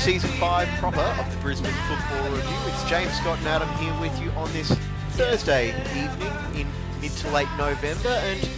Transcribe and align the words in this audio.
season 0.00 0.30
five 0.30 0.66
proper 0.78 0.98
of 0.98 1.30
the 1.30 1.36
Brisbane 1.42 1.74
Football 1.86 2.30
Review. 2.30 2.56
It's 2.68 2.88
James 2.88 3.12
Scott 3.18 3.36
and 3.36 3.46
Adam 3.48 3.68
here 3.74 3.94
with 4.00 4.18
you 4.18 4.30
on 4.30 4.50
this 4.54 4.74
Thursday 5.10 5.78
evening 5.90 6.32
in 6.58 6.66
mid 7.02 7.10
to 7.18 7.30
late 7.32 7.48
November, 7.58 8.08
and 8.08 8.48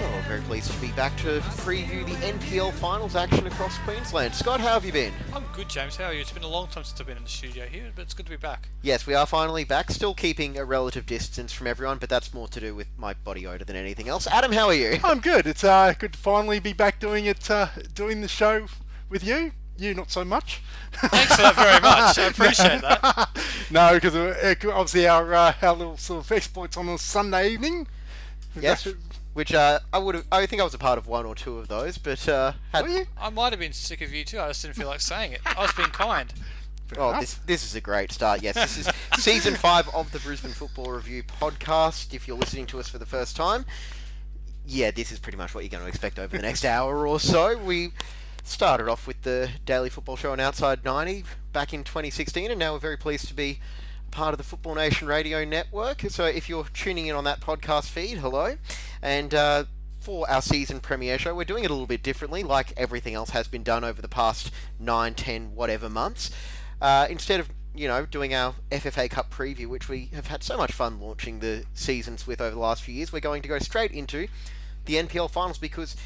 well, 0.00 0.12
we're 0.12 0.22
very 0.22 0.40
pleased 0.40 0.72
to 0.72 0.80
be 0.80 0.90
back 0.90 1.16
to 1.18 1.38
preview 1.62 2.04
the 2.04 2.16
NPL 2.16 2.72
finals 2.72 3.14
action 3.14 3.46
across 3.46 3.78
Queensland. 3.78 4.34
Scott, 4.34 4.58
how 4.58 4.72
have 4.72 4.84
you 4.84 4.90
been? 4.90 5.12
I'm 5.32 5.44
good, 5.54 5.68
James. 5.68 5.94
How 5.94 6.06
are 6.06 6.12
you? 6.12 6.20
It's 6.20 6.32
been 6.32 6.42
a 6.42 6.48
long 6.48 6.66
time 6.66 6.82
since 6.82 7.00
I've 7.00 7.06
been 7.06 7.16
in 7.16 7.22
the 7.22 7.28
studio 7.28 7.66
here, 7.66 7.92
but 7.94 8.02
it's 8.02 8.14
good 8.14 8.26
to 8.26 8.30
be 8.30 8.36
back. 8.36 8.68
Yes, 8.82 9.06
we 9.06 9.14
are 9.14 9.24
finally 9.24 9.62
back, 9.62 9.92
still 9.92 10.14
keeping 10.14 10.58
a 10.58 10.64
relative 10.64 11.06
distance 11.06 11.52
from 11.52 11.68
everyone, 11.68 11.98
but 11.98 12.08
that's 12.08 12.34
more 12.34 12.48
to 12.48 12.58
do 12.58 12.74
with 12.74 12.88
my 12.98 13.14
body 13.14 13.46
odor 13.46 13.64
than 13.64 13.76
anything 13.76 14.08
else. 14.08 14.26
Adam, 14.26 14.50
how 14.50 14.66
are 14.66 14.74
you? 14.74 14.98
I'm 15.04 15.20
good. 15.20 15.46
It's 15.46 15.62
uh, 15.62 15.94
good 15.96 16.14
to 16.14 16.18
finally 16.18 16.58
be 16.58 16.72
back 16.72 16.98
doing 16.98 17.26
it, 17.26 17.48
uh, 17.48 17.68
doing 17.94 18.20
the 18.20 18.28
show 18.28 18.66
with 19.08 19.22
you. 19.22 19.52
You 19.78 19.94
not 19.94 20.10
so 20.10 20.24
much. 20.24 20.62
Thanks 20.92 21.36
for 21.36 21.42
that 21.42 21.54
very 21.54 21.80
much. 21.80 22.18
I 22.18 22.26
appreciate 22.30 22.80
that. 22.80 23.28
no, 23.70 23.94
because 23.94 24.14
uh, 24.16 24.54
obviously 24.72 25.06
our 25.06 25.34
uh, 25.34 25.52
our 25.62 25.74
little 25.74 25.96
sort 25.98 26.24
of 26.24 26.32
exploits 26.32 26.76
on 26.76 26.88
a 26.88 26.98
Sunday 26.98 27.50
evening. 27.50 27.86
Yes. 28.58 28.88
Which 29.34 29.52
uh, 29.52 29.80
I 29.92 29.98
would 29.98 30.14
have, 30.14 30.24
I 30.32 30.46
think 30.46 30.62
I 30.62 30.64
was 30.64 30.72
a 30.72 30.78
part 30.78 30.96
of 30.96 31.06
one 31.06 31.26
or 31.26 31.34
two 31.34 31.58
of 31.58 31.68
those, 31.68 31.98
but 31.98 32.26
uh, 32.26 32.52
had, 32.72 32.86
Were 32.86 32.90
you? 32.90 33.06
I 33.20 33.28
might 33.28 33.52
have 33.52 33.60
been 33.60 33.74
sick 33.74 34.00
of 34.00 34.10
you 34.14 34.24
too. 34.24 34.40
I 34.40 34.48
just 34.48 34.62
didn't 34.62 34.76
feel 34.76 34.88
like 34.88 35.02
saying 35.02 35.32
it. 35.32 35.40
I 35.44 35.60
was 35.60 35.74
being 35.74 35.90
kind. 35.90 36.32
Oh, 36.96 37.10
enough. 37.10 37.20
this 37.20 37.34
this 37.46 37.64
is 37.64 37.74
a 37.74 37.80
great 37.82 38.12
start. 38.12 38.42
Yes, 38.42 38.54
this 38.54 38.78
is 38.78 38.88
season 39.22 39.54
five 39.54 39.88
of 39.94 40.10
the 40.12 40.20
Brisbane 40.20 40.52
Football 40.52 40.92
Review 40.92 41.22
podcast. 41.22 42.14
If 42.14 42.26
you're 42.26 42.38
listening 42.38 42.64
to 42.68 42.80
us 42.80 42.88
for 42.88 42.96
the 42.96 43.04
first 43.04 43.36
time, 43.36 43.66
yeah, 44.64 44.90
this 44.90 45.12
is 45.12 45.18
pretty 45.18 45.36
much 45.36 45.54
what 45.54 45.64
you're 45.64 45.70
going 45.70 45.82
to 45.82 45.88
expect 45.88 46.18
over 46.18 46.34
the 46.34 46.42
next 46.42 46.64
hour 46.76 47.06
or 47.06 47.20
so. 47.20 47.58
We 47.58 47.90
started 48.46 48.88
off 48.88 49.06
with 49.06 49.22
the 49.22 49.50
daily 49.64 49.90
football 49.90 50.16
show 50.16 50.32
on 50.32 50.40
Outside 50.40 50.84
90 50.84 51.24
back 51.52 51.74
in 51.74 51.84
2016, 51.84 52.50
and 52.50 52.58
now 52.58 52.72
we're 52.72 52.78
very 52.78 52.96
pleased 52.96 53.28
to 53.28 53.34
be 53.34 53.60
part 54.10 54.32
of 54.32 54.38
the 54.38 54.44
Football 54.44 54.74
Nation 54.76 55.08
Radio 55.08 55.44
Network. 55.44 56.02
So 56.08 56.24
if 56.24 56.48
you're 56.48 56.66
tuning 56.72 57.06
in 57.06 57.16
on 57.16 57.24
that 57.24 57.40
podcast 57.40 57.88
feed, 57.90 58.18
hello, 58.18 58.56
and. 59.02 59.34
Uh, 59.34 59.64
for 59.98 60.30
our 60.30 60.40
season 60.40 60.78
premiere 60.78 61.18
show, 61.18 61.34
we're 61.34 61.42
doing 61.42 61.64
it 61.64 61.70
a 61.70 61.72
little 61.72 61.86
bit 61.86 62.00
differently, 62.00 62.44
like 62.44 62.72
everything 62.76 63.14
else 63.14 63.30
has 63.30 63.48
been 63.48 63.64
done 63.64 63.82
over 63.82 64.00
the 64.00 64.06
past 64.06 64.52
9, 64.78 65.14
10, 65.14 65.56
whatever 65.56 65.88
months. 65.88 66.30
Uh, 66.80 67.08
instead 67.10 67.40
of 67.40 67.50
you 67.74 67.88
know 67.88 68.06
doing 68.06 68.32
our 68.32 68.54
FFA 68.70 69.10
Cup 69.10 69.32
preview, 69.32 69.66
which 69.66 69.88
we 69.88 70.10
have 70.14 70.28
had 70.28 70.44
so 70.44 70.56
much 70.56 70.70
fun 70.70 71.00
launching 71.00 71.40
the 71.40 71.64
seasons 71.74 72.24
with 72.24 72.40
over 72.40 72.54
the 72.54 72.60
last 72.60 72.84
few 72.84 72.94
years, 72.94 73.12
we're 73.12 73.18
going 73.18 73.42
to 73.42 73.48
go 73.48 73.58
straight 73.58 73.90
into 73.90 74.28
the 74.84 74.94
NPL 74.94 75.28
finals 75.28 75.58
because 75.58 75.96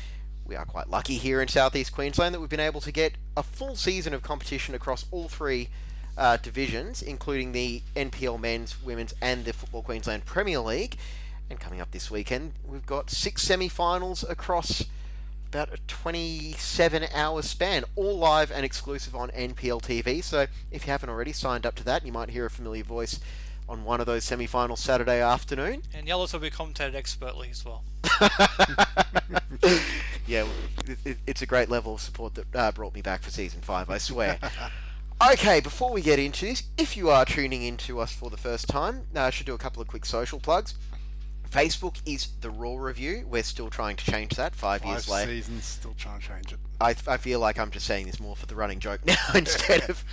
we 0.50 0.56
are 0.56 0.64
quite 0.64 0.90
lucky 0.90 1.14
here 1.14 1.40
in 1.40 1.46
southeast 1.46 1.92
Queensland 1.92 2.34
that 2.34 2.40
we've 2.40 2.50
been 2.50 2.58
able 2.58 2.80
to 2.80 2.90
get 2.90 3.14
a 3.36 3.42
full 3.42 3.76
season 3.76 4.12
of 4.12 4.22
competition 4.22 4.74
across 4.74 5.06
all 5.12 5.28
three 5.28 5.68
uh, 6.18 6.36
divisions, 6.38 7.02
including 7.02 7.52
the 7.52 7.82
NPL 7.94 8.38
men's, 8.40 8.82
women's, 8.82 9.14
and 9.22 9.44
the 9.44 9.52
Football 9.52 9.82
Queensland 9.82 10.24
Premier 10.24 10.58
League. 10.58 10.96
And 11.48 11.60
coming 11.60 11.80
up 11.80 11.92
this 11.92 12.10
weekend, 12.10 12.54
we've 12.66 12.84
got 12.84 13.10
six 13.10 13.42
semi-finals 13.42 14.24
across 14.28 14.86
about 15.46 15.72
a 15.72 15.78
27 15.86 17.06
hour 17.14 17.42
span, 17.42 17.84
all 17.94 18.18
live 18.18 18.50
and 18.50 18.64
exclusive 18.64 19.14
on 19.14 19.30
NPL 19.30 19.80
TV. 19.80 20.22
So 20.22 20.48
if 20.72 20.84
you 20.84 20.90
haven't 20.90 21.10
already 21.10 21.32
signed 21.32 21.64
up 21.64 21.76
to 21.76 21.84
that, 21.84 22.04
you 22.04 22.10
might 22.10 22.30
hear 22.30 22.46
a 22.46 22.50
familiar 22.50 22.82
voice 22.82 23.20
on 23.70 23.84
one 23.84 24.00
of 24.00 24.06
those 24.06 24.25
semi 24.25 24.47
finals 24.47 24.81
Saturday 24.81 25.22
afternoon. 25.22 25.82
And 25.94 26.06
Yellows 26.06 26.32
will 26.32 26.41
be 26.41 26.50
commentated 26.50 26.97
expertly 26.97 27.50
as 27.50 27.64
well. 27.64 27.84
yeah, 30.26 30.44
it, 30.86 30.98
it, 31.04 31.19
it's 31.26 31.41
a 31.41 31.47
great 31.47 31.70
level 31.70 31.94
of 31.94 32.00
support 32.00 32.34
that 32.34 32.47
uh, 32.54 32.72
brought 32.72 32.94
me 32.94 33.00
back 33.00 33.22
for 33.22 33.30
season 33.30 33.60
five, 33.60 33.88
I 33.88 33.98
swear. 33.98 34.38
okay, 35.32 35.60
before 35.60 35.92
we 35.92 36.03
get 36.03 36.19
into 36.19 36.47
this, 36.47 36.64
if 36.76 36.97
you 36.97 37.09
are 37.10 37.25
tuning 37.25 37.62
in 37.62 37.76
to 37.78 38.00
us 38.00 38.12
for 38.12 38.28
the 38.28 38.36
first 38.36 38.66
time, 38.66 39.06
uh, 39.14 39.20
I 39.20 39.30
should 39.30 39.47
do 39.47 39.54
a 39.54 39.59
couple 39.59 39.80
of 39.80 39.86
quick 39.86 40.04
social 40.04 40.41
plugs. 40.41 40.75
Facebook 41.48 42.00
is 42.04 42.28
the 42.41 42.50
Roar 42.50 42.80
Review. 42.82 43.25
We're 43.28 43.44
still 43.44 43.70
trying 43.70 43.97
to 43.97 44.10
change 44.10 44.32
that 44.34 44.54
five, 44.54 44.82
Five 44.82 44.91
years 44.91 45.09
later. 45.09 45.30
seasons, 45.30 45.64
still 45.64 45.94
trying 45.97 46.20
to 46.20 46.26
change 46.26 46.53
it. 46.53 46.59
I, 46.80 46.94
I 47.06 47.16
feel 47.18 47.41
like 47.41 47.58
I'm 47.58 47.70
just 47.70 47.86
saying 47.86 48.06
this 48.06 48.18
more 48.18 48.34
for 48.34 48.46
the 48.46 48.54
running 48.54 48.78
joke 48.78 49.00
now 49.06 49.16
instead 49.34 49.88
of 49.88 50.04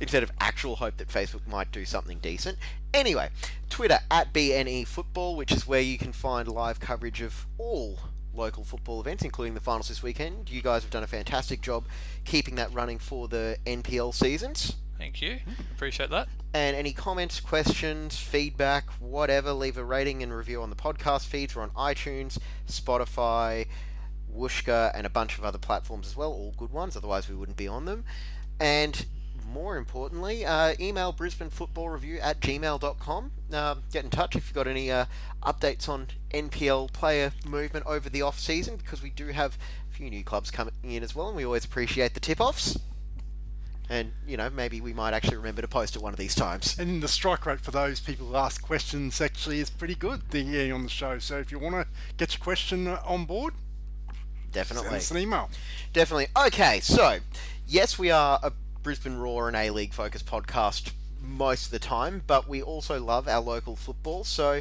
instead 0.00 0.22
of 0.22 0.32
actual 0.40 0.76
hope 0.76 0.96
that 0.98 1.08
Facebook 1.08 1.46
might 1.46 1.72
do 1.72 1.84
something 1.84 2.18
decent. 2.18 2.58
Anyway, 2.92 3.30
Twitter 3.70 3.98
at 4.10 4.32
BNE 4.32 4.86
Football, 4.86 5.36
which 5.36 5.50
is 5.50 5.66
where 5.66 5.80
you 5.80 5.98
can 5.98 6.12
find 6.12 6.46
live 6.48 6.78
coverage 6.78 7.20
of 7.20 7.46
all 7.58 7.98
local 8.34 8.64
football 8.64 9.00
events, 9.00 9.22
including 9.24 9.54
the 9.54 9.60
finals 9.60 9.88
this 9.88 10.02
weekend. 10.02 10.50
You 10.50 10.62
guys 10.62 10.82
have 10.82 10.90
done 10.90 11.02
a 11.02 11.08
fantastic 11.08 11.60
job 11.60 11.84
keeping 12.24 12.56
that 12.56 12.72
running 12.72 12.98
for 12.98 13.28
the 13.28 13.56
NPL 13.66 14.12
seasons. 14.14 14.76
Thank 14.98 15.20
you. 15.20 15.38
Appreciate 15.72 16.10
that. 16.10 16.28
And 16.52 16.76
any 16.76 16.92
comments, 16.92 17.40
questions, 17.40 18.16
feedback, 18.16 18.88
whatever, 19.00 19.52
leave 19.52 19.76
a 19.76 19.84
rating 19.84 20.22
and 20.22 20.32
review 20.32 20.62
on 20.62 20.70
the 20.70 20.76
podcast 20.76 21.26
feeds. 21.26 21.56
We're 21.56 21.62
on 21.62 21.70
iTunes, 21.70 22.38
Spotify, 22.68 23.66
Whooshkaa, 24.34 24.92
and 24.94 25.06
a 25.06 25.10
bunch 25.10 25.38
of 25.38 25.44
other 25.44 25.58
platforms 25.58 26.08
as 26.08 26.16
well. 26.16 26.32
All 26.32 26.54
good 26.56 26.72
ones, 26.72 26.96
otherwise 26.96 27.28
we 27.28 27.34
wouldn't 27.34 27.56
be 27.56 27.68
on 27.68 27.84
them. 27.84 28.04
And 28.60 29.06
more 29.46 29.76
importantly, 29.76 30.44
uh, 30.44 30.74
email 30.80 31.12
brisbanefootballreview 31.12 32.18
at 32.22 32.40
gmail.com. 32.40 33.30
Uh, 33.52 33.74
get 33.92 34.04
in 34.04 34.10
touch 34.10 34.36
if 34.36 34.48
you've 34.48 34.54
got 34.54 34.66
any 34.66 34.90
uh, 34.90 35.04
updates 35.42 35.88
on 35.88 36.08
NPL 36.32 36.92
player 36.92 37.32
movement 37.46 37.86
over 37.86 38.08
the 38.08 38.22
off 38.22 38.38
season, 38.38 38.76
because 38.76 39.02
we 39.02 39.10
do 39.10 39.28
have 39.28 39.56
a 39.90 39.94
few 39.94 40.10
new 40.10 40.24
clubs 40.24 40.50
coming 40.50 40.74
in 40.82 41.02
as 41.02 41.14
well, 41.14 41.28
and 41.28 41.36
we 41.36 41.44
always 41.44 41.64
appreciate 41.64 42.14
the 42.14 42.20
tip 42.20 42.40
offs. 42.40 42.78
And, 43.88 44.12
you 44.26 44.38
know, 44.38 44.48
maybe 44.48 44.80
we 44.80 44.94
might 44.94 45.12
actually 45.12 45.36
remember 45.36 45.60
to 45.60 45.68
post 45.68 45.94
it 45.94 46.00
one 46.00 46.14
of 46.14 46.18
these 46.18 46.34
times. 46.34 46.78
And 46.78 47.02
the 47.02 47.08
strike 47.08 47.44
rate 47.44 47.60
for 47.60 47.70
those 47.70 48.00
people 48.00 48.28
who 48.28 48.36
ask 48.36 48.62
questions 48.62 49.20
actually 49.20 49.60
is 49.60 49.68
pretty 49.68 49.94
good 49.94 50.30
the 50.30 50.72
on 50.72 50.84
the 50.84 50.88
show. 50.88 51.18
So 51.18 51.38
if 51.38 51.52
you 51.52 51.58
want 51.58 51.74
to 51.74 51.86
get 52.16 52.34
your 52.34 52.42
question 52.42 52.88
on 52.88 53.26
board, 53.26 53.52
send 54.54 54.68
Definitely. 54.68 54.98
us 54.98 55.10
an 55.10 55.18
email. 55.18 55.50
Definitely. 55.92 56.28
Okay, 56.46 56.80
so, 56.80 57.18
yes, 57.66 57.98
we 57.98 58.10
are 58.10 58.38
a 58.42 58.52
Brisbane 58.82 59.16
Roar 59.16 59.48
and 59.48 59.56
A 59.56 59.70
League 59.70 59.92
focused 59.92 60.26
podcast 60.26 60.92
most 61.20 61.66
of 61.66 61.70
the 61.72 61.78
time, 61.78 62.22
but 62.26 62.48
we 62.48 62.62
also 62.62 63.00
love 63.02 63.26
our 63.28 63.40
local 63.40 63.76
football. 63.76 64.24
So, 64.24 64.60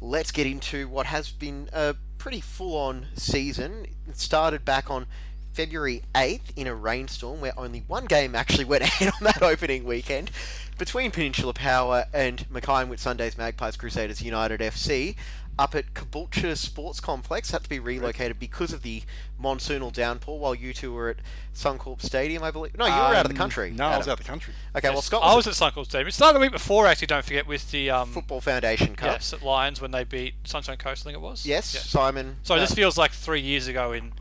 let's 0.00 0.32
get 0.32 0.46
into 0.46 0.88
what 0.88 1.06
has 1.06 1.30
been 1.30 1.68
a 1.72 1.94
pretty 2.18 2.40
full 2.40 2.76
on 2.76 3.06
season. 3.14 3.86
It 4.08 4.18
started 4.18 4.64
back 4.64 4.90
on 4.90 5.06
February 5.52 6.02
8th 6.14 6.56
in 6.56 6.66
a 6.66 6.74
rainstorm 6.74 7.40
where 7.40 7.52
only 7.58 7.84
one 7.86 8.06
game 8.06 8.34
actually 8.34 8.64
went 8.72 8.82
ahead 8.82 9.08
on 9.08 9.24
that 9.24 9.42
opening 9.42 9.84
weekend 9.84 10.30
between 10.78 11.10
Peninsula 11.10 11.52
Power 11.52 12.06
and 12.12 12.48
Mackay 12.50 12.80
and 12.80 12.90
with 12.90 12.98
Sunday's 12.98 13.36
Magpies 13.36 13.76
Crusaders 13.76 14.22
United 14.22 14.60
FC 14.60 15.14
up 15.58 15.74
at 15.74 15.92
Caboolture 15.94 16.56
Sports 16.56 16.98
Complex. 17.00 17.50
Had 17.50 17.62
to 17.64 17.68
be 17.68 17.78
relocated 17.78 18.38
because 18.38 18.72
of 18.72 18.82
the 18.82 19.02
monsoonal 19.40 19.92
downpour 19.92 20.38
while 20.38 20.54
you 20.54 20.72
two 20.72 20.92
were 20.92 21.10
at 21.10 21.16
Suncorp 21.54 22.00
Stadium, 22.00 22.42
I 22.42 22.50
believe. 22.50 22.76
No, 22.76 22.86
you 22.86 22.92
were 22.92 22.98
out 22.98 23.26
of 23.26 23.30
the 23.30 23.34
Um, 23.34 23.36
country. 23.36 23.70
No, 23.70 23.86
I 23.86 23.98
was 23.98 24.08
out 24.08 24.18
of 24.18 24.24
the 24.24 24.30
country. 24.30 24.54
Okay, 24.76 24.88
well, 24.88 24.96
Yes, 24.98 25.06
Scott 25.06 25.22
I 25.22 25.34
was, 25.34 25.46
was 25.46 25.60
at 25.60 25.72
Suncorp 25.74 25.84
Stadium. 25.84 26.08
It 26.08 26.12
started 26.14 26.36
the 26.36 26.40
week 26.40 26.52
before, 26.52 26.86
actually. 26.86 27.08
Don't 27.08 27.24
forget 27.24 27.46
with 27.46 27.70
the 27.70 27.90
um, 27.90 28.10
Football 28.12 28.40
Foundation 28.40 28.96
Cup. 28.96 29.12
yes 29.12 29.32
at 29.32 29.42
Lions 29.42 29.80
when 29.80 29.90
they 29.90 30.04
beat 30.04 30.34
Sunshine 30.44 30.78
Coast. 30.78 31.02
I 31.02 31.04
think 31.10 31.16
it 31.16 31.20
was. 31.22 31.44
Yes, 31.44 31.74
Yeah. 31.74 31.80
Simon. 31.82 32.36
So 32.42 32.54
uh, 32.54 32.58
this 32.60 32.72
feels 32.72 32.96
like 32.96 33.12
three 33.12 33.40
years 33.40 33.66
ago 33.68 33.92
in 33.92 34.12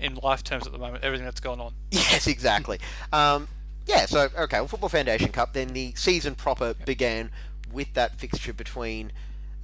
in 0.00 0.16
life 0.16 0.42
terms 0.42 0.66
at 0.66 0.72
the 0.72 0.78
moment. 0.78 1.04
Everything 1.04 1.24
that's 1.24 1.40
gone 1.40 1.60
on. 1.60 1.72
Yes, 1.90 2.26
exactly. 2.26 2.78
Um, 3.12 3.48
yeah, 3.86 4.06
so, 4.06 4.28
okay, 4.38 4.58
well, 4.58 4.68
Football 4.68 4.88
Foundation 4.88 5.30
Cup, 5.30 5.52
then 5.52 5.68
the 5.68 5.92
season 5.94 6.34
proper 6.34 6.72
began 6.74 7.30
with 7.72 7.92
that 7.94 8.16
fixture 8.18 8.52
between 8.52 9.12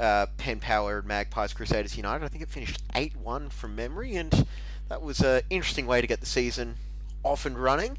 uh, 0.01 0.27
Penn 0.39 0.59
Power 0.61 0.99
and 0.99 1.07
Magpies 1.07 1.53
Crusaders 1.53 1.97
United. 1.97 2.25
I 2.25 2.29
think 2.29 2.43
it 2.43 2.49
finished 2.49 2.83
8 2.95 3.17
1 3.17 3.51
from 3.51 3.77
memory, 3.77 4.17
and 4.17 4.47
that 4.89 5.03
was 5.03 5.21
an 5.21 5.43
interesting 5.51 5.87
way 5.87 6.01
to 6.01 6.07
get 6.07 6.21
the 6.21 6.27
season 6.27 6.77
off 7.23 7.45
and 7.47 7.59
running. 7.59 7.99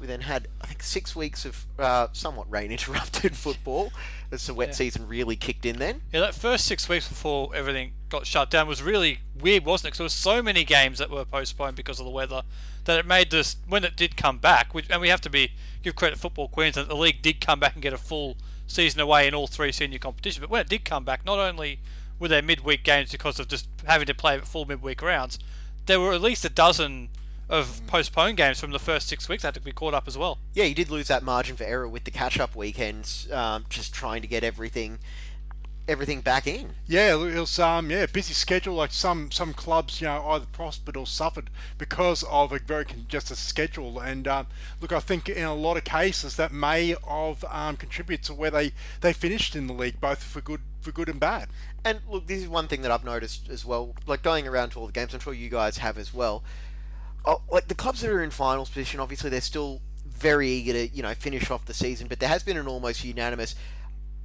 We 0.00 0.06
then 0.06 0.20
had, 0.22 0.46
I 0.60 0.66
think, 0.66 0.82
six 0.82 1.16
weeks 1.16 1.44
of 1.44 1.64
uh, 1.78 2.08
somewhat 2.12 2.48
rain 2.50 2.70
interrupted 2.70 3.36
football 3.36 3.92
as 4.30 4.46
the 4.46 4.54
wet 4.54 4.68
Yeah. 4.68 4.74
season 4.74 5.08
really 5.08 5.34
kicked 5.34 5.66
in 5.66 5.78
then. 5.78 6.02
Yeah, 6.12 6.20
that 6.20 6.34
first 6.34 6.66
six 6.66 6.88
weeks 6.88 7.08
before 7.08 7.50
everything 7.54 7.92
got 8.08 8.24
shut 8.26 8.48
down 8.50 8.68
was 8.68 8.80
really 8.82 9.20
weird, 9.40 9.64
wasn't 9.64 9.86
it? 9.86 9.88
Because 9.88 9.98
there 9.98 10.04
was 10.04 10.12
so 10.12 10.40
many 10.42 10.62
games 10.64 10.98
that 10.98 11.10
were 11.10 11.24
postponed 11.24 11.74
because 11.76 11.98
of 11.98 12.04
the 12.04 12.12
weather 12.12 12.42
that 12.84 12.98
it 12.98 13.06
made 13.06 13.30
this 13.32 13.56
when 13.68 13.84
it 13.84 13.96
did 13.96 14.16
come 14.16 14.38
back. 14.38 14.72
Which, 14.72 14.88
and 14.88 15.00
we 15.00 15.08
have 15.08 15.20
to 15.22 15.30
be 15.30 15.50
give 15.82 15.96
credit 15.96 16.14
to 16.16 16.20
Football 16.20 16.46
Queensland. 16.48 16.88
The 16.88 16.94
league 16.96 17.20
did 17.20 17.40
come 17.40 17.58
back 17.58 17.74
and 17.74 17.82
get 17.82 17.92
a 17.92 17.98
full 17.98 18.36
season 18.68 19.00
away 19.00 19.26
in 19.26 19.34
all 19.34 19.48
three 19.48 19.72
senior 19.72 19.98
competitions. 19.98 20.40
But 20.40 20.50
when 20.50 20.60
it 20.60 20.68
did 20.68 20.84
come 20.84 21.04
back, 21.04 21.24
not 21.24 21.40
only 21.40 21.80
were 22.20 22.28
there 22.28 22.42
midweek 22.42 22.84
games 22.84 23.10
because 23.10 23.40
of 23.40 23.48
just 23.48 23.66
having 23.86 24.06
to 24.06 24.14
play 24.14 24.38
full 24.38 24.64
midweek 24.64 25.02
rounds, 25.02 25.40
there 25.86 25.98
were 25.98 26.12
at 26.12 26.20
least 26.20 26.44
a 26.44 26.48
dozen 26.48 27.08
of 27.48 27.80
postponed 27.86 28.36
games 28.36 28.60
from 28.60 28.72
the 28.72 28.78
first 28.78 29.08
six 29.08 29.28
weeks 29.28 29.42
that 29.42 29.48
had 29.48 29.54
to 29.54 29.60
be 29.60 29.72
caught 29.72 29.94
up 29.94 30.06
as 30.06 30.18
well. 30.18 30.38
Yeah, 30.52 30.64
you 30.64 30.74
did 30.74 30.90
lose 30.90 31.08
that 31.08 31.22
margin 31.22 31.56
for 31.56 31.64
error 31.64 31.88
with 31.88 32.04
the 32.04 32.10
catch-up 32.10 32.54
weekends, 32.54 33.26
um, 33.32 33.64
just 33.70 33.94
trying 33.94 34.20
to 34.20 34.28
get 34.28 34.44
everything, 34.44 34.98
everything 35.88 36.20
back 36.20 36.46
in. 36.46 36.74
Yeah, 36.86 37.14
it 37.14 37.40
was 37.40 37.58
um 37.58 37.90
yeah 37.90 38.06
busy 38.06 38.34
schedule. 38.34 38.74
Like 38.74 38.92
some 38.92 39.30
some 39.32 39.54
clubs, 39.54 40.00
you 40.00 40.06
know, 40.06 40.24
either 40.28 40.46
prospered 40.52 40.96
or 40.96 41.06
suffered 41.06 41.50
because 41.78 42.22
of 42.24 42.52
a 42.52 42.58
very 42.58 42.84
congested 42.84 43.38
schedule. 43.38 43.98
And 43.98 44.28
um, 44.28 44.46
look, 44.80 44.92
I 44.92 45.00
think 45.00 45.28
in 45.28 45.44
a 45.44 45.54
lot 45.54 45.76
of 45.76 45.84
cases 45.84 46.36
that 46.36 46.52
may 46.52 46.94
have 47.08 47.44
um, 47.50 47.76
contributed 47.76 48.26
to 48.26 48.34
where 48.34 48.50
they 48.50 48.72
they 49.00 49.12
finished 49.12 49.56
in 49.56 49.66
the 49.66 49.72
league, 49.72 50.00
both 50.00 50.22
for 50.22 50.40
good 50.40 50.60
for 50.80 50.92
good 50.92 51.08
and 51.08 51.18
bad. 51.18 51.48
And 51.84 52.00
look, 52.08 52.26
this 52.26 52.42
is 52.42 52.48
one 52.48 52.68
thing 52.68 52.82
that 52.82 52.90
I've 52.90 53.04
noticed 53.04 53.48
as 53.48 53.64
well. 53.64 53.94
Like 54.06 54.22
going 54.22 54.46
around 54.46 54.70
to 54.70 54.80
all 54.80 54.86
the 54.86 54.92
games, 54.92 55.14
I'm 55.14 55.20
sure 55.20 55.32
you 55.32 55.48
guys 55.48 55.78
have 55.78 55.96
as 55.98 56.12
well. 56.12 56.44
Oh, 57.24 57.42
like 57.50 57.68
the 57.68 57.74
clubs 57.74 58.02
that 58.02 58.10
are 58.10 58.22
in 58.22 58.30
finals 58.30 58.68
position, 58.68 59.00
obviously 59.00 59.30
they're 59.30 59.40
still 59.40 59.80
very 60.06 60.48
eager 60.48 60.72
to 60.72 60.88
you 60.88 61.02
know 61.02 61.14
finish 61.14 61.50
off 61.50 61.64
the 61.64 61.74
season, 61.74 62.08
but 62.08 62.20
there 62.20 62.28
has 62.28 62.42
been 62.42 62.56
an 62.56 62.66
almost 62.66 63.04
unanimous. 63.04 63.54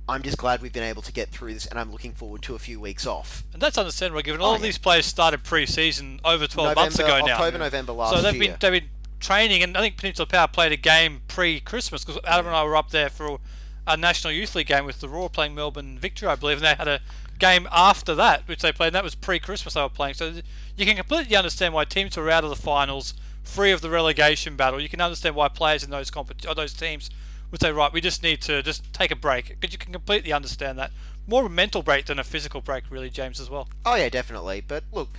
I'm 0.08 0.22
just 0.22 0.38
glad 0.38 0.62
we've 0.62 0.74
been 0.74 0.84
able 0.84 1.02
to 1.04 1.14
get 1.14 1.30
through 1.30 1.54
this, 1.54 1.66
and 1.66 1.80
I'm 1.80 1.92
looking 1.92 2.12
forward 2.12 2.42
to 2.44 2.56
a 2.56 2.60
few 2.60 2.80
weeks 2.80 3.06
off. 3.08 3.44
And 3.54 3.62
that's 3.62 3.78
understandable 3.78 4.22
given 4.22 4.42
oh, 4.42 4.46
all 4.46 4.52
Oh, 4.52 4.56
of 4.56 4.62
yeah. 4.62 4.66
these 4.68 4.78
players 4.78 5.06
started 5.06 5.44
pre-season 5.44 6.20
over 6.26 6.46
12 6.46 6.76
months 6.76 7.00
ago 7.00 7.20
now. 7.26 7.34
October, 7.36 7.58
November 7.58 7.94
last 7.94 8.12
year. 8.14 8.22
so 8.22 8.24
they've 8.32 8.42
year. 8.42 8.52
been 8.52 8.58
they've 8.72 8.82
been 8.84 8.90
training, 9.22 9.64
and 9.64 9.78
I 9.78 9.82
think 9.82 9.96
Peninsula 9.98 10.26
Power 10.26 10.48
played 10.50 10.72
a 10.74 10.78
game 10.78 11.22
pre-Christmas 11.30 12.04
because 12.04 12.20
Adam 12.26 12.48
and 12.48 12.56
I 12.56 12.64
were 12.66 12.76
up 12.76 12.90
there 12.92 13.10
for 13.10 13.40
a 13.88 13.96
National 13.96 14.34
Youth 14.34 14.56
League 14.56 14.68
game 14.68 14.86
with 14.86 15.00
the 15.00 15.08
Roar 15.08 15.30
playing 15.30 15.56
Melbourne 15.56 15.98
Victory, 15.98 16.28
I 16.28 16.36
believe, 16.36 16.58
and 16.58 16.66
they 16.66 16.76
had 16.76 16.88
a 16.88 17.00
game 17.40 17.68
after 17.72 18.14
that 18.16 18.48
which 18.48 18.62
they 18.62 18.72
played. 18.74 18.88
And 18.88 18.96
that 18.96 19.04
was 19.06 19.16
pre-Christmas 19.16 19.74
they 19.74 19.82
were 19.82 19.90
playing. 19.90 20.14
So 20.16 20.34
you 20.76 20.86
can 20.86 20.96
completely 20.98 21.36
understand 21.38 21.74
why 21.74 21.86
teams 21.86 22.16
who 22.16 22.22
are 22.22 22.30
out 22.30 22.44
of 22.44 22.50
the 22.50 22.56
finals, 22.58 23.14
free 23.44 23.72
of 23.72 23.80
the 23.82 23.90
relegation 23.90 24.56
battle. 24.58 24.82
You 24.82 24.90
can 24.90 25.00
understand 25.02 25.36
why 25.36 25.48
players 25.48 25.84
in 25.84 25.90
those 25.90 26.12
compet- 26.12 26.54
those 26.56 26.74
teams 26.74 27.10
would 27.54 27.62
say, 27.62 27.72
right, 27.72 27.94
we 27.94 28.02
just 28.02 28.24
need 28.24 28.42
to 28.42 28.64
just 28.64 28.92
take 28.94 29.12
a 29.12 29.16
break 29.16 29.50
because 29.60 29.72
you 29.72 29.78
can 29.78 29.94
completely 29.94 30.34
understand 30.34 30.80
that. 30.80 30.90
More 31.28 31.42
of 31.42 31.46
a 31.46 31.54
mental 31.54 31.84
break 31.84 32.08
than 32.08 32.18
a 32.18 32.24
physical 32.24 32.62
break, 32.62 32.84
really, 32.90 33.12
James, 33.12 33.40
as 33.40 33.48
well. 33.48 33.70
Oh 33.86 33.94
yeah, 33.94 34.10
definitely. 34.10 34.62
But 34.68 34.84
look, 34.92 35.10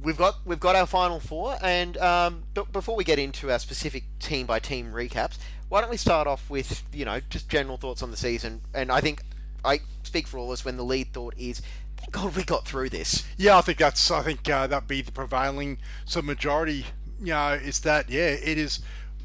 we've 0.00 0.16
got 0.16 0.36
we've 0.46 0.60
got 0.60 0.76
our 0.76 0.86
final 0.86 1.18
four, 1.18 1.56
and 1.60 1.96
um, 1.98 2.44
but 2.54 2.72
before 2.72 2.94
we 2.94 3.02
get 3.02 3.18
into 3.18 3.50
our 3.50 3.58
specific 3.58 4.04
team 4.20 4.46
by 4.46 4.60
team 4.60 4.92
recaps, 4.92 5.38
why 5.68 5.80
don't 5.80 5.90
we 5.90 5.96
start 5.96 6.28
off 6.28 6.48
with 6.48 6.84
you 6.92 7.04
know 7.04 7.18
just 7.30 7.48
general 7.48 7.76
thoughts 7.76 8.00
on 8.00 8.12
the 8.12 8.16
season? 8.16 8.60
And 8.72 8.92
I 8.92 9.00
think 9.00 9.22
I 9.64 9.80
speak 10.04 10.28
for 10.28 10.38
all 10.38 10.46
of 10.46 10.52
us 10.52 10.64
when 10.64 10.76
the 10.76 10.84
lead 10.84 11.12
thought 11.12 11.34
is, 11.36 11.62
thank 11.96 12.12
God 12.12 12.36
we 12.36 12.44
got 12.44 12.64
through 12.64 12.90
this. 12.90 13.26
Yeah, 13.36 13.58
I 13.58 13.60
think 13.62 13.78
that's 13.78 14.08
I 14.12 14.22
think 14.22 14.48
uh, 14.48 14.68
that'd 14.68 14.86
be 14.86 15.02
the 15.02 15.10
prevailing 15.10 15.78
so 16.04 16.22
majority. 16.22 16.86
You 17.18 17.32
know, 17.32 17.54
is 17.54 17.80
that 17.80 18.08
yeah, 18.08 18.28
it 18.28 18.56
is. 18.56 18.78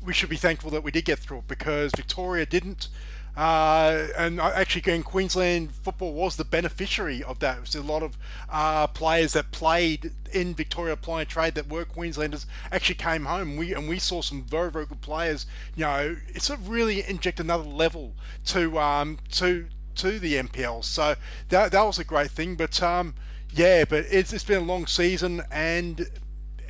We 0.03 0.13
should 0.13 0.29
be 0.29 0.37
thankful 0.37 0.71
that 0.71 0.83
we 0.83 0.91
did 0.91 1.05
get 1.05 1.19
through 1.19 1.39
it 1.39 1.47
because 1.47 1.91
Victoria 1.95 2.45
didn't. 2.45 2.87
Uh, 3.35 4.07
and 4.17 4.41
actually, 4.41 4.79
again, 4.79 5.03
Queensland 5.03 5.71
football 5.71 6.13
was 6.13 6.35
the 6.35 6.43
beneficiary 6.43 7.23
of 7.23 7.39
that. 7.39 7.57
It 7.57 7.61
was 7.61 7.75
a 7.75 7.81
lot 7.81 8.03
of 8.03 8.17
uh, 8.49 8.87
players 8.87 9.33
that 9.33 9.51
played 9.51 10.11
in 10.33 10.53
Victoria 10.53 10.97
and 11.07 11.27
Trade 11.29 11.55
that 11.55 11.69
were 11.69 11.85
Queenslanders 11.85 12.45
actually 12.71 12.95
came 12.95 13.25
home. 13.25 13.55
We 13.55 13.73
and 13.73 13.87
we 13.87 13.99
saw 13.99 14.21
some 14.21 14.43
very 14.43 14.69
very 14.69 14.85
good 14.85 15.01
players. 15.01 15.45
You 15.75 15.85
know, 15.85 16.17
it's 16.27 16.49
a 16.49 16.57
really 16.57 17.07
inject 17.07 17.39
another 17.39 17.63
level 17.63 18.13
to 18.47 18.77
um, 18.79 19.17
to 19.31 19.67
to 19.95 20.19
the 20.19 20.35
NPL. 20.35 20.83
So 20.83 21.15
that 21.49 21.71
that 21.71 21.83
was 21.83 21.99
a 21.99 22.03
great 22.03 22.31
thing. 22.31 22.55
But 22.55 22.83
um, 22.83 23.13
yeah, 23.53 23.85
but 23.85 24.05
it's 24.09 24.33
it's 24.33 24.43
been 24.43 24.63
a 24.63 24.65
long 24.65 24.87
season 24.87 25.43
and. 25.51 26.09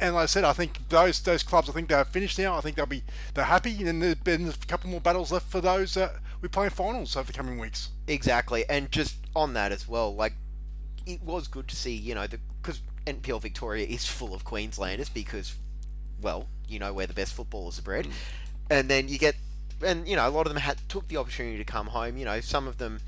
And 0.02 0.16
like 0.16 0.24
I 0.24 0.26
said, 0.26 0.44
I 0.44 0.54
think 0.54 0.90
those 0.90 1.22
those 1.22 1.44
clubs, 1.44 1.70
I 1.70 1.74
think 1.74 1.88
they're 1.88 2.04
finished 2.04 2.40
now. 2.40 2.58
I 2.58 2.62
think 2.62 2.76
they'll 2.76 2.88
be 2.88 3.04
they're 3.36 3.46
happy, 3.46 3.88
and 3.88 4.02
there's 4.02 4.16
been 4.16 4.50
a 4.50 4.66
couple 4.66 4.90
more 4.90 5.00
battles 5.00 5.32
left 5.32 5.50
for 5.50 5.62
those 5.62 5.94
that 5.94 6.16
we 6.42 6.48
play 6.50 6.66
in 6.66 6.72
finals 6.72 7.16
over 7.16 7.32
the 7.32 7.38
coming 7.38 7.60
weeks. 7.60 7.90
Exactly, 8.08 8.66
and 8.68 8.92
just 8.92 9.16
on 9.36 9.54
that 9.54 9.72
as 9.72 9.88
well, 9.88 10.14
like 10.14 10.34
it 11.06 11.22
was 11.22 11.48
good 11.48 11.68
to 11.68 11.76
see 11.76 11.94
you 11.94 12.16
know 12.16 12.26
the 12.26 12.40
because 12.62 12.82
NPL 13.06 13.42
Victoria 13.42 13.86
is 13.86 14.08
full 14.08 14.34
of 14.34 14.44
Queenslanders 14.44 15.10
because, 15.10 15.56
well, 16.20 16.48
you 16.68 16.80
know 16.80 16.94
where 16.94 17.06
the 17.06 17.14
best 17.14 17.36
footballers 17.36 17.78
are 17.78 17.84
bred, 17.84 18.06
mm. 18.06 18.12
and 18.72 18.90
then 18.90 19.08
you 19.08 19.20
get 19.20 19.36
and 19.84 20.08
you 20.08 20.16
know 20.16 20.28
a 20.28 20.32
lot 20.32 20.48
of 20.48 20.54
them 20.54 20.62
had 20.62 20.78
took 20.90 21.08
the 21.10 21.18
opportunity 21.18 21.58
to 21.58 21.64
come 21.64 21.88
home. 21.88 22.18
You 22.18 22.26
know, 22.26 22.42
some 22.42 22.68
of 22.68 22.80
them 22.80 23.02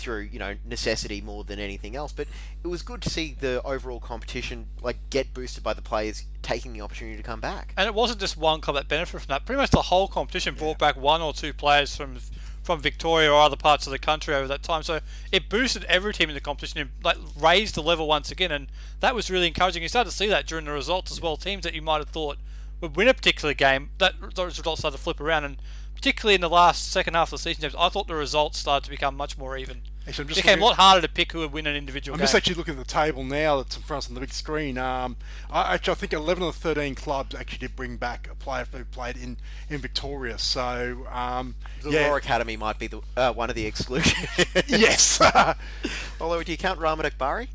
through 0.00 0.28
you 0.32 0.38
know 0.38 0.56
necessity 0.64 1.20
more 1.20 1.44
than 1.44 1.58
anything 1.58 1.94
else. 1.94 2.12
But 2.12 2.28
it 2.62 2.68
was 2.68 2.82
good 2.82 3.02
to 3.02 3.10
see 3.10 3.36
the 3.38 3.62
overall 3.62 4.00
competition 4.00 4.66
like 4.82 4.98
get 5.10 5.32
boosted 5.34 5.62
by 5.62 5.74
the 5.74 5.82
players 5.82 6.24
taking 6.42 6.72
the 6.72 6.80
opportunity 6.80 7.16
to 7.16 7.22
come 7.22 7.40
back. 7.40 7.74
And 7.76 7.86
it 7.86 7.94
wasn't 7.94 8.20
just 8.20 8.36
one 8.36 8.60
club 8.60 8.76
that 8.76 8.88
benefited 8.88 9.22
from 9.22 9.28
that. 9.28 9.46
Pretty 9.46 9.60
much 9.60 9.70
the 9.70 9.82
whole 9.82 10.08
competition 10.08 10.54
brought 10.54 10.78
back 10.78 10.96
one 10.96 11.22
or 11.22 11.32
two 11.32 11.52
players 11.52 11.94
from 11.94 12.18
from 12.62 12.80
Victoria 12.80 13.32
or 13.32 13.40
other 13.40 13.56
parts 13.56 13.86
of 13.86 13.90
the 13.90 13.98
country 13.98 14.34
over 14.34 14.46
that 14.46 14.62
time. 14.62 14.82
So 14.82 15.00
it 15.32 15.48
boosted 15.48 15.84
every 15.84 16.12
team 16.12 16.28
in 16.28 16.34
the 16.34 16.40
competition 16.40 16.80
and 16.80 16.90
like 17.02 17.16
raised 17.38 17.74
the 17.74 17.82
level 17.82 18.06
once 18.06 18.30
again. 18.30 18.52
And 18.52 18.68
that 19.00 19.14
was 19.14 19.30
really 19.30 19.46
encouraging. 19.46 19.82
You 19.82 19.88
started 19.88 20.10
to 20.10 20.16
see 20.16 20.28
that 20.28 20.46
during 20.46 20.66
the 20.66 20.72
results 20.72 21.10
as 21.10 21.20
well. 21.20 21.36
Teams 21.36 21.64
that 21.64 21.74
you 21.74 21.82
might 21.82 21.98
have 21.98 22.10
thought 22.10 22.36
would 22.80 22.96
win 22.96 23.08
a 23.08 23.14
particular 23.14 23.54
game, 23.54 23.90
that 23.98 24.14
those 24.34 24.58
results 24.58 24.80
started 24.80 24.96
to 24.96 25.02
flip 25.02 25.20
around. 25.20 25.44
And 25.44 25.56
particularly 25.94 26.34
in 26.34 26.40
the 26.40 26.48
last 26.48 26.90
second 26.90 27.14
half 27.14 27.28
of 27.28 27.38
the 27.38 27.42
season, 27.42 27.62
James, 27.62 27.74
I 27.78 27.88
thought 27.88 28.06
the 28.06 28.14
results 28.14 28.58
started 28.58 28.84
to 28.84 28.90
become 28.90 29.16
much 29.16 29.36
more 29.36 29.56
even. 29.56 29.82
Actually, 30.10 30.22
I'm 30.24 30.26
It 30.30 30.34
just 30.34 30.42
became 30.44 30.58
a 30.58 30.62
looking- 30.62 30.76
lot 30.76 30.76
harder 30.76 31.06
to 31.06 31.12
pick 31.12 31.32
who 31.32 31.38
would 31.40 31.52
win 31.52 31.66
an 31.66 31.74
individual 31.76 32.14
I'm 32.14 32.18
game. 32.18 32.24
just 32.24 32.34
actually 32.34 32.56
looking 32.56 32.74
at 32.78 32.86
the 32.86 32.92
table 32.92 33.24
now 33.24 33.56
that's 33.58 33.76
in 33.76 33.82
front 33.82 34.04
of 34.04 34.06
us 34.06 34.10
on 34.10 34.14
the 34.14 34.20
big 34.20 34.32
screen. 34.32 34.76
Um, 34.76 35.16
I, 35.50 35.74
actually, 35.74 35.92
I 35.92 35.94
think 35.94 36.12
11 36.12 36.42
of 36.42 36.52
the 36.54 36.60
13 36.60 36.94
clubs 36.94 37.34
actually 37.34 37.58
did 37.58 37.74
bring 37.76 37.96
back 37.96 38.28
a 38.30 38.34
player 38.34 38.66
who 38.70 38.84
played 38.84 39.16
in, 39.16 39.38
in 39.70 39.78
Victoria. 39.80 40.38
So, 40.38 41.06
um, 41.10 41.54
The 41.82 41.90
yeah. 41.92 42.08
Roar 42.08 42.18
Academy 42.18 42.56
might 42.56 42.78
be 42.78 42.86
the 42.88 43.00
uh, 43.16 43.32
one 43.32 43.48
of 43.50 43.56
the 43.56 43.64
exclusions. 43.66 44.14
yes. 44.68 45.20
Although, 46.20 46.42
do 46.42 46.52
you 46.52 46.58
count 46.58 46.78
Rahmat 46.80 47.10
Akbari? 47.10 47.48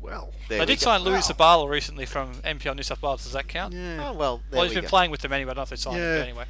well, 0.00 0.32
There 0.48 0.58
they 0.58 0.62
we 0.62 0.66
did 0.66 0.78
go. 0.80 0.84
sign 0.84 1.02
Louis 1.02 1.28
Wow. 1.38 1.56
Zabala 1.64 1.68
recently 1.68 2.06
from 2.06 2.34
NPL 2.42 2.76
New 2.76 2.82
South 2.84 3.02
Wales. 3.02 3.24
Does 3.24 3.32
that 3.32 3.48
count? 3.48 3.74
yeah. 3.74 4.08
Oh 4.08 4.12
well, 4.12 4.40
there 4.50 4.58
Well, 4.58 4.62
he's 4.62 4.70
we 4.70 4.76
been 4.76 4.84
go. 4.84 4.88
playing 4.90 5.10
with 5.10 5.20
them 5.22 5.32
anyway. 5.32 5.50
I 5.50 5.54
don't 5.54 5.56
know 5.58 5.62
if 5.64 5.70
they 5.70 5.76
signed 5.76 5.96
him, 5.96 6.02
Yeah. 6.04 6.18
but 6.18 6.22
anyway. 6.28 6.44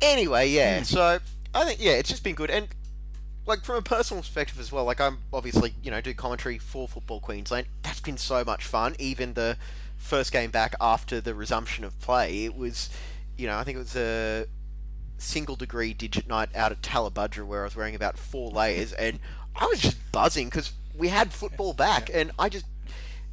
Anyway, 0.00 0.48
Hmm. 0.48 0.54
yeah. 0.54 0.82
So 0.84 1.18
I 1.54 1.64
think 1.64 1.80
yeah, 1.82 1.92
it's 1.92 2.08
just 2.08 2.22
been 2.24 2.34
good, 2.34 2.50
and 2.50 2.68
like 3.48 3.64
from 3.64 3.76
a 3.76 3.82
personal 3.82 4.22
perspective 4.22 4.60
as 4.60 4.70
well. 4.70 4.84
Like 4.84 5.00
I'm 5.00 5.18
obviously 5.32 5.74
you 5.82 5.90
know 5.90 6.00
do 6.00 6.14
commentary 6.14 6.58
for 6.58 6.86
Football 6.86 7.20
Queensland. 7.20 7.66
That's 7.82 8.00
been 8.00 8.18
so 8.18 8.44
much 8.44 8.64
fun. 8.64 8.94
Even 8.98 9.34
the 9.34 9.56
first 9.96 10.30
game 10.30 10.50
back 10.50 10.74
after 10.80 11.20
the 11.20 11.34
resumption 11.34 11.84
of 11.84 11.98
play, 11.98 12.44
it 12.44 12.54
was 12.54 12.90
you 13.36 13.46
know 13.46 13.56
I 13.56 13.64
think 13.64 13.76
it 13.76 13.80
was 13.80 13.96
a 13.96 14.46
single 15.16 15.56
degree 15.56 15.94
digit 15.94 16.28
night 16.28 16.54
out 16.54 16.70
at 16.70 16.82
Talabudra 16.82 17.44
where 17.44 17.62
I 17.62 17.64
was 17.64 17.74
wearing 17.74 17.94
about 17.94 18.18
four 18.18 18.50
layers, 18.50 18.92
and 18.92 19.18
I 19.56 19.66
was 19.66 19.80
just 19.80 19.96
buzzing 20.12 20.48
because 20.48 20.72
we 20.94 21.08
had 21.08 21.32
football 21.32 21.72
back, 21.72 22.10
and 22.12 22.30
I 22.38 22.50
just 22.50 22.66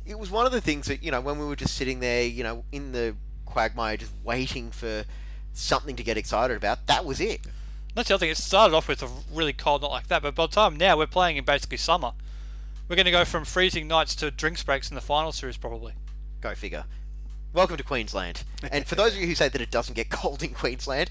it 0.05 0.17
was 0.17 0.31
one 0.31 0.45
of 0.45 0.53
the 0.53 0.61
things 0.61 0.87
that 0.87 1.03
you 1.03 1.11
know 1.11 1.19
when 1.19 1.37
we 1.37 1.45
were 1.45 1.57
just 1.57 1.75
sitting 1.75 1.99
there, 1.99 2.23
you 2.23 2.43
know, 2.43 2.63
in 2.71 2.93
the 2.93 3.17
quagmire, 3.45 3.97
just 3.97 4.13
waiting 4.23 4.71
for 4.71 5.03
something 5.51 5.97
to 5.97 6.03
get 6.03 6.17
excited 6.17 6.55
about. 6.55 6.87
That 6.87 7.03
was 7.03 7.19
it. 7.19 7.41
That's 7.95 8.09
the 8.09 8.15
other 8.15 8.25
thing. 8.25 8.31
It 8.31 8.37
started 8.37 8.75
off 8.75 8.89
with 8.89 9.01
a 9.01 9.09
really 9.33 9.53
cold 9.53 9.81
night 9.81 9.89
like 9.89 10.07
that, 10.07 10.21
but 10.21 10.35
by 10.35 10.47
the 10.47 10.51
time 10.51 10.75
now 10.75 10.97
we're 10.97 11.07
playing 11.07 11.37
in 11.37 11.45
basically 11.45 11.77
summer. 11.77 12.11
We're 12.89 12.97
going 12.97 13.05
to 13.05 13.11
go 13.11 13.23
from 13.23 13.45
freezing 13.45 13.87
nights 13.87 14.13
to 14.15 14.29
drinks 14.29 14.61
breaks 14.63 14.91
in 14.91 14.95
the 14.95 15.01
final 15.01 15.31
series, 15.31 15.55
probably. 15.55 15.93
Go 16.41 16.53
figure. 16.53 16.83
Welcome 17.53 17.77
to 17.77 17.83
Queensland. 17.83 18.43
And 18.69 18.85
for 18.85 18.95
those 18.95 19.15
of 19.15 19.21
you 19.21 19.27
who 19.27 19.35
say 19.35 19.47
that 19.47 19.61
it 19.61 19.71
doesn't 19.71 19.95
get 19.95 20.09
cold 20.09 20.43
in 20.43 20.53
Queensland, 20.53 21.09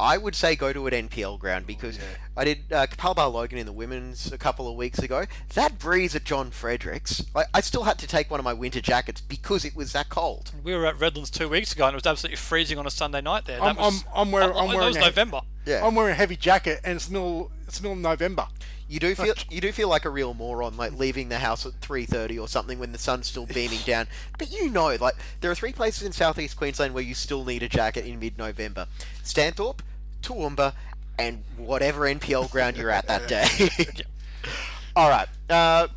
I 0.00 0.16
would 0.16 0.34
say 0.34 0.54
go 0.54 0.72
to 0.72 0.86
an 0.86 1.08
NPL 1.08 1.38
ground 1.38 1.66
because 1.66 1.98
I 2.36 2.44
did 2.44 2.72
uh, 2.72 2.86
Capalaba 2.86 3.32
Logan 3.32 3.58
in 3.58 3.66
the 3.66 3.72
women's 3.72 4.30
a 4.32 4.38
couple 4.38 4.68
of 4.68 4.76
weeks 4.76 5.00
ago. 5.00 5.24
That 5.54 5.78
breeze 5.78 6.14
at 6.14 6.24
John 6.24 6.50
Fredericks, 6.52 7.24
I, 7.34 7.44
I 7.52 7.60
still 7.60 7.82
had 7.82 7.98
to 7.98 8.06
take 8.06 8.30
one 8.30 8.38
of 8.38 8.44
my 8.44 8.52
winter 8.52 8.80
jackets 8.80 9.20
because 9.20 9.64
it 9.64 9.74
was 9.74 9.92
that 9.92 10.08
cold. 10.08 10.52
We 10.62 10.74
were 10.74 10.86
at 10.86 11.00
Redlands 11.00 11.30
two 11.30 11.48
weeks 11.48 11.72
ago, 11.72 11.86
and 11.86 11.94
it 11.94 11.96
was 11.96 12.06
absolutely 12.06 12.36
freezing 12.36 12.78
on 12.78 12.86
a 12.86 12.90
Sunday 12.90 13.20
night 13.20 13.44
there. 13.46 13.60
I'm- 13.60 13.74
That 13.76 13.82
was, 13.82 14.04
I'm- 14.04 14.12
I'm 14.14 14.30
wearing- 14.32 14.50
oh, 14.54 14.58
I'm 14.68 14.78
that 14.78 14.86
was 14.86 14.96
a- 14.96 15.00
November. 15.00 15.40
Yeah. 15.66 15.84
I'm 15.86 15.94
wearing 15.94 16.12
a 16.12 16.16
heavy 16.16 16.36
jacket, 16.36 16.80
and 16.84 16.96
it's 16.96 17.10
middle 17.10 17.50
it's 17.66 17.80
middle 17.82 17.92
of 17.92 17.98
November. 17.98 18.46
You 18.88 19.00
do 19.00 19.14
feel 19.14 19.34
you 19.50 19.60
do 19.60 19.70
feel 19.70 19.88
like 19.90 20.06
a 20.06 20.10
real 20.10 20.32
moron, 20.32 20.78
like 20.78 20.92
leaving 20.98 21.28
the 21.28 21.40
house 21.40 21.66
at 21.66 21.74
three 21.82 22.06
thirty 22.06 22.38
or 22.38 22.48
something 22.48 22.78
when 22.78 22.92
the 22.92 22.98
sun's 22.98 23.26
still 23.26 23.44
beaming 23.44 23.80
down. 23.84 24.06
But 24.38 24.50
you 24.50 24.70
know, 24.70 24.96
like 24.98 25.14
there 25.40 25.50
are 25.50 25.54
three 25.54 25.72
places 25.74 26.04
in 26.04 26.12
southeast 26.12 26.56
Queensland 26.56 26.94
where 26.94 27.02
you 27.04 27.14
still 27.14 27.44
need 27.44 27.62
a 27.62 27.68
jacket 27.68 28.06
in 28.06 28.18
mid-November: 28.18 28.86
Stanthorpe, 29.22 29.80
Toowoomba, 30.22 30.72
and 31.18 31.42
whatever 31.56 32.02
NPL 32.02 32.50
ground 32.50 32.76
you're 32.76 32.90
at 32.90 33.06
that 33.06 33.28
day. 33.28 33.46
All 34.96 35.08
right, 35.08 35.28
uh, 35.50 35.88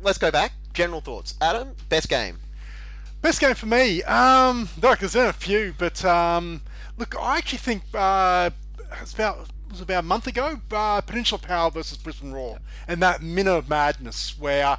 let's 0.00 0.18
go 0.18 0.30
back. 0.30 0.52
General 0.72 1.00
thoughts, 1.00 1.34
Adam. 1.40 1.74
Best 1.88 2.08
game. 2.08 2.38
Best 3.20 3.40
game 3.40 3.54
for 3.54 3.66
me. 3.66 4.02
Um, 4.04 4.68
look, 4.80 5.00
there's 5.00 5.14
been 5.14 5.26
a 5.26 5.32
few, 5.32 5.74
but 5.76 6.04
um, 6.04 6.60
look, 6.96 7.16
I 7.18 7.38
actually 7.38 7.58
think 7.58 7.82
uh, 7.94 8.50
it's 9.00 9.12
about 9.12 9.48
was 9.70 9.80
about 9.80 10.04
a 10.04 10.06
month 10.06 10.26
ago, 10.26 10.60
uh, 10.72 11.00
Peninsula 11.00 11.40
Power 11.40 11.70
versus 11.70 11.98
Brisbane 11.98 12.32
Roar, 12.32 12.58
and 12.86 13.02
that 13.02 13.22
minute 13.22 13.52
of 13.52 13.68
madness 13.68 14.38
where, 14.38 14.78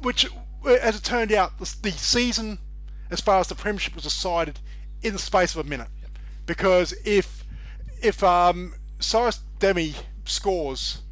which, 0.00 0.26
as 0.66 0.96
it 0.96 1.04
turned 1.04 1.32
out, 1.32 1.58
the, 1.58 1.74
the 1.82 1.90
season, 1.92 2.58
as 3.10 3.20
far 3.20 3.40
as 3.40 3.48
the 3.48 3.54
premiership 3.54 3.94
was 3.94 4.04
decided, 4.04 4.60
in 5.02 5.12
the 5.12 5.18
space 5.18 5.54
of 5.54 5.64
a 5.64 5.68
minute, 5.68 5.88
because 6.46 6.94
if 7.04 7.41
if 8.02 8.22
um, 8.22 8.74
Cyrus 9.00 9.40
Dehmie 9.58 9.94
scores, 10.24 11.02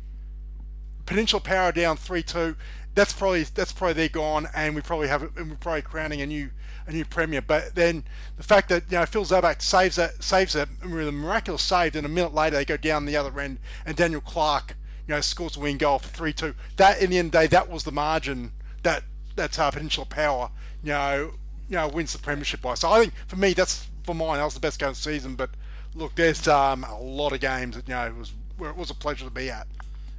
Peninsula 1.06 1.40
Power 1.40 1.72
down 1.72 1.96
three 1.96 2.22
two. 2.22 2.56
That's 2.94 3.12
probably 3.12 3.44
that's 3.44 3.72
probably 3.72 3.94
they're 3.94 4.08
gone, 4.08 4.48
and 4.54 4.74
we 4.74 4.80
probably 4.80 5.08
have 5.08 5.22
and 5.36 5.50
we're 5.50 5.56
probably 5.56 5.82
crowning 5.82 6.20
a 6.20 6.26
new 6.26 6.50
a 6.86 6.92
new 6.92 7.04
premier. 7.04 7.40
But 7.40 7.74
then 7.74 8.04
the 8.36 8.42
fact 8.42 8.68
that 8.68 8.84
you 8.90 8.98
know 8.98 9.06
Phil 9.06 9.24
Zabak 9.24 9.62
saves 9.62 9.96
that 9.96 10.22
saves 10.22 10.54
that 10.54 10.68
with 10.82 11.08
a 11.08 11.12
miraculous 11.12 11.62
save, 11.62 11.94
and 11.94 12.04
a 12.04 12.08
minute 12.08 12.34
later 12.34 12.56
they 12.56 12.64
go 12.64 12.76
down 12.76 13.06
the 13.06 13.16
other 13.16 13.38
end, 13.40 13.58
and 13.86 13.96
Daniel 13.96 14.20
Clark 14.20 14.76
you 15.06 15.14
know 15.14 15.20
scores 15.20 15.56
a 15.56 15.60
win 15.60 15.78
goal 15.78 16.00
for 16.00 16.08
three 16.08 16.32
two. 16.32 16.54
That 16.76 17.00
in 17.00 17.10
the 17.10 17.18
end 17.18 17.26
of 17.26 17.32
the 17.32 17.38
day, 17.38 17.46
that 17.48 17.68
was 17.68 17.84
the 17.84 17.92
margin 17.92 18.52
that 18.82 19.04
that's 19.36 19.58
our 19.58 19.70
Peninsula 19.70 20.06
Power 20.06 20.50
you 20.82 20.90
know 20.90 21.32
you 21.68 21.76
know 21.76 21.88
wins 21.88 22.12
the 22.12 22.18
premiership 22.18 22.60
by. 22.60 22.74
So 22.74 22.90
I 22.90 23.00
think 23.00 23.14
for 23.26 23.36
me 23.36 23.52
that's 23.52 23.86
for 24.04 24.14
mine 24.14 24.38
that 24.38 24.44
was 24.44 24.54
the 24.54 24.60
best 24.60 24.78
game 24.78 24.90
of 24.90 24.96
the 24.96 25.02
season. 25.02 25.36
But 25.36 25.50
look, 25.94 26.14
there's 26.14 26.46
um, 26.48 26.84
a 26.84 27.00
lot 27.00 27.32
of 27.32 27.40
games 27.40 27.76
that 27.76 27.88
you 27.88 27.94
know 27.94 28.06
it 28.06 28.16
was 28.16 28.32
where 28.56 28.70
it 28.70 28.76
was 28.76 28.90
a 28.90 28.94
pleasure 28.94 29.24
to 29.24 29.30
be 29.30 29.50
at. 29.50 29.66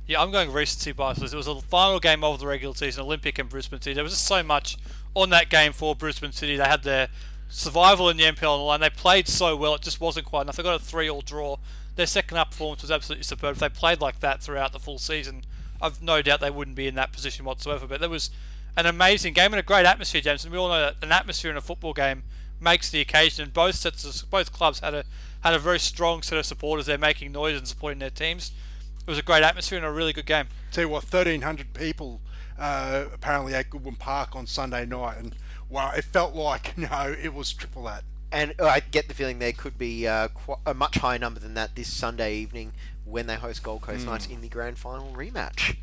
Yeah, 0.08 0.22
I'm 0.22 0.32
going 0.32 0.52
recency 0.52 0.92
bias. 0.92 1.22
It 1.22 1.36
was 1.36 1.48
a 1.48 1.62
final 1.62 2.00
game 2.00 2.24
of 2.24 2.40
the 2.40 2.48
regular 2.48 2.76
season, 2.76 3.04
Olympic 3.04 3.40
and 3.40 3.48
Brisbane 3.48 3.80
City. 3.80 3.94
There 3.94 4.04
was 4.04 4.14
just 4.14 4.26
so 4.26 4.44
much 4.44 4.78
on 5.14 5.30
that 5.30 5.50
game 5.50 5.74
for 5.74 5.96
Brisbane 5.96 6.32
City. 6.32 6.58
They 6.58 6.66
had 6.66 6.84
their 6.84 7.08
survival 7.50 8.10
in 8.10 8.18
the 8.18 8.24
NPL 8.24 8.54
on 8.54 8.60
the 8.60 8.66
line. 8.66 8.80
They 8.80 8.90
played 8.90 9.28
so 9.28 9.56
well, 9.56 9.76
it 9.76 9.82
just 9.82 10.02
wasn't 10.02 10.26
quite 10.26 10.42
enough. 10.42 10.56
They 10.56 10.64
got 10.64 10.76
a 10.76 10.84
three-all 10.84 11.22
draw. 11.22 11.58
Their 11.96 12.08
second 12.08 12.38
up 12.38 12.52
performance 12.52 12.82
was 12.82 12.92
absolutely 12.92 13.24
superb. 13.24 13.54
If 13.54 13.60
they 13.60 13.70
played 13.70 14.02
like 14.02 14.20
that 14.22 14.42
throughout 14.42 14.74
the 14.74 14.80
full 14.80 14.98
season, 14.98 15.44
I've 15.82 16.02
no 16.02 16.22
doubt 16.22 16.40
they 16.40 16.50
wouldn't 16.50 16.76
be 16.76 16.88
in 16.88 16.96
that 16.96 17.12
position 17.12 17.46
whatsoever. 17.46 17.88
But 17.88 18.00
there 18.00 18.10
was 18.10 18.32
an 18.78 18.86
amazing 18.86 19.34
game 19.34 19.54
and 19.54 19.60
a 19.60 19.64
great 19.64 19.86
atmosphere, 19.86 20.22
James. 20.22 20.44
And 20.44 20.52
we 20.52 20.58
all 20.58 20.70
know 20.70 20.80
that 20.80 20.96
an 21.02 21.12
atmosphere 21.12 21.52
in 21.52 21.58
a 21.58 21.62
football 21.62 21.94
game 21.94 22.24
makes 22.60 22.90
the 22.90 23.02
occasion. 23.02 23.44
And 23.44 23.54
both 23.54 23.76
sets, 23.76 24.06
of, 24.06 24.30
both 24.30 24.54
clubs 24.54 24.80
had 24.80 24.94
a 24.94 25.04
had 25.42 25.54
a 25.54 25.60
very 25.60 25.80
strong 25.80 26.22
set 26.22 26.38
of 26.38 26.46
supporters 26.46 26.86
there 26.86 26.98
making 26.98 27.32
noise 27.32 27.58
and 27.58 27.68
supporting 27.68 28.00
their 28.00 28.10
teams. 28.10 28.52
It 29.00 29.10
was 29.10 29.18
a 29.18 29.24
great 29.24 29.44
atmosphere 29.44 29.78
and 29.78 29.86
a 29.86 29.92
really 29.92 30.14
good 30.14 30.26
game. 30.26 30.48
Tell 30.72 30.84
you 30.84 30.90
what, 30.90 31.04
1,300 31.04 31.74
people 31.74 32.22
uh, 32.62 33.06
apparently 33.14 33.56
at 33.56 33.70
Goodwin 33.70 33.96
Park 33.96 34.36
on 34.36 34.46
Sunday 34.46 34.86
night, 34.86 35.18
and 35.18 35.36
wow, 35.68 35.92
it 35.96 36.04
felt 36.06 36.36
like 36.36 36.74
you 36.78 36.88
know 36.88 37.16
it 37.22 37.34
was 37.34 37.52
triple 37.52 37.84
that. 37.84 38.04
And 38.32 38.54
I 38.62 38.80
get 38.80 39.10
the 39.10 39.14
feeling 39.14 39.40
there 39.40 39.52
could 39.52 39.78
be 39.78 40.08
uh, 40.08 40.30
qu- 40.30 40.56
a 40.66 40.74
much 40.74 41.00
higher 41.00 41.20
number 41.20 41.42
than 41.42 41.54
that 41.56 41.76
this 41.76 41.92
Sunday 41.92 42.36
evening 42.36 42.72
when 43.04 43.28
they 43.28 43.36
host 43.36 43.62
Gold 43.62 43.82
Coast 43.82 44.06
Knights 44.06 44.26
in 44.28 44.40
the 44.40 44.48
grand 44.48 44.78
final 44.78 45.12
rematch. 45.14 45.76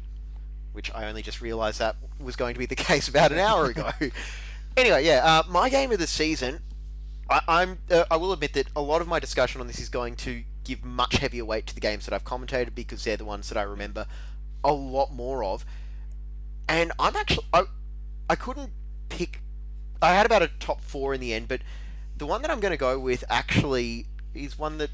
Which 0.72 0.90
I 0.94 1.06
only 1.06 1.20
just 1.20 1.42
realised 1.42 1.78
that 1.80 1.96
was 2.18 2.36
going 2.36 2.54
to 2.54 2.58
be 2.58 2.64
the 2.64 2.74
case 2.76 3.06
about 3.06 3.32
an 3.32 3.38
hour 3.38 3.66
ago. 3.66 3.90
anyway, 4.78 5.04
yeah, 5.04 5.20
uh, 5.22 5.42
my 5.50 5.68
game 5.68 5.92
of 5.92 5.98
the 5.98 6.06
season. 6.06 6.60
I, 7.30 7.40
I'm. 7.49 7.78
Uh, 7.90 8.04
I 8.11 8.16
will 8.16 8.32
admit 8.32 8.54
that 8.54 8.68
a 8.75 8.80
lot 8.80 9.00
of 9.00 9.08
my 9.08 9.18
discussion 9.18 9.61
on 9.61 9.66
this 9.66 9.78
is 9.78 9.88
going 9.88 10.16
to 10.16 10.44
give 10.64 10.85
much 10.85 11.16
heavier 11.16 11.44
weight 11.44 11.66
to 11.66 11.75
the 11.75 11.80
games 11.80 12.04
that 12.06 12.14
I've 12.14 12.25
commentated 12.25 12.75
because 12.75 13.04
they're 13.04 13.16
the 13.16 13.25
ones 13.25 13.49
that 13.49 13.58
I 13.58 13.62
remember 13.62 14.06
a 14.64 14.73
lot 14.73 15.12
more 15.12 15.44
of. 15.44 15.64
And 16.68 16.92
I'm 16.99 17.16
actually. 17.16 17.47
I, 17.52 17.64
I 18.30 18.35
couldn't 18.35 18.73
pick. 19.08 19.40
I 20.00 20.14
had 20.14 20.26
about 20.26 20.42
a 20.42 20.49
top 20.49 20.80
four 20.80 21.14
in 21.14 21.20
the 21.20 21.32
end, 21.35 21.49
but 21.49 21.61
the 22.16 22.26
one 22.26 22.42
that 22.42 22.50
I'm 22.50 22.61
going 22.61 22.73
to 22.73 22.78
go 22.78 22.99
with 22.99 23.25
actually 23.28 24.06
is 24.35 24.58
one 24.58 24.78
that 24.78 24.90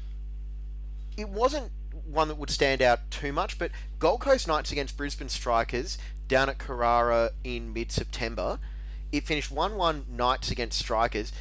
it 1.17 1.29
wasn't 1.29 1.71
one 2.05 2.27
that 2.27 2.35
would 2.35 2.49
stand 2.49 2.81
out 2.81 3.09
too 3.09 3.31
much, 3.31 3.57
but 3.57 3.71
Gold 3.99 4.21
Coast 4.21 4.47
Knights 4.47 4.71
against 4.71 4.97
Brisbane 4.97 5.29
Strikers 5.29 5.97
down 6.27 6.49
at 6.49 6.57
Carrara 6.57 7.31
in 7.43 7.73
mid-September. 7.73 8.59
It 9.11 9.25
finished 9.25 9.51
one-one 9.51 10.05
Knights 10.09 10.51
against 10.51 10.79
Strikers. 10.79 11.31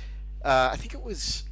Uh, 0.45 0.71
I 0.73 0.77
think 0.77 0.95
it 0.95 1.03
was, 1.03 1.45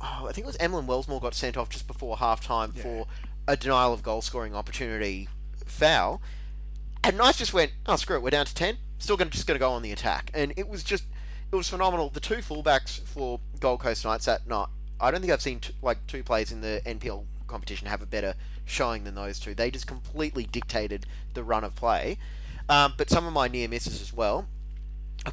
oh, 0.00 0.26
I 0.28 0.32
think 0.32 0.44
it 0.44 0.46
was 0.46 0.56
Emlyn 0.56 0.86
Wellsmore 0.86 1.20
got 1.20 1.34
sent 1.34 1.56
off 1.56 1.68
just 1.68 1.86
before 1.86 2.16
half-time 2.16 2.72
for 2.72 3.06
a 3.46 3.56
denial 3.56 3.92
of 3.92 4.02
goal 4.02 4.22
scoring 4.22 4.54
opportunity 4.54 5.28
foul. 5.66 6.22
And 7.04 7.16
Knights 7.18 7.38
just 7.38 7.52
went, 7.52 7.72
oh 7.86 7.96
screw 7.96 8.16
it, 8.16 8.22
we're 8.22 8.30
down 8.30 8.46
to 8.46 8.54
ten. 8.54 8.78
Still 8.98 9.16
going 9.16 9.30
just 9.30 9.46
going 9.46 9.56
to 9.56 9.60
go 9.60 9.72
on 9.72 9.82
the 9.82 9.90
attack, 9.92 10.30
and 10.32 10.52
it 10.56 10.68
was 10.68 10.84
just 10.84 11.04
it 11.50 11.56
was 11.56 11.68
phenomenal. 11.68 12.08
The 12.08 12.20
two 12.20 12.36
fullbacks 12.36 13.00
for 13.00 13.40
Gold 13.58 13.80
Coast 13.80 14.04
Knights 14.04 14.26
that 14.26 14.46
night, 14.46 14.68
I 15.00 15.10
don't 15.10 15.20
think 15.20 15.32
I've 15.32 15.42
seen 15.42 15.58
t- 15.60 15.74
like 15.82 16.06
two 16.06 16.22
players 16.22 16.52
in 16.52 16.60
the 16.60 16.80
NPL 16.86 17.24
competition 17.48 17.88
have 17.88 18.00
a 18.00 18.06
better 18.06 18.34
showing 18.64 19.02
than 19.04 19.16
those 19.16 19.40
two. 19.40 19.54
They 19.54 19.70
just 19.70 19.88
completely 19.88 20.44
dictated 20.44 21.04
the 21.34 21.42
run 21.42 21.64
of 21.64 21.74
play. 21.74 22.16
Um, 22.68 22.94
but 22.96 23.10
some 23.10 23.26
of 23.26 23.32
my 23.32 23.48
near 23.48 23.68
misses 23.68 24.00
as 24.00 24.12
well. 24.12 24.46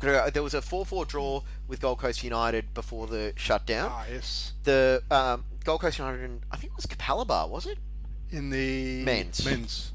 There 0.02 0.44
was 0.44 0.54
a 0.54 0.62
4-4 0.62 1.08
draw 1.08 1.42
with 1.68 1.82
Gold 1.82 2.00
Coast 2.00 2.24
United 2.24 2.74
before 2.74 3.08
the 3.08 3.34
shutdown. 3.36 3.90
Ah, 3.92 4.06
yes. 4.12 4.54
The 4.64 5.02
um, 5.10 5.46
Gold 5.64 5.82
Coast 5.82 5.98
United, 5.98 6.22
and 6.24 6.42
I 6.52 6.58
think 6.58 6.74
it 6.74 6.76
was 6.76 6.86
Capalaba, 6.86 7.50
was 7.50 7.66
it? 7.66 7.80
In 8.32 8.52
the 8.52 9.04
Men's. 9.04 9.44
men's. 9.44 9.92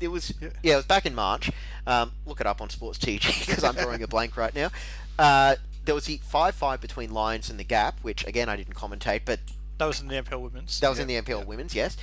It 0.00 0.08
was 0.08 0.34
Yeah. 0.40 0.48
yeah, 0.62 0.72
it 0.74 0.76
was 0.76 0.84
back 0.84 1.06
in 1.06 1.14
March. 1.14 1.50
Um, 1.86 2.12
look 2.26 2.40
it 2.40 2.46
up 2.46 2.60
on 2.60 2.68
Sports 2.68 2.98
TG 2.98 3.46
because 3.46 3.64
I'm 3.68 3.74
drawing 3.74 4.02
a 4.02 4.08
blank 4.08 4.36
right 4.36 4.54
now. 4.54 4.70
Uh, 5.18 5.56
there 5.84 5.94
was 5.94 6.04
the 6.06 6.18
five 6.18 6.54
five 6.54 6.80
between 6.80 7.12
Lions 7.12 7.48
and 7.48 7.58
the 7.58 7.64
Gap, 7.64 7.98
which 8.02 8.26
again 8.26 8.48
I 8.48 8.56
didn't 8.56 8.74
commentate, 8.74 9.22
but 9.24 9.40
That 9.78 9.86
was 9.86 10.00
in 10.00 10.08
the 10.08 10.16
NPL 10.16 10.40
Women's. 10.40 10.78
that 10.80 10.88
was 10.90 10.98
in 10.98 11.08
the 11.08 11.14
NPL 11.20 11.46
Women's, 11.46 11.74
yes. 11.74 11.96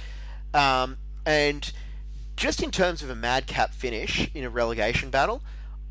Um, 0.53 0.98
and 1.25 1.71
just 2.36 2.63
in 2.63 2.71
terms 2.71 3.03
of 3.03 3.09
a 3.09 3.15
madcap 3.15 3.74
finish 3.74 4.29
in 4.33 4.43
a 4.43 4.50
relegation 4.50 5.09
battle, 5.12 5.43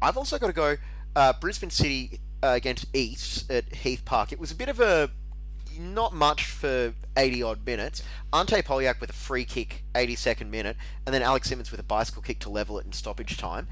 I've 0.02 0.16
also 0.16 0.38
got 0.38 0.48
to 0.48 0.52
go 0.52 0.76
uh, 1.16 1.32
Brisbane 1.34 1.70
City 1.70 2.20
uh, 2.42 2.48
against 2.48 2.86
East 2.94 3.50
at 3.50 3.74
Heath 3.76 4.04
Park. 4.04 4.32
It 4.32 4.38
was 4.38 4.50
a 4.50 4.54
bit 4.54 4.68
of 4.68 4.80
a 4.80 5.10
not 5.78 6.12
much 6.12 6.44
for 6.44 6.92
80 7.16 7.42
odd 7.42 7.64
minutes. 7.66 8.02
Ante 8.32 8.56
Polyak 8.62 9.00
with 9.00 9.10
a 9.10 9.12
free 9.14 9.44
kick, 9.44 9.84
82nd 9.94 10.50
minute, 10.50 10.76
and 11.06 11.14
then 11.14 11.22
Alex 11.22 11.48
Simmons 11.48 11.70
with 11.70 11.78
a 11.78 11.84
bicycle 11.84 12.20
kick 12.22 12.40
to 12.40 12.50
level 12.50 12.78
it 12.78 12.86
in 12.86 12.92
stoppage 12.92 13.36
time. 13.36 13.68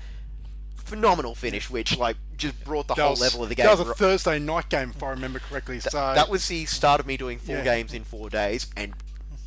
Phenomenal 0.77 1.35
finish, 1.35 1.69
which 1.69 1.99
like 1.99 2.17
just 2.37 2.63
brought 2.65 2.87
the 2.87 2.95
That 2.95 3.03
whole 3.03 3.11
was, 3.13 3.21
level 3.21 3.43
of 3.43 3.49
the 3.49 3.57
game. 3.57 3.67
that 3.67 3.77
was 3.79 3.89
a 3.89 3.95
Thursday 3.95 4.39
night 4.39 4.69
game, 4.69 4.93
if 4.95 5.03
I 5.03 5.11
remember 5.11 5.41
correctly. 5.41 5.81
So 5.81 5.91
that 6.15 6.29
was 6.29 6.47
the 6.47 6.65
start 6.67 7.01
of 7.01 7.07
me 7.07 7.17
doing 7.17 7.39
four 7.41 7.57
Yeah. 7.57 7.65
games 7.65 7.93
in 7.93 8.05
four 8.05 8.31
days, 8.31 8.69
and 8.77 8.95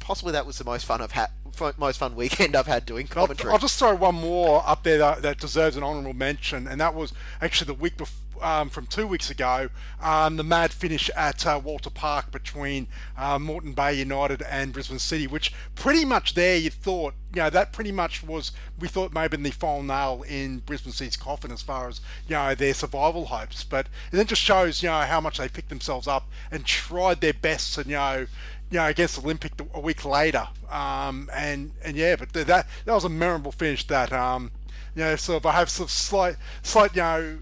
possibly 0.09 0.31
that 0.31 0.43
was 0.43 0.57
the 0.57 0.63
most 0.63 0.85
fun 0.87 1.03
I've 1.03 1.11
had, 1.11 1.29
most 1.77 1.99
fun 1.99 2.15
weekend 2.15 2.55
I've 2.55 2.65
had 2.65 2.83
doing 2.83 3.07
I'll, 3.11 3.27
commentary. 3.27 3.53
I'll 3.53 3.59
just 3.59 3.77
throw 3.77 3.93
one 3.93 4.15
more 4.15 4.63
up 4.65 4.81
there 4.81 4.97
that, 4.97 5.21
that 5.21 5.37
deserves 5.37 5.77
an 5.77 5.83
honourable 5.83 6.13
mention, 6.15 6.67
and 6.67 6.81
that 6.81 6.95
was 6.95 7.13
actually 7.39 7.67
the 7.67 7.75
week 7.75 7.95
before. 7.95 8.25
Um, 8.41 8.69
from 8.69 8.85
two 8.85 9.05
weeks 9.05 9.29
ago, 9.29 9.67
um, 10.01 10.37
the 10.37 10.45
mad 10.45 10.71
finish 10.71 11.09
at 11.13 11.45
uh, 11.45 11.59
Walter 11.61 11.89
Park 11.89 12.31
between 12.31 12.87
uh, 13.17 13.37
Moreton 13.37 13.73
Bay 13.73 13.95
United 13.95 14.41
and 14.43 14.71
Brisbane 14.71 14.97
City, 14.97 15.27
which 15.27 15.51
pretty 15.75 16.05
much 16.05 16.35
there 16.35 16.55
you 16.55 16.69
thought, 16.69 17.15
you 17.35 17.41
know, 17.41 17.49
that 17.49 17.73
pretty 17.73 17.91
much 17.91 18.23
was, 18.23 18.53
we 18.79 18.87
thought 18.87 19.13
maybe 19.13 19.35
the 19.35 19.51
final 19.51 19.83
nail 19.83 20.23
in 20.25 20.59
Brisbane 20.59 20.93
City's 20.93 21.17
coffin 21.17 21.51
as 21.51 21.61
far 21.61 21.89
as, 21.89 21.99
you 22.29 22.35
know, 22.37 22.55
their 22.55 22.73
survival 22.73 23.25
hopes. 23.25 23.65
But 23.65 23.87
it 24.09 24.15
then 24.15 24.25
just 24.25 24.41
shows, 24.41 24.81
you 24.81 24.87
know, 24.87 25.01
how 25.01 25.19
much 25.19 25.37
they 25.37 25.49
picked 25.49 25.67
themselves 25.67 26.07
up 26.07 26.29
and 26.49 26.63
tried 26.63 27.19
their 27.19 27.33
best 27.33 27.75
to, 27.75 27.83
you 27.83 27.97
know, 27.97 28.27
you 28.71 28.77
know, 28.77 28.85
against 28.85 29.17
Olympic 29.19 29.53
a 29.73 29.79
week 29.79 30.05
later. 30.05 30.47
Um, 30.69 31.29
and, 31.33 31.71
and 31.83 31.95
yeah, 31.97 32.15
but 32.15 32.31
that 32.33 32.47
that 32.47 32.93
was 32.93 33.03
a 33.03 33.09
memorable 33.09 33.51
finish 33.51 33.85
that, 33.87 34.13
um, 34.13 34.51
you 34.95 35.03
know, 35.03 35.15
sort 35.15 35.37
of, 35.41 35.45
I 35.45 35.53
have 35.53 35.69
sort 35.69 35.87
of 35.89 35.91
slight, 35.91 36.35
slight, 36.61 36.95
you 36.95 37.01
know, 37.01 37.39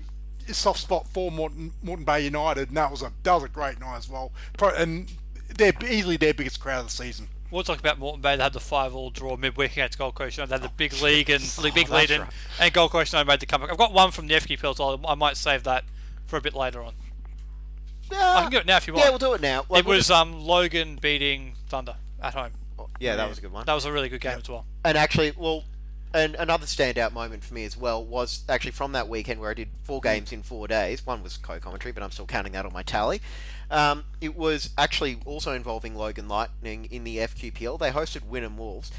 soft 0.53 0.79
spot 0.79 1.07
for 1.09 1.29
Moreton, 1.31 1.73
Moreton 1.83 2.05
Bay 2.05 2.21
United, 2.25 2.69
and 2.69 2.77
that 2.77 2.89
was 2.89 3.01
a 3.01 3.11
that 3.23 3.33
was 3.33 3.43
a 3.43 3.49
great 3.49 3.79
night 3.79 3.97
as 3.97 4.09
well. 4.09 4.31
Pro- 4.57 4.69
And 4.75 5.11
they're 5.57 5.73
easily 5.85 6.17
their 6.17 6.33
biggest 6.33 6.59
crowd 6.59 6.79
of 6.79 6.85
the 6.85 6.91
season. 6.91 7.27
We'll 7.51 7.63
talk 7.63 7.79
about 7.79 7.97
Moreton 7.99 8.21
Bay. 8.21 8.35
They 8.35 8.43
had 8.43 8.53
the 8.53 8.59
five-all 8.59 9.09
draw 9.09 9.37
midweek 9.37 9.71
against 9.73 9.97
Gold 9.97 10.15
Coast. 10.15 10.37
United. 10.37 10.49
They 10.49 10.61
had 10.61 10.69
the 10.69 10.75
big 10.75 10.93
league 11.01 11.29
and 11.29 11.43
the 11.43 11.71
big 11.73 11.89
lead 11.89 12.11
in, 12.11 12.21
right. 12.21 12.29
and 12.59 12.73
Gold 12.73 12.91
Coast 12.91 13.11
United 13.13 13.27
made 13.27 13.39
the 13.39 13.45
comeback. 13.45 13.71
I've 13.71 13.77
got 13.77 13.93
one 13.93 14.11
from 14.11 14.27
the 14.27 14.35
FQPL, 14.35 14.75
so 14.75 14.99
I 15.05 15.15
might 15.15 15.35
save 15.37 15.63
that 15.63 15.83
for 16.25 16.37
a 16.37 16.41
bit 16.41 16.53
later 16.53 16.81
on. 16.81 16.93
I 18.11 18.41
can 18.43 18.51
do 18.51 18.57
it 18.57 18.65
now 18.65 18.77
if 18.77 18.87
you 18.87 18.93
want. 18.93 19.05
yeah, 19.05 19.09
we'll 19.09 19.19
do 19.19 19.33
it 19.33 19.41
now. 19.41 19.65
Like, 19.69 19.81
it 19.81 19.85
we'll 19.87 19.97
was 19.97 20.09
um, 20.11 20.39
Logan 20.39 20.97
beating 21.01 21.53
Thunder 21.69 21.95
at 22.21 22.33
home. 22.33 22.51
just- 22.77 22.89
yeah, 22.99 23.15
that 23.15 23.29
was 23.29 23.37
a 23.37 23.41
good 23.41 23.51
one. 23.51 23.65
That 23.65 23.73
was 23.73 23.85
a 23.85 23.91
really 23.91 24.09
good 24.09 24.21
game 24.21 24.37
as 24.39 24.49
well. 24.49 24.65
And 24.85 24.97
actually, 24.97 25.33
well, 25.37 25.63
and 26.13 26.35
another 26.35 26.65
standout 26.65 27.11
moment 27.11 27.43
for 27.43 27.53
me 27.53 27.65
as 27.65 27.75
well 27.77 28.03
was 28.03 28.43
actually 28.49 28.71
from 28.71 28.93
that 28.93 29.07
weekend 29.09 29.39
where 29.39 29.51
I 29.51 29.53
did 29.53 29.69
four 29.83 29.99
games 30.01 30.31
in 30.31 30.41
four 30.41 30.67
days. 30.67 31.05
One 31.05 31.21
was 31.21 31.37
co-commentary, 31.37 31.91
but 31.91 32.01
I'm 32.01 32.11
still 32.11 32.25
counting 32.25 32.53
that 32.53 32.65
on 32.65 32.73
my 32.73 32.81
tally. 32.83 33.21
Um, 33.69 34.05
it 34.21 34.35
was 34.35 34.69
actually 34.77 35.19
also 35.25 35.51
involving 35.53 35.95
Logan 35.95 36.27
Lightning 36.27 36.85
in 36.85 37.03
the 37.03 37.17
FQPL. 37.17 37.77
They 37.77 37.91
hosted 37.91 38.21
Wynnum 38.21 38.55
Wolves. 38.55 38.89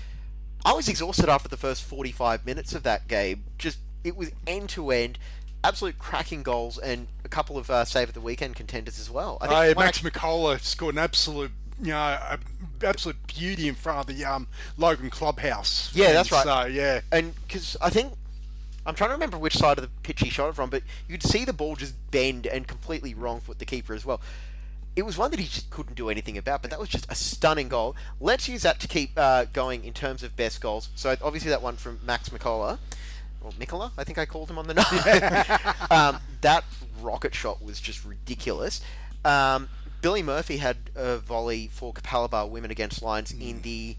I 0.64 0.74
was 0.74 0.88
exhausted 0.88 1.28
after 1.28 1.48
the 1.48 1.56
first 1.56 1.82
45 1.84 2.44
minutes 2.44 2.74
of 2.74 2.82
that 2.82 3.08
game. 3.08 3.44
Just 3.56 3.78
it 4.04 4.16
was 4.16 4.30
end 4.46 4.68
to 4.70 4.90
end, 4.90 5.18
absolute 5.64 5.98
cracking 5.98 6.42
goals 6.42 6.78
and 6.78 7.08
a 7.24 7.28
couple 7.28 7.58
of 7.58 7.70
uh, 7.70 7.84
save 7.84 8.08
of 8.08 8.14
the 8.14 8.20
weekend 8.20 8.56
contenders 8.56 8.98
as 8.98 9.10
well. 9.10 9.38
I 9.40 9.46
Uh, 9.46 9.74
one 9.74 9.86
Max 9.86 10.00
McCullough 10.00 10.60
scored 10.60 10.94
an 10.94 11.00
absolute 11.00 11.50
you 11.80 11.90
know 11.90 11.96
a 11.96 12.38
absolute 12.82 13.16
beauty 13.26 13.68
in 13.68 13.74
front 13.74 14.00
of 14.08 14.16
the 14.16 14.24
um, 14.24 14.48
Logan 14.76 15.10
clubhouse. 15.10 15.90
Yeah, 15.94 16.12
that's 16.12 16.32
right. 16.32 16.44
So 16.44 16.66
yeah, 16.66 17.00
and 17.12 17.34
because 17.46 17.76
I 17.80 17.90
think 17.90 18.12
I'm 18.86 18.94
trying 18.94 19.10
to 19.10 19.14
remember 19.14 19.38
which 19.38 19.56
side 19.56 19.78
of 19.78 19.82
the 19.82 19.90
pitch 20.02 20.20
he 20.20 20.30
shot 20.30 20.48
it 20.48 20.54
from, 20.54 20.70
but 20.70 20.82
you'd 21.08 21.22
see 21.22 21.44
the 21.44 21.52
ball 21.52 21.76
just 21.76 21.94
bend 22.10 22.46
and 22.46 22.66
completely 22.66 23.14
wrong 23.14 23.40
foot 23.40 23.58
the 23.58 23.66
keeper 23.66 23.94
as 23.94 24.06
well. 24.06 24.20
It 24.96 25.04
was 25.04 25.16
one 25.16 25.30
that 25.30 25.38
he 25.38 25.46
just 25.46 25.70
couldn't 25.70 25.94
do 25.94 26.08
anything 26.08 26.36
about, 26.36 26.62
but 26.62 26.70
that 26.72 26.80
was 26.80 26.88
just 26.88 27.06
a 27.08 27.14
stunning 27.14 27.68
goal. 27.68 27.94
Let's 28.18 28.48
use 28.48 28.62
that 28.62 28.80
to 28.80 28.88
keep 28.88 29.10
uh, 29.16 29.44
going 29.52 29.84
in 29.84 29.92
terms 29.92 30.24
of 30.24 30.34
best 30.34 30.60
goals. 30.60 30.88
So 30.96 31.14
obviously 31.22 31.50
that 31.50 31.62
one 31.62 31.76
from 31.76 32.00
Max 32.04 32.30
Mikola, 32.30 32.78
or 33.40 33.50
Mikola, 33.52 33.90
I 33.96 34.04
think 34.04 34.18
I 34.18 34.26
called 34.26 34.50
him 34.50 34.58
on 34.58 34.66
the 34.66 34.74
night. 34.74 35.90
um, 35.90 36.18
that 36.40 36.64
rocket 37.00 37.34
shot 37.34 37.62
was 37.62 37.80
just 37.80 38.04
ridiculous. 38.04 38.80
Um, 39.24 39.68
Billy 40.00 40.22
Murphy 40.22 40.58
had 40.58 40.76
a 40.94 41.18
volley 41.18 41.68
for 41.72 41.92
Capalaba 41.92 42.48
women 42.48 42.70
against 42.70 43.02
Lions 43.02 43.32
in 43.32 43.62
the 43.62 43.96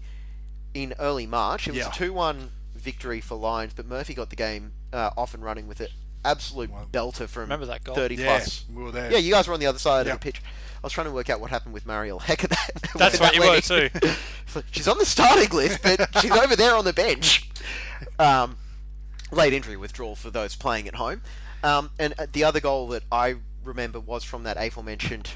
in 0.74 0.94
early 0.98 1.26
March. 1.26 1.66
It 1.68 1.72
was 1.72 1.78
Yeah. 1.80 1.88
a 1.90 1.92
two-one 1.92 2.50
victory 2.74 3.20
for 3.20 3.34
Lions, 3.34 3.72
but 3.74 3.86
Murphy 3.86 4.14
got 4.14 4.30
the 4.30 4.36
game 4.36 4.72
uh, 4.92 5.10
off 5.16 5.34
and 5.34 5.42
running 5.44 5.66
with 5.68 5.80
an 5.80 5.88
absolute 6.24 6.70
belter 6.92 7.26
from 7.28 7.42
Remember 7.42 7.66
that 7.66 7.82
goal? 7.84 7.94
thirty 7.94 8.14
yeah, 8.16 8.38
plus. 8.38 8.64
we 8.72 8.82
were 8.82 8.90
there. 8.92 9.10
Yeah, 9.12 9.18
you 9.18 9.32
guys 9.32 9.46
were 9.48 9.54
on 9.54 9.60
the 9.60 9.66
other 9.66 9.78
side 9.78 10.06
Yeah. 10.06 10.14
of 10.14 10.20
the 10.20 10.24
pitch. 10.24 10.42
I 10.82 10.86
was 10.86 10.92
trying 10.94 11.06
to 11.08 11.12
work 11.12 11.28
out 11.28 11.40
what 11.40 11.50
happened 11.50 11.74
with 11.74 11.84
Mariel 11.84 12.18
Heck 12.20 12.44
at 12.44 12.50
that. 12.50 12.70
That's 12.96 13.20
when 13.20 13.30
right, 13.38 13.62
that 13.62 13.68
you 13.68 13.76
were 13.76 13.88
too. 14.00 14.06
in. 14.06 14.14
It's 14.46 14.56
like, 14.56 14.64
she's 14.70 14.88
on 14.88 14.96
the 14.96 15.04
starting 15.04 15.50
list, 15.50 15.82
but 15.82 16.08
she's 16.20 16.30
over 16.30 16.56
there 16.56 16.74
on 16.76 16.84
the 16.86 16.92
bench. 16.94 17.50
Um, 18.18 18.56
late 19.32 19.52
injury 19.52 19.76
withdrawal 19.76 20.16
for 20.16 20.30
those 20.30 20.56
playing 20.56 20.88
at 20.88 20.96
home. 20.96 21.22
Um, 21.62 21.90
and 21.98 22.14
uh, 22.18 22.26
the 22.32 22.44
other 22.44 22.60
goal 22.60 22.88
that 22.88 23.02
I 23.12 23.36
remember 23.64 24.00
was 24.00 24.24
from 24.24 24.44
that 24.44 24.56
aforementioned 24.56 25.32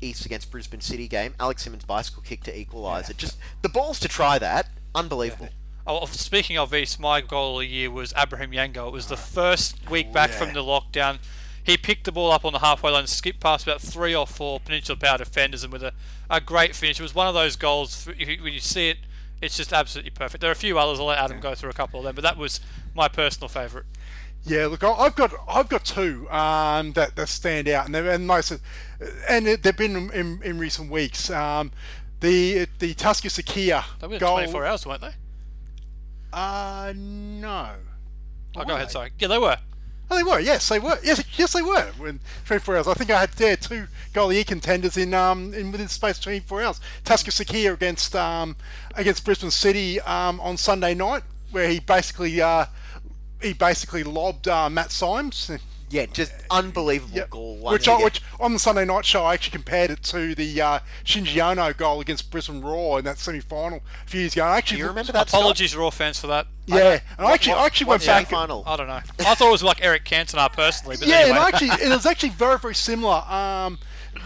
East 0.00 0.26
against 0.26 0.50
Brisbane 0.50 0.80
City 0.80 1.08
game. 1.08 1.34
Alex 1.40 1.62
Simmons' 1.62 1.84
bicycle 1.84 2.22
kick 2.22 2.42
to 2.44 2.58
equalise 2.58 3.08
it. 3.08 3.16
Just 3.16 3.38
the 3.62 3.68
balls 3.68 3.98
to 4.00 4.08
try 4.08 4.38
that. 4.38 4.68
Unbelievable. 4.94 5.48
Oh, 5.86 6.04
speaking 6.06 6.58
of 6.58 6.74
East, 6.74 7.00
my 7.00 7.20
goal 7.20 7.58
of 7.58 7.62
the 7.62 7.66
year 7.66 7.90
was 7.90 8.12
Abraham 8.16 8.52
Yango. 8.52 8.88
It 8.88 8.92
was 8.92 9.08
the 9.08 9.16
first 9.16 9.90
week 9.90 10.12
back 10.12 10.30
yeah. 10.30 10.36
from 10.36 10.52
the 10.52 10.60
lockdown. 10.60 11.18
He 11.64 11.76
picked 11.76 12.04
the 12.04 12.12
ball 12.12 12.30
up 12.30 12.44
on 12.44 12.52
the 12.52 12.58
halfway 12.58 12.90
line, 12.90 13.06
skipped 13.06 13.40
past 13.40 13.66
about 13.66 13.80
three 13.80 14.14
or 14.14 14.26
four 14.26 14.60
Peninsula 14.60 14.96
Power 14.96 15.18
defenders, 15.18 15.64
and 15.64 15.72
with 15.72 15.82
a, 15.82 15.92
a 16.28 16.40
great 16.40 16.74
finish. 16.74 16.98
It 16.98 17.02
was 17.02 17.14
one 17.14 17.28
of 17.28 17.34
those 17.34 17.56
goals, 17.56 18.06
when 18.06 18.52
you 18.52 18.60
see 18.60 18.90
it, 18.90 18.98
it's 19.42 19.56
just 19.56 19.72
absolutely 19.72 20.10
perfect. 20.12 20.40
There 20.40 20.48
are 20.48 20.52
a 20.52 20.56
few 20.56 20.78
others, 20.78 21.00
I'll 21.00 21.06
let 21.06 21.18
Adam 21.18 21.40
go 21.40 21.54
through 21.54 21.70
a 21.70 21.74
couple 21.74 22.00
of 22.00 22.04
them, 22.04 22.14
but 22.14 22.22
that 22.22 22.36
was 22.38 22.60
my 22.94 23.08
personal 23.08 23.48
favourite. 23.48 23.86
Yeah, 24.44 24.66
look, 24.66 24.82
I've 24.82 25.14
got 25.14 25.32
I've 25.48 25.68
got 25.68 25.84
two 25.84 26.28
um, 26.30 26.92
that, 26.92 27.14
that 27.14 27.28
stand 27.28 27.68
out, 27.68 27.86
and, 27.86 27.94
and 27.94 28.26
most 28.26 28.50
of, 28.50 28.60
and 29.28 29.46
it- 29.46 29.62
they've 29.62 29.76
been 29.76 30.10
in, 30.10 30.40
in, 30.42 30.58
recent 30.58 30.90
weeks. 30.90 31.30
Um, 31.30 31.70
the 32.20 32.66
the 32.80 32.94
Tusker 32.94 33.28
Sakia 33.28 33.84
They 34.00 34.06
were 34.08 34.18
goal. 34.18 34.36
24 34.38 34.64
hours, 34.66 34.86
weren't 34.86 35.00
they? 35.00 35.14
Uh, 36.32 36.92
no. 36.96 37.70
Oh, 38.56 38.64
go 38.64 38.74
ahead, 38.74 38.90
sorry. 38.90 39.12
Yeah, 39.18 39.28
they 39.28 39.38
were. 39.38 39.58
Oh, 40.12 40.16
they 40.16 40.22
were. 40.24 40.40
Yes, 40.40 40.68
they 40.68 40.78
were. 40.78 40.98
Yes, 41.02 41.24
yes, 41.38 41.54
they 41.54 41.62
were. 41.62 41.90
When 41.96 42.20
24 42.44 42.76
hours. 42.76 42.86
I 42.86 42.92
think 42.92 43.10
I 43.10 43.20
had 43.20 43.30
there 43.30 43.56
two 43.56 43.86
goal 44.12 44.28
of 44.28 44.36
the 44.36 44.44
contenders 44.44 44.98
in 44.98 45.14
um 45.14 45.54
in 45.54 45.72
within 45.72 45.86
the 45.86 45.92
space 45.92 46.18
of 46.18 46.24
24 46.24 46.62
hours. 46.62 46.80
Tusker 47.02 47.72
against 47.72 48.14
um 48.14 48.54
against 48.94 49.24
Brisbane 49.24 49.50
City 49.50 50.02
um 50.02 50.38
on 50.40 50.58
Sunday 50.58 50.92
night, 50.92 51.22
where 51.50 51.66
he 51.66 51.80
basically 51.80 52.42
uh 52.42 52.66
he 53.40 53.54
basically 53.54 54.04
lobbed 54.04 54.48
uh, 54.48 54.68
Matt 54.68 54.92
Symes. 54.92 55.50
Yeah, 55.92 56.06
just 56.06 56.32
unbelievable 56.50 57.14
Yep. 57.16 57.30
goal. 57.30 57.56
Which, 57.58 57.86
I, 57.86 58.02
which 58.02 58.22
on 58.40 58.54
the 58.54 58.58
Sunday 58.58 58.86
night 58.86 59.04
show, 59.04 59.24
I 59.24 59.34
actually 59.34 59.52
compared 59.52 59.90
it 59.90 60.02
to 60.04 60.34
the 60.34 60.60
uh, 60.60 60.78
Shinji 61.04 61.38
Ono 61.38 61.72
goal 61.74 62.00
against 62.00 62.30
Brisbane 62.30 62.62
Roar 62.62 63.00
in 63.00 63.04
that 63.04 63.18
semi-final 63.18 63.82
a 64.06 64.08
few 64.08 64.20
years 64.20 64.32
ago. 64.32 64.44
I 64.44 64.56
actually 64.56 64.78
Do 64.78 64.82
you 64.84 64.88
remember 64.88 65.12
that? 65.12 65.28
Apologies, 65.28 65.76
Roar 65.76 65.92
fans, 65.92 66.18
for 66.18 66.28
that. 66.28 66.46
Yeah, 66.64 67.00
and 67.18 67.26
I 67.26 67.32
actually, 67.32 67.52
what- 67.52 67.60
I 67.62 67.66
actually 67.66 67.86
went 67.88 68.06
back. 68.06 68.26
semi-final? 68.26 68.64
I 68.66 68.76
don't 68.76 68.86
know. 68.86 68.94
I 68.94 69.34
thought 69.34 69.48
it 69.48 69.52
was 69.52 69.62
like 69.62 69.84
Eric 69.84 70.06
Cantona 70.06 70.50
personally, 70.50 70.96
but 70.98 71.06
yeah, 71.08 71.16
anyway. 71.16 71.36
and 71.36 71.54
actually, 71.54 71.68
it 71.84 71.90
was 71.90 72.06
actually 72.06 72.30
very, 72.30 72.58
very 72.58 72.74
similar. 72.74 73.22
Um, 73.30 73.78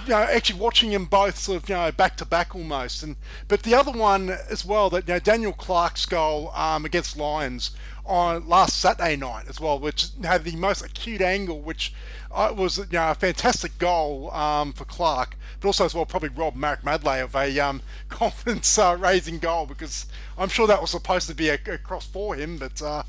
you 0.05 0.11
know, 0.11 0.19
actually 0.19 0.61
watching 0.61 0.91
them 0.91 1.07
both 1.07 1.39
sort 1.39 1.63
of, 1.63 1.69
you 1.69 1.75
know, 1.75 1.91
back 1.93 2.17
to 2.19 2.25
back 2.27 2.55
almost. 2.55 3.03
And 3.03 3.17
but 3.49 3.63
the 3.65 3.75
other 3.75 3.91
one 3.93 4.31
as 4.51 4.65
well, 4.65 4.89
that 4.91 5.09
you 5.09 5.15
know, 5.15 5.19
Daniel 5.21 5.53
Clark's 5.53 6.07
goal 6.07 6.51
um, 6.55 6.85
against 6.85 7.17
Lions 7.17 7.71
on 8.07 8.49
last 8.49 8.79
Saturday 8.79 9.17
night 9.17 9.47
as 9.49 9.61
well, 9.61 9.79
which 9.79 10.09
had 10.23 10.45
the 10.45 10.57
most 10.57 10.85
acute 10.85 11.21
angle, 11.21 11.61
which 11.61 11.93
uh, 12.33 12.53
was 12.57 12.79
you 12.79 12.87
know, 12.93 13.11
a 13.11 13.15
fantastic 13.15 13.79
goal 13.79 14.31
um, 14.33 14.73
for 14.73 14.85
Clark, 14.85 15.37
but 15.61 15.69
also 15.69 15.85
as 15.85 15.95
well 15.95 16.07
probably 16.07 16.29
robbed 16.29 16.57
Mark 16.57 16.85
Madley 16.85 17.21
of 17.21 17.35
a 17.35 17.59
um, 17.61 17.83
confidence 18.09 18.79
uh, 18.79 18.97
raising 18.99 19.39
goal 19.39 19.67
because 19.67 20.07
I'm 20.39 20.49
sure 20.49 20.67
that 20.67 20.81
was 20.81 20.91
supposed 20.91 21.29
to 21.29 21.35
be 21.35 21.49
a, 21.49 21.59
a 21.67 21.79
cross 21.79 22.07
for 22.07 22.35
him, 22.35 22.59
but. 22.59 22.81
Uh, 22.81 23.03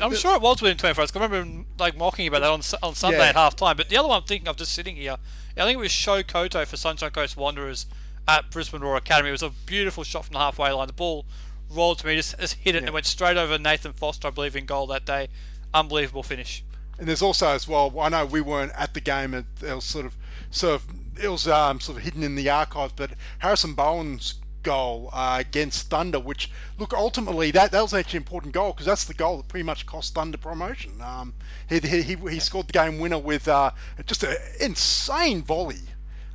I'm 0.00 0.14
sure 0.14 0.36
it 0.36 0.42
was 0.42 0.62
within 0.62 0.76
24 0.76 1.02
hours. 1.02 1.10
I 1.10 1.18
remember 1.18 1.36
him, 1.42 1.66
like 1.76 1.96
mocking 1.96 2.28
about 2.28 2.42
that 2.42 2.50
on 2.50 2.62
on 2.88 2.94
Sunday 2.94 3.18
Yeah. 3.18 3.30
at 3.30 3.34
half 3.34 3.56
time. 3.56 3.76
But 3.76 3.88
the 3.88 3.96
other 3.96 4.06
one 4.06 4.18
I'm 4.18 4.22
thinking 4.22 4.46
of 4.46 4.56
just 4.56 4.72
sitting 4.72 4.94
here, 4.94 5.16
I 5.56 5.64
think 5.64 5.74
it 5.78 5.80
was 5.80 5.90
Sho 5.90 6.22
Koto 6.22 6.64
for 6.64 6.76
Sunshine 6.76 7.10
Coast 7.10 7.36
Wanderers 7.36 7.86
at 8.28 8.52
Brisbane 8.52 8.82
Roar 8.82 8.94
Academy. 8.94 9.30
It 9.30 9.32
was 9.32 9.42
a 9.42 9.50
beautiful 9.66 10.04
shot 10.04 10.26
from 10.26 10.34
the 10.34 10.38
halfway 10.38 10.70
line. 10.70 10.86
The 10.86 10.92
ball 10.92 11.24
rolled 11.70 11.98
to 12.00 12.06
me, 12.06 12.16
just, 12.16 12.38
just 12.38 12.54
hit 12.54 12.74
it, 12.74 12.82
and 12.82 12.92
went 12.92 13.06
straight 13.06 13.36
over 13.36 13.58
Nathan 13.58 13.92
Foster, 13.92 14.28
I 14.28 14.30
believe, 14.30 14.56
in 14.56 14.66
goal 14.66 14.86
that 14.88 15.04
day. 15.04 15.28
Unbelievable 15.72 16.22
finish. 16.22 16.64
And 16.98 17.08
there's 17.08 17.22
also 17.22 17.48
as 17.48 17.66
well. 17.66 17.98
I 18.00 18.08
know 18.10 18.26
we 18.26 18.40
weren't 18.40 18.72
at 18.76 18.92
the 18.94 19.00
game. 19.00 19.32
It, 19.32 19.46
it 19.62 19.74
was 19.74 19.84
sort 19.84 20.04
of, 20.04 20.16
sort 20.50 20.74
of, 20.74 20.84
it 21.22 21.28
was 21.28 21.48
um, 21.48 21.80
sort 21.80 21.98
of 21.98 22.04
hidden 22.04 22.22
in 22.22 22.34
the 22.34 22.50
archives. 22.50 22.92
But 22.94 23.12
Harrison 23.38 23.74
Bowen's 23.74 24.34
goal 24.62 25.08
uh, 25.14 25.38
against 25.40 25.88
Thunder, 25.88 26.20
which 26.20 26.50
look 26.78 26.92
ultimately 26.92 27.50
that 27.52 27.70
that 27.72 27.80
was 27.80 27.94
actually 27.94 28.18
an 28.18 28.24
important 28.24 28.52
goal 28.52 28.72
because 28.72 28.84
that's 28.84 29.06
the 29.06 29.14
goal 29.14 29.38
that 29.38 29.48
pretty 29.48 29.64
much 29.64 29.86
cost 29.86 30.14
Thunder 30.14 30.36
promotion. 30.36 31.00
Um, 31.00 31.32
he, 31.68 31.78
he, 31.78 32.02
he, 32.02 32.16
he 32.16 32.38
scored 32.40 32.66
the 32.66 32.72
game 32.74 32.98
winner 32.98 33.18
with 33.18 33.48
uh, 33.48 33.70
just 34.04 34.22
an 34.22 34.36
insane 34.60 35.42
volley. 35.42 35.76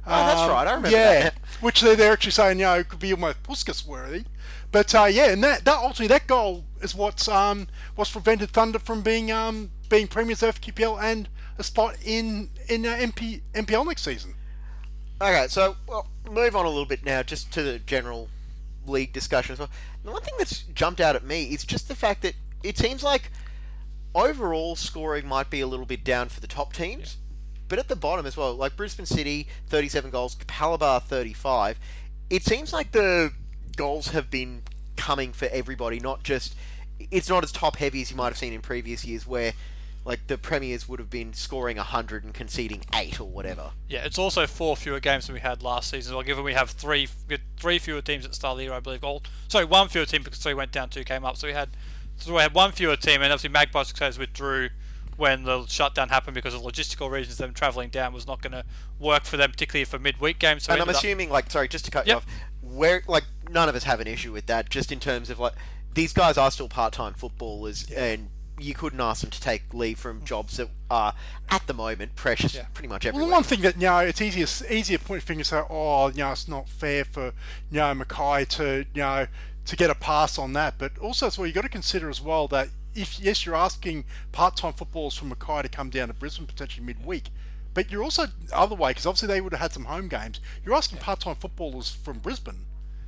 Oh, 0.07 0.25
that's 0.25 0.41
Um, 0.41 0.49
right, 0.49 0.67
I 0.67 0.73
remember 0.73 0.89
yeah, 0.89 1.21
that. 1.23 1.35
which 1.61 1.81
they're, 1.81 1.95
they're 1.95 2.13
actually 2.13 2.31
saying, 2.31 2.59
you 2.59 2.65
know, 2.65 2.75
it 2.75 2.89
could 2.89 2.99
be 2.99 3.11
almost 3.13 3.43
Puskas 3.43 3.85
worthy. 3.85 4.23
But 4.75 4.93
uh, 4.93 5.05
yeah, 5.05 5.31
and 5.31 5.41
that, 5.41 5.63
that 5.63 5.77
ultimately 5.77 6.07
that 6.07 6.27
goal 6.27 6.65
is 6.81 6.93
what's 6.93 7.29
um, 7.29 7.69
what's 7.95 8.11
prevented 8.11 8.49
Thunder 8.49 8.77
from 8.77 9.03
being 9.03 9.31
um, 9.31 9.71
being 9.87 10.05
premiers 10.05 10.43
of 10.43 10.59
FQPL 10.59 11.01
and 11.01 11.29
a 11.57 11.63
spot 11.63 11.95
in 12.03 12.49
in 12.67 12.85
uh, 12.85 12.89
MP 12.89 13.39
MPL 13.53 13.85
next 13.85 14.01
season. 14.01 14.33
Okay, 15.21 15.45
so 15.47 15.77
well, 15.87 16.09
move 16.29 16.57
on 16.57 16.65
a 16.65 16.67
little 16.67 16.85
bit 16.85 17.05
now, 17.05 17.23
just 17.23 17.53
to 17.53 17.63
the 17.63 17.79
general 17.79 18.27
league 18.85 19.13
discussion 19.13 19.53
as 19.53 19.59
well. 19.59 19.69
The 20.03 20.11
one 20.11 20.21
thing 20.21 20.33
that's 20.37 20.63
jumped 20.63 20.99
out 20.99 21.15
at 21.15 21.23
me 21.23 21.45
is 21.45 21.63
just 21.63 21.87
the 21.87 21.95
fact 21.95 22.21
that 22.23 22.33
it 22.61 22.77
seems 22.77 23.01
like 23.01 23.31
overall 24.13 24.75
scoring 24.75 25.25
might 25.25 25.49
be 25.49 25.61
a 25.61 25.67
little 25.67 25.85
bit 25.85 26.03
down 26.03 26.27
for 26.27 26.41
the 26.41 26.47
top 26.47 26.73
teams, 26.73 27.15
but 27.69 27.79
at 27.79 27.87
the 27.87 27.95
bottom 27.95 28.25
as 28.25 28.35
well, 28.35 28.53
like 28.53 28.75
Brisbane 28.75 29.05
City, 29.05 29.47
37 29.67 30.11
goals, 30.11 30.35
Capalaba, 30.35 31.01
35. 31.01 31.79
It 32.29 32.43
seems 32.43 32.73
like 32.73 32.91
the 32.91 33.31
goals 33.75 34.09
have 34.09 34.29
been 34.29 34.63
coming 34.97 35.33
for 35.33 35.47
everybody, 35.51 35.99
not 35.99 36.23
just. 36.23 36.55
It's 37.11 37.27
not 37.27 37.43
as 37.43 37.51
top 37.51 37.75
heavy 37.77 38.01
as 38.01 38.11
you 38.11 38.17
might 38.17 38.27
have 38.27 38.37
seen 38.37 38.53
in 38.53 38.61
previous 38.61 39.03
years, 39.05 39.27
where 39.27 39.53
like 40.05 40.27
the 40.27 40.37
premiers 40.37 40.87
would 40.87 40.99
have 40.99 41.09
been 41.09 41.33
scoring 41.33 41.77
100 41.77 42.23
and 42.23 42.33
conceding 42.33 42.83
8 42.93 43.19
or 43.19 43.27
whatever. 43.27 43.71
Yeah, 43.89 44.05
it's 44.05 44.19
also 44.19 44.45
four 44.45 44.77
fewer 44.77 44.99
games 44.99 45.25
than 45.25 45.33
we 45.33 45.39
had 45.39 45.63
last 45.63 45.89
season. 45.89 46.13
Well, 46.13 46.23
given 46.23 46.43
we 46.43 46.53
have 46.53 46.69
three 46.69 47.07
three 47.57 47.79
fewer 47.79 48.01
teams 48.01 48.23
at 48.23 48.31
the 48.31 48.35
start 48.35 48.53
of 48.53 48.57
the 48.59 48.63
year, 48.65 48.73
I 48.73 48.79
believe. 48.79 49.01
Well, 49.01 49.23
sorry, 49.47 49.65
one 49.65 49.89
fewer 49.89 50.05
team 50.05 50.21
because 50.23 50.39
three 50.39 50.53
went 50.53 50.71
down, 50.71 50.89
two 50.89 51.03
came 51.03 51.25
up. 51.25 51.37
So 51.37 51.47
we 51.47 51.53
had 51.53 51.69
so 52.17 52.33
we 52.33 52.41
had 52.41 52.53
one 52.53 52.71
fewer 52.71 52.95
team, 52.95 53.21
and 53.21 53.33
obviously 53.33 53.49
Magpies 53.49 53.91
Crusaders 53.91 54.19
withdrew 54.19 54.69
when 55.17 55.43
the 55.43 55.65
shutdown 55.65 56.09
happened 56.09 56.35
because 56.35 56.53
of 56.53 56.61
logistical 56.61 57.09
reasons. 57.09 57.37
Them 57.37 57.53
travelling 57.53 57.89
down 57.89 58.13
was 58.13 58.27
not 58.27 58.41
going 58.41 58.51
to 58.51 58.63
work 58.99 59.23
for 59.23 59.37
them, 59.37 59.51
particularly 59.51 59.85
for 59.85 59.97
midweek 59.97 60.39
games. 60.39 60.63
So 60.63 60.73
and 60.73 60.81
I'm 60.81 60.87
ended 60.87 60.95
up- 60.97 60.99
assuming, 61.03 61.29
like, 61.29 61.49
sorry, 61.49 61.67
just 61.67 61.85
to 61.85 61.91
cut 61.91 62.05
you 62.07 62.13
off, 62.15 62.25
where 62.75 63.03
like 63.07 63.23
none 63.49 63.69
of 63.69 63.75
us 63.75 63.83
have 63.83 63.99
an 63.99 64.07
issue 64.07 64.31
with 64.31 64.45
that. 64.47 64.69
Just 64.69 64.91
in 64.91 64.99
terms 64.99 65.29
of 65.29 65.39
like 65.39 65.53
these 65.93 66.13
guys 66.13 66.37
are 66.37 66.51
still 66.51 66.69
part-time 66.69 67.13
footballers, 67.13 67.89
and 67.91 68.29
you 68.59 68.73
couldn't 68.73 69.01
ask 69.01 69.21
them 69.21 69.29
to 69.31 69.41
take 69.41 69.73
leave 69.73 69.99
from 69.99 70.21
mm. 70.21 70.25
jobs 70.25 70.57
that 70.57 70.69
are 70.89 71.13
at 71.49 71.65
the 71.67 71.73
moment 71.73 72.15
precious, 72.15 72.57
pretty 72.73 72.87
much 72.87 73.05
Well, 73.05 73.09
everywhere. 73.09 73.27
the 73.27 73.33
one 73.33 73.43
thing 73.43 73.61
that 73.61 73.75
you 73.75 73.87
know, 73.87 73.99
it's 73.99 74.21
easier 74.21 74.47
easier 74.69 74.97
to 74.97 75.03
point 75.03 75.23
fingers 75.23 75.47
say, 75.49 75.61
oh, 75.69 76.09
you 76.09 76.17
know, 76.17 76.31
it's 76.31 76.47
not 76.47 76.69
fair 76.69 77.05
for 77.05 77.33
you 77.71 77.77
know 77.77 77.93
Mackay 77.93 78.45
to 78.45 78.85
you 78.93 79.01
know 79.01 79.27
to 79.65 79.75
get 79.75 79.89
a 79.89 79.95
pass 79.95 80.37
on 80.37 80.53
that. 80.53 80.75
But 80.77 80.97
also 80.99 81.27
as 81.27 81.37
well, 81.37 81.47
you've 81.47 81.55
got 81.55 81.63
to 81.63 81.69
consider 81.69 82.09
as 82.09 82.21
well 82.21 82.47
that 82.49 82.69
if 82.93 83.19
yes, 83.19 83.45
you're 83.45 83.55
asking 83.55 84.05
part-time 84.31 84.73
footballers 84.73 85.15
from 85.15 85.29
Mackay 85.29 85.63
to 85.63 85.69
come 85.69 85.89
down 85.89 86.07
to 86.07 86.13
Brisbane 86.13 86.47
potentially 86.47 86.85
midweek. 86.85 87.29
But 87.75 87.91
you're 87.91 88.03
also 88.03 88.25
the 88.25 88.57
other 88.57 88.73
way 88.73 88.91
because 88.91 89.05
obviously 89.05 89.27
they 89.27 89.41
would 89.41 89.51
have 89.53 89.61
had 89.61 89.73
some 89.73 89.83
home 89.85 90.07
games. 90.07 90.39
You're 90.63 90.73
asking 90.73 90.97
part-time 90.99 91.35
footballers 91.35 91.91
from 91.91 92.19
Brisbane 92.19 92.65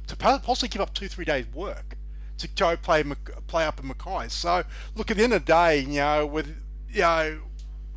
to 0.07 0.15
possibly 0.15 0.69
give 0.69 0.81
up 0.81 0.93
two, 0.93 1.07
three 1.07 1.25
days' 1.25 1.47
work 1.53 1.97
to 2.37 2.47
go 2.49 2.77
play 2.77 3.03
play 3.47 3.65
up 3.65 3.79
in 3.79 3.87
Mackay. 3.87 4.27
So 4.27 4.63
look, 4.93 5.09
at 5.09 5.17
the 5.17 5.23
end 5.23 5.33
of 5.33 5.45
the 5.45 5.51
day, 5.51 5.79
you 5.79 5.99
know, 5.99 6.25
with 6.25 6.55
you 6.89 7.01
know, 7.01 7.39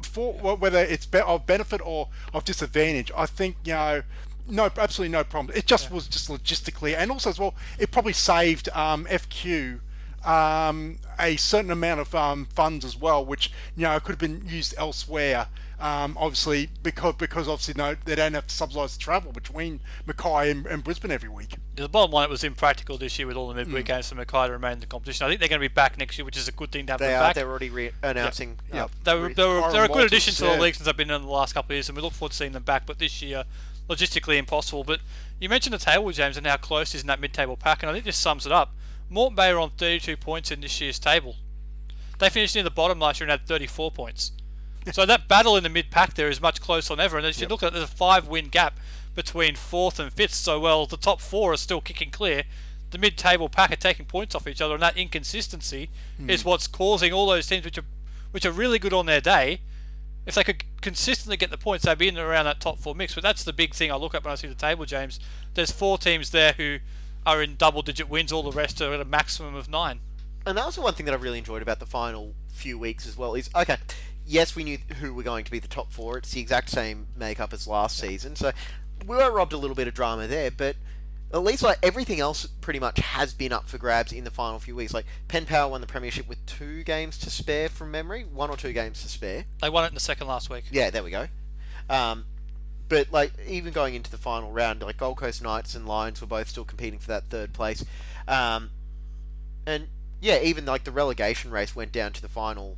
for 0.03 0.33
wh- 0.35 0.61
whether 0.61 0.79
it's 0.79 1.07
of 1.13 1.45
benefit 1.45 1.81
or 1.85 2.09
of 2.33 2.45
disadvantage, 2.45 3.11
I 3.17 3.27
think 3.27 3.57
you 3.65 3.73
know, 3.73 4.03
no, 4.49 4.71
absolutely 4.79 5.13
no 5.13 5.25
problem. 5.25 5.57
It 5.57 5.67
just 5.67 5.91
was 5.91 6.07
just 6.07 6.29
logistically, 6.29 6.97
and 6.97 7.11
also 7.11 7.31
as 7.31 7.39
well, 7.39 7.55
it 7.81 7.91
probably 7.91 8.13
saved 8.13 8.69
um, 8.71 9.07
FQ 9.07 9.81
um, 10.25 10.99
a 11.19 11.37
certain 11.37 11.71
amount 11.71 12.01
of 12.01 12.15
um, 12.15 12.47
funds 12.47 12.85
as 12.85 12.97
well, 12.97 13.25
which 13.25 13.51
you 13.77 13.83
know 13.83 13.99
could 14.01 14.13
have 14.13 14.19
been 14.19 14.47
used 14.47 14.75
elsewhere. 14.79 15.49
Um, 15.81 16.15
obviously, 16.21 16.69
because 16.83 17.15
because 17.15 17.49
obviously 17.49 17.73
no, 17.75 17.97
they 18.05 18.15
don't 18.15 18.35
have 18.35 18.47
to 18.49 18.55
subsidise 18.55 18.99
the 18.99 19.03
travel 19.03 19.33
between 19.33 19.81
Mackay 20.05 20.51
and, 20.51 20.67
and 20.67 20.85
Brisbane 20.85 21.11
every 21.11 21.31
week. 21.31 21.57
The 21.77 21.89
bottom 21.89 22.11
line, 22.11 22.25
it 22.25 22.31
was 22.31 22.45
impractical 22.45 22.99
this 22.99 23.19
year 23.19 23.27
with 23.27 23.37
all 23.37 23.49
the 23.49 23.55
midweek 23.55 23.87
games 23.87 24.11
for 24.11 24.15
Mackay 24.15 24.47
to 24.49 24.53
remain 24.53 24.73
in 24.73 24.81
the 24.81 24.87
competition. 24.87 25.25
I 25.25 25.31
think 25.31 25.41
they're 25.41 25.49
going 25.49 25.61
to 25.63 25.67
be 25.67 25.73
back 25.73 25.97
next 25.97 26.19
year, 26.19 26.27
which 26.27 26.37
is 26.37 26.49
a 26.49 26.53
good 26.53 26.71
thing 26.71 26.85
to 26.87 26.93
have 26.93 27.01
They 27.01 27.07
them 27.07 27.23
are. 27.23 27.29
back. 27.29 27.35
They're 27.35 27.49
already 27.49 27.71
re- 27.71 27.93
announcing. 28.03 28.59
Yeah. 28.71 28.85
uh, 28.85 28.89
they 29.05 29.15
were, 29.15 29.33
they 29.33 29.47
were, 29.47 29.73
they're 29.73 29.85
a 29.85 29.89
good 29.89 30.05
addition 30.05 30.35
to 30.35 30.45
yeah. 30.45 30.57
the 30.57 30.63
league 30.63 30.75
since 30.75 30.87
I've 30.87 30.99
been 30.99 31.11
in 31.11 31.23
the 31.23 31.29
last 31.29 31.55
couple 31.55 31.73
of 31.73 31.77
years, 31.77 31.89
and 31.89 31.97
we 31.97 32.03
look 32.03 32.13
forward 32.13 32.33
to 32.33 32.37
seeing 32.37 32.53
them 32.53 32.63
back. 32.63 32.85
But 32.85 32.99
this 32.99 33.23
year, 33.23 33.45
logistically 33.89 34.37
impossible. 34.37 34.85
But 34.85 35.01
you 35.41 35.49
mentioned 35.49 35.73
the 35.73 35.79
table, 35.79 36.11
James, 36.11 36.37
and 36.37 36.47
how 36.47 36.59
close 36.59 36.95
is 36.95 37.01
in 37.01 37.07
that 37.07 37.21
mid-table 37.21 37.57
pack, 37.57 37.83
and 37.83 37.89
I 37.89 37.95
think 37.95 38.05
this 38.05 38.19
sums 38.19 38.45
it 38.45 38.53
up. 38.53 38.75
Moreton 39.09 39.35
Bay 39.35 39.49
are 39.51 39.59
on 39.59 39.71
32 39.71 40.19
points 40.19 40.51
in 40.51 40.61
this 40.61 40.79
year's 40.81 40.99
table. 40.99 41.37
They 42.19 42.29
finished 42.29 42.55
near 42.55 42.65
the 42.65 42.71
bottom 42.71 43.01
last 43.01 43.19
year 43.19 43.29
and 43.29 43.41
had 43.41 43.49
34 43.49 43.91
points. 43.91 44.33
So 44.93 45.05
that 45.07 45.29
battle 45.29 45.57
in 45.57 45.63
the 45.63 45.69
mid-pack 45.69 46.15
there 46.15 46.29
is 46.29 46.41
much 46.41 46.61
closer 46.61 46.95
than 46.95 47.05
ever. 47.05 47.19
And 47.19 47.27
if 47.27 47.41
you 47.41 47.47
look 47.47 47.63
at 47.63 47.69
it, 47.69 47.73
there's 47.75 47.85
a 47.85 47.89
five-win 47.89 48.49
gap 48.49 48.79
between 49.15 49.57
fourth 49.57 49.99
and 49.99 50.13
fifth. 50.13 50.35
So 50.35 50.59
well, 50.59 50.87
the 50.87 50.97
top 50.97 51.21
four 51.21 51.53
are 51.53 51.57
still 51.57 51.81
kicking 51.81 52.11
clear. 52.11 52.45
The 52.91 52.99
mid-table 52.99 53.49
pack 53.49 53.73
are 53.73 53.77
taking 53.77 54.07
points 54.07 54.35
off 54.35 54.49
each 54.49 54.61
other, 54.61 54.75
and 54.75 54.83
that 54.83 54.97
inconsistency 54.97 55.91
hmm. 56.17 56.29
is 56.29 56.45
what's 56.45 56.67
causing 56.67 57.13
all 57.13 57.27
those 57.27 57.47
teams 57.47 57.65
which 57.65 57.79
are 57.79 57.85
which 58.33 58.47
are 58.47 58.53
really 58.53 58.79
good 58.79 58.93
on 58.93 59.07
their 59.07 59.21
day. 59.21 59.61
If 60.27 60.35
they 60.35 60.45
could 60.45 60.65
consistently 60.81 61.37
get 61.37 61.51
the 61.51 61.59
points, 61.59 61.85
they'd 61.85 61.99
be 61.99 62.09
in 62.09 62.17
and 62.17 62.27
around 62.27 62.45
that 62.45 62.61
top 62.61 62.79
four 62.79 62.95
mix. 62.95 63.15
But 63.15 63.23
that's 63.23 63.43
the 63.43 63.53
big 63.53 63.75
thing 63.75 63.91
I 63.91 63.97
look 63.97 64.15
at 64.15 64.25
when 64.25 64.33
I 64.33 64.37
see 64.37 64.47
the 64.47 64.55
table, 64.55 64.85
James. 64.85 65.19
There's 65.55 65.71
four 65.71 65.99
teams 65.99 66.31
there 66.31 66.53
who 66.53 66.79
are 67.27 67.43
in 67.43 67.57
double-digit 67.57 68.09
wins. 68.09 68.31
All 68.31 68.43
the 68.43 68.53
rest 68.53 68.81
are 68.81 68.93
at 68.93 69.01
a 69.01 69.05
maximum 69.05 69.55
of 69.55 69.69
nine. 69.69 70.01
and 70.47 70.57
that 70.57 70.67
was 70.67 70.77
the 70.77 70.83
one 70.83 70.95
thing 70.95 71.07
that 71.07 71.13
I 71.13 71.19
really 71.19 71.39
enjoyed 71.39 71.63
about 71.63 71.81
the 71.81 71.87
final 71.87 72.35
few 72.49 72.79
weeks 72.79 73.07
as 73.07 73.17
well. 73.17 73.35
Is 73.35 73.51
okay. 73.55 73.79
Yes, 74.31 74.55
we 74.55 74.63
knew 74.63 74.79
who 75.01 75.13
were 75.13 75.25
going 75.25 75.45
to 75.45 75.51
be 75.51 75.59
the 75.59 75.67
top 75.67 75.93
four. 75.93 76.17
It's 76.17 76.31
the 76.31 76.41
exact 76.41 76.71
same 76.71 77.09
makeup 77.17 77.53
as 77.53 77.67
last 77.67 77.99
season, 77.99 78.37
so 78.37 78.53
we 79.05 79.17
were 79.17 79.29
robbed 79.29 79.53
a 79.53 79.57
little 79.57 79.75
bit 79.75 79.89
of 79.89 79.95
drama 79.95 80.29
there. 80.29 80.53
But 80.53 80.77
at 81.35 81.43
least 81.43 81.65
like 81.65 81.79
everything 81.83 82.21
else, 82.21 82.47
pretty 82.47 82.79
much 82.79 83.01
has 83.01 83.35
been 83.35 83.53
up 83.53 83.69
for 83.69 83.77
grabs 83.77 84.13
in 84.13 84.23
the 84.23 84.31
final 84.31 84.61
few 84.61 84.77
weeks. 84.77 84.95
Like 84.95 85.07
Penn 85.27 85.47
Power 85.47 85.69
won 85.69 85.81
the 85.81 85.89
premiership 85.89 86.29
with 86.29 86.47
two 86.47 86.85
games 86.85 87.19
to 87.19 87.29
spare 87.29 87.69
from 87.69 87.91
memory, 87.91 88.23
one 88.23 88.51
or 88.51 88.57
two 88.57 88.73
games 88.73 89.03
to 89.03 89.09
spare. 89.09 89.47
They 89.61 89.69
won 89.69 89.83
it 89.83 89.89
in 89.89 89.95
the 89.95 90.01
second 90.01 90.29
last 90.29 90.49
week. 90.49 90.63
Yeah, 90.71 90.91
there 90.91 91.03
we 91.03 91.11
go. 91.11 91.27
Um, 91.89 92.27
but 92.89 93.11
like 93.11 93.33
even 93.49 93.73
going 93.73 93.97
into 93.97 94.13
the 94.13 94.17
final 94.17 94.53
round, 94.53 94.81
like 94.83 94.97
Gold 94.97 95.17
Coast 95.17 95.43
Knights 95.43 95.75
and 95.75 95.87
Lions 95.87 96.21
were 96.21 96.29
both 96.29 96.49
still 96.49 96.65
competing 96.65 97.01
for 97.01 97.09
that 97.09 97.25
third 97.25 97.53
place. 97.53 97.85
Um, 98.29 98.71
and 99.67 99.89
yeah, 100.21 100.41
even 100.41 100.67
like 100.67 100.85
the 100.85 100.93
relegation 100.93 101.51
race 101.51 101.75
went 101.75 101.91
down 101.91 102.13
to 102.13 102.23
the 102.23 102.29
final 102.29 102.77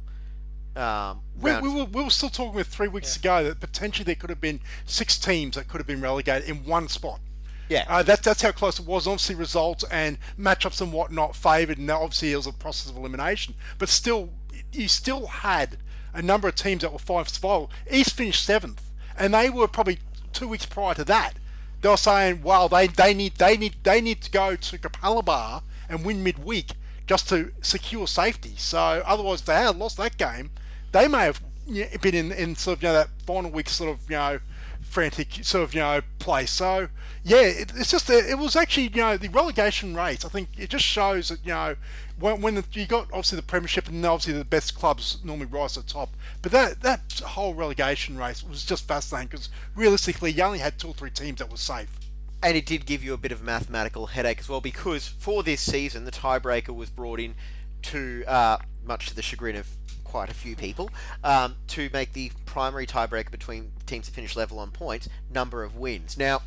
um, 0.76 1.20
We, 1.40 1.50
we, 1.60 1.68
were, 1.68 1.84
we 1.84 2.02
were 2.02 2.10
still 2.10 2.28
talking 2.30 2.54
with 2.54 2.68
three 2.68 2.88
weeks 2.88 3.16
ago 3.16 3.44
that 3.44 3.60
potentially 3.60 4.04
there 4.04 4.14
could 4.14 4.30
have 4.30 4.40
been 4.40 4.60
six 4.86 5.18
teams 5.18 5.56
that 5.56 5.68
could 5.68 5.78
have 5.78 5.86
been 5.86 6.00
relegated 6.00 6.48
in 6.48 6.64
one 6.64 6.88
spot. 6.88 7.20
yeah, 7.68 7.84
Uh, 7.88 8.02
that's 8.02 8.22
that's 8.22 8.42
how 8.42 8.52
close 8.52 8.78
it 8.78 8.86
was. 8.86 9.06
Obviously, 9.06 9.34
results 9.34 9.84
and 9.90 10.18
matchups 10.38 10.80
and 10.80 10.92
whatnot 10.92 11.36
favoured, 11.36 11.78
and 11.78 11.90
obviously 11.90 12.32
it 12.32 12.36
was 12.36 12.46
a 12.46 12.52
process 12.52 12.90
of 12.90 12.96
elimination. 12.96 13.54
But 13.78 13.88
still, 13.88 14.30
you 14.72 14.88
still 14.88 15.26
had 15.26 15.78
a 16.14 16.22
number 16.22 16.48
of 16.48 16.54
teams 16.54 16.82
that 16.82 16.92
were 16.92 16.98
five 16.98 17.28
survival. 17.28 17.70
East 17.90 18.14
finished 18.14 18.44
seventh, 18.44 18.82
and 19.18 19.32
they 19.34 19.48
were 19.50 19.68
probably 19.68 19.98
two 20.32 20.48
weeks 20.48 20.66
prior 20.66 20.94
to 20.94 21.04
that. 21.04 21.34
They 21.80 21.88
were 21.88 21.96
saying, 21.96 22.42
"Wow, 22.42 22.68
they, 22.68 22.86
they 22.86 23.12
need 23.14 23.34
they 23.36 23.56
need 23.56 23.76
they 23.82 24.00
need 24.00 24.22
to 24.22 24.30
go 24.30 24.56
to 24.56 24.78
Capalaba 24.78 25.62
and 25.88 26.04
win 26.04 26.22
midweek 26.22 26.72
just 27.06 27.28
to 27.30 27.52
secure 27.60 28.06
safety." 28.06 28.54
So 28.56 29.02
otherwise, 29.04 29.40
if 29.40 29.46
they 29.46 29.54
had 29.54 29.76
lost 29.76 29.96
that 29.96 30.16
game, 30.16 30.50
they 30.92 31.08
may 31.08 31.24
have 31.24 31.40
you 31.66 31.84
know, 31.84 31.90
been 32.00 32.14
in, 32.14 32.32
in 32.32 32.56
sort 32.56 32.78
of 32.78 32.82
you 32.82 32.88
know 32.88 32.94
that 32.94 33.08
final 33.26 33.50
week 33.50 33.68
sort 33.68 33.90
of 33.90 34.10
you 34.10 34.16
know 34.16 34.38
frantic 34.80 35.44
sort 35.44 35.64
of 35.64 35.74
you 35.74 35.80
know 35.80 36.00
play. 36.18 36.46
So 36.46 36.88
yeah, 37.24 37.42
it, 37.42 37.72
it's 37.74 37.90
just 37.90 38.10
it 38.10 38.38
was 38.38 38.56
actually 38.56 38.88
you 38.88 39.00
know 39.00 39.16
the 39.16 39.28
relegation 39.28 39.94
race. 39.94 40.24
I 40.24 40.28
think 40.28 40.48
it 40.58 40.70
just 40.70 40.84
shows 40.84 41.28
that 41.28 41.44
you 41.44 41.52
know 41.52 41.76
when, 42.18 42.40
when 42.40 42.54
the, 42.56 42.64
you 42.72 42.86
got 42.86 43.04
obviously 43.06 43.36
the 43.36 43.42
premiership 43.42 43.88
and 43.88 44.04
obviously 44.04 44.34
the 44.34 44.44
best 44.44 44.74
clubs 44.74 45.18
normally 45.24 45.46
rise 45.46 45.74
to 45.74 45.80
the 45.80 45.88
top. 45.88 46.10
But 46.42 46.52
that 46.52 46.80
that 46.82 47.20
whole 47.24 47.54
relegation 47.54 48.18
race 48.18 48.42
was 48.42 48.64
just 48.64 48.86
fascinating 48.86 49.28
because 49.28 49.48
realistically 49.74 50.32
you 50.32 50.42
only 50.42 50.58
had 50.58 50.78
two 50.78 50.88
or 50.88 50.94
three 50.94 51.10
teams 51.10 51.38
that 51.38 51.50
were 51.50 51.56
safe. 51.56 51.98
and 52.42 52.56
it 52.56 52.66
did 52.66 52.86
give 52.86 53.04
you 53.04 53.14
a 53.14 53.16
bit 53.16 53.30
of 53.32 53.40
a 53.40 53.44
mathematical 53.44 54.06
headache 54.08 54.40
as 54.40 54.48
well 54.48 54.60
because 54.60 55.06
for 55.06 55.42
this 55.44 55.60
season 55.60 56.04
the 56.04 56.10
tiebreaker 56.10 56.74
was 56.74 56.90
brought 56.90 57.20
in 57.20 57.34
to 57.82 58.24
uh, 58.26 58.58
much 58.84 59.06
to 59.06 59.14
the 59.14 59.22
chagrin 59.22 59.56
of 59.56 59.68
quite 60.12 60.30
a 60.30 60.34
few 60.34 60.54
people 60.54 60.90
um, 61.24 61.56
to 61.68 61.88
make 61.92 62.12
the 62.12 62.30
primary 62.44 62.86
tiebreaker 62.86 63.30
between 63.30 63.72
teams 63.86 64.06
that 64.06 64.14
finish 64.14 64.36
level 64.36 64.58
on 64.58 64.70
points 64.70 65.08
number 65.32 65.64
of 65.64 65.74
wins. 65.74 66.18
Now 66.18 66.42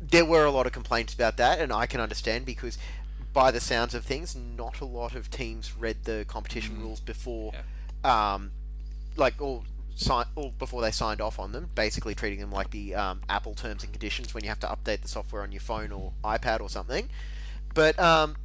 there 0.00 0.24
were 0.24 0.44
a 0.44 0.50
lot 0.50 0.66
of 0.66 0.72
complaints 0.72 1.12
about 1.12 1.36
that 1.36 1.60
and 1.60 1.72
I 1.72 1.84
can 1.86 2.00
understand 2.00 2.46
because 2.46 2.78
by 3.34 3.50
the 3.50 3.60
sounds 3.60 3.94
of 3.94 4.04
things 4.04 4.34
not 4.34 4.80
a 4.80 4.84
lot 4.86 5.14
of 5.14 5.30
teams 5.30 5.76
read 5.76 6.04
the 6.04 6.24
competition 6.26 6.80
rules 6.80 7.00
before 7.00 7.52
um, 8.02 8.50
like 9.16 9.40
all 9.40 9.64
sign 9.94 10.26
or 10.34 10.52
before 10.58 10.82
they 10.82 10.90
signed 10.90 11.20
off 11.20 11.38
on 11.38 11.52
them, 11.52 11.68
basically 11.74 12.14
treating 12.14 12.40
them 12.40 12.50
like 12.50 12.70
the 12.70 12.94
um, 12.94 13.20
Apple 13.28 13.54
terms 13.54 13.84
and 13.84 13.92
conditions 13.92 14.34
when 14.34 14.42
you 14.42 14.48
have 14.48 14.60
to 14.60 14.66
update 14.66 15.02
the 15.02 15.08
software 15.08 15.42
on 15.42 15.52
your 15.52 15.60
phone 15.60 15.92
or 15.92 16.12
iPad 16.24 16.60
or 16.60 16.68
something. 16.68 17.08
But 17.74 17.98
um, 17.98 18.36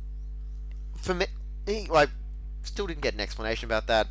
for 0.98 1.14
me, 1.14 1.26
like, 1.90 2.10
still 2.64 2.88
didn't 2.88 3.02
get 3.02 3.14
an 3.14 3.20
explanation 3.20 3.66
about 3.66 3.88
that. 3.88 4.08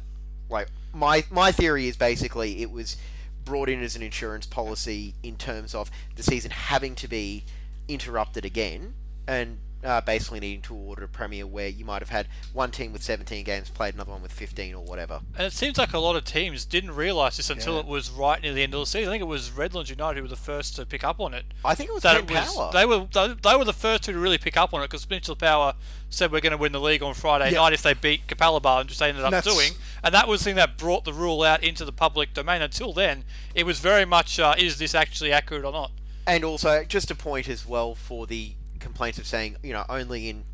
Like, 0.49 0.69
my 0.93 1.25
my 1.31 1.53
theory 1.53 1.89
is 1.89 1.97
basically 1.97 2.63
it 2.63 2.71
was 2.71 2.97
brought 3.45 3.69
in 3.69 3.83
as 3.83 3.97
an 3.97 4.03
insurance 4.03 4.47
policy 4.47 5.15
in 5.23 5.37
terms 5.37 5.75
of 5.75 5.91
the 6.17 6.23
season 6.23 6.51
having 6.51 6.95
to 6.95 7.09
be 7.09 7.45
interrupted 7.89 8.45
again 8.45 8.95
and 9.27 9.59
uh, 9.85 10.01
basically 10.01 10.41
needing 10.41 10.61
to 10.63 10.75
order 10.75 11.05
a 11.05 11.09
premiere 11.09 11.47
where 11.47 11.69
you 11.69 11.85
might 11.85 12.03
have 12.03 12.09
had 12.09 12.27
one 12.53 12.71
team 12.71 12.93
with 12.93 13.03
17 13.03 13.45
games 13.45 13.71
played, 13.71 13.95
another 13.95 14.11
one 14.11 14.23
with 14.23 14.33
15 14.33 14.75
or 14.75 14.83
whatever. 14.85 15.21
And 15.37 15.47
it 15.47 15.53
seems 15.53 15.79
like 15.79 15.93
a 15.93 15.99
lot 16.01 16.17
of 16.17 16.25
teams 16.25 16.65
didn't 16.65 16.97
realise 16.97 17.37
this 17.37 17.49
until 17.49 17.75
Yeah. 17.75 17.81
it 17.81 17.87
was 17.87 18.11
right 18.11 18.43
near 18.43 18.53
the 18.53 18.63
end 18.65 18.75
of 18.75 18.81
the 18.81 18.87
season. 18.87 19.09
I 19.09 19.13
think 19.13 19.23
it 19.23 19.27
was 19.27 19.53
Redlands 19.53 19.91
United 19.91 20.17
who 20.17 20.23
were 20.23 20.29
the 20.29 20.37
first 20.37 20.75
to 20.77 20.85
pick 20.87 21.05
up 21.05 21.21
on 21.21 21.33
it. 21.33 21.45
I 21.65 21.75
think 21.77 21.91
it 21.91 21.93
was 21.93 22.03
That 22.03 22.27
Penn 22.27 22.37
it 22.37 22.41
was, 22.41 22.55
Power. 22.57 22.71
they 22.73 22.85
were 22.85 23.07
they, 23.13 23.35
they 23.51 23.57
were 23.57 23.65
the 23.65 23.73
first 23.73 24.03
two 24.03 24.13
to 24.13 24.19
really 24.19 24.39
pick 24.39 24.57
up 24.57 24.75
on 24.75 24.81
it 24.83 24.87
because 24.87 25.05
Peninsula 25.07 25.37
Power 25.37 25.75
said 26.11 26.33
we're 26.33 26.41
going 26.41 26.51
to 26.53 26.57
win 26.59 26.73
the 26.73 26.81
league 26.81 27.03
on 27.03 27.15
Friday 27.15 27.53
Yeah. 27.53 27.59
night 27.59 27.73
if 27.75 27.83
they 27.83 27.95
beat 27.95 28.27
Capalaba, 28.27 28.81
and 28.81 28.89
just 28.89 28.99
they 29.01 29.09
ended 29.11 29.25
up 29.25 29.31
that's- 29.31 29.55
doing. 29.55 29.73
And 30.03 30.13
that 30.15 30.27
was 30.27 30.41
the 30.41 30.45
thing 30.47 30.57
that 30.57 30.77
brought 30.77 31.05
the 31.05 31.13
rule 31.13 31.43
out 31.43 31.63
into 31.63 31.85
the 31.85 31.93
public 31.93 32.33
domain. 32.35 32.63
Until 32.63 32.93
then, 32.93 33.25
it 33.55 33.65
was 33.65 33.79
very 33.81 34.05
much 34.05 34.39
uh, 34.41 34.55
is 34.59 34.79
this 34.79 34.95
actually 34.95 35.33
accurate 35.33 35.65
or 35.65 35.73
not? 35.73 35.91
And 36.27 36.45
also, 36.45 36.85
just 36.85 37.11
a 37.11 37.15
point 37.15 37.49
as 37.49 37.67
well 37.67 37.95
for 37.95 38.27
the 38.27 38.53
complaints 38.79 39.19
of 39.19 39.27
saying, 39.27 39.57
you 39.63 39.73
know, 39.73 39.85
only 39.89 40.29
in 40.29 40.45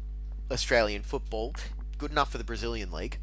Australian 0.51 1.03
football, 1.03 1.55
good 1.99 2.11
enough 2.11 2.33
for 2.33 2.39
the 2.39 2.45
Brazilian 2.45 2.91
league. 2.91 3.19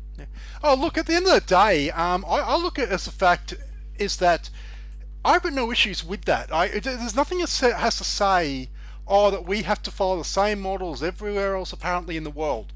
Oh, 0.63 0.75
look, 0.75 0.97
at 0.97 1.07
the 1.07 1.15
end 1.15 1.25
of 1.25 1.33
the 1.33 1.41
day, 1.41 1.89
um, 1.91 2.23
I, 2.27 2.39
I 2.39 2.57
look 2.57 2.77
at 2.77 2.89
it 2.89 2.91
as 2.91 3.07
a 3.07 3.11
fact 3.11 3.53
is 3.97 4.17
that 4.17 4.49
I've 5.23 5.43
got 5.43 5.53
no 5.53 5.71
issues 5.71 6.03
with 6.03 6.25
that. 6.25 6.53
I, 6.53 6.67
there's 6.67 7.15
nothing 7.15 7.39
that 7.39 7.49
has 7.49 7.97
to 7.97 8.03
say, 8.03 8.69
oh, 9.07 9.31
that 9.31 9.45
we 9.45 9.63
have 9.63 9.81
to 9.83 9.91
follow 9.91 10.17
the 10.17 10.23
same 10.25 10.59
models 10.59 11.03
everywhere 11.03 11.55
else 11.55 11.73
apparently 11.73 12.17
in 12.17 12.23
the 12.23 12.29
world. 12.29 12.73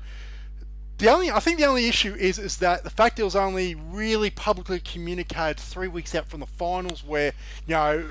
The 0.97 1.09
only, 1.09 1.29
I 1.29 1.39
think 1.39 1.59
the 1.59 1.65
only 1.65 1.87
issue 1.87 2.15
is 2.15 2.39
is 2.39 2.57
that 2.57 2.85
the 2.85 2.89
fact 2.89 3.19
it 3.19 3.23
was 3.23 3.35
only 3.35 3.75
really 3.75 4.29
publicly 4.29 4.79
communicated 4.79 5.59
three 5.59 5.89
weeks 5.89 6.15
out 6.15 6.29
from 6.29 6.39
the 6.39 6.45
finals, 6.45 7.03
where 7.03 7.33
you 7.67 7.75
know 7.75 8.09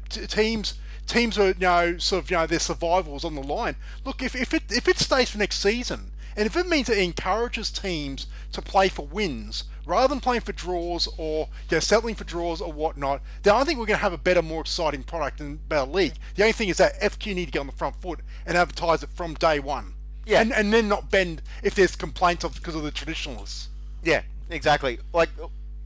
teams 0.00 0.74
teams 1.08 1.38
are 1.38 1.48
you 1.48 1.54
know 1.58 1.98
sort 1.98 2.22
of 2.22 2.30
you 2.30 2.36
know 2.36 2.46
their 2.46 2.60
survival 2.60 3.16
is 3.16 3.24
on 3.24 3.34
the 3.34 3.42
line. 3.42 3.76
Look, 4.04 4.22
if, 4.22 4.36
if 4.36 4.54
it 4.54 4.64
if 4.70 4.86
it 4.86 4.98
stays 4.98 5.30
for 5.30 5.38
next 5.38 5.60
season, 5.60 6.12
and 6.36 6.46
if 6.46 6.56
it 6.56 6.68
means 6.68 6.88
it 6.88 6.98
encourages 6.98 7.70
teams 7.70 8.28
to 8.52 8.62
play 8.62 8.88
for 8.88 9.04
wins 9.04 9.64
rather 9.86 10.06
than 10.06 10.20
playing 10.20 10.42
for 10.42 10.52
draws 10.52 11.08
or 11.16 11.48
you 11.70 11.76
know, 11.76 11.80
settling 11.80 12.14
for 12.14 12.24
draws 12.24 12.60
or 12.60 12.72
whatnot, 12.72 13.22
then 13.42 13.54
I 13.54 13.64
think 13.64 13.78
we're 13.78 13.86
going 13.86 13.96
to 13.98 14.02
have 14.02 14.12
a 14.12 14.18
better, 14.18 14.42
more 14.42 14.60
exciting 14.60 15.02
product 15.02 15.40
and 15.40 15.66
better 15.68 15.90
league. 15.90 16.14
The 16.36 16.42
only 16.42 16.52
thing 16.52 16.68
is 16.68 16.76
that 16.76 17.00
FQ 17.00 17.34
need 17.34 17.46
to 17.46 17.50
get 17.50 17.60
on 17.60 17.66
the 17.66 17.72
front 17.72 17.96
foot 17.96 18.20
and 18.46 18.56
advertise 18.56 19.02
it 19.02 19.08
from 19.08 19.34
day 19.34 19.58
one. 19.58 19.94
Yeah. 20.26 20.42
And, 20.42 20.52
and 20.52 20.72
then 20.72 20.88
not 20.88 21.10
bend 21.10 21.40
if 21.62 21.74
there's 21.74 21.96
complaints 21.96 22.44
of 22.44 22.54
because 22.54 22.74
of 22.74 22.82
the 22.82 22.90
traditionalists. 22.90 23.68
Yeah, 24.04 24.22
exactly. 24.50 24.98
Like, 25.14 25.30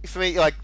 for 0.04 0.18
me, 0.18 0.36
like, 0.36 0.54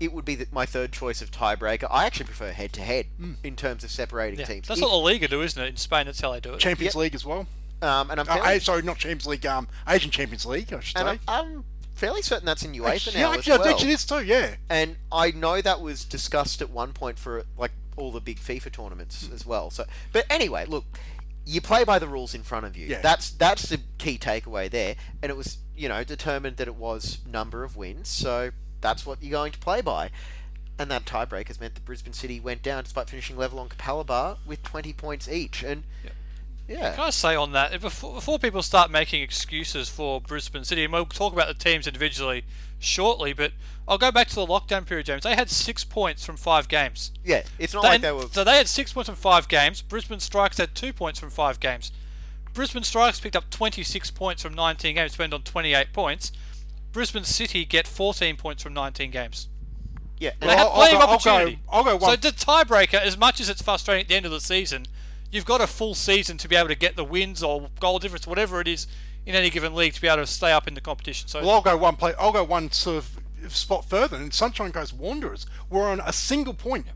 it 0.00 0.12
would 0.12 0.24
be 0.24 0.34
the, 0.34 0.46
my 0.52 0.64
third 0.66 0.92
choice 0.92 1.20
of 1.22 1.30
tiebreaker. 1.30 1.86
I 1.90 2.06
actually 2.06 2.26
prefer 2.26 2.52
head 2.52 2.72
to 2.74 2.80
head 2.80 3.06
in 3.42 3.56
terms 3.56 3.82
of 3.84 3.90
separating 3.90 4.38
Yeah. 4.40 4.46
teams. 4.46 4.68
That's 4.68 4.78
If- 4.80 4.84
what 4.84 4.92
La 4.92 4.98
Liga 4.98 5.26
do, 5.28 5.42
isn't 5.42 5.60
it? 5.62 5.68
In 5.68 5.76
Spain, 5.76 6.06
that's 6.06 6.20
how 6.20 6.32
they 6.32 6.40
do 6.40 6.54
it. 6.54 6.60
Champions 6.60 6.94
Yep. 6.94 7.00
League 7.00 7.14
as 7.14 7.24
well. 7.24 7.46
um, 7.82 8.10
and 8.10 8.20
I'm 8.20 8.28
Uh, 8.28 8.34
fairly, 8.34 8.48
eh, 8.56 8.58
sorry, 8.58 8.82
not 8.82 8.98
Champions 8.98 9.26
League. 9.26 9.46
Um, 9.46 9.68
Asian 9.86 10.10
Champions 10.10 10.44
League, 10.46 10.72
I 10.72 10.80
should 10.80 10.96
and 10.98 11.18
say. 11.20 11.24
I'm, 11.28 11.46
I'm 11.46 11.64
fairly 11.94 12.22
certain 12.22 12.46
that's 12.46 12.62
in 12.64 12.72
UEFA 12.72 13.12
yeah, 13.14 13.20
now 13.22 13.32
actually, 13.34 13.52
as 13.52 13.58
I 13.58 13.62
well. 13.62 13.76
think 13.78 13.88
it 13.88 13.92
is 13.92 14.04
too. 14.04 14.22
Yeah. 14.24 14.54
And 14.68 14.96
I 15.12 15.30
know 15.32 15.60
that 15.60 15.80
was 15.80 16.04
discussed 16.04 16.60
at 16.62 16.70
one 16.70 16.92
point 16.92 17.18
for 17.18 17.44
like 17.56 17.72
all 17.96 18.12
the 18.12 18.20
big 18.20 18.38
FIFA 18.40 18.72
tournaments 18.72 19.28
as 19.34 19.44
well. 19.46 19.70
So, 19.70 19.84
but 20.12 20.24
anyway, 20.30 20.64
look, 20.66 20.84
you 21.44 21.60
play 21.60 21.82
by 21.84 21.98
the 21.98 22.06
rules 22.06 22.34
in 22.34 22.42
front 22.42 22.66
of 22.66 22.76
you. 22.76 22.86
Yeah. 22.86 23.00
That's 23.00 23.30
that's 23.30 23.62
the 23.68 23.80
key 23.98 24.18
takeaway 24.18 24.70
there, 24.70 24.94
and 25.22 25.30
it 25.30 25.36
was 25.36 25.58
you 25.76 25.88
know 25.88 26.02
determined 26.04 26.56
that 26.58 26.68
it 26.68 26.74
was 26.76 27.18
number 27.26 27.64
of 27.64 27.76
wins. 27.76 28.08
So 28.08 28.50
that's 28.80 29.04
what 29.06 29.22
you're 29.22 29.32
going 29.32 29.52
to 29.52 29.58
play 29.58 29.80
by. 29.80 30.10
And 30.78 30.90
that 30.90 31.04
tiebreak 31.04 31.48
has 31.48 31.60
meant 31.60 31.74
that 31.74 31.84
Brisbane 31.84 32.12
City 32.12 32.38
went 32.38 32.62
down 32.62 32.84
despite 32.84 33.10
finishing 33.10 33.36
level 33.36 33.58
on 33.58 33.68
Capalaba 33.68 34.36
with 34.46 34.62
20 34.62 34.92
points 34.92 35.28
each. 35.28 35.64
And 35.64 35.82
yeah, 36.68 36.92
Can 36.94 37.00
I 37.04 37.10
say 37.10 37.34
on 37.34 37.52
that, 37.52 37.80
before, 37.80 38.14
before 38.14 38.38
people 38.38 38.62
start 38.62 38.90
making 38.90 39.22
excuses 39.22 39.88
for 39.88 40.20
Brisbane 40.20 40.64
City, 40.64 40.84
and 40.84 40.92
we'll 40.92 41.06
talk 41.06 41.32
about 41.32 41.48
the 41.48 41.54
teams 41.54 41.86
individually 41.86 42.44
shortly, 42.78 43.32
but 43.32 43.52
I'll 43.88 43.98
go 43.98 44.12
back 44.12 44.28
to 44.28 44.34
the 44.34 44.46
lockdown 44.46 44.86
period, 44.86 45.06
James. 45.06 45.22
They 45.22 45.34
had 45.34 45.48
six 45.50 45.82
points 45.82 46.24
from 46.24 46.36
five 46.36 46.68
games. 46.68 47.10
yeah, 47.24 47.42
it's 47.58 47.72
not 47.74 47.82
They- 47.82 47.88
like 47.88 48.00
they 48.02 48.12
were. 48.12 48.26
So 48.30 48.44
they 48.44 48.58
had 48.58 48.68
six 48.68 48.92
points 48.92 49.08
from 49.08 49.16
five 49.16 49.48
games. 49.48 49.80
Brisbane 49.82 50.20
Strikers 50.20 50.58
had 50.58 50.74
two 50.74 50.92
points 50.92 51.18
from 51.18 51.30
five 51.30 51.58
games. 51.58 51.90
Brisbane 52.52 52.84
Strikers 52.84 53.18
picked 53.18 53.34
up 53.36 53.48
26 53.50 54.10
points 54.10 54.42
from 54.42 54.52
19 54.54 54.94
games, 54.96 55.12
spent 55.12 55.32
on 55.32 55.42
28 55.42 55.92
points. 55.92 56.32
Brisbane 56.98 57.22
City 57.22 57.64
get 57.64 57.86
14 57.86 58.34
points 58.34 58.60
from 58.60 58.74
19 58.74 59.12
games. 59.12 59.46
Yeah, 60.18 60.32
they 60.40 60.48
have 60.48 60.72
plenty 60.72 60.96
of 60.96 61.02
opportunity. 61.02 61.60
I'll 61.70 61.84
go, 61.84 61.90
I'll 61.90 61.98
go 61.98 62.06
so 62.06 62.16
the 62.16 62.30
tiebreaker, 62.30 63.00
as 63.00 63.16
much 63.16 63.40
as 63.40 63.48
it's 63.48 63.62
frustrating 63.62 64.02
at 64.02 64.08
the 64.08 64.16
end 64.16 64.26
of 64.26 64.32
the 64.32 64.40
season, 64.40 64.84
you've 65.30 65.44
got 65.44 65.60
a 65.60 65.68
full 65.68 65.94
season 65.94 66.38
to 66.38 66.48
be 66.48 66.56
able 66.56 66.66
to 66.66 66.74
get 66.74 66.96
the 66.96 67.04
wins 67.04 67.40
or 67.40 67.68
goal 67.78 68.00
difference, 68.00 68.26
whatever 68.26 68.60
it 68.60 68.66
is, 68.66 68.88
in 69.24 69.36
any 69.36 69.48
given 69.48 69.76
league 69.76 69.92
to 69.92 70.00
be 70.00 70.08
able 70.08 70.16
to 70.16 70.26
stay 70.26 70.50
up 70.50 70.66
in 70.66 70.74
the 70.74 70.80
competition. 70.80 71.28
So 71.28 71.40
well, 71.40 71.50
I'll 71.50 71.60
go 71.60 71.76
one 71.76 71.94
play. 71.94 72.14
I'll 72.18 72.32
go 72.32 72.42
one 72.42 72.72
sort 72.72 73.04
of 73.44 73.52
spot 73.52 73.84
further, 73.84 74.16
and 74.16 74.34
Sunshine 74.34 74.72
Coast 74.72 74.92
Wanderers 74.92 75.46
were 75.70 75.84
on 75.84 76.00
a 76.04 76.12
single 76.12 76.52
point 76.52 76.86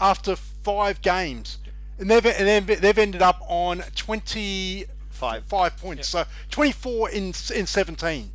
after 0.00 0.34
five 0.34 1.02
games, 1.02 1.58
and 1.98 2.10
they've 2.10 2.24
and 2.24 2.66
they've 2.66 2.98
ended 2.98 3.20
up 3.20 3.42
on 3.46 3.82
twenty 3.94 4.86
five, 5.10 5.46
points. 5.76 6.08
So 6.08 6.24
24 6.50 7.10
in 7.10 7.34
in 7.54 7.66
17 7.66 8.30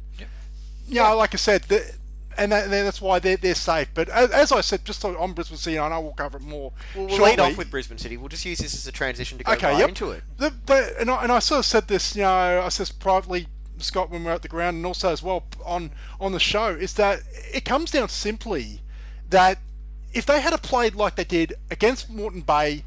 yeah, 0.87 1.07
yeah. 1.07 1.11
like 1.11 1.33
I 1.33 1.37
said, 1.37 1.63
the, 1.63 1.93
and 2.37 2.51
that, 2.51 2.69
that's 2.69 3.01
why 3.01 3.19
they're, 3.19 3.37
they're 3.37 3.55
safe. 3.55 3.89
But 3.93 4.09
as, 4.09 4.31
as 4.31 4.51
I 4.51 4.61
said, 4.61 4.85
just 4.85 5.03
on 5.03 5.33
Brisbane 5.33 5.57
City, 5.57 5.77
and 5.77 5.93
I 5.93 5.97
will 5.97 6.13
cover 6.13 6.37
it 6.37 6.43
more. 6.43 6.71
We'll, 6.95 7.07
we'll 7.07 7.21
lead 7.21 7.39
off 7.39 7.57
with 7.57 7.69
Brisbane 7.69 7.97
City. 7.97 8.17
We'll 8.17 8.29
just 8.29 8.45
use 8.45 8.59
this 8.59 8.73
as 8.73 8.87
a 8.87 8.91
transition 8.91 9.37
to 9.37 9.43
go 9.43 9.53
okay, 9.53 9.71
right 9.71 9.79
yep. 9.79 9.89
into 9.89 10.11
it. 10.11 10.23
The, 10.37 10.53
the, 10.65 10.95
and, 10.99 11.09
I, 11.09 11.23
and 11.23 11.31
I 11.31 11.39
sort 11.39 11.59
of 11.59 11.65
said 11.65 11.87
this, 11.87 12.15
you 12.15 12.23
know, 12.23 12.61
I 12.63 12.69
said 12.69 12.83
this 12.83 12.91
privately, 12.91 13.47
Scott, 13.77 14.09
when 14.09 14.21
we 14.21 14.27
were 14.27 14.33
at 14.33 14.41
the 14.41 14.47
ground, 14.47 14.77
and 14.77 14.85
also 14.85 15.11
as 15.11 15.23
well 15.23 15.43
on 15.65 15.91
on 16.19 16.31
the 16.31 16.39
show, 16.39 16.67
is 16.67 16.93
that 16.93 17.21
it 17.53 17.65
comes 17.65 17.91
down 17.91 18.09
simply 18.09 18.81
that 19.29 19.57
if 20.13 20.25
they 20.25 20.41
had 20.41 20.55
played 20.61 20.95
like 20.95 21.15
they 21.15 21.23
did 21.23 21.53
against 21.69 22.09
Moreton 22.09 22.41
Bay 22.41 22.83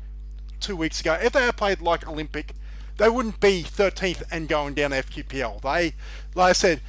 two 0.60 0.76
weeks 0.76 1.00
ago, 1.00 1.14
if 1.14 1.32
they 1.32 1.42
had 1.42 1.56
played 1.56 1.80
like 1.80 2.06
Olympic, 2.06 2.54
they 2.96 3.08
wouldn't 3.08 3.40
be 3.40 3.62
13th 3.62 4.22
and 4.30 4.48
going 4.48 4.74
down 4.74 4.92
FQPL. 4.92 5.60
They, 5.62 5.94
like 6.34 6.50
I 6.50 6.52
said, 6.52 6.80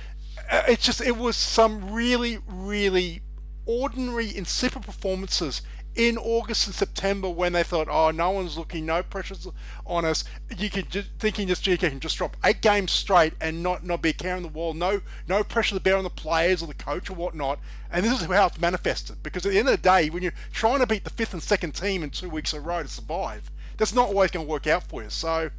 uh, 0.49 0.63
it's 0.67 0.85
just 0.85 1.01
it 1.01 1.17
was 1.17 1.35
some 1.35 1.91
really, 1.91 2.39
really 2.47 3.21
ordinary, 3.65 4.35
insipid 4.35 4.83
performances 4.83 5.61
in 5.95 6.17
August 6.17 6.67
and 6.67 6.75
September 6.75 7.29
when 7.29 7.53
they 7.53 7.63
thought, 7.63 7.87
oh, 7.89 8.11
no 8.11 8.29
one's 8.31 8.57
looking, 8.57 8.85
no 8.85 9.01
pressures 9.01 9.47
on 9.85 10.03
us. 10.03 10.25
You 10.57 10.69
could 10.69 10.89
just 10.89 11.09
thinking 11.19 11.47
just 11.47 11.63
GK 11.63 11.89
can 11.89 11.99
just 12.01 12.17
drop 12.17 12.35
eight 12.43 12.61
games 12.61 12.91
straight 12.91 13.33
and 13.39 13.63
not 13.63 13.85
not 13.85 14.01
be 14.01 14.11
carrying 14.13 14.43
the 14.43 14.49
wall. 14.49 14.73
No 14.73 15.01
no 15.27 15.43
pressure 15.43 15.75
to 15.75 15.81
bear 15.81 15.97
on 15.97 16.03
the 16.03 16.09
players 16.09 16.61
or 16.61 16.67
the 16.67 16.73
coach 16.73 17.09
or 17.09 17.13
whatnot. 17.13 17.59
And 17.89 18.05
this 18.05 18.21
is 18.21 18.27
how 18.27 18.47
it's 18.47 18.59
manifested. 18.59 19.23
Because 19.23 19.45
at 19.45 19.53
the 19.53 19.59
end 19.59 19.69
of 19.69 19.81
the 19.81 19.89
day, 19.89 20.09
when 20.09 20.21
you're 20.21 20.33
trying 20.51 20.79
to 20.79 20.87
beat 20.87 21.05
the 21.05 21.09
fifth 21.09 21.33
and 21.33 21.41
second 21.41 21.71
team 21.71 22.03
in 22.03 22.09
two 22.09 22.29
weeks 22.29 22.53
in 22.53 22.59
a 22.59 22.61
row 22.61 22.83
to 22.83 22.89
survive, 22.89 23.49
that's 23.77 23.93
not 23.93 24.09
always 24.09 24.31
going 24.31 24.45
to 24.45 24.49
work 24.51 24.67
out 24.67 24.83
for 24.83 25.01
you. 25.01 25.09
So 25.09 25.51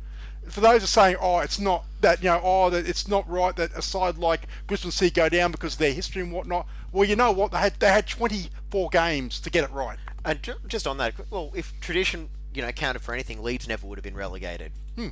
for 0.49 0.61
those 0.61 0.81
who 0.81 0.85
are 0.85 0.87
saying, 0.87 1.17
oh, 1.21 1.39
it's 1.41 1.59
not 1.59 1.85
that, 2.01 2.23
you 2.23 2.29
know, 2.29 2.41
oh, 2.43 2.71
that 2.71 2.89
it's 2.89 3.09
not 3.09 3.29
right 3.29 3.55
that 3.57 3.73
a 3.73 3.83
side 3.83 4.19
like 4.19 4.43
Brisbane 4.67 4.91
City 4.91 5.11
go 5.11 5.29
down 5.29 5.51
because 5.51 5.75
of 5.75 5.79
their 5.79 5.93
history 5.93 6.23
and 6.23 6.33
whatnot. 6.33 6.67
Well, 6.93 7.09
you 7.09 7.17
know 7.17 7.33
what? 7.33 7.53
They 7.53 7.59
had 7.59 7.81
they 7.81 7.89
had 7.89 8.07
24 8.07 8.89
games 8.91 9.41
to 9.41 9.51
get 9.51 9.65
it 9.65 9.71
right. 9.71 9.99
And 10.25 10.41
just 10.67 10.87
on 10.87 10.99
that, 10.99 11.15
well, 11.31 11.53
if 11.55 11.79
tradition, 11.81 12.29
you 12.53 12.63
know, 12.63 12.73
counted 12.73 13.01
for 13.01 13.15
anything, 13.15 13.43
Leeds 13.43 13.69
never 13.69 13.87
would 13.87 13.99
have 13.99 14.05
been 14.05 14.17
relegated. 14.17 14.73
Hmm. 14.97 15.09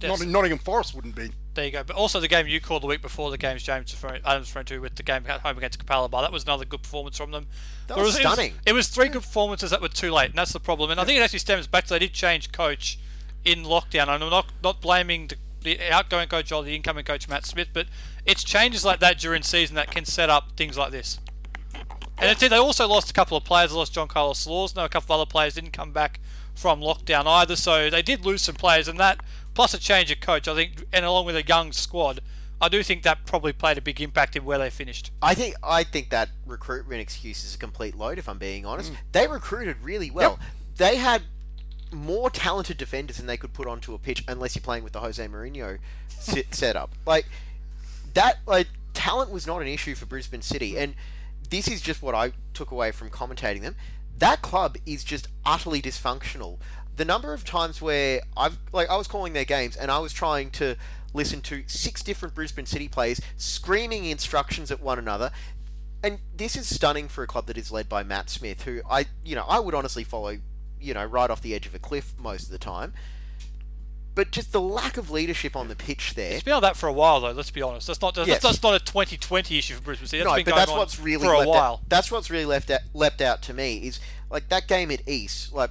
Yes. 0.00 0.20
Not, 0.20 0.28
Nottingham 0.28 0.58
Forest 0.58 0.94
wouldn't 0.94 1.14
be. 1.14 1.30
There 1.54 1.64
you 1.64 1.70
go. 1.70 1.82
But 1.82 1.96
also 1.96 2.20
the 2.20 2.28
game 2.28 2.46
you 2.46 2.60
called 2.60 2.82
the 2.82 2.86
week 2.86 3.00
before 3.00 3.30
the 3.30 3.38
games 3.38 3.62
James 3.62 3.92
referring, 3.92 4.20
Adams 4.26 4.48
referring 4.50 4.66
to 4.66 4.78
with 4.78 4.94
the 4.94 5.02
game 5.02 5.24
at 5.26 5.40
home 5.40 5.56
against 5.56 5.84
Capalaba. 5.84 6.20
That 6.20 6.32
was 6.32 6.42
another 6.44 6.66
good 6.66 6.82
performance 6.82 7.16
from 7.16 7.30
them. 7.30 7.46
That 7.86 7.94
But 7.96 8.04
was 8.04 8.16
it 8.16 8.20
it 8.20 8.28
stunning. 8.28 8.54
It 8.66 8.74
was, 8.74 8.88
three 8.88 9.08
good 9.08 9.22
performances 9.22 9.70
that 9.70 9.80
were 9.80 9.88
too 9.88 10.12
late, 10.12 10.30
and 10.30 10.38
that's 10.38 10.52
the 10.52 10.60
problem. 10.60 10.90
And 10.90 11.00
I 11.00 11.04
think 11.04 11.18
it 11.18 11.22
actually 11.22 11.38
stems 11.38 11.66
back 11.66 11.84
to 11.84 11.94
they 11.94 11.98
did 11.98 12.12
change 12.12 12.52
coach 12.52 12.98
in 13.46 13.62
lockdown. 13.62 14.02
And 14.02 14.24
I'm 14.24 14.30
not 14.30 14.52
not 14.62 14.82
blaming 14.82 15.28
the, 15.28 15.36
the 15.62 15.90
outgoing 15.90 16.28
coach 16.28 16.52
or 16.52 16.62
the 16.62 16.74
incoming 16.74 17.04
coach 17.04 17.28
Matt 17.28 17.46
Smith, 17.46 17.68
but 17.72 17.86
it's 18.26 18.44
changes 18.44 18.84
like 18.84 19.00
that 19.00 19.18
during 19.18 19.42
season 19.42 19.76
that 19.76 19.90
can 19.90 20.04
set 20.04 20.28
up 20.28 20.52
things 20.56 20.76
like 20.76 20.90
this. 20.90 21.18
And 22.18 22.30
it's, 22.30 22.40
they 22.40 22.56
also 22.56 22.88
lost 22.88 23.10
a 23.10 23.12
couple 23.14 23.36
of 23.36 23.44
players. 23.44 23.70
They 23.70 23.76
lost 23.76 23.94
John 23.94 24.08
Carlos 24.08 24.46
Laws. 24.46 24.74
No, 24.74 24.84
a 24.84 24.88
couple 24.88 25.14
of 25.14 25.20
other 25.20 25.30
players 25.30 25.54
didn't 25.54 25.72
come 25.72 25.92
back 25.92 26.18
from 26.54 26.80
lockdown 26.80 27.26
either. 27.26 27.56
So 27.56 27.88
they 27.90 28.02
did 28.02 28.24
lose 28.24 28.42
some 28.42 28.54
players, 28.54 28.88
and 28.88 28.98
that 28.98 29.20
plus 29.54 29.74
a 29.74 29.78
change 29.78 30.10
of 30.10 30.20
coach, 30.20 30.48
I 30.48 30.54
think, 30.54 30.84
and 30.92 31.04
along 31.04 31.26
with 31.26 31.36
a 31.36 31.42
young 31.42 31.72
squad, 31.72 32.20
I 32.60 32.68
do 32.68 32.82
think 32.82 33.02
that 33.02 33.26
probably 33.26 33.52
played 33.52 33.76
a 33.76 33.82
big 33.82 34.00
impact 34.00 34.34
in 34.34 34.44
where 34.44 34.58
they 34.58 34.70
finished. 34.70 35.12
I 35.20 35.34
think 35.34 35.56
I 35.62 35.84
think 35.84 36.08
that 36.10 36.30
recruitment 36.46 37.02
excuse 37.02 37.44
is 37.44 37.54
a 37.54 37.58
complete 37.58 37.94
load. 37.94 38.18
If 38.18 38.28
I'm 38.28 38.38
being 38.38 38.64
honest, 38.64 38.92
mm. 38.92 38.96
they 39.12 39.28
recruited 39.28 39.76
really 39.82 40.10
well. 40.10 40.38
They 40.76 40.96
had 40.96 41.22
more 41.92 42.30
talented 42.30 42.76
defenders 42.76 43.16
than 43.18 43.26
they 43.26 43.36
could 43.36 43.52
put 43.52 43.66
onto 43.66 43.94
a 43.94 43.98
pitch, 43.98 44.24
unless 44.28 44.54
you're 44.54 44.62
playing 44.62 44.84
with 44.84 44.92
the 44.92 45.00
Jose 45.00 45.24
Mourinho 45.26 45.78
sit, 46.08 46.54
setup. 46.54 46.90
Like 47.06 47.26
that, 48.14 48.38
like 48.46 48.68
talent 48.94 49.30
was 49.30 49.46
not 49.46 49.60
an 49.62 49.68
issue 49.68 49.94
for 49.94 50.06
Brisbane 50.06 50.42
City, 50.42 50.78
and 50.78 50.94
this 51.50 51.68
is 51.68 51.80
just 51.80 52.02
what 52.02 52.14
I 52.14 52.32
took 52.54 52.70
away 52.70 52.92
from 52.92 53.10
commentating 53.10 53.62
them. 53.62 53.76
That 54.18 54.42
club 54.42 54.76
is 54.86 55.04
just 55.04 55.28
utterly 55.44 55.82
dysfunctional. 55.82 56.58
The 56.96 57.04
number 57.04 57.34
of 57.34 57.44
times 57.44 57.82
where 57.82 58.22
I've 58.36 58.58
like 58.72 58.88
I 58.88 58.96
was 58.96 59.06
calling 59.06 59.34
their 59.34 59.44
games 59.44 59.76
and 59.76 59.90
I 59.90 59.98
was 59.98 60.12
trying 60.12 60.50
to 60.52 60.76
listen 61.12 61.40
to 61.40 61.64
six 61.66 62.02
different 62.02 62.34
Brisbane 62.34 62.66
City 62.66 62.88
players 62.88 63.20
screaming 63.36 64.04
instructions 64.04 64.70
at 64.70 64.80
one 64.80 64.98
another. 64.98 65.30
And 66.02 66.18
this 66.36 66.56
is 66.56 66.72
stunning 66.72 67.08
for 67.08 67.24
a 67.24 67.26
club 67.26 67.46
that 67.46 67.56
is 67.58 67.72
led 67.72 67.88
by 67.88 68.02
Matt 68.02 68.30
Smith, 68.30 68.62
who 68.62 68.80
I, 68.88 69.06
you 69.24 69.34
know, 69.34 69.44
I 69.48 69.58
would 69.58 69.74
honestly 69.74 70.04
follow, 70.04 70.38
you 70.80 70.94
know, 70.94 71.04
right 71.04 71.30
off 71.30 71.40
the 71.42 71.54
edge 71.54 71.66
of 71.66 71.74
a 71.74 71.78
cliff 71.78 72.14
most 72.18 72.44
of 72.44 72.50
the 72.50 72.58
time. 72.58 72.92
But 74.14 74.30
just 74.30 74.50
the 74.50 74.62
lack 74.62 74.96
of 74.96 75.10
leadership 75.10 75.54
on 75.54 75.68
the 75.68 75.76
pitch 75.76 76.14
there. 76.14 76.32
It's 76.32 76.42
been 76.42 76.54
like 76.54 76.62
that 76.62 76.76
for 76.76 76.88
a 76.88 76.92
while, 76.92 77.20
though. 77.20 77.32
Let's 77.32 77.50
be 77.50 77.60
honest. 77.60 77.86
That's 77.86 78.00
not 78.00 78.14
that's, 78.14 78.26
Yes. 78.26 78.40
that's 78.40 78.62
not 78.62 78.74
a 78.74 78.78
2020 78.78 79.58
issue 79.58 79.74
for 79.74 79.82
Brisbane 79.82 80.08
City. 80.08 80.22
That's 80.22 80.30
no, 80.30 80.36
been 80.36 80.44
but 80.46 80.50
going 80.52 80.58
that's 80.60 80.70
on 80.70 80.78
what's 80.78 80.98
really 80.98 81.26
for 81.26 81.34
a 81.34 81.46
while. 81.46 81.74
Out, 81.74 81.88
that's 81.88 82.10
what's 82.10 82.30
really 82.30 82.46
left 82.46 82.70
out, 82.70 82.80
leapt 82.94 83.20
out 83.20 83.42
to 83.42 83.52
me 83.52 83.76
is 83.76 84.00
like 84.30 84.48
that 84.48 84.68
game 84.68 84.90
at 84.90 85.06
East. 85.06 85.52
Like 85.52 85.70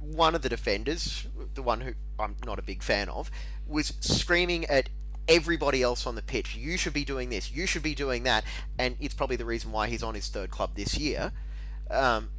one 0.00 0.34
of 0.34 0.40
the 0.40 0.48
defenders, 0.48 1.26
the 1.54 1.62
one 1.62 1.82
who 1.82 1.92
I'm 2.18 2.36
not 2.46 2.58
a 2.58 2.62
big 2.62 2.82
fan 2.82 3.10
of, 3.10 3.30
was 3.66 3.92
screaming 4.00 4.64
at 4.66 4.88
everybody 5.28 5.82
else 5.82 6.06
on 6.06 6.14
the 6.14 6.22
pitch. 6.22 6.56
You 6.56 6.78
should 6.78 6.94
be 6.94 7.04
doing 7.04 7.28
this. 7.28 7.52
You 7.52 7.66
should 7.66 7.82
be 7.82 7.94
doing 7.94 8.22
that. 8.22 8.44
And 8.78 8.96
it's 9.00 9.14
probably 9.14 9.36
the 9.36 9.44
reason 9.44 9.72
why 9.72 9.88
he's 9.88 10.02
on 10.02 10.14
his 10.14 10.28
third 10.28 10.50
club 10.50 10.76
this 10.76 10.96
year. 10.96 11.32
Um, 11.90 12.30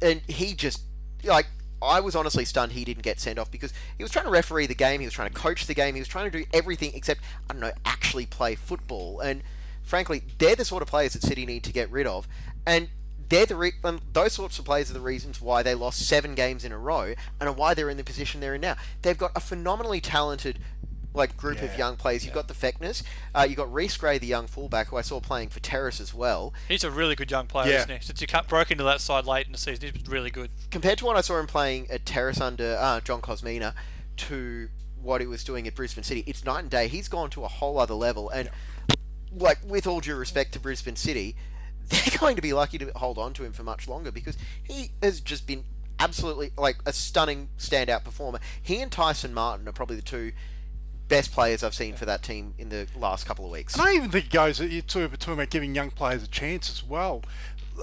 and 0.00 0.20
he 0.28 0.54
just 0.54 0.82
like 1.24 1.46
I 1.80 2.00
was 2.00 2.16
honestly 2.16 2.44
stunned 2.44 2.72
he 2.72 2.84
didn't 2.84 3.02
get 3.02 3.20
sent 3.20 3.38
off 3.38 3.50
because 3.50 3.72
he 3.96 4.02
was 4.02 4.10
trying 4.10 4.24
to 4.24 4.30
referee 4.30 4.66
the 4.66 4.74
game, 4.74 5.00
he 5.00 5.06
was 5.06 5.14
trying 5.14 5.28
to 5.28 5.34
coach 5.34 5.66
the 5.66 5.74
game, 5.74 5.94
he 5.94 6.00
was 6.00 6.08
trying 6.08 6.30
to 6.30 6.38
do 6.38 6.44
everything 6.52 6.92
except 6.94 7.20
I 7.48 7.52
don't 7.52 7.60
know 7.60 7.72
actually 7.84 8.26
play 8.26 8.54
football. 8.54 9.20
And 9.20 9.42
frankly, 9.82 10.22
they're 10.38 10.56
the 10.56 10.64
sort 10.64 10.82
of 10.82 10.88
players 10.88 11.12
that 11.12 11.22
City 11.22 11.46
need 11.46 11.64
to 11.64 11.72
get 11.72 11.90
rid 11.90 12.06
of, 12.06 12.26
and 12.66 12.88
they're 13.28 13.46
the 13.46 13.56
re- 13.56 13.72
those 14.12 14.32
sorts 14.32 14.58
of 14.58 14.64
players 14.64 14.90
are 14.90 14.94
the 14.94 15.00
reasons 15.00 15.40
why 15.40 15.62
they 15.62 15.74
lost 15.74 16.06
seven 16.06 16.34
games 16.34 16.64
in 16.64 16.72
a 16.72 16.78
row 16.78 17.14
and 17.40 17.56
why 17.56 17.74
they're 17.74 17.90
in 17.90 17.96
the 17.96 18.04
position 18.04 18.40
they're 18.40 18.54
in 18.54 18.60
now. 18.60 18.76
They've 19.02 19.18
got 19.18 19.32
a 19.36 19.40
phenomenally 19.40 20.00
talented 20.00 20.58
like 21.14 21.36
group 21.36 21.62
of 21.62 21.76
young 21.78 21.96
players. 21.96 22.24
You've 22.24 22.34
got 22.34 22.48
the 22.48 22.54
Feckners, 22.54 23.02
uh, 23.34 23.46
you've 23.48 23.56
got 23.56 23.72
Reese 23.72 23.96
Gray, 23.96 24.18
the 24.18 24.26
young 24.26 24.46
fullback, 24.46 24.88
who 24.88 24.96
I 24.96 25.02
saw 25.02 25.20
playing 25.20 25.48
for 25.48 25.60
Terrace 25.60 26.00
as 26.00 26.12
well. 26.14 26.52
He's 26.68 26.84
a 26.84 26.90
really 26.90 27.14
good 27.14 27.30
young 27.30 27.46
player, 27.46 27.70
Yeah. 27.72 27.78
isn't 27.78 27.90
he? 27.90 28.06
Since 28.06 28.20
he 28.20 28.26
broke 28.48 28.70
into 28.70 28.84
that 28.84 29.00
side 29.00 29.24
late 29.26 29.46
in 29.46 29.52
the 29.52 29.58
season, 29.58 29.90
he's 29.94 30.06
really 30.08 30.30
good. 30.30 30.50
compared 30.70 30.98
to 30.98 31.04
what 31.06 31.16
I 31.16 31.20
saw 31.22 31.38
him 31.38 31.46
playing 31.46 31.90
at 31.90 32.04
Terrace 32.06 32.40
under 32.40 32.76
uh, 32.78 33.00
John 33.00 33.20
Kosmina 33.22 33.74
to 34.18 34.68
what 35.00 35.20
he 35.20 35.26
was 35.26 35.44
doing 35.44 35.66
at 35.66 35.74
Brisbane 35.74 36.04
City, 36.04 36.24
it's 36.26 36.44
night 36.44 36.60
and 36.60 36.70
day. 36.70 36.88
He's 36.88 37.08
gone 37.08 37.30
to 37.30 37.44
a 37.44 37.48
whole 37.48 37.78
other 37.78 37.94
level, 37.94 38.28
and 38.30 38.50
like 39.32 39.58
with 39.64 39.86
all 39.86 40.00
due 40.00 40.16
respect 40.16 40.52
to 40.52 40.60
Brisbane 40.60 40.96
City, 40.96 41.36
they're 41.88 42.18
going 42.18 42.36
to 42.36 42.42
be 42.42 42.52
lucky 42.52 42.78
to 42.78 42.90
hold 42.96 43.16
on 43.18 43.32
to 43.34 43.44
him 43.44 43.52
for 43.52 43.62
much 43.62 43.88
longer 43.88 44.10
because 44.10 44.36
he 44.62 44.90
has 45.02 45.20
just 45.20 45.46
been 45.46 45.64
absolutely 46.00 46.52
like 46.56 46.76
a 46.86 46.92
stunning 46.92 47.48
standout 47.58 48.04
performer. 48.04 48.40
He 48.62 48.80
and 48.82 48.90
Tyson 48.92 49.32
Martin 49.34 49.66
are 49.68 49.72
probably 49.72 49.96
the 49.96 50.02
two 50.02 50.32
best 51.08 51.32
players 51.32 51.62
I've 51.64 51.74
seen 51.74 51.94
for 51.96 52.04
that 52.06 52.22
team 52.22 52.54
in 52.58 52.68
the 52.68 52.86
last 52.96 53.26
couple 53.26 53.44
of 53.44 53.50
weeks. 53.50 53.74
And 53.74 53.82
I 53.82 53.92
even 53.94 54.10
think 54.10 54.26
it 54.26 54.30
goes 54.32 54.58
to 54.58 54.82
to 54.82 55.32
about 55.32 55.50
giving 55.50 55.74
young 55.74 55.90
players 55.90 56.22
a 56.22 56.28
chance 56.28 56.70
as 56.70 56.82
well. 56.84 57.22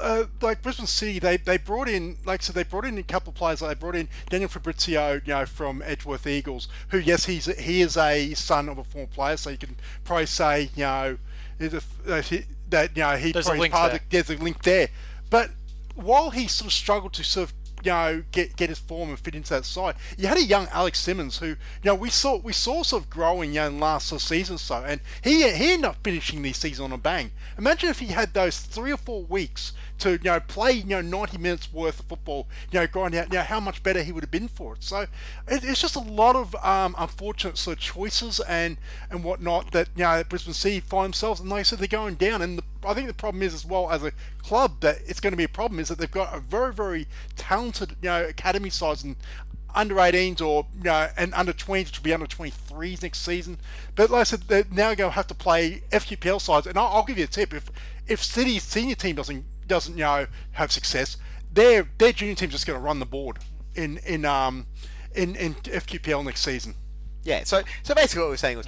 uh, 0.01 0.25
like 0.41 0.61
Brisbane 0.61 0.85
City, 0.87 1.19
they, 1.19 1.37
they 1.37 1.57
brought 1.57 1.87
in, 1.87 2.17
like 2.25 2.41
I 2.41 2.43
said, 2.43 2.55
they 2.55 2.63
brought 2.63 2.83
in 2.85 2.97
a 2.97 3.03
couple 3.03 3.29
of 3.31 3.35
players. 3.35 3.61
They 3.61 3.73
brought 3.75 3.95
in 3.95 4.09
Daniel 4.29 4.49
Fabrizio, 4.49 5.21
you 5.25 5.33
know, 5.33 5.45
from 5.45 5.81
Edgeworth 5.85 6.27
Eagles, 6.27 6.67
who, 6.89 6.97
yes, 6.97 7.25
he's 7.25 7.45
he 7.57 7.81
is 7.81 7.95
a 7.97 8.33
son 8.33 8.67
of 8.69 8.77
a 8.77 8.83
former 8.83 9.07
player, 9.07 9.37
so 9.37 9.49
you 9.51 9.57
can 9.57 9.77
probably 10.03 10.25
say, 10.25 10.69
you 10.75 10.83
know, 10.83 11.17
is 11.59 11.73
a, 11.73 11.81
uh, 12.13 12.21
he- 12.21 12.45
that 12.69 12.95
you 12.97 13.03
know 13.03 13.15
he 13.15 13.31
There's 13.31 13.45
a 13.45 13.49
probably 13.49 13.61
link 13.61 13.73
part 13.73 13.91
there. 13.91 13.99
of 14.01 14.09
the- 14.09 14.21
there's 14.23 14.39
a 14.39 14.43
link 14.43 14.63
there. 14.63 14.89
But 15.29 15.51
while 15.95 16.31
he 16.31 16.47
sort 16.47 16.67
of 16.67 16.73
struggled 16.73 17.13
to 17.13 17.23
sort 17.23 17.49
of 17.49 17.55
you 17.85 17.91
know 17.91 18.23
get 18.31 18.55
get 18.55 18.69
his 18.69 18.79
form 18.79 19.09
and 19.09 19.19
fit 19.19 19.35
into 19.35 19.49
that 19.49 19.65
side, 19.65 19.95
you 20.17 20.27
had 20.27 20.37
a 20.37 20.43
young 20.43 20.67
Alex 20.71 20.99
Simmons 20.99 21.37
who 21.37 21.47
you 21.47 21.55
know 21.83 21.95
we 21.95 22.09
saw 22.09 22.37
we 22.37 22.53
saw 22.53 22.83
sort 22.83 23.03
of 23.03 23.09
growing 23.09 23.53
you 23.53 23.61
know, 23.61 23.67
in 23.67 23.79
last 23.79 24.07
sort 24.07 24.21
of 24.21 24.27
season 24.27 24.55
or 24.55 24.59
so, 24.59 24.83
and 24.85 25.01
he 25.23 25.49
he 25.51 25.73
ended 25.73 25.85
up 25.85 25.97
finishing 26.03 26.41
the 26.41 26.53
season 26.53 26.85
on 26.85 26.91
a 26.91 26.97
bang. 26.97 27.31
Imagine 27.57 27.89
if 27.89 27.99
he 27.99 28.07
had 28.07 28.33
those 28.33 28.59
three 28.59 28.91
or 28.91 28.97
four 28.97 29.23
weeks 29.23 29.71
to 29.99 30.11
you 30.11 30.19
know 30.23 30.39
play 30.39 30.71
you 30.73 30.85
know 30.85 31.01
90 31.01 31.37
minutes 31.37 31.71
worth 31.71 31.99
of 31.99 32.05
football, 32.05 32.47
you 32.71 32.79
know 32.79 32.87
grind 32.87 33.15
out, 33.15 33.27
you 33.27 33.37
know 33.37 33.43
how 33.43 33.59
much 33.59 33.83
better 33.83 34.03
he 34.03 34.11
would 34.11 34.23
have 34.23 34.31
been 34.31 34.47
for 34.47 34.73
it. 34.73 34.83
So 34.83 35.01
it, 35.47 35.63
it's 35.63 35.81
just 35.81 35.95
a 35.95 35.99
lot 35.99 36.35
of 36.35 36.55
um, 36.63 36.95
unfortunate 36.97 37.57
sort 37.57 37.77
of 37.77 37.83
choices 37.83 38.39
and 38.41 38.77
and 39.09 39.23
whatnot 39.23 39.71
that 39.71 39.89
you 39.95 40.03
know 40.03 40.23
Brisbane 40.27 40.53
City 40.53 40.79
find 40.79 41.05
themselves, 41.05 41.39
and 41.39 41.51
I 41.53 41.63
said, 41.63 41.79
they're 41.79 41.87
going 41.87 42.15
down. 42.15 42.41
And 42.41 42.59
the, 42.59 42.63
I 42.83 42.93
think 42.93 43.07
the 43.07 43.13
problem 43.13 43.41
is 43.41 43.53
as 43.53 43.65
well 43.65 43.91
as 43.91 44.03
a 44.03 44.11
club 44.43 44.81
that 44.81 44.99
it's 45.05 45.19
going 45.19 45.33
to 45.33 45.37
be 45.37 45.43
a 45.43 45.49
problem 45.49 45.79
is 45.79 45.87
that 45.87 45.97
they've 45.97 46.11
got 46.11 46.35
a 46.35 46.39
very 46.39 46.73
very 46.73 47.07
talented 47.35 47.95
you 48.01 48.09
know 48.09 48.25
academy 48.25 48.69
size 48.69 49.03
and 49.03 49.15
under 49.73 49.95
18s 49.95 50.41
or 50.41 50.65
you 50.77 50.83
know 50.83 51.09
and 51.17 51.33
under 51.33 51.51
20s 51.51 51.85
which 51.85 51.99
will 51.99 52.03
be 52.03 52.13
under 52.13 52.25
23s 52.25 53.03
next 53.03 53.21
season. 53.21 53.57
But 53.95 54.09
like 54.09 54.21
I 54.21 54.23
said 54.23 54.41
they're 54.41 54.65
now 54.71 54.93
going 54.95 55.11
to 55.11 55.15
have 55.15 55.27
to 55.27 55.35
play 55.35 55.83
FQPL 55.91 56.41
sides. 56.41 56.67
And 56.67 56.77
I'll, 56.77 56.87
I'll 56.87 57.03
give 57.03 57.17
you 57.17 57.25
a 57.25 57.27
tip. 57.27 57.53
If 57.53 57.69
if 58.07 58.23
City's 58.23 58.63
senior 58.63 58.95
team 58.95 59.15
doesn't 59.15 59.43
doesn't 59.67 59.97
you 59.97 60.03
know 60.03 60.27
have 60.53 60.71
success 60.71 61.17
their 61.51 61.87
their 61.97 62.11
junior 62.11 62.35
team's 62.35 62.53
just 62.53 62.67
going 62.67 62.79
to 62.79 62.83
run 62.83 62.99
the 62.99 63.05
board 63.05 63.39
in 63.75 63.97
in 63.99 64.25
um 64.25 64.67
in 65.13 65.35
in 65.35 65.55
FQPL 65.55 66.23
next 66.23 66.41
season 66.41 66.75
Yeah, 67.23 67.43
so 67.43 67.63
so 67.83 67.95
basically 67.95 68.21
what 68.21 68.27
we 68.27 68.33
we're 68.33 68.37
saying 68.37 68.57
was 68.57 68.67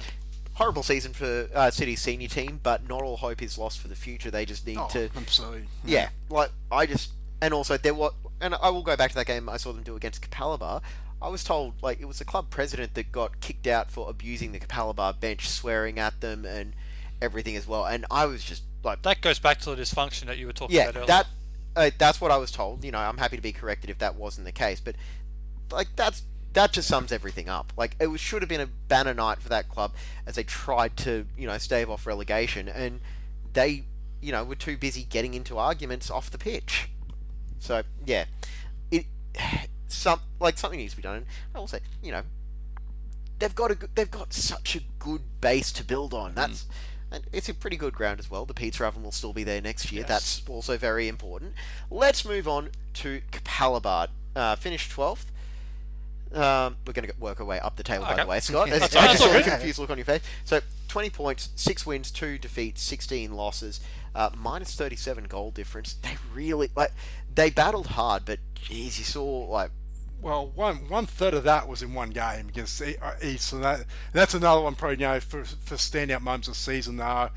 horrible 0.54 0.82
season 0.82 1.12
for 1.12 1.48
uh, 1.54 1.70
City's 1.70 2.00
senior 2.00 2.26
team, 2.26 2.58
but 2.62 2.88
not 2.88 3.02
all 3.02 3.16
hope 3.18 3.40
is 3.42 3.56
lost 3.56 3.78
for 3.78 3.86
the 3.86 3.94
future. 3.94 4.28
They 4.28 4.44
just 4.44 4.66
need 4.66 4.76
oh, 4.76 4.88
to 4.88 5.08
I'm 5.14 5.26
sorry 5.28 5.68
Yeah, 5.84 6.08
like 6.28 6.50
I 6.70 6.86
just 6.86 7.12
and 7.40 7.54
also 7.54 7.76
there 7.76 7.94
was 7.94 8.12
and 8.40 8.54
I 8.54 8.70
will 8.70 8.82
go 8.82 8.96
back 8.96 9.10
to 9.10 9.16
that 9.16 9.26
game 9.26 9.48
I 9.48 9.56
saw 9.56 9.72
them 9.72 9.82
do 9.82 9.96
against 9.96 10.28
Capalaba. 10.28 10.82
I 11.20 11.28
was 11.28 11.42
told 11.44 11.74
like 11.82 12.00
it 12.00 12.06
was 12.06 12.18
the 12.18 12.24
club 12.24 12.50
president 12.50 12.94
that 12.94 13.12
got 13.12 13.40
kicked 13.40 13.66
out 13.66 13.90
for 13.90 14.08
abusing 14.08 14.52
the 14.52 14.60
Capalaba 14.60 15.18
bench, 15.18 15.48
swearing 15.48 15.98
at 15.98 16.20
them 16.20 16.44
and 16.44 16.74
everything 17.20 17.56
as 17.56 17.66
well. 17.66 17.84
And 17.84 18.06
I 18.10 18.26
was 18.26 18.44
just 18.44 18.62
like, 18.82 19.02
That 19.02 19.20
goes 19.20 19.38
back 19.38 19.58
to 19.60 19.74
the 19.74 19.82
dysfunction 19.82 20.26
that 20.26 20.38
you 20.38 20.46
were 20.46 20.52
talking 20.52 20.76
yeah, 20.76 20.84
about 20.84 20.96
earlier. 20.96 21.06
that 21.06 21.26
uh, 21.76 21.90
that's 21.96 22.20
what 22.20 22.30
I 22.30 22.36
was 22.36 22.50
told. 22.50 22.84
You 22.84 22.90
know, 22.90 22.98
I'm 22.98 23.18
happy 23.18 23.36
to 23.36 23.42
be 23.42 23.52
corrected 23.52 23.88
if 23.88 23.98
that 23.98 24.16
wasn't 24.16 24.46
the 24.46 24.52
case, 24.52 24.80
but 24.80 24.96
like 25.70 25.88
that's 25.96 26.22
that 26.54 26.72
just 26.72 26.88
sums 26.88 27.12
everything 27.12 27.48
up. 27.48 27.72
Like 27.76 27.94
it 28.00 28.08
was, 28.08 28.20
should 28.20 28.42
have 28.42 28.48
been 28.48 28.60
a 28.60 28.66
banner 28.66 29.14
night 29.14 29.40
for 29.40 29.48
that 29.50 29.68
club 29.68 29.92
as 30.26 30.34
they 30.34 30.42
tried 30.42 30.96
to 30.98 31.26
you 31.36 31.46
know 31.46 31.56
stave 31.58 31.88
off 31.88 32.06
relegation, 32.06 32.68
and 32.68 33.00
they 33.52 33.84
you 34.20 34.32
know 34.32 34.44
were 34.44 34.56
too 34.56 34.76
busy 34.76 35.04
getting 35.04 35.34
into 35.34 35.56
arguments 35.56 36.10
off 36.10 36.30
the 36.30 36.38
pitch. 36.38 36.88
So 37.60 37.82
yeah, 38.04 38.24
it 38.90 39.06
some 39.88 40.20
like 40.40 40.58
something 40.58 40.78
needs 40.80 40.94
to 40.94 40.96
be 40.96 41.02
done. 41.02 41.16
And 41.16 41.26
I 41.54 41.58
will 41.60 41.68
say, 41.68 41.80
you 42.02 42.10
know, 42.10 42.22
they've 43.38 43.54
got 43.54 43.70
a 43.70 43.74
good, 43.74 43.90
they've 43.94 44.10
got 44.10 44.32
such 44.32 44.74
a 44.74 44.80
good 44.98 45.22
base 45.40 45.70
to 45.72 45.84
build 45.84 46.12
on. 46.12 46.34
That's 46.34 46.66
and 47.10 47.24
it's 47.32 47.48
a 47.48 47.54
pretty 47.54 47.76
good 47.76 47.94
ground 47.94 48.20
as 48.20 48.30
well. 48.30 48.44
The 48.44 48.54
pizza 48.54 48.84
oven 48.86 49.02
will 49.02 49.12
still 49.12 49.32
be 49.32 49.44
there 49.44 49.60
next 49.60 49.90
year. 49.92 50.04
That's 50.04 50.42
also 50.48 50.76
very 50.76 51.08
important. 51.08 51.54
Let's 51.90 52.24
move 52.24 52.46
on 52.46 52.70
to 52.94 53.20
Capalaba. 53.32 54.08
Uh, 54.36 54.56
finished 54.56 54.90
twelfth. 54.90 55.32
Um, 56.32 56.76
we're 56.86 56.92
going 56.92 57.08
to 57.08 57.14
work 57.18 57.40
our 57.40 57.46
way 57.46 57.58
up 57.58 57.76
the 57.76 57.82
table, 57.82 58.04
by 58.04 58.16
the 58.16 58.26
way, 58.26 58.40
Scott. 58.40 58.68
That's 58.70 58.94
I 58.94 59.06
just 59.06 59.22
saw 59.22 59.34
a 59.34 59.42
confused 59.42 59.78
look 59.78 59.88
on 59.88 59.96
your 59.96 60.04
face. 60.04 60.20
So, 60.44 60.60
20 60.88 61.08
points, 61.08 61.48
6 61.56 61.86
wins, 61.86 62.10
2 62.10 62.36
defeats, 62.36 62.82
16 62.82 63.32
losses, 63.32 63.80
uh, 64.14 64.28
minus 64.36 64.74
37 64.74 65.24
goal 65.24 65.50
difference. 65.50 65.94
They 65.94 66.16
really, 66.34 66.70
like, 66.76 66.92
they 67.34 67.48
battled 67.48 67.88
hard, 67.88 68.26
but, 68.26 68.40
geez, 68.54 68.98
you 68.98 69.06
saw, 69.06 69.46
like, 69.46 69.70
Well, 70.20 70.50
one 70.54 70.88
one 70.88 71.06
third 71.06 71.34
of 71.34 71.44
that 71.44 71.68
was 71.68 71.80
in 71.80 71.94
one 71.94 72.10
game 72.10 72.48
against 72.48 72.82
uh, 72.82 73.12
East, 73.22 73.52
and 73.52 73.62
that 73.62 73.84
that's 74.12 74.34
another 74.34 74.60
one 74.60 74.74
probably 74.74 74.96
you 74.96 75.08
know 75.08 75.20
for 75.20 75.44
for 75.44 75.76
standout 75.76 76.22
moments 76.22 76.48
of 76.48 76.54
the 76.54 76.60
season. 76.60 76.98
Uh, 76.98 77.28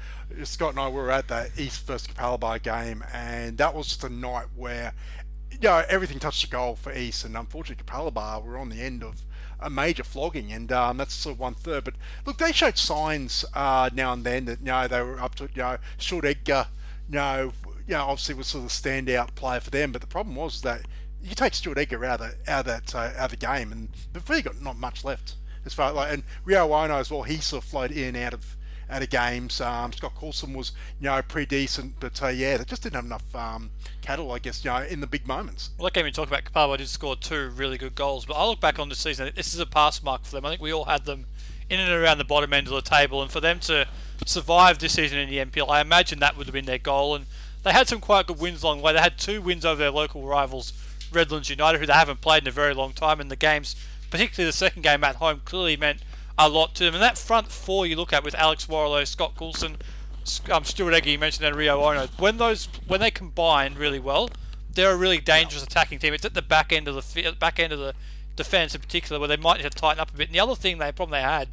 Scott 0.43 0.71
and 0.71 0.79
I 0.79 0.87
were 0.87 1.11
at 1.11 1.27
that 1.27 1.51
East 1.59 1.85
versus 1.85 2.07
Capalaba 2.07 2.61
game, 2.61 3.03
and 3.13 3.57
that 3.59 3.75
was 3.75 3.87
just 3.87 4.03
a 4.03 4.09
night 4.09 4.47
where 4.55 4.93
you 5.51 5.59
know 5.61 5.83
everything 5.89 6.17
touched 6.17 6.41
the 6.41 6.47
goal 6.49 6.75
for 6.75 6.91
East, 6.91 7.23
and 7.23 7.37
unfortunately 7.37 7.83
Capalaba 7.85 8.43
were 8.43 8.57
on 8.57 8.69
the 8.69 8.81
end 8.81 9.03
of 9.03 9.21
a 9.59 9.69
major 9.69 10.03
flogging, 10.03 10.51
and 10.51 10.71
um, 10.71 10.97
that's 10.97 11.13
sort 11.13 11.35
of 11.35 11.39
one 11.39 11.53
third. 11.53 11.83
But 11.83 11.93
look, 12.25 12.39
they 12.39 12.51
showed 12.51 12.79
signs 12.79 13.45
uh, 13.53 13.91
now 13.93 14.11
and 14.13 14.23
then 14.23 14.45
that 14.45 14.59
you 14.59 14.65
know 14.65 14.87
they 14.87 15.01
were 15.03 15.19
up 15.19 15.35
to 15.35 15.43
you 15.43 15.61
know 15.61 15.77
Stuart 15.99 16.25
Edgar, 16.25 16.65
you 17.07 17.15
know, 17.15 17.53
you 17.85 17.93
know 17.93 18.05
obviously 18.05 18.33
was 18.33 18.47
sort 18.47 18.63
of 18.63 18.71
the 18.71 18.89
standout 18.89 19.35
player 19.35 19.59
for 19.59 19.69
them, 19.69 19.91
but 19.91 20.01
the 20.01 20.07
problem 20.07 20.35
was 20.35 20.61
that 20.61 20.81
you 21.23 21.35
take 21.35 21.53
Stuart 21.53 21.77
Edgar 21.77 22.03
out 22.05 22.21
of 22.21 22.35
out 22.47 22.61
of 22.61 22.65
that 22.65 22.95
uh, 22.95 23.11
out 23.17 23.25
of 23.25 23.39
the 23.39 23.45
game, 23.45 23.71
and 23.71 23.89
they've 24.13 24.27
really 24.29 24.41
got 24.41 24.61
not 24.61 24.77
much 24.77 25.03
left 25.03 25.35
as 25.65 25.73
far 25.73 25.91
like 25.91 26.13
and 26.13 26.23
Rio 26.45 26.67
Wino 26.67 26.99
as 26.99 27.11
well. 27.11 27.23
He 27.23 27.37
sort 27.37 27.63
of 27.63 27.69
flowed 27.69 27.91
in 27.91 28.15
and 28.15 28.17
out 28.17 28.33
of 28.33 28.55
out 28.89 29.01
of 29.01 29.09
games. 29.09 29.61
Um, 29.61 29.93
Scott 29.93 30.13
Coulson 30.15 30.53
was 30.53 30.71
you 30.99 31.05
know 31.05 31.21
pretty 31.21 31.47
decent, 31.47 31.95
but 31.99 32.21
uh, 32.21 32.27
yeah, 32.27 32.57
they 32.57 32.65
just 32.65 32.83
didn't 32.83 32.95
have 32.95 33.05
enough 33.05 33.35
um, 33.35 33.71
cattle, 34.01 34.31
I 34.31 34.39
guess, 34.39 34.63
you 34.63 34.71
know, 34.71 34.81
in 34.81 34.99
the 34.99 35.07
big 35.07 35.27
moments. 35.27 35.69
Well, 35.77 35.85
that 35.85 35.93
game 35.93 36.05
you 36.05 36.11
talk 36.11 36.27
about, 36.27 36.43
Capalaba 36.43 36.77
did 36.77 36.89
score 36.89 37.15
two 37.15 37.49
really 37.49 37.77
good 37.77 37.95
goals, 37.95 38.25
but 38.25 38.33
I 38.33 38.45
look 38.45 38.59
back 38.59 38.79
on 38.79 38.89
the 38.89 38.95
season. 38.95 39.31
This 39.35 39.53
is 39.53 39.59
a 39.59 39.65
pass 39.65 40.03
mark 40.03 40.25
for 40.25 40.31
them. 40.31 40.45
I 40.45 40.49
think 40.49 40.61
we 40.61 40.73
all 40.73 40.85
had 40.85 41.05
them 41.05 41.27
in 41.69 41.79
and 41.79 41.91
around 41.91 42.17
the 42.17 42.25
bottom 42.25 42.51
end 42.53 42.67
of 42.67 42.73
the 42.73 42.81
table, 42.81 43.21
and 43.21 43.31
for 43.31 43.39
them 43.39 43.59
to 43.61 43.87
survive 44.25 44.79
this 44.79 44.93
season 44.93 45.19
in 45.19 45.29
the 45.29 45.37
NPL, 45.37 45.69
I 45.69 45.81
imagine 45.81 46.19
that 46.19 46.37
would 46.37 46.47
have 46.47 46.53
been 46.53 46.65
their 46.65 46.77
goal. 46.77 47.15
And 47.15 47.25
they 47.63 47.71
had 47.71 47.87
some 47.87 48.01
quite 48.01 48.27
good 48.27 48.39
wins 48.39 48.63
along 48.63 48.79
the 48.79 48.83
way. 48.83 48.93
They 48.93 48.99
had 48.99 49.17
two 49.17 49.41
wins 49.41 49.65
over 49.65 49.79
their 49.79 49.91
local 49.91 50.25
rivals, 50.25 50.73
Redlands 51.11 51.49
United, 51.49 51.79
who 51.79 51.85
they 51.85 51.93
haven't 51.93 52.21
played 52.21 52.43
in 52.43 52.47
a 52.47 52.51
very 52.51 52.73
long 52.73 52.93
time, 52.93 53.19
and 53.19 53.29
the 53.29 53.35
games, 53.35 53.75
particularly 54.09 54.49
the 54.49 54.57
second 54.57 54.81
game 54.81 55.03
at 55.03 55.17
home, 55.17 55.41
clearly 55.45 55.77
meant 55.77 56.01
a 56.37 56.49
lot 56.49 56.75
to 56.75 56.85
them. 56.85 56.93
And 56.93 57.03
that 57.03 57.17
front 57.17 57.51
four 57.51 57.85
you 57.85 57.95
look 57.95 58.13
at 58.13 58.23
with 58.23 58.35
Alex 58.35 58.67
Warlow, 58.67 59.03
Scott 59.03 59.35
Coulson, 59.35 59.77
um, 60.51 60.63
Stuart 60.63 60.93
Eggy, 60.93 61.11
you 61.11 61.19
mentioned, 61.19 61.45
and 61.45 61.55
Rio 61.55 61.81
Ono, 61.81 62.07
when 62.17 62.37
those 62.37 62.67
when 62.87 62.99
they 62.99 63.11
combine 63.11 63.75
really 63.75 63.99
well, 63.99 64.29
they're 64.73 64.91
a 64.91 64.97
really 64.97 65.19
dangerous 65.19 65.63
attacking 65.63 65.99
team. 65.99 66.13
It's 66.13 66.25
at 66.25 66.33
the 66.33 66.41
back 66.41 66.71
end 66.71 66.87
of 66.87 66.95
the 66.95 67.35
back 67.39 67.59
end 67.59 67.73
of 67.73 67.79
the 67.79 67.93
defense 68.35 68.73
in 68.73 68.81
particular 68.81 69.19
where 69.19 69.27
they 69.27 69.37
might 69.37 69.57
need 69.57 69.63
to 69.63 69.69
tighten 69.69 69.99
up 69.99 70.13
a 70.13 70.17
bit. 70.17 70.27
And 70.27 70.35
the 70.35 70.39
other 70.39 70.55
thing 70.55 70.77
they 70.77 70.91
problem 70.91 71.11
they 71.11 71.21
had, 71.21 71.49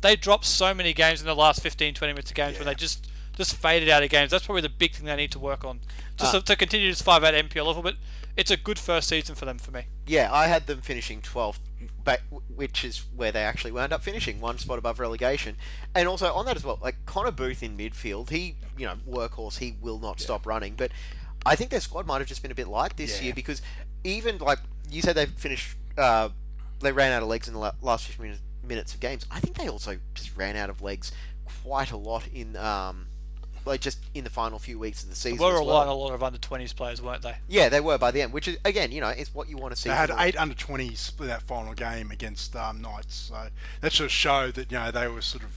they 0.00 0.16
dropped 0.16 0.44
so 0.44 0.72
many 0.74 0.92
games 0.92 1.20
in 1.20 1.26
the 1.26 1.34
last 1.34 1.62
15, 1.62 1.94
20 1.94 2.12
minutes 2.12 2.30
of 2.30 2.34
games 2.34 2.58
when 2.58 2.66
they 2.66 2.74
just 2.74 3.08
just 3.36 3.56
faded 3.56 3.88
out 3.88 4.02
of 4.02 4.10
games. 4.10 4.30
That's 4.30 4.44
probably 4.44 4.62
the 4.62 4.68
big 4.68 4.92
thing 4.92 5.06
they 5.06 5.16
need 5.16 5.32
to 5.32 5.38
work 5.38 5.64
on, 5.64 5.80
just 6.18 6.32
to, 6.32 6.42
to 6.42 6.56
continue 6.56 6.90
to 6.90 6.96
survive 6.96 7.24
at 7.24 7.34
NPL 7.34 7.66
level. 7.66 7.82
But 7.82 7.96
it's 8.36 8.50
a 8.50 8.56
good 8.56 8.78
first 8.78 9.08
season 9.08 9.34
for 9.34 9.44
them 9.44 9.58
for 9.58 9.70
me. 9.70 9.82
yeah, 10.06 10.32
I 10.32 10.46
had 10.46 10.66
them 10.66 10.80
finishing 10.80 11.20
12th, 11.20 11.58
but, 12.04 12.20
which 12.54 12.84
is 12.84 13.04
where 13.14 13.30
they 13.32 13.42
actually 13.42 13.72
wound 13.72 13.92
up 13.92 14.02
finishing, 14.02 14.40
one 14.40 14.58
spot 14.58 14.78
above 14.78 14.98
relegation. 15.00 15.56
And 15.94 16.08
also 16.08 16.32
on 16.32 16.44
that 16.46 16.56
as 16.56 16.64
well, 16.64 16.78
like 16.82 16.96
Connor 17.06 17.30
Booth 17.30 17.62
in 17.62 17.76
midfield, 17.76 18.30
he, 18.30 18.56
you 18.78 18.86
know, 18.86 18.96
workhorse, 19.08 19.58
he 19.58 19.76
will 19.80 19.98
not 19.98 20.20
stop 20.20 20.46
running. 20.46 20.74
But 20.76 20.90
I 21.46 21.56
think 21.56 21.70
their 21.70 21.80
squad 21.80 22.06
might 22.06 22.18
have 22.18 22.26
just 22.28 22.42
been 22.42 22.50
a 22.50 22.54
bit 22.54 22.68
light 22.68 22.96
this 22.96 23.18
Yeah. 23.18 23.26
year 23.26 23.34
because 23.34 23.62
even 24.04 24.38
like 24.38 24.58
you 24.90 25.02
said, 25.02 25.14
they 25.16 25.26
finished, 25.26 25.76
uh, 25.98 26.30
they 26.80 26.92
ran 26.92 27.12
out 27.12 27.22
of 27.22 27.28
legs 27.28 27.46
in 27.48 27.54
the 27.54 27.72
last 27.82 28.06
15 28.06 28.22
minutes, 28.22 28.42
minutes 28.66 28.94
of 28.94 29.00
games. 29.00 29.26
I 29.30 29.40
think 29.40 29.56
they 29.56 29.68
also 29.68 29.98
just 30.14 30.36
ran 30.36 30.56
out 30.56 30.70
of 30.70 30.80
legs 30.82 31.12
quite 31.62 31.90
a 31.92 31.96
lot 31.96 32.26
in, 32.28 32.56
um, 32.56 33.06
like 33.70 33.80
just 33.80 33.98
in 34.14 34.24
the 34.24 34.30
final 34.30 34.58
few 34.58 34.78
weeks 34.78 35.02
of 35.04 35.10
the 35.10 35.16
season. 35.16 35.38
We're 35.38 35.54
as 35.54 35.60
relying 35.60 35.68
well. 35.68 35.80
on 35.82 35.88
a 35.88 35.94
lot 35.94 36.12
of 36.12 36.22
under 36.22 36.38
20s 36.38 36.74
players, 36.74 37.00
weren't 37.00 37.22
they? 37.22 37.36
Yeah, 37.48 37.68
they 37.68 37.80
were 37.80 37.96
by 37.96 38.10
the 38.10 38.20
end, 38.20 38.32
which 38.32 38.48
is 38.48 38.58
again, 38.64 38.90
you 38.92 39.00
know, 39.00 39.08
is 39.08 39.32
what 39.32 39.48
you 39.48 39.56
want 39.56 39.74
to 39.74 39.80
see. 39.80 39.88
They 39.88 39.94
had 39.94 40.10
eight 40.18 40.36
under 40.36 40.54
20s 40.54 41.16
for 41.16 41.24
that 41.24 41.42
final 41.42 41.72
game 41.72 42.10
against 42.10 42.54
um, 42.56 42.82
Knights, 42.82 43.14
so 43.14 43.46
that 43.80 43.92
just 43.92 44.14
showed 44.14 44.54
that 44.54 44.70
you 44.70 44.78
know 44.78 44.90
they 44.90 45.06
were 45.08 45.22
sort 45.22 45.44
of 45.44 45.52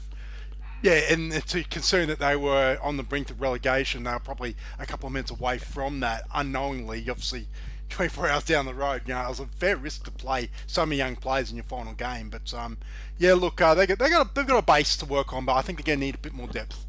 yeah, 0.83 0.99
and 1.09 1.31
to 1.31 1.63
concern 1.63 2.07
that 2.09 2.19
they 2.19 2.35
were 2.35 2.77
on 2.83 2.97
the 2.97 3.03
brink 3.03 3.29
of 3.29 3.41
relegation, 3.41 4.03
they 4.03 4.11
were 4.11 4.19
probably 4.19 4.55
a 4.77 4.85
couple 4.85 5.07
of 5.07 5.13
minutes 5.13 5.31
away 5.31 5.57
from 5.57 6.01
that 6.01 6.23
unknowingly. 6.35 7.09
Obviously, 7.09 7.47
24 7.89 8.27
hours 8.27 8.43
down 8.43 8.65
the 8.65 8.73
road, 8.73 9.03
you 9.05 9.13
know, 9.13 9.23
it 9.23 9.29
was 9.29 9.39
a 9.39 9.45
fair 9.45 9.77
risk 9.77 10.03
to 10.03 10.11
play 10.11 10.49
so 10.67 10.85
many 10.85 10.97
young 10.97 11.15
players 11.15 11.49
in 11.51 11.57
your 11.57 11.63
final 11.63 11.93
game. 11.93 12.29
But 12.29 12.53
um, 12.53 12.77
yeah, 13.17 13.33
look, 13.33 13.61
uh, 13.61 13.73
they 13.73 13.87
got 13.87 13.97
they 13.97 14.09
got 14.09 14.27
a, 14.27 14.33
they've 14.33 14.45
got 14.45 14.59
a 14.59 14.65
base 14.65 14.97
to 14.97 15.05
work 15.05 15.33
on, 15.33 15.45
but 15.45 15.53
I 15.53 15.61
think 15.61 15.79
they're 15.79 15.95
going 15.95 15.99
to 15.99 16.05
need 16.05 16.15
a 16.15 16.19
bit 16.19 16.33
more 16.33 16.47
depth. 16.47 16.85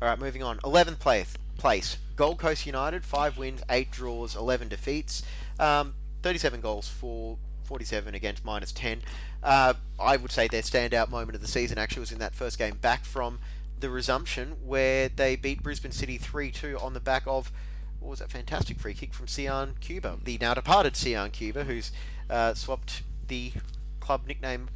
All 0.00 0.08
right, 0.08 0.18
moving 0.18 0.42
on. 0.42 0.58
11th 0.58 1.00
place. 1.00 1.36
Place. 1.56 1.98
Gold 2.14 2.38
Coast 2.38 2.66
United, 2.66 3.04
5 3.04 3.36
wins, 3.36 3.62
8 3.68 3.90
draws, 3.90 4.36
11 4.36 4.68
defeats. 4.68 5.22
Um, 5.58 5.94
37 6.22 6.60
goals 6.60 6.88
for 6.88 7.36
47 7.64 8.14
against 8.14 8.44
minus 8.44 8.72
10. 8.72 9.02
Uh, 9.42 9.74
I 9.98 10.16
would 10.16 10.30
say 10.30 10.46
their 10.46 10.62
standout 10.62 11.10
moment 11.10 11.34
of 11.34 11.40
the 11.40 11.48
season 11.48 11.78
actually 11.78 12.00
was 12.00 12.12
in 12.12 12.18
that 12.18 12.34
first 12.34 12.58
game 12.58 12.76
back 12.76 13.04
from 13.04 13.40
the 13.78 13.90
resumption 13.90 14.56
where 14.64 15.08
they 15.08 15.36
beat 15.36 15.62
Brisbane 15.62 15.92
City 15.92 16.16
3 16.16 16.50
2 16.50 16.78
on 16.80 16.94
the 16.94 17.00
back 17.00 17.22
of 17.26 17.52
what 18.00 18.10
was 18.10 18.18
that 18.20 18.30
fantastic 18.30 18.78
free 18.78 18.94
kick 18.94 19.12
from 19.12 19.26
Cian 19.26 19.74
Cuba, 19.80 20.18
the 20.22 20.38
now 20.40 20.54
departed 20.54 20.96
Cian 20.96 21.30
Cuba, 21.30 21.64
who's 21.64 21.92
uh, 22.30 22.54
swapped 22.54 23.02
the 23.26 23.52
club 24.00 24.26
nickname 24.26 24.68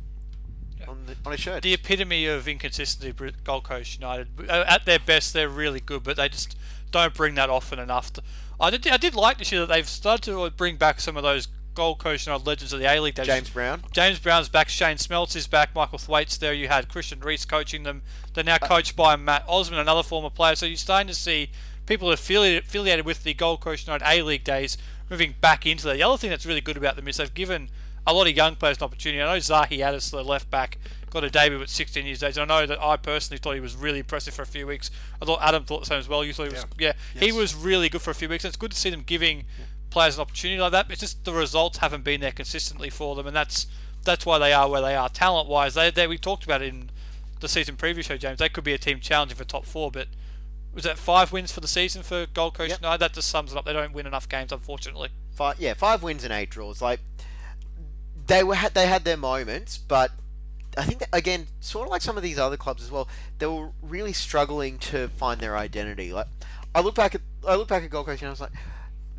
on, 0.88 1.06
the, 1.06 1.16
on 1.24 1.32
his 1.32 1.40
shirt. 1.40 1.62
the 1.62 1.74
epitome 1.74 2.26
of 2.26 2.46
inconsistency. 2.48 3.12
Gold 3.44 3.64
Coast 3.64 3.94
United 4.00 4.28
Uh, 4.48 4.64
at 4.66 4.84
their 4.84 4.98
best, 4.98 5.32
they're 5.32 5.48
really 5.48 5.80
good, 5.80 6.02
but 6.02 6.16
they 6.16 6.28
just 6.28 6.56
don't 6.90 7.14
bring 7.14 7.34
that 7.36 7.50
often 7.50 7.78
enough. 7.78 8.12
To, 8.14 8.22
I 8.60 8.70
did, 8.70 8.86
I 8.88 8.96
did 8.96 9.14
like 9.14 9.38
this 9.38 9.50
year 9.52 9.62
that 9.62 9.68
they've 9.74 9.88
started 9.88 10.32
to 10.32 10.50
bring 10.50 10.76
back 10.76 11.00
some 11.00 11.16
of 11.16 11.22
those 11.22 11.48
Gold 11.74 11.98
Coast 11.98 12.26
United 12.26 12.46
legends 12.46 12.72
of 12.74 12.80
the 12.80 12.86
A 12.86 13.00
League. 13.00 13.14
days. 13.14 13.26
James 13.26 13.48
Brown. 13.50 13.82
James 13.92 14.18
Brown's 14.18 14.48
back. 14.50 14.68
Shane 14.68 14.98
Smeltz 14.98 15.34
is 15.34 15.46
back. 15.46 15.74
Michael 15.74 15.98
Thwaites 15.98 16.36
there. 16.36 16.52
You 16.52 16.68
had 16.68 16.88
Christian 16.88 17.20
Reese 17.20 17.46
coaching 17.46 17.82
them. 17.84 18.02
They're 18.34 18.42
Uh, 18.44 18.44
now 18.44 18.58
coached 18.58 18.94
by 18.94 19.16
Matt 19.16 19.44
Osman, 19.48 19.78
another 19.78 20.02
former 20.02 20.28
player. 20.28 20.54
So 20.54 20.66
you're 20.66 20.76
starting 20.76 21.08
to 21.08 21.14
see 21.14 21.50
people 21.86 22.10
affiliated, 22.12 22.64
affiliated 22.64 23.06
with 23.06 23.22
the 23.24 23.32
Gold 23.32 23.60
Coast 23.60 23.86
United 23.86 24.04
A 24.06 24.20
League 24.22 24.44
days 24.44 24.76
moving 25.08 25.34
back 25.40 25.64
into 25.66 25.84
that. 25.84 25.94
The 25.94 26.02
other 26.02 26.18
thing 26.18 26.28
that's 26.30 26.44
really 26.44 26.60
good 26.60 26.76
about 26.76 26.96
them 26.96 27.08
is 27.08 27.16
they've 27.16 27.32
given 27.32 27.70
a 28.06 28.12
lot 28.12 28.26
of 28.28 28.36
young 28.36 28.56
players 28.56 28.78
an 28.78 28.84
opportunity. 28.84 29.22
I 29.22 29.32
know 29.34 29.38
Zahi 29.38 29.80
Addis, 29.80 30.10
the 30.10 30.22
left 30.24 30.50
back, 30.50 30.78
got 31.10 31.24
a 31.24 31.30
debut 31.30 31.60
at 31.62 31.68
16 31.68 32.04
years 32.06 32.22
age. 32.22 32.38
I 32.38 32.44
know 32.44 32.66
that 32.66 32.80
I 32.82 32.96
personally 32.96 33.38
thought 33.38 33.54
he 33.54 33.60
was 33.60 33.76
really 33.76 34.00
impressive 34.00 34.34
for 34.34 34.42
a 34.42 34.46
few 34.46 34.66
weeks. 34.66 34.90
I 35.20 35.24
thought 35.24 35.40
Adam 35.42 35.64
thought 35.64 35.80
the 35.80 35.86
same 35.86 35.98
as 35.98 36.08
well. 36.08 36.24
You 36.24 36.32
thought 36.32 36.48
he 36.48 36.54
was, 36.54 36.66
yeah, 36.78 36.92
he 37.14 37.26
Yes. 37.26 37.34
was 37.36 37.54
really 37.54 37.88
good 37.88 38.02
for 38.02 38.10
a 38.10 38.14
few 38.14 38.28
weeks. 38.28 38.44
It's 38.44 38.56
good 38.56 38.72
to 38.72 38.76
see 38.76 38.90
them 38.90 39.02
giving 39.02 39.44
players 39.90 40.16
an 40.16 40.22
opportunity 40.22 40.60
like 40.60 40.72
that. 40.72 40.90
It's 40.90 41.00
just 41.00 41.24
the 41.24 41.32
results 41.32 41.78
haven't 41.78 42.02
been 42.02 42.20
there 42.22 42.32
consistently 42.32 42.88
for 42.90 43.14
them, 43.14 43.26
and 43.26 43.36
that's 43.36 43.66
that's 44.04 44.26
why 44.26 44.38
they 44.38 44.52
are 44.52 44.68
where 44.68 44.80
they 44.82 44.96
are. 44.96 45.08
Talent 45.08 45.48
wise, 45.48 45.74
they, 45.74 45.90
they 45.90 46.06
we 46.08 46.18
talked 46.18 46.42
about 46.44 46.60
it 46.62 46.68
in 46.74 46.90
the 47.38 47.46
season 47.48 47.76
preview 47.76 48.02
show, 48.02 48.16
James. 48.16 48.38
They 48.40 48.48
could 48.48 48.64
be 48.64 48.72
a 48.72 48.78
team 48.78 48.98
challenging 48.98 49.36
for 49.36 49.44
top 49.44 49.64
four, 49.64 49.92
but 49.92 50.08
was 50.74 50.82
that 50.84 50.98
five 50.98 51.30
wins 51.30 51.52
for 51.52 51.60
the 51.60 51.68
season 51.68 52.02
for 52.02 52.26
Gold 52.26 52.54
Coast 52.54 52.70
Yep. 52.70 52.80
United? 52.80 52.98
That 52.98 53.12
just 53.12 53.28
sums 53.28 53.52
it 53.52 53.58
up. 53.58 53.64
They 53.66 53.72
don't 53.74 53.92
win 53.92 54.06
enough 54.06 54.28
games, 54.28 54.50
unfortunately. 54.50 55.10
Five, 55.34 55.60
yeah, 55.60 55.74
five 55.74 56.02
wins 56.02 56.24
and 56.24 56.32
eight 56.32 56.50
draws. 56.50 56.80
Like 56.82 56.98
they 58.26 58.42
were, 58.42 58.54
had, 58.54 58.74
they 58.74 58.86
had 58.86 59.04
their 59.04 59.16
moments, 59.16 59.78
but 59.78 60.12
I 60.76 60.84
think 60.84 61.00
that, 61.00 61.08
again, 61.12 61.48
sort 61.60 61.86
of 61.86 61.90
like 61.90 62.02
some 62.02 62.16
of 62.16 62.22
these 62.22 62.38
other 62.38 62.56
clubs 62.56 62.82
as 62.82 62.90
well, 62.90 63.08
they 63.38 63.46
were 63.46 63.70
really 63.82 64.12
struggling 64.12 64.78
to 64.78 65.08
find 65.08 65.40
their 65.40 65.56
identity. 65.56 66.12
Like 66.12 66.28
I 66.74 66.80
look 66.80 66.94
back 66.94 67.14
at 67.14 67.20
I 67.46 67.56
look 67.56 67.68
back 67.68 67.82
at 67.82 67.90
Gold 67.90 68.06
Coast 68.06 68.22
and 68.22 68.28
I 68.28 68.30
was 68.30 68.40
like, 68.40 68.52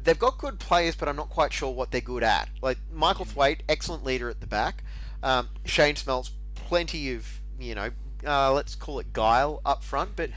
they've 0.02 0.18
got 0.18 0.38
good 0.38 0.60
players, 0.60 0.96
but 0.96 1.08
I'm 1.08 1.16
not 1.16 1.30
quite 1.30 1.54
sure 1.54 1.72
what 1.72 1.92
they're 1.92 2.02
good 2.02 2.24
at. 2.24 2.50
Like 2.62 2.78
Michael 2.92 3.26
Thwaite, 3.26 3.64
excellent 3.70 4.04
leader 4.04 4.30
at 4.30 4.40
the 4.40 4.48
back. 4.48 4.84
Um, 5.22 5.50
Shane 5.66 5.96
Smeltz, 5.96 6.32
plenty 6.56 7.14
of 7.14 7.40
you 7.60 7.76
know, 7.76 7.90
uh, 8.26 8.52
let's 8.52 8.76
call 8.76 9.00
it 9.00 9.14
guile 9.14 9.62
up 9.66 9.84
front, 9.84 10.16
but. 10.16 10.30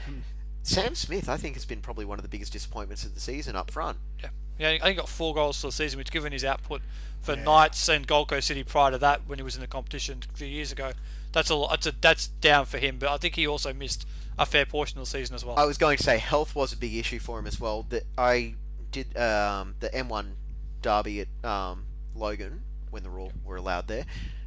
Sam 0.63 0.95
Smith, 0.95 1.29
I 1.29 1.37
think, 1.37 1.55
has 1.55 1.63
been 1.63 1.79
probably 1.79 2.03
one 2.03 2.19
of 2.19 2.23
the 2.23 2.27
biggest 2.27 2.51
disappointments 2.51 3.05
of 3.05 3.13
the 3.13 3.21
season 3.21 3.55
up 3.55 3.71
front. 3.71 3.99
Yeah, 4.21 4.31
yeah. 4.57 4.69
I 4.69 4.71
think 4.79 4.83
he 4.85 4.93
got 4.93 5.09
four 5.09 5.33
goals 5.33 5.59
for 5.61 5.67
the 5.67 5.71
season, 5.71 5.97
which, 5.97 6.11
given 6.11 6.31
his 6.31 6.43
output 6.43 6.81
for 7.21 7.35
Knights 7.35 7.89
and 7.89 8.07
Gold 8.07 8.29
Coast 8.29 8.47
City 8.47 8.63
prior 8.63 8.91
to 8.91 8.97
that, 8.99 9.21
when 9.27 9.39
he 9.39 9.43
was 9.43 9.55
in 9.55 9.61
the 9.61 9.67
competition 9.67 10.23
a 10.33 10.37
few 10.37 10.47
years 10.47 10.71
ago, 10.71 10.91
that's 11.31 11.49
a 11.49 11.55
lot. 11.55 11.69
That's, 11.71 11.87
a, 11.87 11.91
that's 11.99 12.27
down 12.27 12.65
for 12.65 12.77
him. 12.77 12.97
But 12.99 13.09
I 13.09 13.17
think 13.17 13.35
he 13.35 13.47
also 13.47 13.73
missed 13.73 14.07
a 14.37 14.45
fair 14.45 14.65
portion 14.65 14.99
of 14.99 15.05
the 15.05 15.09
season 15.09 15.35
as 15.35 15.43
well. 15.43 15.57
I 15.57 15.65
was 15.65 15.77
going 15.77 15.97
to 15.97 16.03
say 16.03 16.17
health 16.17 16.55
was 16.55 16.73
a 16.73 16.77
big 16.77 16.95
issue 16.95 17.19
for 17.19 17.39
him 17.39 17.47
as 17.47 17.59
well. 17.59 17.85
That 17.89 18.03
I 18.17 18.55
did 18.91 19.15
um, 19.17 19.75
the 19.79 19.89
M1 19.89 20.33
derby 20.81 21.21
at 21.21 21.49
um, 21.49 21.85
Logan 22.15 22.61
when 22.89 23.03
the 23.03 23.09
Roar 23.09 23.31
were 23.43 23.57
allowed 23.57 23.87
there, 23.87 24.05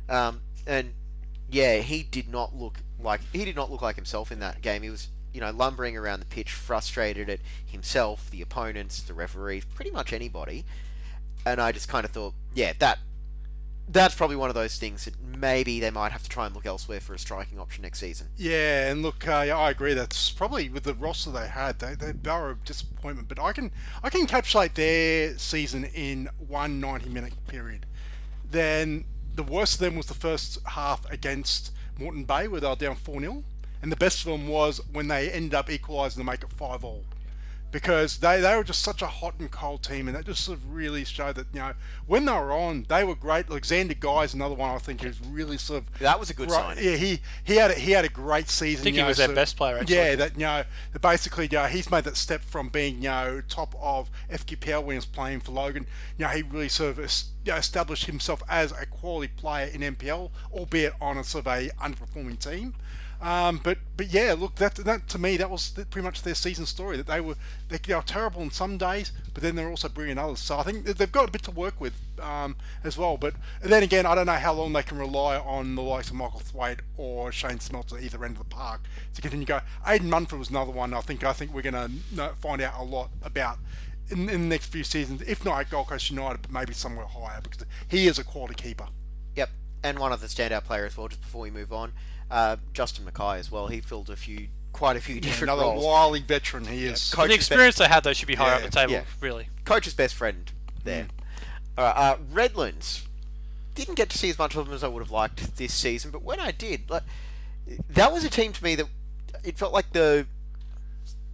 um, 0.09 0.41
and 0.67 0.95
yeah, 1.51 1.79
he 1.79 2.03
did 2.03 2.29
not 2.29 2.55
look 2.55 2.79
like 3.03 3.21
he 3.33 3.45
did 3.45 3.57
not 3.57 3.71
look 3.71 3.83
like 3.83 3.97
himself 3.97 4.33
in 4.33 4.41
that 4.41 4.63
game. 4.63 4.83
He 4.83 4.91
was 4.91 5.09
you 5.33 5.41
know 5.41 5.51
lumbering 5.51 5.97
around 5.97 6.21
the 6.21 6.27
pitch, 6.27 6.53
frustrated 6.53 7.29
at 7.29 7.41
himself, 7.65 8.31
the 8.31 8.43
opponents, 8.43 9.03
the 9.03 9.15
referees, 9.15 9.65
pretty 9.65 9.91
much 9.91 10.13
anybody. 10.13 10.65
And 11.47 11.61
I 11.61 11.73
just 11.73 11.89
kind 11.89 12.05
of 12.05 12.11
thought, 12.11 12.35
yeah, 12.55 12.73
that 12.81 12.99
that's 13.89 14.15
probably 14.15 14.37
one 14.37 14.49
of 14.49 14.55
those 14.55 14.79
things 14.79 15.05
that 15.05 15.15
maybe 15.21 15.81
they 15.81 15.91
might 15.91 16.13
have 16.13 16.23
to 16.23 16.29
try 16.29 16.47
and 16.47 16.55
look 16.55 16.65
elsewhere 16.65 17.01
for 17.01 17.13
a 17.13 17.19
striking 17.19 17.59
option 17.59 17.83
next 17.83 17.99
season. 17.99 18.29
Yeah, 18.37 18.91
and 18.91 19.03
look, 19.03 19.27
uh, 19.27 19.45
yeah, 19.47 19.59
I 19.59 19.71
agree. 19.71 19.95
That's 19.95 20.31
probably 20.31 20.69
with 20.69 20.85
the 20.85 20.95
roster 20.95 21.31
they 21.31 21.49
had, 21.49 21.81
they, 21.81 21.95
they, 21.95 22.11
a 22.11 22.57
disappointment. 22.65 23.29
But 23.29 23.41
I 23.41 23.53
can 23.53 23.73
I 24.03 24.11
can 24.11 24.27
encapsulate 24.27 24.75
their 24.75 25.37
season 25.39 25.85
in 25.87 26.29
one 26.39 26.81
90 26.81 27.09
minute 27.09 27.33
period. 27.49 27.87
Then 28.49 29.05
the 29.35 29.43
worst 29.43 29.75
of 29.75 29.81
them 29.81 29.97
was 29.97 30.07
the 30.07 30.15
first 30.15 30.59
half 30.67 31.09
against 31.11 31.73
Moreton 31.99 32.25
Bay, 32.25 32.49
where 32.49 32.61
they 32.61 32.69
were 32.69 32.77
down 32.77 32.95
4 32.95 33.21
0. 33.21 33.45
And 33.83 33.91
the 33.91 33.97
best 33.97 34.21
of 34.21 34.33
them 34.33 34.49
was 34.49 34.81
when 34.93 35.09
they 35.09 35.31
ended 35.31 35.55
up 35.55 35.71
equalising 35.71 36.21
to 36.21 36.27
make 36.31 36.43
it 36.43 36.53
5 36.53 36.85
all. 36.85 37.05
Because 37.73 38.19
they, 38.19 38.41
they 38.41 38.57
were 38.57 38.65
just 38.65 38.83
such 38.83 39.01
a 39.01 39.07
hot 39.07 39.35
and 39.39 39.49
cold 39.49 39.85
team, 39.85 40.09
and 40.09 40.17
that 40.17 40.27
just 40.27 40.43
sort 40.43 40.59
of 40.59 40.75
really 40.75 41.05
showed 41.05 41.37
that, 41.37 41.47
you 41.53 41.61
know, 41.61 41.73
when 42.09 42.25
they 42.25 42.33
were 42.33 42.51
on, 42.51 42.85
they 42.89 43.05
were 43.05 43.15
great. 43.15 43.49
Alexander 43.49 43.95
Guy's 43.95 44.35
another 44.35 44.57
one 44.57 44.75
I 44.75 44.79
think 44.79 45.03
who's 45.03 45.21
really 45.25 45.57
sort 45.57 45.85
of 45.85 45.99
That 46.01 46.19
was 46.19 46.31
a 46.31 46.35
good 46.35 46.51
Right, 46.51 46.77
signing. 46.77 46.85
Yeah, 46.85 46.97
he 46.97 47.21
he 47.45 47.55
had 47.59 47.71
a, 47.71 47.75
he 47.75 47.93
had 47.93 48.05
a 48.05 48.09
great 48.09 48.49
season. 48.49 48.81
I 48.81 48.83
think 48.83 48.97
he 48.97 49.03
know, 49.03 49.07
was 49.07 49.19
their 49.19 49.29
so- 49.29 49.35
best 49.37 49.57
player, 49.57 49.79
actually. 49.79 49.95
Yeah, 49.95 50.17
that 50.17 50.33
you 50.35 50.41
know, 50.41 50.65
basically, 51.01 51.45
you 51.45 51.59
know, 51.59 51.67
he's 51.67 51.89
made 51.93 52.03
that 52.05 52.17
step 52.17 52.43
from 52.43 52.71
being 52.71 52.97
you 52.97 53.09
know 53.09 53.41
top 53.49 53.73
of 53.81 54.11
FQPL 54.33 54.83
when 54.83 54.95
he 54.95 54.99
was 54.99 55.07
playing 55.07 55.39
for 55.39 55.53
Logan. 55.53 55.87
You 56.19 56.25
know, 56.25 56.33
he 56.33 56.43
really 56.43 56.69
sort 56.69 56.99
of 56.99 57.13
you 57.45 57.53
know, 57.53 57.57
established 57.57 58.07
himself 58.07 58.43
as 58.49 58.73
a 58.73 58.85
quality 58.85 59.33
player 59.37 59.67
in 59.73 59.83
NPL, 59.83 60.33
albeit 60.53 60.95
on 61.01 61.19
a 61.19 61.23
sort 61.23 61.47
of 61.47 61.53
a 61.53 61.69
underperforming 61.81 62.41
team. 62.41 62.75
Um, 63.21 63.61
but 63.63 63.77
but 63.99 64.07
yeah, 64.07 64.35
look, 64.39 64.55
that 64.57 64.77
that 64.77 65.09
to 65.09 65.19
me 65.19 65.37
that 65.37 65.51
was 65.51 65.71
pretty 65.71 66.01
much 66.01 66.23
their 66.23 66.35
season 66.35 66.65
story. 66.65 66.97
That 66.97 67.07
they 67.07 67.21
were 67.21 67.35
they, 67.69 67.77
they 67.77 67.95
were 67.95 68.03
terrible 68.03 68.41
on 68.41 68.51
some 68.51 68.79
days, 68.79 69.13
but 69.35 69.43
then 69.43 69.57
they're 69.57 69.69
also 69.69 69.91
brilliant 69.91 70.19
others. 70.19 70.41
So 70.41 70.59
I 70.59 70.63
think 70.63 70.87
they've 70.87 71.13
got 71.13 71.29
a 71.29 71.31
bit 71.31 71.43
to 71.43 71.51
work 71.51 71.81
with 71.81 71.93
um, 72.19 72.57
as 72.83 72.97
well. 72.97 73.19
But 73.19 73.35
then 73.63 73.83
again, 73.83 74.07
I 74.07 74.15
don't 74.15 74.27
know 74.27 74.33
how 74.33 74.55
long 74.55 74.73
they 74.73 74.83
can 74.83 74.99
rely 74.99 75.37
on 75.37 75.75
the 75.75 75.83
likes 75.83 76.09
of 76.09 76.17
Michael 76.17 76.41
Thwaite 76.41 76.81
or 76.97 77.31
Shane 77.31 77.59
Smeltz 77.59 77.93
at 77.93 78.03
either 78.03 78.25
end 78.25 78.37
of 78.37 78.49
the 78.49 78.55
park 78.55 78.81
to 79.15 79.21
continue 79.21 79.45
to 79.45 79.53
go. 79.53 79.61
Aiden 79.87 80.09
Munford 80.09 80.39
was 80.39 80.49
another 80.49 80.73
one. 80.73 80.95
I 80.95 81.03
think 81.03 81.23
I 81.23 81.35
think 81.35 81.53
we're 81.53 81.63
going 81.63 81.75
to 82.17 82.35
find 82.41 82.63
out 82.63 82.81
a 82.81 82.85
lot 82.85 83.11
about. 83.23 83.59
In, 84.09 84.29
in 84.29 84.43
the 84.43 84.49
next 84.49 84.73
few 84.73 84.83
seasons, 84.83 85.23
if 85.23 85.45
not 85.45 85.61
at 85.61 85.71
Gold 85.71 85.87
Coast 85.87 86.11
United, 86.11 86.43
but 86.43 86.51
maybe 86.51 86.73
somewhere 86.73 87.07
higher, 87.07 87.41
because 87.41 87.65
he 87.87 88.09
is 88.09 88.19
a 88.19 88.25
quality 88.25 88.55
keeper. 88.55 88.89
Yep, 89.37 89.51
and 89.85 90.01
one 90.01 90.11
of 90.11 90.21
the 90.21 90.27
standout 90.27 90.65
player 90.65 90.85
as 90.85 90.97
well. 90.97 91.07
Just 91.07 91.21
before 91.21 91.43
we 91.43 91.51
move 91.53 91.73
on, 91.73 91.93
uh, 92.31 92.57
Justin 92.73 93.05
Mackay 93.05 93.39
as 93.39 93.51
well. 93.51 93.67
He 93.69 93.81
filled 93.81 94.11
a 94.11 94.17
few, 94.17 94.49
quite 94.73 94.97
a 94.97 95.01
few 95.01 95.21
different 95.21 95.51
Another 95.53 95.63
roles. 95.63 95.85
wily 95.85 96.21
veteran 96.21 96.67
he 96.67 96.85
is. 96.85 97.13
Coach 97.13 97.29
the 97.29 97.35
is 97.35 97.37
be- 97.37 97.55
experience 97.55 97.77
they 97.77 97.89
had, 97.89 98.05
though, 98.05 98.13
should 98.13 98.29
be 98.29 98.35
higher 98.37 98.51
Yeah, 98.51 98.57
up 98.57 98.63
the 98.63 98.71
table. 98.71 98.93
yeah. 98.93 99.05
Really. 99.21 99.49
coach's 99.65 99.95
best 99.95 100.15
friend 100.15 100.51
there. 100.85 101.09
All 101.79 101.85
right, 101.85 101.97
uh, 101.97 102.17
Redlands 102.33 103.07
didn't 103.75 103.95
get 103.95 104.11
to 104.11 104.19
see 104.19 104.29
as 104.31 104.39
much 104.39 104.55
of 104.57 104.67
them 104.67 104.75
as 104.75 104.83
I 104.85 104.89
would 104.89 105.01
have 105.03 105.11
liked 105.11 105.57
this 105.57 105.73
season, 105.73 106.11
but 106.11 106.23
when 106.23 106.39
I 106.41 106.51
did, 106.51 106.91
like 106.91 107.03
that 107.89 108.13
was 108.13 108.25
a 108.25 108.29
team 108.31 108.53
to 108.53 108.63
me 108.65 108.75
that 108.75 108.87
it 109.45 109.57
felt 109.57 109.73
like 109.73 109.93
the 109.93 110.27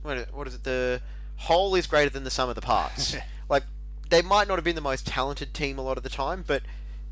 what 0.03 0.17
is, 0.19 0.27
what 0.33 0.47
is 0.47 0.55
it? 0.55 0.65
The 0.65 1.01
whole 1.37 1.75
is 1.75 1.87
greater 1.87 2.11
than 2.11 2.25
the 2.25 2.31
sum 2.31 2.49
of 2.49 2.55
the 2.55 2.61
parts. 2.61 3.17
like 3.49 3.65
they 4.11 4.23
might 4.23 4.47
not 4.47 4.55
have 4.57 4.65
been 4.65 4.75
the 4.77 4.81
most 4.81 5.07
talented 5.07 5.53
team 5.55 5.79
a 5.79 5.83
lot 5.83 5.97
of 5.97 6.03
the 6.05 6.09
time, 6.11 6.45
but 6.47 6.63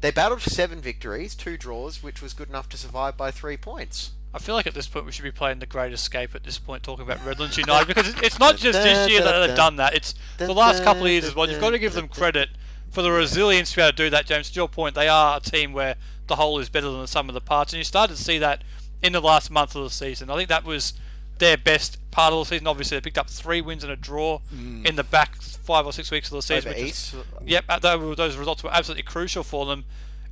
they 0.05 0.11
battled 0.11 0.43
for 0.43 0.51
seven 0.51 0.81
victories, 0.81 1.35
two 1.35 1.57
draws, 1.57 2.03
which 2.03 2.21
was 2.21 2.33
good 2.35 2.49
enough 2.49 2.69
to 2.71 2.77
survive 2.77 3.17
by 3.17 3.31
three 3.31 3.57
points. 3.57 4.11
I 4.35 4.39
feel 4.39 4.55
like 4.57 4.67
at 4.67 4.75
this 4.75 4.89
point 4.89 5.07
we 5.07 5.13
should 5.13 5.23
be 5.23 5.31
playing 5.31 5.61
the 5.61 5.67
Great 5.67 5.93
Escape 5.93 6.35
at 6.35 6.43
this 6.43 6.59
point, 6.59 6.83
talking 6.83 7.05
about 7.05 7.25
Redlands 7.25 7.57
United 7.57 7.87
because 7.87 8.09
it's- 8.09 8.39
not 8.39 8.57
just 8.57 8.79
this 8.83 9.09
year 9.11 9.23
that 9.23 9.47
they've 9.47 9.57
done 9.57 9.77
that. 9.77 9.95
It's 9.95 10.15
the 10.39 10.53
last 10.53 10.83
couple 10.85 11.05
of 11.05 11.11
years 11.11 11.25
as 11.25 11.35
well. 11.35 11.49
You've 11.49 11.61
got 11.61 11.71
to 11.71 11.79
give 11.79 11.93
them 11.95 12.09
credit 12.09 12.49
for 12.91 13.03
the 13.03 13.11
resilience 13.13 13.71
to 13.71 13.77
be 13.77 13.83
able 13.83 13.93
to 13.93 13.97
do 13.97 14.11
that, 14.11 14.27
James. 14.27 14.51
To 14.51 14.55
your 14.57 14.69
point, 14.69 14.95
they 14.97 15.09
are 15.09 15.37
a 15.37 15.41
team 15.41 15.73
where 15.73 15.95
the 16.27 16.37
whole 16.37 16.59
is 16.59 16.69
better 16.69 16.91
than 16.91 17.01
the 17.01 17.07
sum 17.09 17.29
of 17.29 17.35
the 17.35 17.41
parts, 17.41 17.73
and 17.73 17.79
you 17.79 17.85
started 17.85 18.17
to 18.17 18.23
see 18.23 18.39
that 18.39 18.63
in 19.03 19.13
the 19.13 19.21
last 19.21 19.51
month 19.51 19.75
of 19.77 19.85
the 19.85 19.91
season. 19.91 20.31
I 20.31 20.37
think 20.37 20.49
that 20.49 20.65
was 20.65 20.95
their 21.39 21.57
best 21.57 21.99
part 22.11 22.33
of 22.33 22.39
the 22.41 22.45
season. 22.45 22.67
Obviously, 22.67 22.97
they 22.97 23.01
picked 23.01 23.19
up 23.19 23.29
three 23.29 23.61
wins 23.61 23.83
and 23.85 23.93
a 23.93 23.97
draw 23.97 24.41
in 24.87 24.97
the 24.97 25.05
back 25.05 25.37
five 25.43 25.85
or 25.87 25.93
six 25.93 26.11
weeks 26.11 26.29
of 26.29 26.37
the 26.37 26.43
season. 26.43 26.73
Over 26.73 26.81
which 26.85 26.91
is- 26.91 27.15
Yep, 27.47 27.65
uh, 27.69 27.79
those 28.15 28.37
results 28.37 28.63
were 28.63 28.73
absolutely 28.73 29.03
crucial 29.03 29.43
for 29.43 29.67
them. 29.67 29.85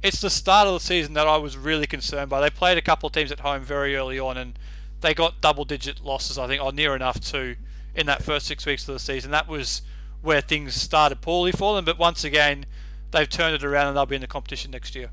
It's 0.03 0.21
the 0.21 0.31
start 0.31 0.67
of 0.69 0.75
the 0.75 0.81
season 0.81 1.15
that 1.15 1.27
I 1.29 1.37
was 1.37 1.57
really 1.57 1.87
concerned 1.87 2.29
by. 2.31 2.41
They 2.41 2.51
played 2.51 2.77
a 2.79 2.83
couple 2.83 3.07
of 3.07 3.13
teams 3.13 3.31
at 3.33 3.41
home 3.41 3.63
very 3.63 3.95
early 3.97 4.19
on, 4.19 4.37
and 4.37 4.59
they 5.01 5.15
got 5.15 5.41
double-digit 5.41 6.05
losses, 6.05 6.39
I 6.39 6.47
think, 6.47 6.63
or 6.63 6.73
near 6.73 6.95
enough 6.97 7.21
to 7.33 7.57
in 7.95 8.07
that 8.07 8.23
first 8.25 8.47
six 8.47 8.65
weeks 8.67 8.87
of 8.89 8.95
the 8.95 8.99
season. 8.99 9.31
That 9.31 9.47
was 9.49 9.83
where 10.21 10.41
things 10.41 10.75
started 10.75 11.21
poorly 11.21 11.53
for 11.53 11.75
them. 11.77 11.85
But 11.85 11.99
once 11.99 12.25
again, 12.25 12.67
they've 13.11 13.29
turned 13.29 13.55
it 13.55 13.65
around, 13.65 13.89
and 13.89 13.97
they'll 13.97 14.07
be 14.07 14.15
in 14.17 14.21
the 14.23 14.27
competition 14.29 14.71
next 14.71 14.95
year. 14.95 15.11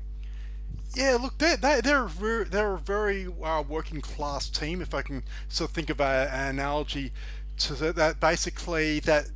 Yeah, 0.94 1.18
look, 1.20 1.38
they're 1.38 1.56
they, 1.56 1.80
they're 1.80 2.04
a 2.04 2.08
very, 2.08 2.44
they're 2.44 2.74
a 2.74 2.78
very 2.78 3.26
uh, 3.42 3.62
working 3.62 4.00
class 4.00 4.48
team. 4.48 4.82
If 4.82 4.92
I 4.94 5.02
can 5.02 5.22
sort 5.48 5.70
of 5.70 5.74
think 5.74 5.90
of 5.90 6.00
an 6.00 6.56
analogy 6.56 7.12
to 7.58 7.74
that 7.92 8.20
basically 8.20 9.00
that 9.00 9.28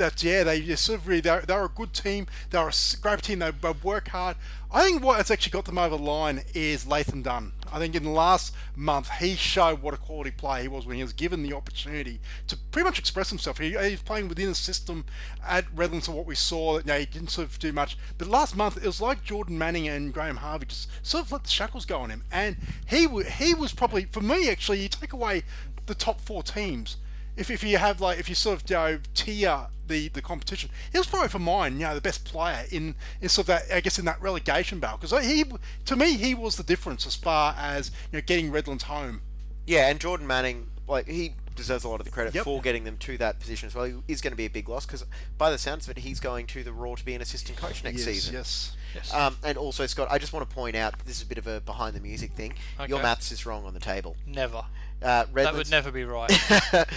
that 0.00 0.22
yeah, 0.22 0.42
they 0.42 0.60
of 0.72 1.06
really 1.06 1.20
they're, 1.20 1.42
they're 1.42 1.64
a 1.64 1.68
good 1.68 1.92
team. 1.92 2.26
They're 2.48 2.68
a 2.68 2.72
great 3.00 3.22
team. 3.22 3.38
They, 3.38 3.50
they 3.50 3.72
work 3.82 4.08
hard. 4.08 4.36
I 4.72 4.82
think 4.82 5.02
what 5.02 5.18
has 5.18 5.30
actually 5.30 5.50
got 5.50 5.66
them 5.66 5.78
over 5.78 5.96
the 5.96 6.02
line 6.02 6.42
is 6.54 6.86
Latham 6.86 7.22
Dunn. 7.22 7.52
I 7.72 7.78
think 7.78 7.94
in 7.94 8.04
the 8.04 8.10
last 8.10 8.54
month 8.74 9.10
he 9.10 9.34
showed 9.34 9.82
what 9.82 9.94
a 9.94 9.96
quality 9.96 10.30
player 10.30 10.62
he 10.62 10.68
was 10.68 10.86
when 10.86 10.96
he 10.96 11.02
was 11.02 11.12
given 11.12 11.42
the 11.42 11.52
opportunity 11.52 12.18
to 12.48 12.56
pretty 12.56 12.84
much 12.84 12.98
express 12.98 13.28
himself. 13.28 13.58
He, 13.58 13.76
he's 13.76 14.02
playing 14.02 14.28
within 14.28 14.48
a 14.48 14.54
system 14.54 15.04
at 15.46 15.66
Redlands 15.74 16.08
of 16.08 16.14
what 16.14 16.26
we 16.26 16.34
saw. 16.34 16.74
That 16.74 16.86
you 16.86 16.92
know, 16.92 16.98
he 16.98 17.06
didn't 17.06 17.30
sort 17.30 17.48
of 17.48 17.58
do 17.58 17.72
much. 17.72 17.98
But 18.16 18.28
last 18.28 18.56
month 18.56 18.78
it 18.78 18.86
was 18.86 19.00
like 19.00 19.22
Jordan 19.22 19.58
Manning 19.58 19.86
and 19.86 20.14
Graham 20.14 20.38
Harvey 20.38 20.66
just 20.66 20.88
sort 21.06 21.26
of 21.26 21.32
let 21.32 21.44
the 21.44 21.50
shackles 21.50 21.84
go 21.84 21.98
on 21.98 22.10
him, 22.10 22.24
and 22.32 22.56
he 22.86 23.06
he 23.24 23.54
was 23.54 23.72
probably 23.72 24.06
for 24.06 24.20
me 24.20 24.48
actually. 24.48 24.80
You 24.80 24.88
take 24.88 25.12
away 25.12 25.42
the 25.86 25.94
top 25.94 26.20
four 26.20 26.42
teams 26.42 26.96
if, 27.40 27.50
if 27.50 27.64
you 27.64 27.78
have 27.78 28.00
like 28.00 28.18
if 28.20 28.28
you 28.28 28.34
sort 28.34 28.62
of 28.62 28.70
you 28.70 28.76
know, 28.76 28.98
tier 29.14 29.66
the, 29.86 30.08
the 30.08 30.22
competition, 30.22 30.70
he 30.92 30.98
was 30.98 31.06
probably 31.06 31.28
for 31.28 31.38
mine, 31.38 31.74
you 31.74 31.80
know, 31.80 31.94
the 31.94 32.00
best 32.00 32.24
player 32.24 32.64
in, 32.70 32.94
in 33.20 33.28
sort 33.28 33.48
of 33.48 33.68
that 33.68 33.74
I 33.74 33.80
guess 33.80 33.98
in 33.98 34.04
that 34.04 34.20
relegation 34.20 34.78
battle 34.78 34.98
because 34.98 35.26
he 35.26 35.44
to 35.86 35.96
me 35.96 36.16
he 36.16 36.34
was 36.34 36.56
the 36.56 36.62
difference 36.62 37.06
as 37.06 37.16
far 37.16 37.54
as 37.58 37.90
you 38.12 38.18
know 38.18 38.22
getting 38.24 38.50
Redlands 38.50 38.84
home. 38.84 39.22
Yeah, 39.66 39.88
and 39.88 39.98
Jordan 40.00 40.26
Manning, 40.26 40.68
like 40.86 41.08
he 41.08 41.32
deserves 41.56 41.84
a 41.84 41.88
lot 41.88 42.00
of 42.00 42.06
the 42.06 42.12
credit 42.12 42.34
Yep. 42.34 42.44
for 42.44 42.60
getting 42.62 42.84
them 42.84 42.96
to 42.98 43.18
that 43.18 43.38
position 43.38 43.66
as 43.66 43.74
well. 43.74 43.84
He 43.84 43.94
is 44.08 44.20
going 44.20 44.32
to 44.32 44.36
be 44.36 44.46
a 44.46 44.50
big 44.50 44.68
loss 44.68 44.86
because, 44.86 45.04
by 45.36 45.50
the 45.50 45.58
sounds 45.58 45.86
of 45.86 45.96
it, 45.96 46.02
he's 46.02 46.18
going 46.18 46.46
to 46.48 46.64
the 46.64 46.72
Roar 46.72 46.96
to 46.96 47.04
be 47.04 47.14
an 47.14 47.20
assistant 47.20 47.58
coach 47.58 47.84
next 47.84 47.98
yes, 47.98 48.06
season. 48.06 48.34
yes. 48.34 48.74
Um, 49.12 49.36
and 49.44 49.56
also, 49.58 49.86
Scott, 49.86 50.08
I 50.10 50.18
just 50.18 50.32
want 50.32 50.48
to 50.48 50.54
point 50.54 50.74
out 50.74 50.98
this 51.04 51.16
is 51.16 51.22
a 51.22 51.26
bit 51.26 51.38
of 51.38 51.46
a 51.46 51.60
behind 51.60 51.94
the 51.94 52.00
music 52.00 52.32
thing. 52.32 52.54
Your 52.88 53.02
maths 53.02 53.30
is 53.30 53.46
wrong 53.46 53.64
on 53.64 53.74
the 53.74 53.80
table. 53.80 54.16
Never. 54.26 54.64
Uh, 55.02 55.24
That 55.32 55.54
would 55.54 55.70
never 55.70 55.90
be 55.90 56.04
right. 56.04 56.30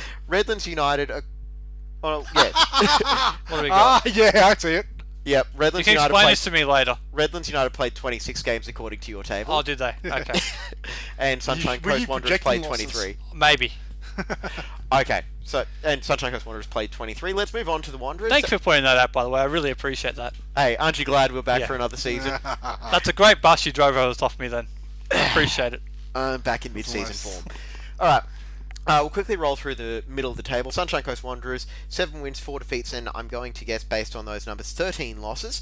Redlands 0.28 0.68
United. 0.68 1.10
Are, 1.12 1.24
oh, 2.04 2.26
yeah, 2.36 2.52
What 3.48 3.58
do 3.58 3.64
we 3.64 3.70
got? 3.70 3.72
Ah, 3.72 4.02
yeah, 4.06 4.48
I 4.48 4.56
see 4.56 4.74
it. 4.74 4.86
yep. 5.26 5.48
you 5.54 5.60
Redlands 5.60 5.86
can 5.86 5.94
United 5.94 6.08
explain 6.12 6.24
played. 6.26 6.32
this 6.34 6.44
to 6.44 6.52
me 6.52 6.66
later. 6.66 6.98
Redlands 7.12 7.48
United 7.48 7.70
played 7.72 7.96
26 7.96 8.44
games 8.44 8.68
according 8.68 9.00
to 9.00 9.12
your 9.12 9.24
table. 9.24 9.54
Oh, 9.54 9.62
did 9.62 9.78
they? 9.80 9.96
Okay. 10.06 10.40
and 11.18 11.42
Sunshine 11.42 11.80
you 11.84 11.90
Coast 11.90 12.08
Wanderers 12.08 12.40
played 12.40 12.62
losses? 12.64 12.92
23. 12.92 13.18
Maybe. 13.34 13.72
Okay, 14.94 15.22
so 15.44 15.66
and 15.84 16.04
Sunshine 16.04 16.32
Coast 16.32 16.46
Wanderers 16.46 16.68
played 16.68 16.92
23. 16.92 17.34
Let's 17.34 17.52
move 17.54 17.68
on 17.68 17.82
to 17.84 17.90
the 17.92 17.98
Wanderers. 17.98 18.32
Thanks 18.32 18.50
for 18.50 18.60
pointing 18.60 18.84
that 18.84 18.98
out, 18.98 19.12
by 19.12 19.24
the 19.24 19.30
way. 19.30 19.40
I 19.42 19.46
really 19.46 19.72
appreciate 19.72 20.16
that. 20.18 20.34
Hey, 20.56 20.76
aren't 20.78 21.00
you 21.00 21.06
glad 21.06 21.32
we're 21.32 21.42
back 21.42 21.62
Yeah. 21.62 21.68
for 21.68 21.76
another 21.76 21.98
season? 21.98 22.34
That's 22.92 23.08
a 23.08 23.14
great 23.14 23.42
bus 23.42 23.66
you 23.66 23.72
drove 23.72 23.96
over 23.96 24.10
the 24.10 24.16
top 24.20 24.34
of 24.34 24.40
me 24.40 24.50
then. 24.50 24.68
I 25.12 25.26
appreciate 25.30 25.74
it. 25.74 25.82
I'm 26.14 26.42
back 26.42 26.66
in 26.68 26.74
mid-season 26.74 27.08
Nice. 27.08 27.24
form. 27.42 27.46
All 28.04 28.10
right. 28.10 28.24
Uh, 28.86 28.98
we'll 29.00 29.10
quickly 29.10 29.38
roll 29.38 29.56
through 29.56 29.76
the 29.76 30.04
middle 30.10 30.30
of 30.30 30.36
the 30.36 30.44
table. 30.44 30.72
Sunshine 30.72 31.04
Coast 31.04 31.24
Wanderers, 31.24 31.66
seven 31.88 32.20
wins, 32.20 32.38
four 32.38 32.60
defeats, 32.60 32.92
and 32.92 33.08
I'm 33.16 33.30
going 33.30 33.54
to 33.54 33.64
guess 33.64 33.86
based 33.86 34.14
on 34.14 34.26
those 34.26 34.46
numbers, 34.46 34.74
13 34.74 35.22
losses. 35.22 35.62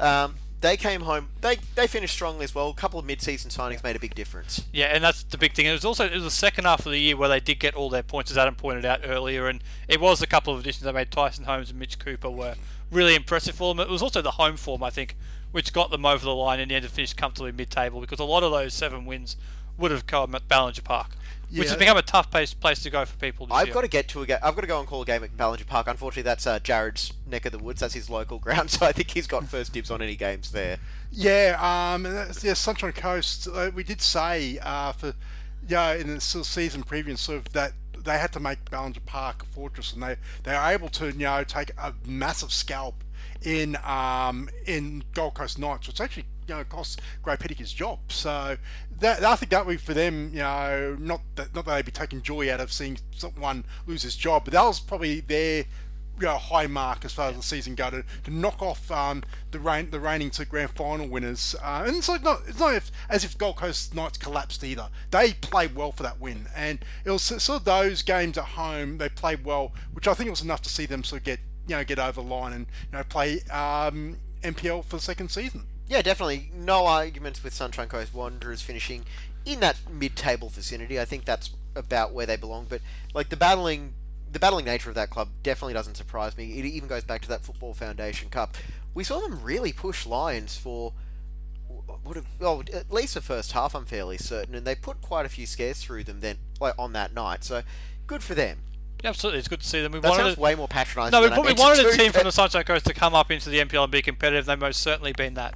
Um, 0.00 0.36
they 0.62 0.78
came 0.78 1.02
home. 1.02 1.28
They 1.42 1.56
they 1.74 1.86
finished 1.86 2.14
strongly 2.14 2.44
as 2.44 2.54
well. 2.54 2.70
A 2.70 2.74
couple 2.74 2.98
of 2.98 3.04
mid-season 3.04 3.50
signings 3.50 3.84
made 3.84 3.94
a 3.94 3.98
big 3.98 4.14
difference. 4.14 4.64
Yeah, 4.72 4.86
and 4.86 5.04
that's 5.04 5.22
the 5.22 5.36
big 5.36 5.52
thing. 5.52 5.66
It 5.66 5.72
was 5.72 5.84
also 5.84 6.06
it 6.06 6.14
was 6.14 6.24
the 6.24 6.30
second 6.30 6.64
half 6.64 6.86
of 6.86 6.92
the 6.92 6.98
year 6.98 7.14
where 7.14 7.28
they 7.28 7.40
did 7.40 7.58
get 7.60 7.74
all 7.74 7.90
their 7.90 8.02
points, 8.02 8.30
as 8.30 8.38
Adam 8.38 8.54
pointed 8.54 8.86
out 8.86 9.00
earlier, 9.04 9.46
and 9.48 9.62
it 9.86 10.00
was 10.00 10.22
a 10.22 10.26
couple 10.26 10.54
of 10.54 10.60
additions 10.60 10.84
they 10.84 10.92
made. 10.92 11.10
Tyson 11.10 11.44
Holmes 11.44 11.68
and 11.68 11.78
Mitch 11.78 11.98
Cooper 11.98 12.30
were 12.30 12.54
really 12.90 13.14
impressive 13.14 13.54
for 13.54 13.74
them. 13.74 13.86
It 13.86 13.90
was 13.90 14.00
also 14.00 14.22
the 14.22 14.30
home 14.30 14.56
form, 14.56 14.82
I 14.82 14.88
think, 14.88 15.14
which 15.50 15.74
got 15.74 15.90
them 15.90 16.06
over 16.06 16.24
the 16.24 16.34
line 16.34 16.58
in 16.58 16.70
the 16.70 16.74
end 16.74 16.84
to 16.84 16.90
finish 16.90 17.12
comfortably 17.12 17.52
mid-table 17.52 18.00
because 18.00 18.18
a 18.18 18.24
lot 18.24 18.42
of 18.42 18.50
those 18.50 18.72
seven 18.72 19.04
wins 19.04 19.36
would 19.78 19.90
have 19.90 20.06
come 20.06 20.34
at 20.34 20.48
Ballinger 20.48 20.82
Park, 20.82 21.10
which 21.52 21.66
Yeah. 21.66 21.70
has 21.70 21.78
become 21.78 21.96
a 21.96 22.02
tough 22.02 22.30
place, 22.30 22.54
place 22.54 22.82
to 22.82 22.90
go 22.90 23.04
for 23.04 23.16
people. 23.18 23.46
This 23.46 23.54
I've 23.56 23.66
year. 23.68 23.74
got 23.74 23.80
to 23.82 23.88
get 23.88 24.08
to 24.08 24.22
a 24.22 24.26
game. 24.26 24.38
I've 24.42 24.54
got 24.54 24.62
to 24.62 24.66
go 24.66 24.78
and 24.80 24.88
call 24.88 25.02
a 25.02 25.04
game 25.04 25.22
at 25.22 25.36
Ballinger 25.36 25.64
Park. 25.64 25.86
Unfortunately, 25.86 26.22
that's 26.22 26.46
uh, 26.46 26.58
Jared's 26.60 27.12
neck 27.26 27.44
of 27.46 27.52
the 27.52 27.58
woods. 27.58 27.80
That's 27.80 27.94
his 27.94 28.08
local 28.10 28.38
ground, 28.40 28.70
so 28.70 28.86
I 28.86 28.92
think 28.92 29.10
he's 29.10 29.26
got 29.26 29.46
first 29.46 29.72
dibs 29.72 29.90
on 29.90 30.00
any 30.02 30.16
games 30.16 30.52
there. 30.52 30.78
Yeah, 31.10 31.58
um, 31.60 32.04
yeah, 32.42 32.54
Sunshine 32.54 32.92
Coast. 32.92 33.46
Uh, 33.52 33.70
we 33.74 33.84
did 33.84 34.00
say 34.00 34.58
uh, 34.62 34.92
for 34.92 35.14
yeah 35.68 35.94
in 35.94 36.14
the 36.14 36.20
season 36.20 36.82
preview 36.82 37.16
sort 37.16 37.38
of 37.38 37.52
that 37.52 37.72
they 38.04 38.18
had 38.18 38.32
to 38.32 38.40
make 38.40 38.68
Ballinger 38.70 39.00
Park 39.06 39.42
a 39.42 39.46
fortress, 39.46 39.92
and 39.92 40.02
they 40.02 40.16
they 40.42 40.52
were 40.52 40.64
able 40.70 40.88
to 40.88 41.06
you 41.06 41.18
know 41.18 41.44
take 41.44 41.70
a 41.78 41.94
massive 42.06 42.52
scalp 42.52 43.04
in 43.42 43.76
um, 43.84 44.48
in 44.66 45.04
Gold 45.12 45.34
Coast 45.34 45.58
Knights, 45.58 45.86
which 45.86 46.00
actually 46.00 46.24
you 46.48 46.54
know 46.54 46.64
cost 46.64 47.00
Gray 47.22 47.36
Pettick 47.36 47.58
his 47.58 47.72
job. 47.72 47.98
So 48.08 48.56
that 49.02 49.24
I 49.24 49.36
think 49.36 49.50
that 49.50 49.66
would 49.66 49.72
be 49.72 49.76
for 49.76 49.94
them. 49.94 50.30
You 50.32 50.40
know, 50.40 50.96
not 50.98 51.20
that 51.36 51.54
not 51.54 51.64
that 51.66 51.74
they'd 51.76 51.84
be 51.84 51.92
taking 51.92 52.22
joy 52.22 52.52
out 52.52 52.60
of 52.60 52.72
seeing 52.72 52.98
someone 53.14 53.64
lose 53.86 54.02
his 54.02 54.16
job, 54.16 54.44
but 54.44 54.52
that 54.54 54.64
was 54.64 54.80
probably 54.80 55.20
their 55.20 55.64
you 56.20 56.26
know, 56.26 56.36
high 56.36 56.66
mark 56.66 57.04
as 57.04 57.12
far 57.12 57.30
as 57.30 57.36
the 57.36 57.42
season 57.42 57.74
go 57.74 57.90
to, 57.90 58.04
to 58.24 58.30
knock 58.30 58.62
off 58.62 58.90
um, 58.90 59.22
the 59.50 59.58
the 59.90 59.98
reigning 60.00 60.30
two 60.30 60.44
grand 60.44 60.70
final 60.70 61.08
winners. 61.08 61.56
Uh, 61.62 61.84
and 61.86 61.96
it's 61.96 62.08
like 62.08 62.22
not 62.22 62.42
it's 62.46 62.60
not 62.60 62.74
if, 62.74 62.90
as 63.08 63.24
if 63.24 63.36
Gold 63.36 63.56
Coast 63.56 63.94
Knights 63.94 64.18
collapsed 64.18 64.62
either. 64.62 64.88
They 65.10 65.32
played 65.32 65.74
well 65.74 65.92
for 65.92 66.02
that 66.02 66.20
win, 66.20 66.46
and 66.54 66.78
it 67.04 67.10
was 67.10 67.22
sort 67.22 67.48
of 67.60 67.64
those 67.64 68.02
games 68.02 68.38
at 68.38 68.44
home 68.44 68.98
they 68.98 69.08
played 69.08 69.44
well, 69.44 69.72
which 69.92 70.06
I 70.06 70.14
think 70.14 70.30
was 70.30 70.42
enough 70.42 70.62
to 70.62 70.68
see 70.68 70.86
them 70.86 71.02
sort 71.02 71.22
of 71.22 71.24
get 71.24 71.40
you 71.66 71.76
know 71.76 71.84
get 71.84 71.98
over 71.98 72.20
the 72.20 72.28
line 72.28 72.52
and 72.52 72.66
you 72.92 72.98
know 72.98 73.04
play 73.04 73.40
um, 73.50 74.18
NPL 74.42 74.84
for 74.84 74.96
the 74.96 75.02
second 75.02 75.30
season. 75.30 75.64
Yeah, 75.92 76.00
definitely. 76.00 76.50
No 76.56 76.86
arguments 76.86 77.44
with 77.44 77.52
Sunshine 77.52 77.86
Coast 77.86 78.14
Wanderers 78.14 78.62
finishing 78.62 79.04
in 79.44 79.60
that 79.60 79.76
mid-table 79.90 80.48
vicinity. 80.48 80.98
I 80.98 81.04
think 81.04 81.26
that's 81.26 81.50
about 81.76 82.14
where 82.14 82.24
they 82.24 82.36
belong. 82.36 82.64
But 82.66 82.80
like 83.12 83.28
the 83.28 83.36
battling, 83.36 83.92
the 84.32 84.38
battling 84.38 84.64
nature 84.64 84.88
of 84.88 84.94
that 84.94 85.10
club 85.10 85.28
definitely 85.42 85.74
doesn't 85.74 85.96
surprise 85.96 86.34
me. 86.34 86.58
It 86.58 86.64
even 86.64 86.88
goes 86.88 87.04
back 87.04 87.20
to 87.22 87.28
that 87.28 87.42
Football 87.42 87.74
Foundation 87.74 88.30
Cup. 88.30 88.56
We 88.94 89.04
saw 89.04 89.20
them 89.20 89.42
really 89.42 89.70
push 89.70 90.06
Lions 90.06 90.56
for. 90.56 90.94
Would 92.06 92.16
have, 92.16 92.26
well, 92.40 92.62
at 92.72 92.90
least 92.90 93.12
the 93.12 93.20
first 93.20 93.52
half, 93.52 93.74
I'm 93.74 93.84
fairly 93.84 94.16
certain, 94.16 94.54
and 94.54 94.66
they 94.66 94.74
put 94.74 95.02
quite 95.02 95.26
a 95.26 95.28
few 95.28 95.44
scares 95.44 95.84
through 95.84 96.04
them 96.04 96.20
then, 96.20 96.38
like 96.58 96.74
on 96.78 96.94
that 96.94 97.12
night. 97.12 97.44
So, 97.44 97.62
good 98.06 98.22
for 98.22 98.34
them. 98.34 98.60
Yeah, 99.02 99.10
absolutely, 99.10 99.40
it's 99.40 99.48
good 99.48 99.60
to 99.60 99.66
see 99.66 99.82
them. 99.82 99.92
We 99.92 100.00
That 100.00 100.08
wanted 100.08 100.22
sounds 100.22 100.34
to- 100.36 100.40
way 100.40 100.54
more 100.54 100.68
patronising. 100.68 101.12
No, 101.12 101.42
we, 101.42 101.52
we 101.52 101.52
wanted 101.52 101.84
a 101.84 101.96
team 101.96 102.12
from 102.12 102.24
the 102.24 102.32
Sunshine 102.32 102.64
Coast 102.64 102.86
to 102.86 102.94
come 102.94 103.14
up 103.14 103.30
into 103.30 103.50
the 103.50 103.58
NPL 103.58 103.84
and 103.84 103.92
be 103.92 104.00
competitive. 104.00 104.46
They've 104.46 104.58
most 104.58 104.82
certainly 104.82 105.12
been 105.12 105.34
that. 105.34 105.54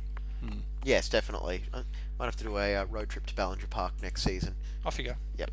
Yes, 0.86 1.08
definitely. 1.08 1.64
I 1.74 1.82
might 2.16 2.26
have 2.26 2.36
to 2.36 2.44
do 2.44 2.58
a 2.58 2.76
uh, 2.76 2.84
road 2.84 3.08
trip 3.08 3.26
to 3.26 3.34
Ballinger 3.34 3.66
Park 3.66 3.94
next 4.02 4.22
season. 4.22 4.54
Off 4.84 5.00
you 5.00 5.04
go. 5.04 5.14
Yep. 5.36 5.50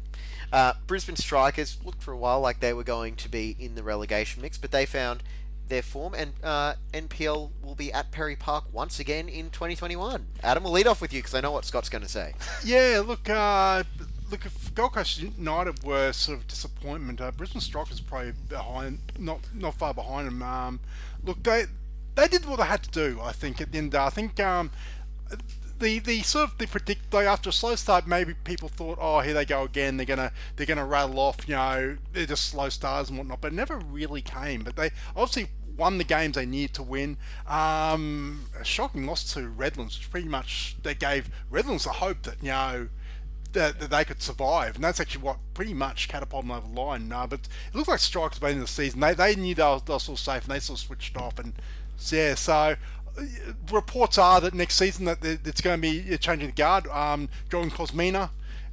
Uh, 0.52 0.74
Brisbane 0.86 1.16
Strikers 1.16 1.80
looked 1.84 2.04
for 2.04 2.12
a 2.12 2.18
while 2.18 2.40
like 2.40 2.60
they 2.60 2.72
were 2.72 2.84
going 2.84 3.16
to 3.16 3.28
be 3.28 3.56
in 3.60 3.74
the 3.74 3.82
relegation 3.82 4.44
mix, 4.44 4.60
but 4.60 4.70
they 4.70 4.86
found 4.86 5.24
their 5.70 5.82
form, 5.82 6.14
and 6.14 6.34
uh, 6.44 6.76
NPL 6.94 7.50
will 7.64 7.74
be 7.74 7.92
at 7.92 8.12
Perry 8.12 8.36
Park 8.36 8.66
once 8.72 9.00
again 9.00 9.28
in 9.28 9.50
2021. 9.50 10.28
Adam, 10.44 10.64
we'll 10.64 10.72
lead 10.72 10.86
off 10.86 11.02
with 11.02 11.12
you 11.12 11.20
because 11.20 11.34
I 11.34 11.42
know 11.42 11.52
what 11.52 11.66
Scott's 11.66 11.90
going 11.90 12.04
to 12.04 12.10
say. 12.10 12.36
Yeah, 12.64 13.02
look, 13.04 13.28
uh, 13.28 13.84
look, 14.30 14.46
if 14.46 14.76
Gold 14.76 14.94
Coast 14.94 15.20
United 15.20 15.84
were 15.84 16.12
sort 16.12 16.38
of 16.38 16.48
disappointment, 16.48 17.20
uh, 17.22 17.32
Brisbane 17.32 17.60
Strikers 17.60 18.00
probably 18.02 18.34
behind, 18.50 19.00
not 19.18 19.40
not 19.56 19.74
far 19.74 19.96
behind 19.96 20.28
them. 20.28 20.44
Um, 20.44 20.80
look, 21.24 21.42
they 21.42 21.66
they 22.14 22.28
did 22.28 22.46
what 22.46 22.60
they 22.60 22.66
had 22.66 22.84
to 22.84 22.92
do. 22.92 23.20
I 23.20 23.32
think 23.32 23.60
at 23.62 23.72
the 23.72 23.80
end. 23.80 23.96
I 23.96 24.12
think 24.12 24.40
um, 24.40 24.70
the 25.80 26.00
the 26.00 26.22
sort 26.22 26.50
of 26.50 26.58
the 26.58 26.68
predict 26.68 27.14
like 27.14 27.28
after 27.28 27.50
a 27.50 27.54
slow 27.54 27.76
start, 27.76 28.08
maybe 28.08 28.34
people 28.44 28.70
thought, 28.70 28.98
oh, 29.02 29.20
here 29.20 29.34
they 29.34 29.46
go 29.46 29.64
again. 29.64 29.98
They're 29.98 30.06
gonna 30.06 30.32
they're 30.56 30.66
gonna 30.66 30.86
rattle 30.86 31.20
off. 31.20 31.48
You 31.48 31.56
know, 31.56 31.98
they're 32.14 32.26
just 32.26 32.46
slow 32.46 32.70
starters 32.70 33.10
and 33.10 33.18
whatnot. 33.18 33.42
But 33.42 33.54
it 33.54 33.56
never 33.56 33.78
really 33.78 34.22
came. 34.22 34.64
But 34.64 34.76
they 34.76 34.92
obviously 35.16 35.50
won 35.76 35.98
the 35.98 36.04
games 36.04 36.36
they 36.36 36.46
needed 36.46 36.74
to 36.76 36.84
win. 36.84 37.18
Um, 37.48 38.46
a 38.60 38.64
shocking 38.64 39.06
loss 39.06 39.34
to 39.34 39.48
Redlands, 39.48 39.98
which 39.98 40.10
pretty 40.10 40.28
much 40.28 40.78
they 40.84 40.96
gave 40.96 41.30
Redlands 41.50 41.84
the 41.84 41.92
hope 41.92 42.24
that 42.24 42.42
you 42.42 42.50
know 42.50 42.90
that, 43.54 43.80
they 43.80 44.04
could 44.04 44.22
survive, 44.22 44.76
and 44.76 44.84
that's 44.84 45.00
actually 45.00 45.24
what 45.24 45.38
pretty 45.54 45.74
much 45.74 46.08
catapulted 46.08 46.50
them 46.50 46.58
over 46.58 46.68
the 46.68 46.82
line. 46.82 47.12
Uh, 47.12 47.28
but 47.28 47.42
it 47.42 47.76
looked 47.76 47.90
like 47.90 48.00
Strikers 48.00 48.40
by 48.40 48.48
the 48.48 48.54
end 48.54 48.62
of 48.62 48.68
the 48.68 48.74
season, 48.74 49.00
they, 49.00 49.14
they 49.14 49.36
knew 49.36 49.56
they 49.56 49.64
were, 49.64 49.80
they 49.86 49.94
were 49.94 50.00
safe, 50.00 50.44
and 50.44 50.52
they 50.52 50.60
sort 50.60 50.80
of 50.80 50.86
switched 50.86 51.16
off. 51.18 51.40
And 51.40 51.54
yeah, 52.10 52.36
so 52.36 52.76
reports 53.72 54.18
are 54.18 54.42
that 54.42 54.54
next 54.54 54.76
season 54.76 55.06
that 55.06 55.24
it's 55.24 55.62
going 55.62 55.82
to 55.82 55.82
be 55.82 56.18
changing 56.18 56.50
the 56.50 56.56
guard. 56.56 56.88
Um, 56.88 57.30
Jordan 57.50 57.72
Kosmina 57.72 58.30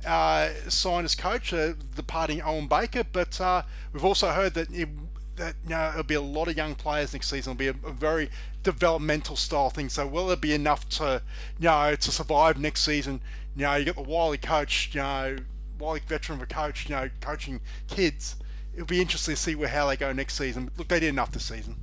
uh, 0.06 0.50
signed 0.68 1.04
as 1.04 1.14
coach, 1.14 1.52
uh, 1.52 1.74
departing 1.94 2.42
Owen 2.42 2.66
Baker, 2.66 3.04
but 3.04 3.40
uh, 3.40 3.62
we've 3.92 4.04
also 4.04 4.30
heard 4.30 4.54
that. 4.54 4.70
It, 4.70 4.88
that 5.36 5.54
you 5.64 5.70
know, 5.70 5.88
it'll 5.90 6.02
be 6.02 6.14
a 6.14 6.20
lot 6.20 6.48
of 6.48 6.56
young 6.56 6.74
players 6.74 7.14
next 7.14 7.30
season. 7.30 7.52
It'll 7.52 7.58
be 7.58 7.68
a, 7.68 7.88
a 7.88 7.92
very 7.92 8.28
developmental 8.62 9.36
style 9.36 9.70
thing. 9.70 9.88
So 9.88 10.06
will 10.06 10.30
it 10.30 10.40
be 10.40 10.52
enough 10.52 10.86
to 10.90 11.22
you 11.58 11.64
know 11.64 11.94
to 11.94 12.12
survive 12.12 12.58
next 12.58 12.82
season? 12.82 13.20
You 13.56 13.62
know, 13.62 13.76
you 13.76 13.86
got 13.86 13.96
the 13.96 14.02
Wiley 14.02 14.38
coach, 14.38 14.90
you 14.92 15.00
know, 15.00 15.36
Wiley 15.78 16.00
veteran 16.06 16.38
of 16.38 16.42
a 16.42 16.46
coach, 16.46 16.88
you 16.88 16.94
know, 16.94 17.08
coaching 17.20 17.60
kids. 17.88 18.36
It'll 18.74 18.86
be 18.86 19.00
interesting 19.00 19.34
to 19.34 19.40
see 19.40 19.54
where 19.54 19.68
how 19.68 19.88
they 19.88 19.96
go 19.96 20.12
next 20.12 20.34
season. 20.34 20.70
Look, 20.76 20.88
they 20.88 21.00
did 21.00 21.08
enough 21.08 21.32
this 21.32 21.46
season. 21.46 21.76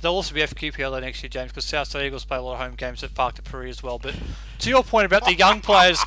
There'll 0.00 0.16
also 0.16 0.34
be 0.34 0.40
FQPL 0.40 1.00
next 1.00 1.22
year, 1.22 1.28
James, 1.30 1.50
because 1.50 1.64
South 1.64 1.88
Side 1.88 2.04
Eagles 2.06 2.24
play 2.24 2.38
a 2.38 2.42
lot 2.42 2.54
of 2.54 2.60
home 2.60 2.74
games 2.74 3.02
at 3.02 3.14
Park 3.14 3.34
de 3.34 3.42
Paris 3.42 3.78
as 3.78 3.82
well. 3.82 3.98
But 3.98 4.14
to 4.60 4.68
your 4.70 4.82
point 4.82 5.06
about 5.06 5.24
the 5.24 5.34
young 5.34 5.60
players, 5.60 5.98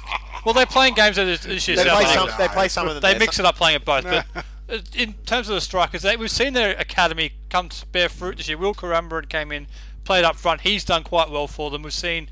well, 0.45 0.53
they're 0.53 0.65
playing 0.65 0.95
games 0.95 1.17
at 1.17 1.25
this, 1.25 1.41
this 1.43 1.67
year's 1.67 1.79
They 1.83 1.85
South 1.85 2.01
play 2.03 2.13
some. 2.13 2.29
They 2.37 2.47
play 2.47 2.67
some 2.67 2.87
of 2.87 2.95
them. 2.95 3.01
They 3.01 3.11
there. 3.11 3.19
mix 3.19 3.39
it 3.39 3.45
up 3.45 3.55
playing 3.55 3.75
at 3.75 3.85
both. 3.85 4.03
But 4.03 4.25
Uh, 4.69 4.79
In 4.95 5.13
terms 5.25 5.49
of 5.49 5.55
the 5.55 5.61
strikers, 5.61 6.01
they, 6.03 6.15
we've 6.15 6.31
seen 6.31 6.53
their 6.53 6.71
academy 6.79 7.33
come 7.49 7.67
to 7.69 7.85
bear 7.87 8.07
fruit 8.09 8.37
this 8.37 8.47
year. 8.47 8.57
Will 8.57 8.73
Carambaran 8.73 9.25
came 9.25 9.51
in, 9.51 9.67
played 10.05 10.23
up 10.23 10.37
front. 10.37 10.61
He's 10.61 10.85
done 10.85 11.03
quite 11.03 11.29
well 11.29 11.47
for 11.47 11.69
them. 11.69 11.83
We've 11.83 11.93
seen 11.93 12.29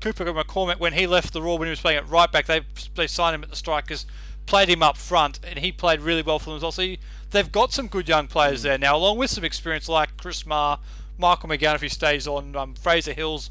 Cooper 0.00 0.24
McCormick 0.24 0.78
when 0.80 0.94
he 0.94 1.06
left 1.06 1.32
the 1.34 1.42
Roar 1.42 1.58
when 1.58 1.66
he 1.66 1.70
was 1.70 1.80
playing 1.80 1.98
at 1.98 2.08
right 2.08 2.32
back. 2.32 2.46
They 2.46 2.62
they 2.94 3.06
signed 3.06 3.34
him 3.34 3.42
at 3.42 3.50
the 3.50 3.56
strikers, 3.56 4.06
played 4.46 4.68
him 4.70 4.82
up 4.82 4.96
front, 4.96 5.38
and 5.46 5.58
he 5.58 5.70
played 5.70 6.00
really 6.00 6.22
well 6.22 6.38
for 6.38 6.46
them 6.46 6.56
as 6.56 6.62
well. 6.62 6.72
So 6.72 6.82
you- 6.82 6.96
they've 7.30 7.50
got 7.50 7.72
some 7.72 7.86
good 7.88 8.08
young 8.08 8.26
players 8.26 8.62
there 8.62 8.78
now, 8.78 8.96
along 8.96 9.18
with 9.18 9.30
some 9.30 9.44
experience 9.44 9.88
like 9.88 10.16
Chris 10.16 10.46
Marr, 10.46 10.78
Michael 11.18 11.48
McGowan 11.48 11.74
if 11.76 11.82
he 11.82 11.88
stays 11.88 12.26
on, 12.26 12.54
um, 12.56 12.74
Fraser 12.74 13.12
Hills, 13.12 13.50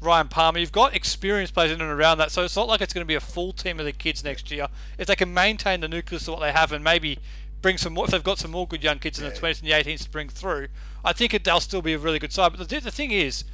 Ryan 0.00 0.28
Palmer. 0.28 0.58
You've 0.58 0.72
got 0.72 0.94
experienced 0.94 1.54
players 1.54 1.72
in 1.72 1.80
and 1.80 1.90
around 1.90 2.18
that, 2.18 2.30
so 2.30 2.42
it's 2.42 2.56
not 2.56 2.68
like 2.68 2.80
it's 2.80 2.92
going 2.92 3.04
to 3.04 3.08
be 3.08 3.14
a 3.14 3.20
full 3.20 3.52
team 3.52 3.78
of 3.78 3.86
the 3.86 3.92
kids 3.92 4.24
next 4.24 4.50
year. 4.50 4.68
If 4.98 5.06
they 5.06 5.16
can 5.16 5.32
maintain 5.32 5.80
the 5.80 5.88
nucleus 5.88 6.28
of 6.28 6.34
what 6.34 6.40
they 6.40 6.52
have 6.52 6.72
and 6.72 6.82
maybe 6.82 7.18
bring 7.62 7.78
some 7.78 7.94
more, 7.94 8.04
if 8.04 8.10
they've 8.10 8.22
got 8.22 8.38
some 8.38 8.50
more 8.50 8.66
good 8.66 8.84
young 8.84 8.98
kids 8.98 9.18
in 9.18 9.24
the 9.24 9.34
20s 9.34 9.60
and 9.60 9.68
the 9.68 9.72
18s 9.72 10.04
to 10.04 10.10
bring 10.10 10.28
through, 10.28 10.68
I 11.04 11.12
think 11.12 11.34
it, 11.34 11.44
they'll 11.44 11.60
still 11.60 11.82
be 11.82 11.94
a 11.94 11.98
really 11.98 12.18
good 12.18 12.32
side. 12.32 12.52
But 12.56 12.68
the, 12.68 12.80
the 12.80 12.90
thing 12.90 13.10
is, 13.10 13.44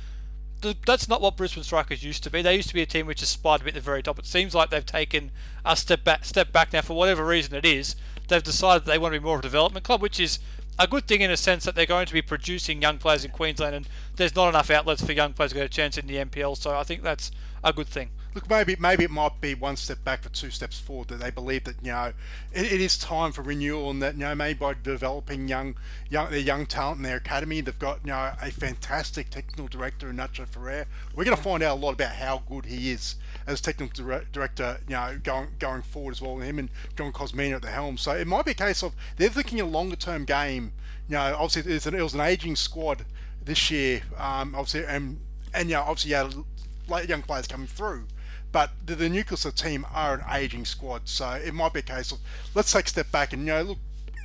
the, 0.62 0.76
that's 0.86 1.08
not 1.08 1.20
what 1.20 1.36
Brisbane 1.36 1.64
Strikers 1.64 2.02
used 2.02 2.22
to 2.24 2.30
be. 2.30 2.42
They 2.42 2.56
used 2.56 2.68
to 2.68 2.74
be 2.74 2.82
a 2.82 2.86
team 2.86 3.06
which 3.06 3.22
aspired 3.22 3.58
to 3.58 3.64
be 3.64 3.70
at 3.70 3.74
the 3.74 3.80
very 3.80 4.02
top. 4.02 4.18
It 4.18 4.26
seems 4.26 4.54
like 4.54 4.70
they've 4.70 4.84
taken 4.84 5.30
a 5.64 5.76
step 5.76 6.04
back, 6.04 6.24
step 6.24 6.52
back 6.52 6.72
now 6.72 6.82
for 6.82 6.94
whatever 6.94 7.24
reason 7.24 7.54
it 7.54 7.64
is. 7.64 7.96
They've 8.32 8.42
decided 8.42 8.86
they 8.86 8.96
want 8.96 9.12
to 9.12 9.20
be 9.20 9.24
more 9.24 9.34
of 9.34 9.40
a 9.40 9.42
development 9.42 9.84
club, 9.84 10.00
which 10.00 10.18
is 10.18 10.38
a 10.78 10.86
good 10.86 11.06
thing 11.06 11.20
in 11.20 11.30
a 11.30 11.36
sense 11.36 11.64
that 11.64 11.74
they're 11.74 11.84
going 11.84 12.06
to 12.06 12.14
be 12.14 12.22
producing 12.22 12.80
young 12.80 12.96
players 12.96 13.26
in 13.26 13.30
Queensland, 13.30 13.74
and 13.74 13.86
there's 14.16 14.34
not 14.34 14.48
enough 14.48 14.70
outlets 14.70 15.04
for 15.04 15.12
young 15.12 15.34
players 15.34 15.50
to 15.50 15.58
get 15.58 15.66
a 15.66 15.68
chance 15.68 15.98
in 15.98 16.06
the 16.06 16.16
NPL. 16.16 16.56
So 16.56 16.74
I 16.74 16.82
think 16.82 17.02
that's 17.02 17.30
a 17.62 17.74
good 17.74 17.88
thing. 17.88 18.08
Look, 18.34 18.48
maybe 18.48 18.74
maybe 18.80 19.04
it 19.04 19.10
might 19.10 19.38
be 19.42 19.54
one 19.54 19.76
step 19.76 20.02
back 20.02 20.22
for 20.22 20.30
two 20.30 20.48
steps 20.48 20.78
forward. 20.78 21.08
That 21.08 21.20
they 21.20 21.30
believe 21.30 21.64
that 21.64 21.76
you 21.82 21.92
know 21.92 22.14
it, 22.54 22.72
it 22.72 22.80
is 22.80 22.96
time 22.96 23.32
for 23.32 23.42
renewal, 23.42 23.90
and 23.90 24.00
that 24.00 24.14
you 24.14 24.20
know 24.20 24.34
maybe 24.34 24.58
by 24.58 24.74
developing 24.82 25.48
young 25.48 25.74
young 26.08 26.30
their 26.30 26.40
young 26.40 26.64
talent 26.64 26.96
in 26.96 27.02
their 27.02 27.18
academy, 27.18 27.60
they've 27.60 27.78
got 27.78 28.00
you 28.02 28.12
know 28.12 28.32
a 28.40 28.50
fantastic 28.50 29.28
technical 29.28 29.68
director 29.68 30.08
in 30.08 30.16
Nacho 30.16 30.48
Ferrer. 30.48 30.86
We're 31.14 31.24
going 31.24 31.36
to 31.36 31.42
find 31.42 31.62
out 31.62 31.76
a 31.76 31.80
lot 31.80 31.92
about 31.92 32.12
how 32.12 32.42
good 32.48 32.64
he 32.64 32.90
is 32.92 33.16
as 33.46 33.60
technical 33.60 34.22
director. 34.32 34.78
You 34.88 34.94
know, 34.94 35.20
going 35.22 35.48
going 35.58 35.82
forward 35.82 36.12
as 36.12 36.22
well. 36.22 36.38
Him 36.38 36.58
and 36.58 36.68
John 36.96 37.12
Kosmina 37.12 37.56
at 37.56 37.62
the 37.62 37.68
helm. 37.68 37.98
So 37.98 38.12
it 38.12 38.26
might 38.26 38.44
be 38.44 38.52
a 38.52 38.54
case 38.54 38.82
of 38.82 38.94
they're 39.16 39.28
thinking 39.28 39.60
a 39.60 39.66
longer 39.66 39.96
term 39.96 40.24
game. 40.24 40.72
You 41.08 41.14
know, 41.14 41.36
obviously 41.38 41.72
it's 41.72 41.86
an, 41.86 41.94
it 41.94 42.02
was 42.02 42.14
an 42.14 42.20
aging 42.20 42.56
squad 42.56 43.04
this 43.44 43.70
year. 43.70 44.02
Um, 44.16 44.54
obviously, 44.54 44.84
and 44.84 45.20
and 45.54 45.68
you 45.68 45.76
know, 45.76 45.82
obviously 45.82 46.42
late 46.88 47.08
young 47.08 47.22
players 47.22 47.46
coming 47.46 47.66
through. 47.66 48.06
But 48.50 48.70
the, 48.84 48.94
the 48.94 49.08
nucleus 49.08 49.44
of 49.46 49.56
the 49.56 49.62
team 49.62 49.86
are 49.94 50.14
an 50.14 50.24
aging 50.30 50.66
squad, 50.66 51.08
so 51.08 51.30
it 51.30 51.54
might 51.54 51.72
be 51.72 51.80
a 51.80 51.82
case 51.82 52.12
of 52.12 52.18
let's 52.54 52.70
take 52.70 52.84
a 52.86 52.88
step 52.88 53.10
back 53.10 53.32
and 53.32 53.42
you 53.42 53.48
know 53.48 53.62
look. 53.62 53.78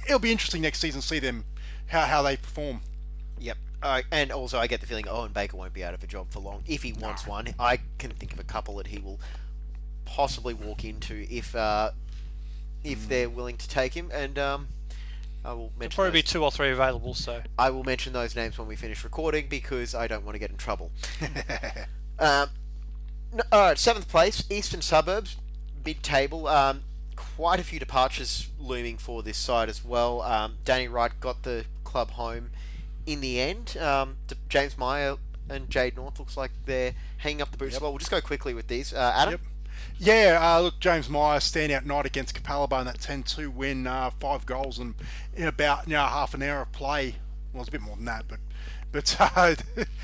It'll 0.05 0.19
be 0.19 0.31
interesting 0.31 0.61
next 0.61 0.79
season 0.79 1.01
to 1.01 1.07
see 1.07 1.19
them 1.19 1.43
how, 1.87 2.01
how 2.01 2.21
they 2.21 2.37
perform. 2.37 2.81
Yep. 3.39 3.57
Uh, 3.81 4.01
and 4.11 4.31
also, 4.31 4.57
I 4.57 4.67
get 4.67 4.81
the 4.81 4.87
feeling 4.87 5.07
Owen 5.07 5.31
Baker 5.31 5.55
won't 5.55 5.73
be 5.73 5.83
out 5.83 5.93
of 5.93 6.03
a 6.03 6.07
job 6.07 6.27
for 6.31 6.39
long 6.39 6.63
if 6.67 6.83
he 6.83 6.93
wants 6.93 7.27
one. 7.27 7.53
I 7.59 7.79
can 7.99 8.11
think 8.11 8.33
of 8.33 8.39
a 8.39 8.43
couple 8.43 8.75
that 8.77 8.87
he 8.87 8.97
will 8.99 9.19
possibly 10.05 10.53
walk 10.53 10.83
into 10.83 11.27
if 11.29 11.55
uh, 11.55 11.91
if 12.83 13.07
they're 13.07 13.29
willing 13.29 13.57
to 13.57 13.69
take 13.69 13.93
him. 13.93 14.09
And 14.11 14.39
um, 14.39 14.67
I 15.45 15.53
will 15.53 15.71
mention 15.77 15.95
Probably 15.95 16.11
be 16.11 16.23
two 16.23 16.43
or 16.43 16.51
three 16.51 16.71
available. 16.71 17.13
So 17.13 17.41
I 17.57 17.69
will 17.69 17.83
mention 17.83 18.13
those 18.13 18.35
names 18.35 18.57
when 18.57 18.67
we 18.67 18.75
finish 18.75 19.03
recording 19.03 19.47
because 19.47 19.93
I 19.93 20.07
don't 20.07 20.25
want 20.25 20.35
to 20.35 20.39
get 20.39 20.49
in 20.49 20.57
trouble. 20.57 20.91
um, 22.19 22.49
n- 23.31 23.41
all 23.51 23.61
right, 23.61 23.77
seventh 23.77 24.09
place, 24.09 24.43
Eastern 24.49 24.81
Suburbs, 24.81 25.37
mid-table. 25.85 26.47
Um, 26.47 26.81
quite 27.15 27.59
a 27.59 27.63
few 27.63 27.79
departures 27.79 28.49
looming 28.59 28.97
for 28.97 29.21
this 29.21 29.37
side 29.37 29.69
as 29.69 29.85
well. 29.85 30.21
Um, 30.21 30.55
Danny 30.65 30.87
Wright 30.87 31.11
got 31.19 31.43
the 31.43 31.65
club 31.83 32.11
home 32.11 32.49
in 33.07 33.21
the 33.21 33.39
end. 33.39 33.75
Um, 33.77 34.17
James 34.49 34.77
Meyer 34.77 35.15
and 35.49 35.69
Jade 35.69 35.95
North 35.95 36.19
looks 36.19 36.37
like 36.37 36.51
they're 36.65 36.93
hanging 37.17 37.41
up 37.41 37.49
the 37.51 37.57
boots 37.57 37.75
as 37.75 37.81
well. 37.81 37.91
We'll 37.91 37.99
just 37.99 38.11
go 38.11 38.21
quickly 38.21 38.53
with 38.53 38.67
these. 38.67 38.93
Uh, 38.93 39.13
Adam, 39.15 39.31
Yep. 39.31 39.41
Yeah, 39.99 40.39
uh, 40.41 40.61
look, 40.61 40.79
James 40.79 41.09
Meyer 41.09 41.39
standout 41.39 41.85
night 41.85 42.05
against 42.05 42.35
Capalaba 42.35 42.79
in 42.79 42.85
that 42.85 42.99
10-2 42.99 43.47
win, 43.53 43.87
uh, 43.87 44.11
five 44.19 44.45
goals 44.45 44.77
and 44.79 44.93
in 45.35 45.47
about 45.47 45.87
you 45.87 45.93
know, 45.93 46.03
half 46.03 46.33
an 46.33 46.43
hour 46.43 46.61
of 46.61 46.71
play. 46.71 47.15
Well, 47.53 47.61
it's 47.61 47.69
a 47.69 47.71
bit 47.71 47.81
more 47.81 47.95
than 47.95 48.05
that, 48.05 48.25
but 48.27 48.39
but 48.91 49.15
uh, 49.35 49.55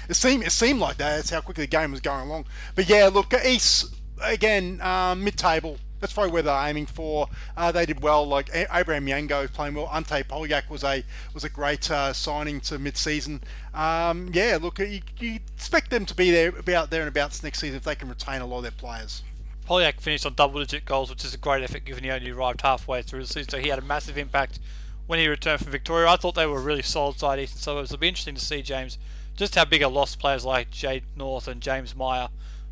it 0.10 0.16
seemed 0.16 0.44
it 0.44 0.52
seemed 0.52 0.80
like 0.80 0.98
that. 0.98 1.18
That's 1.18 1.30
how 1.30 1.42
quickly 1.42 1.64
the 1.64 1.70
game 1.70 1.92
was 1.92 2.00
going 2.02 2.28
along. 2.28 2.46
But 2.76 2.90
yeah, 2.90 3.10
look, 3.12 3.34
East 3.46 3.96
again, 4.22 4.80
um, 4.82 5.24
mid-table. 5.24 5.78
That's 6.04 6.12
probably 6.12 6.34
where 6.34 6.42
they're 6.42 6.68
aiming 6.68 6.88
for. 6.88 7.30
Uh, 7.56 7.72
they 7.72 7.86
did 7.86 8.02
well. 8.04 8.28
Like 8.28 8.50
Abraham 8.54 9.06
Yango 9.06 9.50
playing 9.50 9.76
well. 9.76 9.90
Ante 9.94 10.22
Polyak 10.24 10.70
was 10.70 10.84
a 10.84 11.02
was 11.34 11.46
a 11.46 11.50
great 11.50 11.90
uh, 11.90 12.12
signing 12.12 12.60
to 12.60 12.78
mid-season. 12.78 13.40
Um, 13.74 14.30
yeah, 14.34 14.58
look, 14.62 14.80
you, 14.80 15.00
you 15.18 15.40
expect 15.56 15.92
them 15.92 16.06
to 16.06 16.14
be 16.14 16.30
there 16.30 16.50
about 16.50 16.90
there 16.90 17.00
and 17.00 17.08
abouts 17.08 17.42
next 17.42 17.60
season 17.60 17.78
if 17.78 17.86
they 17.86 17.96
can 17.96 18.10
retain 18.10 18.42
a 18.42 18.46
lot 18.46 18.58
of 18.58 18.64
their 18.64 18.72
players. 18.72 19.24
Polyak 19.66 20.02
finished 20.02 20.26
on 20.26 20.34
double-digit 20.34 20.84
goals, 20.84 21.10
which 21.10 21.24
is 21.24 21.34
a 21.34 21.38
great 21.38 21.64
effort 21.64 21.86
given 21.86 22.04
he 22.04 22.12
only 22.12 22.32
arrived 22.32 22.64
halfway 22.64 23.02
through 23.02 23.22
the 23.22 23.28
season. 23.28 23.48
So 23.48 23.60
he 23.60 23.70
had 23.70 23.80
a 23.80 23.84
massive 23.84 24.18
impact 24.18 24.60
when 25.08 25.20
he 25.20 25.28
returned 25.30 25.62
from 25.62 25.72
Victoria. 25.72 26.10
I 26.10 26.18
thought 26.18 26.36
they 26.36 26.46
were 26.46 26.58
a 26.58 26.64
really 26.64 26.82
solid 26.82 27.18
side 27.18 27.40
Eastern 27.40 27.60
Suburbs. 27.60 27.92
It'll 27.92 28.02
be 28.02 28.10
interesting 28.10 28.36
to 28.36 28.44
see 28.44 28.62
James 28.62 28.98
just 29.38 29.56
how 29.56 29.64
big 29.64 29.82
a 29.82 29.88
loss 29.88 30.18
players 30.18 30.44
like 30.44 30.70
Jade 30.70 31.06
North 31.16 31.48
and 31.48 31.62
James 31.62 31.96
Meyer 31.96 32.28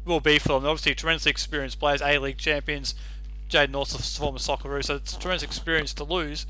will 0.06 0.20
be 0.20 0.40
for 0.40 0.60
them. 0.60 0.66
Obviously, 0.66 0.96
tremendously 0.96 1.30
experienced 1.30 1.80
players, 1.80 2.02
A 2.02 2.18
League 2.18 2.38
champions. 2.38 2.96
Jade 3.52 3.70
North's 3.70 3.94
a 3.94 4.20
former 4.20 4.40
Socceroo, 4.40 4.84
so 4.84 4.96
it's 4.96 5.16
a 5.16 5.20
tremendous 5.20 5.44
experience 5.44 5.94
to 5.96 6.04
lose. 6.04 6.46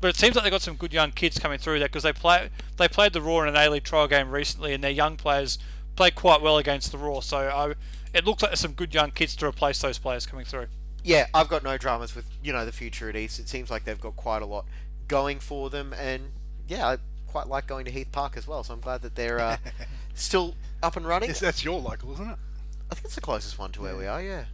But 0.00 0.08
it 0.08 0.16
seems 0.16 0.34
like 0.36 0.44
they've 0.44 0.52
got 0.52 0.62
some 0.62 0.76
good 0.76 0.92
young 0.92 1.10
kids 1.10 1.38
coming 1.38 1.58
through 1.58 1.78
there 1.78 1.88
because 1.88 2.04
they 2.04 2.12
play 2.12 2.50
they 2.76 2.88
played 2.88 3.12
the 3.12 3.20
Roar 3.20 3.46
in 3.46 3.54
an 3.54 3.60
A 3.60 3.70
League 3.70 3.84
trial 3.84 4.06
game 4.06 4.30
recently, 4.30 4.72
and 4.72 4.84
their 4.84 4.90
young 4.90 5.16
players 5.16 5.58
played 5.96 6.14
quite 6.14 6.40
well 6.40 6.58
against 6.58 6.92
the 6.92 6.98
Roar. 6.98 7.22
So 7.22 7.38
I, 7.38 7.74
it 8.16 8.24
looks 8.24 8.42
like 8.42 8.50
there's 8.50 8.60
some 8.60 8.72
good 8.72 8.94
young 8.94 9.10
kids 9.10 9.34
to 9.36 9.46
replace 9.46 9.80
those 9.80 9.98
players 9.98 10.26
coming 10.26 10.44
through. 10.44 10.66
yeah, 11.02 11.26
I've 11.34 11.48
got 11.48 11.62
no 11.62 11.76
dramas 11.76 12.14
with 12.14 12.26
you 12.42 12.52
know 12.52 12.64
the 12.64 12.72
future 12.72 13.08
at 13.08 13.16
East. 13.16 13.38
It 13.38 13.48
seems 13.48 13.70
like 13.70 13.84
they've 13.84 14.00
got 14.00 14.16
quite 14.16 14.42
a 14.42 14.46
lot 14.46 14.66
going 15.08 15.40
for 15.40 15.70
them, 15.70 15.92
and 15.92 16.32
yeah, 16.68 16.86
I 16.86 16.98
quite 17.26 17.48
like 17.48 17.66
going 17.66 17.84
to 17.84 17.90
Heath 17.90 18.12
Park 18.12 18.36
as 18.36 18.46
well. 18.46 18.62
So 18.62 18.72
I'm 18.74 18.80
glad 18.80 19.02
that 19.02 19.14
they're 19.16 19.40
uh, 19.40 19.56
still 20.14 20.54
up 20.82 20.96
and 20.96 21.06
running. 21.06 21.28
Yes, 21.30 21.40
that's 21.40 21.64
your 21.64 21.80
local, 21.80 22.12
isn't 22.14 22.30
it? 22.30 22.38
I 22.90 22.94
think 22.94 23.06
it's 23.06 23.14
the 23.14 23.20
closest 23.20 23.58
one 23.58 23.72
to 23.72 23.82
where 23.82 23.96
we 23.96 24.06
are. 24.06 24.22
Yeah. 24.22 24.44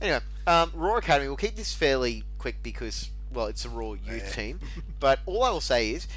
Anyway, 0.00 0.20
um, 0.46 0.72
Roar 0.74 0.98
Academy. 0.98 1.28
We'll 1.28 1.36
keep 1.36 1.56
this 1.56 1.74
fairly 1.74 2.24
quick 2.38 2.62
because 2.62 3.10
well, 3.32 3.46
it's 3.46 3.64
a 3.64 3.68
Roar 3.68 3.96
youth 3.96 4.24
Yeah. 4.24 4.30
team. 4.30 4.60
But 4.98 5.20
all 5.26 5.44
I 5.44 5.50
will 5.50 5.60
say 5.60 5.90
is, 5.90 6.08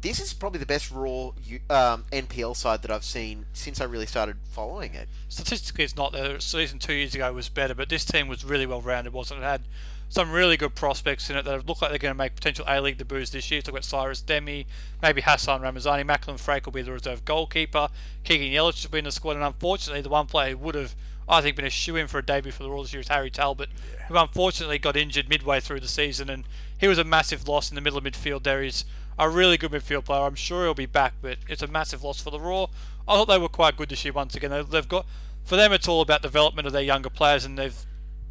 this 0.00 0.18
is 0.18 0.32
probably 0.32 0.58
the 0.58 0.66
best 0.66 0.90
Roar 0.90 1.34
um, 1.70 2.04
NPL 2.10 2.56
side 2.56 2.82
that 2.82 2.90
I've 2.90 3.04
seen 3.04 3.46
since 3.52 3.80
I 3.80 3.84
really 3.84 4.06
started 4.06 4.36
following 4.50 4.94
it. 4.94 5.08
Statistically, 5.28 5.84
it's 5.84 5.96
not. 5.96 6.12
The 6.12 6.36
season 6.40 6.78
two 6.80 6.94
years 6.94 7.14
ago 7.14 7.32
was 7.32 7.48
better, 7.48 7.74
but 7.74 7.88
this 7.88 8.04
team 8.04 8.26
was 8.28 8.44
really 8.44 8.66
well 8.66 8.80
rounded, 8.80 9.12
wasn't 9.12 9.40
it? 9.40 9.44
It 9.44 9.46
had 9.46 9.62
some 10.08 10.30
really 10.32 10.56
good 10.58 10.74
prospects 10.74 11.30
in 11.30 11.36
it 11.36 11.44
that 11.44 11.66
look 11.66 11.80
like 11.80 11.90
they're 11.90 11.98
going 11.98 12.12
to 12.14 12.18
make 12.18 12.34
potential 12.34 12.64
A 12.68 12.80
League 12.80 12.98
debuts 12.98 13.30
this 13.30 13.50
year. 13.50 13.62
Talk 13.62 13.72
about 13.72 13.84
Cyrus 13.84 14.20
Dehmie, 14.20 14.66
maybe 15.00 15.22
Hassan 15.22 15.62
Ramazani, 15.62 16.02
Macklin 16.04 16.36
Freke 16.36 16.66
will 16.66 16.72
be 16.72 16.82
the 16.82 16.92
reserve 16.92 17.24
goalkeeper. 17.24 17.88
Keegan 18.24 18.48
Yelich 18.48 18.84
will 18.84 18.90
be 18.90 18.98
in 18.98 19.04
the 19.04 19.12
squad, 19.12 19.36
and 19.36 19.44
unfortunately, 19.44 20.02
the 20.02 20.08
one 20.10 20.26
player 20.26 20.50
who 20.50 20.58
would 20.58 20.74
have, 20.74 20.94
I 21.28 21.40
think, 21.40 21.56
been 21.56 21.64
a 21.64 21.70
shoe 21.70 21.96
in 21.96 22.08
for 22.08 22.18
a 22.18 22.24
debut 22.24 22.52
for 22.52 22.62
the 22.62 22.70
Royals 22.70 22.88
this 22.88 22.94
year 22.94 23.00
is 23.00 23.08
Harry 23.08 23.30
Talbot, 23.30 23.68
who 24.08 24.16
unfortunately 24.16 24.78
got 24.78 24.96
injured 24.96 25.28
midway 25.28 25.60
through 25.60 25.80
the 25.80 25.88
season, 25.88 26.28
and 26.28 26.44
he 26.78 26.88
was 26.88 26.98
a 26.98 27.04
massive 27.04 27.46
loss 27.48 27.70
in 27.70 27.74
the 27.74 27.80
middle 27.80 27.98
of 27.98 28.04
midfield. 28.04 28.42
There 28.42 28.62
is 28.62 28.84
a 29.18 29.28
really 29.28 29.56
good 29.56 29.70
midfield 29.70 30.04
player. 30.04 30.22
I'm 30.22 30.34
sure 30.34 30.64
he'll 30.64 30.74
be 30.74 30.86
back, 30.86 31.14
but 31.22 31.38
it's 31.48 31.62
a 31.62 31.66
massive 31.66 32.02
loss 32.02 32.20
for 32.20 32.30
the 32.30 32.40
Roar. 32.40 32.70
I 33.06 33.14
thought 33.14 33.28
they 33.28 33.38
were 33.38 33.48
quite 33.48 33.76
good 33.76 33.88
this 33.88 34.04
year 34.04 34.12
once 34.12 34.34
again. 34.34 34.66
They've 34.68 34.88
got 34.88 35.06
for 35.44 35.56
them 35.56 35.72
it's 35.72 35.88
all 35.88 36.00
about 36.00 36.22
development 36.22 36.66
of 36.66 36.72
their 36.72 36.82
younger 36.82 37.10
players, 37.10 37.44
and 37.44 37.58
they've 37.58 37.84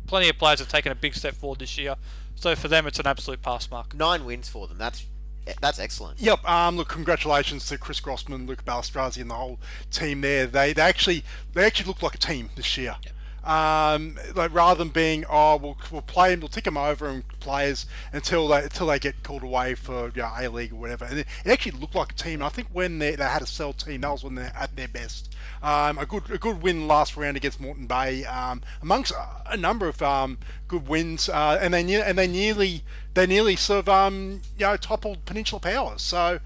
plenty 0.07 0.29
of 0.29 0.37
players 0.37 0.59
have 0.59 0.69
taken 0.69 0.91
a 0.91 0.95
big 0.95 1.15
step 1.15 1.35
forward 1.35 1.59
this 1.59 1.77
year. 1.77 1.95
So 2.35 2.55
for 2.55 2.67
them, 2.67 2.87
it's 2.87 2.99
an 2.99 3.07
absolute 3.07 3.41
pass 3.41 3.69
mark. 3.69 3.93
Nine 3.93 4.25
wins 4.25 4.49
for 4.49 4.67
them. 4.67 4.77
That's 4.77 5.05
that's 5.59 5.79
excellent. 5.79 6.19
Yep. 6.19 6.47
Um, 6.47 6.77
look, 6.77 6.89
congratulations 6.89 7.67
to 7.67 7.77
Chris 7.77 7.99
Grossman, 7.99 8.45
Luke 8.45 8.63
Balastrazi, 8.65 9.21
and 9.21 9.29
the 9.29 9.35
whole 9.35 9.59
team 9.91 10.21
there. 10.21 10.45
They 10.47 10.73
they 10.73 10.81
actually 10.81 11.23
they 11.53 11.65
actually 11.65 11.87
look 11.87 12.03
like 12.03 12.15
a 12.15 12.19
team 12.19 12.49
this 12.55 12.77
year. 12.77 12.95
Um, 13.43 14.17
like 14.35 14.53
rather 14.53 14.77
than 14.77 14.89
being 14.89 15.25
oh 15.27 15.55
we'll, 15.57 15.77
we'll 15.91 16.03
play 16.03 16.29
them, 16.29 16.41
we'll 16.41 16.49
tick 16.49 16.65
them 16.65 16.77
over 16.77 17.07
and 17.07 17.27
players 17.39 17.87
until 18.13 18.47
they 18.47 18.63
until 18.63 18.87
they 18.87 18.99
get 18.99 19.23
called 19.23 19.41
away 19.41 19.73
for 19.73 20.11
you 20.15 20.21
know, 20.21 20.31
A 20.37 20.47
League 20.47 20.73
or 20.73 20.75
whatever. 20.75 21.05
And 21.05 21.19
it, 21.19 21.27
it 21.43 21.51
actually 21.51 21.79
looked 21.79 21.95
like 21.95 22.11
a 22.11 22.15
team. 22.15 22.43
I 22.43 22.49
think 22.49 22.67
when 22.71 22.99
they, 22.99 23.15
they 23.15 23.23
had 23.23 23.41
a 23.41 23.47
sell 23.47 23.73
team, 23.73 24.01
that 24.01 24.11
was 24.11 24.23
when 24.23 24.35
they're 24.35 24.53
at 24.55 24.75
their 24.75 24.87
best. 24.87 25.35
Um, 25.63 25.97
a 25.97 26.05
good 26.05 26.29
a 26.29 26.37
good 26.37 26.61
win 26.61 26.87
last 26.87 27.17
round 27.17 27.35
against 27.35 27.59
Moreton 27.59 27.87
Bay, 27.87 28.25
um, 28.25 28.61
amongst 28.81 29.11
a, 29.11 29.53
a 29.53 29.57
number 29.57 29.87
of 29.87 30.01
um, 30.01 30.37
good 30.67 30.87
wins, 30.87 31.27
uh, 31.27 31.57
and 31.59 31.73
they 31.73 31.83
ne- 31.83 32.01
and 32.01 32.17
they 32.17 32.27
nearly 32.27 32.83
they 33.15 33.25
nearly 33.25 33.55
sort 33.55 33.79
of 33.79 33.89
um, 33.89 34.41
you 34.57 34.65
know 34.65 34.77
toppled 34.77 35.25
Peninsula 35.25 35.59
Powers. 35.59 36.01
So 36.03 36.39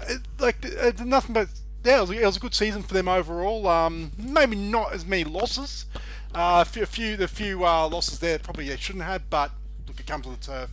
uh, 0.00 0.14
like 0.38 0.64
uh, 0.80 0.92
nothing 1.04 1.32
but 1.32 1.48
yeah, 1.84 1.98
it 1.98 2.00
was, 2.02 2.10
it 2.10 2.24
was 2.24 2.36
a 2.36 2.40
good 2.40 2.54
season 2.54 2.82
for 2.82 2.94
them 2.94 3.08
overall. 3.08 3.66
Um, 3.66 4.12
maybe 4.16 4.56
not 4.56 4.92
as 4.92 5.04
many 5.04 5.24
losses. 5.24 5.86
Uh, 6.34 6.62
a 6.62 6.64
few, 6.64 6.82
a 6.82 6.86
few 6.86 7.16
the 7.16 7.28
few 7.28 7.64
uh, 7.64 7.88
losses 7.88 8.18
there 8.18 8.38
probably 8.38 8.68
they 8.68 8.76
shouldn't 8.76 9.04
have, 9.04 9.28
but 9.28 9.50
look, 9.86 10.00
it 10.00 10.06
comes 10.06 10.26
with 10.26 10.40
the 10.40 10.46
turf. 10.46 10.70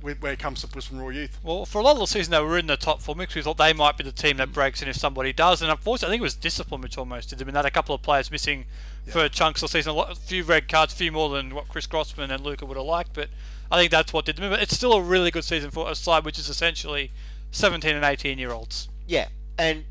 where 0.00 0.32
it 0.32 0.38
comes 0.38 0.62
to 0.62 0.66
Brisbane 0.66 0.98
Royal 0.98 1.12
Youth. 1.12 1.38
Well, 1.42 1.66
for 1.66 1.78
a 1.78 1.82
lot 1.82 1.92
of 1.92 1.98
the 1.98 2.06
season, 2.06 2.30
they 2.30 2.40
were 2.40 2.56
in 2.58 2.66
the 2.66 2.76
top 2.76 3.02
four 3.02 3.14
mix. 3.14 3.34
We 3.34 3.42
thought 3.42 3.58
they 3.58 3.72
might 3.72 3.98
be 3.98 4.04
the 4.04 4.12
team 4.12 4.38
that 4.38 4.52
breaks 4.52 4.80
in 4.82 4.88
if 4.88 4.96
somebody 4.96 5.32
does. 5.32 5.60
And 5.60 5.70
unfortunately, 5.70 6.08
I 6.08 6.12
think 6.12 6.20
it 6.20 6.24
was 6.24 6.34
discipline 6.34 6.80
which 6.80 6.96
almost 6.96 7.30
did 7.30 7.38
them. 7.38 7.48
And 7.48 7.54
they 7.54 7.58
had 7.58 7.66
a 7.66 7.70
couple 7.70 7.94
of 7.94 8.02
players 8.02 8.30
missing 8.30 8.64
for 9.06 9.28
chunks 9.28 9.62
of 9.62 9.70
the 9.70 9.78
season. 9.78 9.92
A, 9.92 9.94
lot, 9.94 10.12
a 10.12 10.14
few 10.14 10.42
red 10.42 10.68
cards, 10.68 10.94
a 10.94 10.96
few 10.96 11.12
more 11.12 11.28
than 11.30 11.54
what 11.54 11.68
Chris 11.68 11.86
Grossman 11.86 12.30
and 12.30 12.42
Luca 12.42 12.64
would 12.64 12.76
have 12.76 12.86
liked. 12.86 13.12
But 13.12 13.28
I 13.70 13.78
think 13.78 13.90
that's 13.90 14.12
what 14.12 14.24
did 14.24 14.36
them. 14.36 14.50
But 14.50 14.62
it's 14.62 14.74
still 14.74 14.94
a 14.94 15.02
really 15.02 15.30
good 15.30 15.44
season 15.44 15.70
for 15.70 15.90
a 15.90 15.94
side 15.94 16.24
which 16.24 16.38
is 16.38 16.48
essentially 16.48 17.10
17 17.50 17.94
and 17.94 18.04
18 18.04 18.38
year 18.38 18.52
olds. 18.52 18.88
Yeah, 19.06 19.28
and 19.58 19.84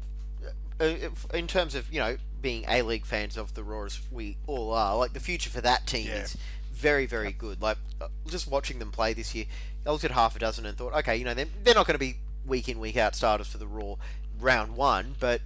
uh, 0.80 0.94
in 1.34 1.48
terms 1.48 1.76
of 1.76 1.92
you 1.94 2.00
know 2.00 2.18
being 2.44 2.64
A 2.68 2.84
League 2.84 3.08
fans 3.08 3.36
of 3.38 3.56
the 3.56 3.64
Roar 3.64 3.88
as 3.88 4.00
we 4.12 4.38
all 4.46 4.72
are, 4.74 4.96
like 4.96 5.14
the 5.14 5.20
future 5.20 5.50
for 5.50 5.62
that 5.62 5.88
team 5.88 6.06
Yeah. 6.08 6.18
is 6.24 6.38
very 6.72 7.08
very 7.08 7.32
good. 7.32 7.60
Like 7.62 7.78
uh, 8.00 8.10
just 8.28 8.48
watching 8.48 8.78
them 8.78 8.92
play 8.92 9.14
this 9.14 9.34
year, 9.34 9.46
I 9.88 9.90
looked 9.92 10.04
at 10.04 10.12
half 10.12 10.36
a 10.36 10.40
dozen 10.40 10.66
and 10.68 10.78
thought, 10.78 10.94
okay, 10.94 11.16
you 11.16 11.26
know 11.26 11.34
they're, 11.34 11.48
they're 11.64 11.74
not 11.74 11.88
going 11.88 11.96
to 11.96 12.00
be 12.00 12.18
week 12.46 12.70
in 12.70 12.80
week 12.80 12.98
out 12.98 13.16
starters 13.16 13.48
for 13.48 13.58
the 13.58 13.66
Roar 13.66 13.98
round 14.40 14.76
one, 14.76 15.16
but 15.20 15.42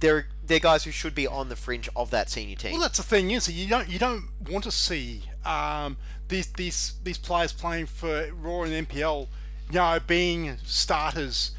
they're 0.00 0.26
they're 0.44 0.58
guys 0.60 0.84
who 0.84 0.90
should 0.90 1.14
be 1.14 1.26
on 1.26 1.48
the 1.48 1.56
fringe 1.56 1.88
of 1.94 2.10
that 2.10 2.30
senior 2.30 2.56
team. 2.56 2.72
Well, 2.72 2.80
that's 2.82 2.96
the 2.98 3.04
thing 3.04 3.30
is 3.30 3.50
you 3.50 3.68
don't 3.68 3.88
you 3.88 3.98
don't 3.98 4.24
want 4.48 4.64
to 4.64 4.70
see 4.70 5.24
um, 5.44 5.96
these 6.28 6.46
these 6.52 6.94
these 7.04 7.18
players 7.18 7.52
playing 7.52 7.86
for 7.86 8.30
Roar 8.32 8.64
and 8.64 8.88
NPL, 8.88 9.26
you 9.70 9.74
know, 9.74 9.98
being 10.06 10.56
starters 10.64 11.52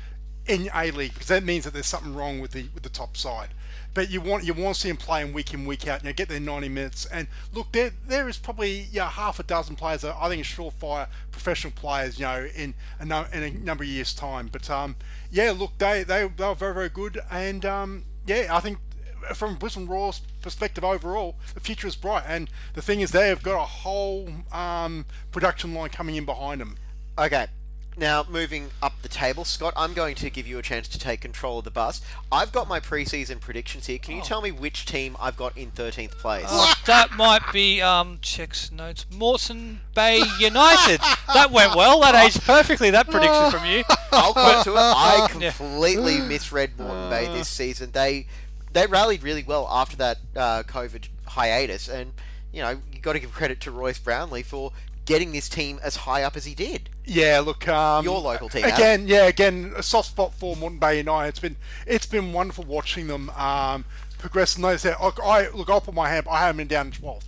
in 0.45 0.69
A 0.75 0.91
League 0.91 1.13
because 1.13 1.27
that 1.29 1.43
means 1.43 1.63
that 1.65 1.73
there's 1.73 1.85
something 1.87 2.13
wrong 2.15 2.39
with 2.39 2.51
the 2.51 2.67
with 2.73 2.83
the 2.83 2.89
top 2.89 3.15
side. 3.17 3.49
But 3.93 4.09
you 4.09 4.21
want 4.21 4.43
you 4.43 4.53
want 4.53 4.75
to 4.75 4.81
see 4.81 4.87
them 4.87 4.97
playing 4.97 5.33
week 5.33 5.53
in 5.53 5.65
week 5.65 5.87
out, 5.87 6.01
you 6.01 6.09
know, 6.09 6.13
get 6.13 6.29
their 6.29 6.39
90 6.39 6.69
minutes. 6.69 7.05
And 7.05 7.27
look, 7.53 7.71
there 7.71 7.91
there 8.07 8.27
is 8.27 8.37
probably 8.37 8.87
yeah 8.91 9.09
half 9.09 9.39
a 9.39 9.43
dozen 9.43 9.75
players 9.75 10.01
that 10.01 10.15
I 10.19 10.29
think 10.29 10.41
are 10.41 10.45
surefire 10.45 11.07
professional 11.31 11.73
players, 11.73 12.19
you 12.19 12.25
know, 12.25 12.47
in 12.55 12.73
a, 12.99 13.05
no, 13.05 13.25
in 13.31 13.43
a 13.43 13.51
number 13.51 13.83
of 13.83 13.89
years' 13.89 14.13
time. 14.13 14.49
But 14.51 14.69
um, 14.69 14.95
yeah, 15.31 15.51
look, 15.51 15.77
they 15.77 16.03
they 16.03 16.27
they 16.27 16.45
were 16.45 16.55
very 16.55 16.73
very 16.73 16.89
good, 16.89 17.19
and 17.29 17.65
um, 17.65 18.05
yeah, 18.25 18.47
I 18.51 18.59
think 18.59 18.79
from 19.33 19.55
Brisbane 19.55 19.87
Roar's 19.87 20.21
perspective 20.41 20.83
overall, 20.83 21.35
the 21.53 21.59
future 21.59 21.87
is 21.87 21.95
bright. 21.95 22.23
And 22.27 22.49
the 22.73 22.81
thing 22.81 23.01
is, 23.01 23.11
they 23.11 23.29
have 23.29 23.43
got 23.43 23.61
a 23.61 23.65
whole 23.65 24.29
um, 24.51 25.05
production 25.31 25.73
line 25.73 25.89
coming 25.89 26.15
in 26.15 26.25
behind 26.25 26.61
them. 26.61 26.75
Okay. 27.17 27.47
Now, 27.95 28.25
moving 28.27 28.69
up 28.81 29.01
the 29.03 29.07
table, 29.07 29.45
Scott, 29.45 29.73
I'm 29.77 29.93
going 29.93 30.15
to 30.15 30.29
give 30.29 30.47
you 30.47 30.57
a 30.57 30.61
chance 30.63 30.87
to 30.89 30.97
take 30.99 31.21
control 31.21 31.59
of 31.59 31.65
the 31.65 31.71
bus. 31.71 32.01
I've 32.31 32.51
got 32.51 32.67
my 32.67 32.79
preseason 32.79 33.39
predictions 33.39 33.85
here. 33.85 33.99
Can 33.99 34.15
you 34.15 34.23
tell 34.23 34.41
me 34.41 34.51
which 34.51 34.85
team 34.85 35.15
I've 35.19 35.37
got 35.37 35.55
in 35.57 35.69
13th 35.71 36.11
place? 36.17 36.45
Oh, 36.47 36.73
that 36.87 37.11
might 37.11 37.43
be 37.53 37.81
um 37.81 38.17
checks 38.21 38.71
notes. 38.71 39.05
Moreton 39.11 39.81
Bay 39.93 40.21
United. 40.39 40.99
that 41.33 41.51
went 41.51 41.75
well. 41.75 42.01
That 42.01 42.15
aged 42.15 42.41
perfectly. 42.43 42.89
That 42.89 43.09
prediction 43.09 43.51
from 43.51 43.65
you. 43.69 43.83
I'll 44.11 44.33
come 44.33 44.63
to 44.63 44.71
it. 44.71 44.77
I 44.77 45.27
Yeah. 45.39 45.51
completely 45.51 46.19
misread 46.21 46.77
Moreton 46.79 47.09
Bay 47.09 47.27
this 47.27 47.47
season. 47.47 47.91
They 47.91 48.25
they 48.71 48.87
rallied 48.87 49.21
really 49.21 49.43
well 49.43 49.67
after 49.69 49.95
that 49.97 50.17
uh, 50.35 50.63
COVID 50.63 51.09
hiatus, 51.27 51.87
and 51.87 52.13
you 52.51 52.61
know 52.63 52.81
you 52.91 52.99
got 53.01 53.13
to 53.13 53.19
give 53.19 53.31
credit 53.33 53.59
to 53.61 53.71
Royce 53.71 53.99
Brownlee 53.99 54.41
for 54.43 54.71
getting 55.05 55.31
this 55.31 55.49
team 55.49 55.79
as 55.83 55.97
high 55.97 56.23
up 56.23 56.35
as 56.35 56.45
he 56.45 56.53
did. 56.55 56.89
Yeah, 57.05 57.41
look, 57.45 57.67
um, 57.67 58.05
Your 58.05 58.19
local 58.21 58.49
team, 58.49 58.63
Adam. 58.63 58.75
again. 58.75 59.07
Yeah, 59.07 59.25
again, 59.25 59.73
a 59.75 59.83
soft 59.83 60.09
spot 60.09 60.33
for 60.33 60.55
Moreton 60.55 60.79
Bay 60.79 60.97
United. 60.99 61.29
It's 61.29 61.39
been 61.39 61.55
it's 61.85 62.05
been 62.05 62.31
wonderful 62.33 62.63
watching 62.63 63.07
them 63.07 63.29
um, 63.31 63.85
progress. 64.17 64.55
And 64.55 64.61
notice 64.63 64.83
that 64.83 65.01
look, 65.01 65.19
I 65.23 65.49
look, 65.49 65.69
I'll 65.69 65.81
put 65.81 65.93
my 65.93 66.09
hand. 66.09 66.27
I 66.29 66.39
have 66.45 66.55
them 66.57 66.67
down 66.67 66.91
twelfth. 66.91 67.27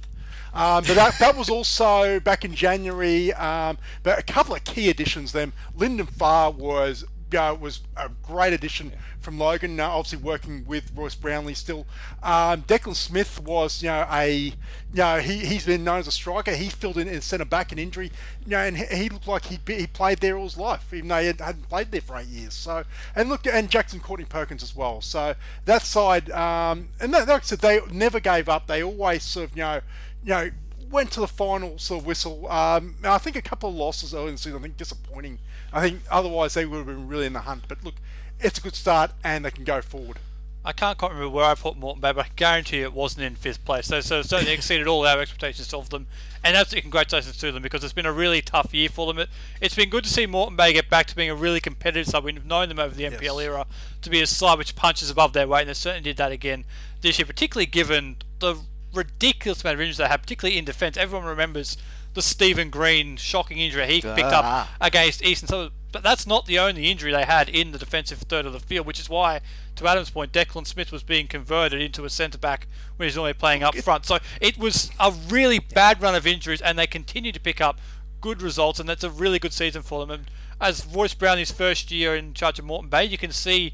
Um, 0.53 0.85
but 0.87 0.95
that, 0.95 1.19
that 1.19 1.35
was 1.35 1.49
also 1.49 2.21
back 2.21 2.45
in 2.45 2.55
January. 2.55 3.33
Um, 3.33 3.77
but 4.03 4.17
a 4.17 4.23
couple 4.23 4.55
of 4.55 4.63
key 4.63 4.89
additions. 4.89 5.33
Them 5.33 5.51
Lyndon 5.75 6.05
Farr 6.05 6.51
was 6.51 7.03
uh, 7.35 7.53
was 7.53 7.81
a 7.97 8.09
great 8.23 8.53
addition 8.53 8.91
from 9.19 9.39
Logan. 9.39 9.79
Uh, 9.79 9.87
obviously 9.87 10.19
working 10.19 10.65
with 10.65 10.91
Royce 10.95 11.15
Brownlee 11.15 11.53
still. 11.53 11.85
Um, 12.23 12.63
Declan 12.63 12.95
Smith 12.95 13.41
was 13.41 13.81
you 13.83 13.89
know 13.89 14.07
a 14.11 14.37
you 14.37 14.53
know 14.93 15.19
he 15.19 15.39
he's 15.39 15.65
been 15.65 15.83
known 15.83 15.99
as 15.99 16.07
a 16.07 16.11
striker. 16.11 16.51
He 16.51 16.69
filled 16.69 16.97
in 16.97 17.07
in 17.07 17.21
centre 17.21 17.45
back 17.45 17.71
an 17.71 17.79
injury. 17.79 18.11
You 18.45 18.51
know, 18.51 18.59
and 18.59 18.77
he, 18.77 18.85
he 18.85 19.09
looked 19.09 19.27
like 19.27 19.45
he 19.45 19.59
he 19.67 19.87
played 19.87 20.19
there 20.19 20.37
all 20.37 20.45
his 20.45 20.57
life, 20.57 20.93
even 20.93 21.09
though 21.09 21.19
he 21.19 21.27
had, 21.27 21.41
hadn't 21.41 21.69
played 21.69 21.91
there 21.91 22.01
for 22.01 22.17
eight 22.17 22.27
years. 22.27 22.53
So 22.53 22.83
and 23.15 23.29
look 23.29 23.45
and 23.47 23.69
Jackson 23.69 23.99
Courtney 23.99 24.25
Perkins 24.25 24.63
as 24.63 24.75
well. 24.75 25.01
So 25.01 25.35
that 25.65 25.81
side 25.81 26.29
um, 26.31 26.89
and 26.99 27.13
that, 27.13 27.27
like 27.27 27.41
I 27.41 27.45
said, 27.45 27.59
they 27.59 27.79
never 27.91 28.19
gave 28.19 28.47
up. 28.47 28.67
They 28.67 28.83
always 28.83 29.23
sort 29.23 29.49
of 29.49 29.57
you 29.57 29.63
know 29.63 29.81
you 30.23 30.29
know 30.29 30.49
went 30.91 31.11
to 31.11 31.19
the 31.19 31.27
final 31.27 31.77
sort 31.77 32.01
of 32.01 32.05
whistle. 32.07 32.49
Um, 32.49 32.95
I 33.03 33.17
think 33.17 33.35
a 33.35 33.41
couple 33.41 33.69
of 33.69 33.75
losses 33.75 34.13
early 34.13 34.27
in 34.27 34.35
the 34.35 34.37
season. 34.37 34.59
I 34.59 34.61
think 34.61 34.77
disappointing. 34.77 35.39
I 35.75 35.81
think 35.81 36.01
otherwise 36.09 36.53
they 36.53 36.65
would 36.65 36.77
have 36.77 36.87
been 36.87 37.09
really 37.09 37.25
in 37.25 37.33
the 37.33 37.41
hunt. 37.41 37.65
But 37.67 37.83
look, 37.83 37.95
it's 38.39 38.57
a 38.57 38.61
good 38.61 38.75
start 38.75 39.11
and 39.23 39.43
they 39.43 39.51
can 39.51 39.65
go 39.65 39.81
forward. 39.81 40.17
I 40.63 40.71
can't 40.71 40.97
quite 40.97 41.11
remember 41.11 41.29
where 41.29 41.45
I 41.45 41.53
put 41.53 41.77
Moreton 41.77 42.01
Bay, 42.01 42.11
but 42.13 42.25
I 42.25 42.29
guarantee 42.35 42.77
you 42.77 42.85
it 42.85 42.93
wasn't 42.93 43.25
in 43.25 43.35
fifth 43.35 43.63
place. 43.65 43.85
So, 43.85 43.99
so 43.99 44.19
it 44.19 44.25
certainly 44.25 44.53
exceeded 44.53 44.87
all 44.87 45.05
our 45.05 45.19
expectations 45.19 45.71
of 45.73 45.89
them. 45.91 46.07
And 46.43 46.55
absolutely 46.55 46.83
congratulations 46.83 47.37
to 47.37 47.51
them 47.51 47.61
because 47.61 47.83
it's 47.83 47.93
been 47.93 48.05
a 48.05 48.11
really 48.11 48.41
tough 48.41 48.73
year 48.73 48.89
for 48.89 49.05
them. 49.05 49.19
It, 49.19 49.29
it's 49.61 49.75
been 49.75 49.89
good 49.89 50.05
to 50.05 50.09
see 50.09 50.25
Moreton 50.25 50.55
Bay 50.55 50.73
get 50.73 50.89
back 50.89 51.07
to 51.07 51.15
being 51.15 51.29
a 51.29 51.35
really 51.35 51.59
competitive 51.59 52.07
side. 52.07 52.23
We've 52.23 52.43
known 52.43 52.69
them 52.69 52.79
over 52.79 52.95
the 52.95 53.03
NPL 53.03 53.43
era 53.43 53.67
to 54.01 54.09
be 54.09 54.21
a 54.21 54.27
side 54.27 54.57
which 54.57 54.75
punches 54.75 55.11
above 55.11 55.33
their 55.33 55.47
weight, 55.47 55.61
and 55.61 55.69
they 55.69 55.73
certainly 55.73 56.03
did 56.09 56.17
that 56.17 56.31
again 56.31 56.63
this 57.01 57.19
year, 57.19 57.25
particularly 57.27 57.67
given 57.67 58.17
the 58.39 58.55
ridiculous 58.93 59.63
amount 59.63 59.75
of 59.75 59.81
injuries 59.81 59.97
they 59.97 60.07
had, 60.07 60.21
particularly 60.21 60.57
in 60.57 60.65
defence. 60.65 60.97
Everyone 60.97 61.27
remembers 61.27 61.77
the 62.15 62.21
Stephen 62.21 62.69
Green 62.71 63.15
shocking 63.17 63.59
injury 63.59 63.85
he 63.85 64.01
picked 64.01 64.19
up 64.33 64.43
Ah. 64.43 64.75
against 64.81 65.23
Eastern. 65.23 65.47
So, 65.47 65.69
but 65.91 66.01
that's 66.01 66.25
not 66.25 66.45
the 66.47 66.57
only 66.59 66.89
injury 66.89 67.11
they 67.11 67.23
had 67.25 67.47
in 67.47 67.71
the 67.71 67.77
defensive 67.77 68.17
third 68.19 68.45
of 68.45 68.53
the 68.53 68.59
field, 68.59 68.85
which 68.87 68.99
is 68.99 69.07
why, 69.09 69.41
to 69.75 69.87
Adam's 69.87 70.09
point, 70.09 70.31
Declan 70.33 70.65
Smith 70.65 70.91
was 70.91 71.03
being 71.03 71.27
converted 71.27 71.81
into 71.81 72.03
a 72.03 72.09
centre 72.09 72.37
back 72.37 72.67
when 72.97 73.07
he's 73.07 73.15
normally 73.15 73.33
playing 73.33 73.63
up 73.63 73.75
front. 73.77 74.05
So 74.05 74.17
it 74.41 74.57
was 74.57 74.89
a 74.99 75.11
really 75.29 75.59
bad 75.59 76.01
run 76.01 76.15
of 76.15 76.25
injuries, 76.25 76.61
and 76.61 76.77
they 76.79 76.87
continue 76.87 77.31
to 77.31 77.39
pick 77.39 77.61
up 77.61 77.79
good 78.21 78.41
results, 78.41 78.79
and 78.79 78.89
that's 78.89 79.03
a 79.03 79.09
really 79.09 79.37
good 79.39 79.53
season 79.53 79.83
for 79.83 79.99
them. 79.99 80.09
And 80.11 80.31
as 80.59 80.85
Royce 80.85 81.13
Brownlee's 81.13 81.51
first 81.51 81.91
year 81.91 82.15
in 82.15 82.33
charge 82.33 82.59
of 82.59 82.65
Moreton 82.65 82.89
Bay, 82.89 83.05
you 83.05 83.17
can 83.17 83.31
see 83.31 83.73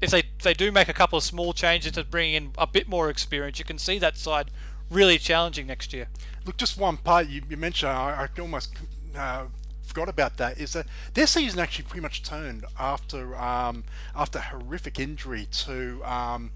if 0.00 0.10
they 0.10 0.20
if 0.20 0.42
they 0.42 0.54
do 0.54 0.72
make 0.72 0.88
a 0.88 0.92
couple 0.94 1.18
of 1.18 1.22
small 1.24 1.52
changes 1.52 1.92
to 1.92 2.04
bring 2.04 2.32
in 2.32 2.52
a 2.56 2.66
bit 2.66 2.88
more 2.88 3.10
experience, 3.10 3.58
you 3.58 3.64
can 3.64 3.78
see 3.78 3.98
that 3.98 4.16
side 4.16 4.50
really 4.88 5.18
challenging 5.18 5.66
next 5.66 5.92
year. 5.92 6.08
Look, 6.46 6.56
just 6.56 6.78
one 6.78 6.96
part 6.96 7.28
you, 7.28 7.42
you 7.48 7.56
mentioned, 7.56 7.92
I, 7.92 8.26
I 8.36 8.40
almost 8.40 8.74
uh, 9.16 9.44
forgot 9.82 10.08
about 10.08 10.36
that, 10.38 10.58
is 10.58 10.72
that 10.72 10.86
their 11.14 11.26
season 11.26 11.60
actually 11.60 11.84
pretty 11.84 12.02
much 12.02 12.22
turned 12.22 12.64
after 12.78 13.36
um, 13.36 13.84
after 14.14 14.38
horrific 14.38 14.98
injury 14.98 15.46
to 15.64 16.02
um, 16.04 16.50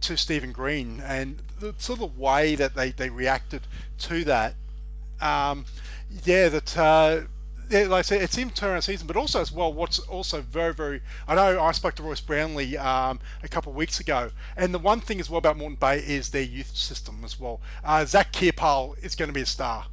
to 0.00 0.16
Stephen 0.16 0.52
Green, 0.52 1.00
and 1.04 1.42
the 1.60 1.74
sort 1.78 2.00
of 2.00 2.18
way 2.18 2.54
that 2.56 2.74
they, 2.74 2.90
they 2.90 3.08
reacted 3.08 3.62
to 3.98 4.24
that. 4.24 4.54
Um, 5.20 5.64
yeah, 6.24 6.48
that. 6.48 6.76
Uh, 6.76 7.20
like 7.70 7.90
I 7.90 8.02
said, 8.02 8.22
it 8.22 8.32
seemed 8.32 8.54
to 8.54 8.60
turn 8.60 8.76
the 8.76 8.82
season, 8.82 9.06
but 9.06 9.16
also 9.16 9.40
as 9.40 9.52
well, 9.52 9.72
what's 9.72 9.98
also 9.98 10.40
very, 10.40 10.74
very. 10.74 11.00
I 11.26 11.34
know 11.34 11.60
I 11.60 11.72
spoke 11.72 11.94
to 11.96 12.02
Royce 12.02 12.20
Brownlee 12.20 12.76
um, 12.76 13.20
a 13.42 13.48
couple 13.48 13.70
of 13.72 13.76
weeks 13.76 14.00
ago, 14.00 14.30
and 14.56 14.74
the 14.74 14.78
one 14.78 15.00
thing 15.00 15.20
as 15.20 15.30
well 15.30 15.38
about 15.38 15.56
Moreton 15.56 15.76
Bay 15.76 15.98
is 15.98 16.30
their 16.30 16.42
youth 16.42 16.76
system 16.76 17.22
as 17.24 17.38
well. 17.38 17.60
Uh, 17.84 18.04
Zach 18.04 18.32
Kierpal 18.32 19.02
is 19.04 19.14
going 19.14 19.28
to 19.28 19.34
be 19.34 19.42
a 19.42 19.46
star. 19.46 19.86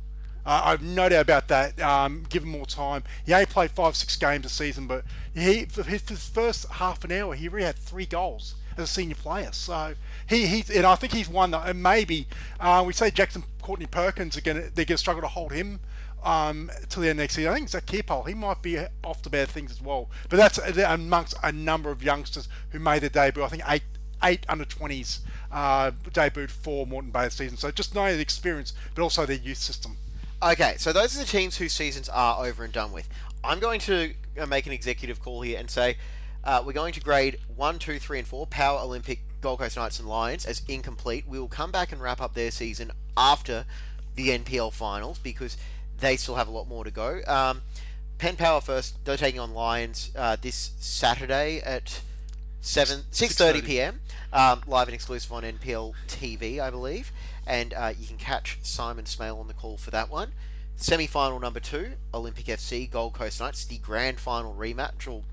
Uh, 0.45 0.61
I've 0.65 0.81
no 0.81 1.09
doubt 1.09 1.21
about 1.21 1.47
that. 1.49 1.79
Um, 1.81 2.25
give 2.29 2.43
him 2.43 2.49
more 2.49 2.65
time. 2.65 3.03
He 3.25 3.33
only 3.33 3.45
played 3.45 3.71
five, 3.71 3.95
six 3.95 4.15
games 4.15 4.45
a 4.45 4.49
season, 4.49 4.87
but 4.87 5.03
he 5.33 5.65
for 5.65 5.83
his, 5.83 6.07
his 6.09 6.27
first 6.27 6.67
half 6.69 7.03
an 7.03 7.11
hour, 7.11 7.35
he 7.35 7.47
already 7.47 7.65
had 7.65 7.75
three 7.75 8.05
goals 8.05 8.55
as 8.77 8.85
a 8.85 8.87
senior 8.87 9.15
player. 9.15 9.51
So 9.51 9.93
he, 10.27 10.47
he 10.47 10.63
and 10.75 10.85
I 10.85 10.95
think 10.95 11.13
he's 11.13 11.29
one 11.29 11.51
that 11.51 11.67
and 11.67 11.83
maybe 11.83 12.27
uh, 12.59 12.83
we 12.85 12.93
say 12.93 13.11
Jackson 13.11 13.43
Courtney 13.61 13.85
Perkins 13.85 14.37
are 14.37 14.41
going 14.41 14.57
to 14.57 14.63
they're 14.63 14.85
going 14.85 14.87
to 14.87 14.97
struggle 14.97 15.21
to 15.21 15.27
hold 15.27 15.51
him 15.51 15.81
um, 16.23 16.69
till 16.89 17.01
the 17.01 17.09
end 17.09 17.19
next 17.19 17.35
season. 17.35 17.51
I 17.51 17.55
think 17.55 17.69
Kierpal, 17.69 18.27
he 18.27 18.33
might 18.33 18.61
be 18.61 18.77
off 19.03 19.21
to 19.23 19.29
bad 19.29 19.49
things 19.49 19.71
as 19.71 19.81
well. 19.81 20.09
But 20.29 20.37
that's 20.37 20.57
amongst 20.57 21.35
a 21.43 21.51
number 21.51 21.91
of 21.91 22.03
youngsters 22.03 22.47
who 22.71 22.79
made 22.79 23.01
their 23.01 23.09
debut. 23.09 23.43
I 23.43 23.47
think 23.47 23.63
eight 23.67 23.83
eight 24.23 24.45
under 24.49 24.65
20s 24.65 25.19
uh, 25.51 25.91
debuted 26.11 26.49
for 26.49 26.85
Moreton 26.85 27.11
Bay 27.11 27.25
this 27.25 27.35
season. 27.35 27.57
So 27.57 27.71
just 27.71 27.95
knowing 27.95 28.15
the 28.15 28.21
experience, 28.21 28.73
but 28.95 29.01
also 29.01 29.25
their 29.25 29.37
youth 29.37 29.57
system. 29.57 29.97
Okay, 30.41 30.75
so 30.77 30.93
those 30.93 31.15
are 31.15 31.19
the 31.19 31.25
teams 31.25 31.57
whose 31.57 31.73
seasons 31.73 32.07
are 32.09 32.45
over 32.45 32.63
and 32.63 32.71
done 32.71 32.91
with. 32.91 33.09
I'm 33.43 33.59
going 33.59 33.79
to 33.81 34.13
uh, 34.39 34.45
make 34.45 34.65
an 34.65 34.71
executive 34.71 35.21
call 35.21 35.41
here 35.41 35.59
and 35.59 35.69
say 35.69 35.97
uh, 36.43 36.63
we're 36.65 36.73
going 36.73 36.93
to 36.93 37.01
grade 37.01 37.39
1, 37.55 37.79
2, 37.79 37.99
3, 37.99 38.19
and 38.19 38.27
4, 38.27 38.47
Power 38.47 38.79
Olympic, 38.79 39.19
Gold 39.41 39.59
Coast 39.59 39.75
Knights, 39.75 39.99
and 39.99 40.07
Lions, 40.07 40.45
as 40.45 40.61
incomplete. 40.67 41.25
We 41.27 41.39
will 41.39 41.47
come 41.47 41.71
back 41.71 41.91
and 41.91 42.01
wrap 42.01 42.21
up 42.21 42.33
their 42.33 42.51
season 42.51 42.91
after 43.17 43.65
the 44.15 44.29
NPL 44.29 44.73
finals 44.73 45.19
because 45.19 45.57
they 45.99 46.17
still 46.17 46.35
have 46.35 46.47
a 46.47 46.51
lot 46.51 46.67
more 46.67 46.83
to 46.83 46.91
go. 46.91 47.21
Um, 47.27 47.61
Penn 48.17 48.35
Power 48.35 48.61
first, 48.61 49.03
they're 49.05 49.17
taking 49.17 49.39
on 49.39 49.53
Lions 49.53 50.11
uh, 50.15 50.35
this 50.41 50.71
Saturday 50.79 51.61
at 51.61 52.01
7 52.61 53.03
6.30 53.11 53.61
6:30. 53.61 53.65
p.m. 53.65 54.01
Um, 54.33 54.61
live 54.67 54.87
and 54.87 54.95
exclusive 54.95 55.31
on 55.31 55.43
NPL 55.43 55.93
TV, 56.07 56.59
I 56.59 56.69
believe. 56.69 57.11
And 57.47 57.73
uh, 57.73 57.93
you 57.97 58.05
can 58.05 58.17
catch 58.17 58.59
Simon 58.61 59.05
Smale 59.05 59.37
on 59.39 59.47
the 59.47 59.53
call 59.53 59.77
for 59.77 59.91
that 59.91 60.09
one. 60.09 60.33
Semi 60.75 61.07
final 61.07 61.39
number 61.39 61.59
two, 61.59 61.93
Olympic 62.13 62.45
FC, 62.45 62.89
Gold 62.89 63.13
Coast 63.13 63.39
Knights, 63.39 63.65
the 63.65 63.77
grand 63.77 64.19
final 64.19 64.53
rematch. 64.53 65.07
Or 65.07 65.23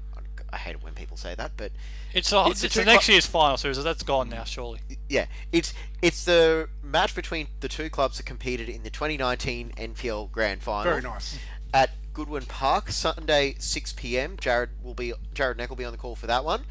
I 0.57 0.59
hate 0.59 0.71
it 0.77 0.83
when 0.83 0.95
people 0.95 1.19
say 1.19 1.35
that, 1.35 1.53
but 1.59 1.71
It's, 2.15 2.33
a, 2.33 2.47
It's 2.47 2.65
it's, 2.65 2.75
the 2.75 2.81
the 2.81 2.87
next 2.87 3.05
cl- 3.05 3.15
year's 3.15 3.27
final 3.27 3.59
series. 3.59 3.83
That's 3.85 4.03
gone 4.03 4.31
now, 4.31 4.45
surely. 4.45 4.81
yeah, 5.09 5.27
it's 5.53 5.75
it's 6.01 6.25
the 6.25 6.69
match 6.83 7.15
between 7.15 7.49
the 7.61 7.69
two 7.69 7.91
clubs 7.91 8.17
that 8.17 8.25
competed 8.25 8.69
in 8.71 8.83
the 8.83 8.91
2019 8.91 9.73
NPL 9.77 10.33
Grand 10.33 10.63
Final. 10.63 10.91
Very 10.91 11.03
nice. 11.03 11.39
At 11.75 11.91
Goodwin 12.15 12.47
Park, 12.47 12.91
Sunday 12.91 13.57
6 13.59 13.93
p.m. 13.93 14.37
Jared 14.41 14.71
will 14.83 14.95
be 14.95 15.13
Jared 15.35 15.59
Neck 15.59 15.69
will 15.69 15.77
be 15.77 15.85
on 15.85 15.93
the 15.93 15.99
call 15.99 16.17
for 16.17 16.27
that 16.27 16.43
one. 16.45 16.63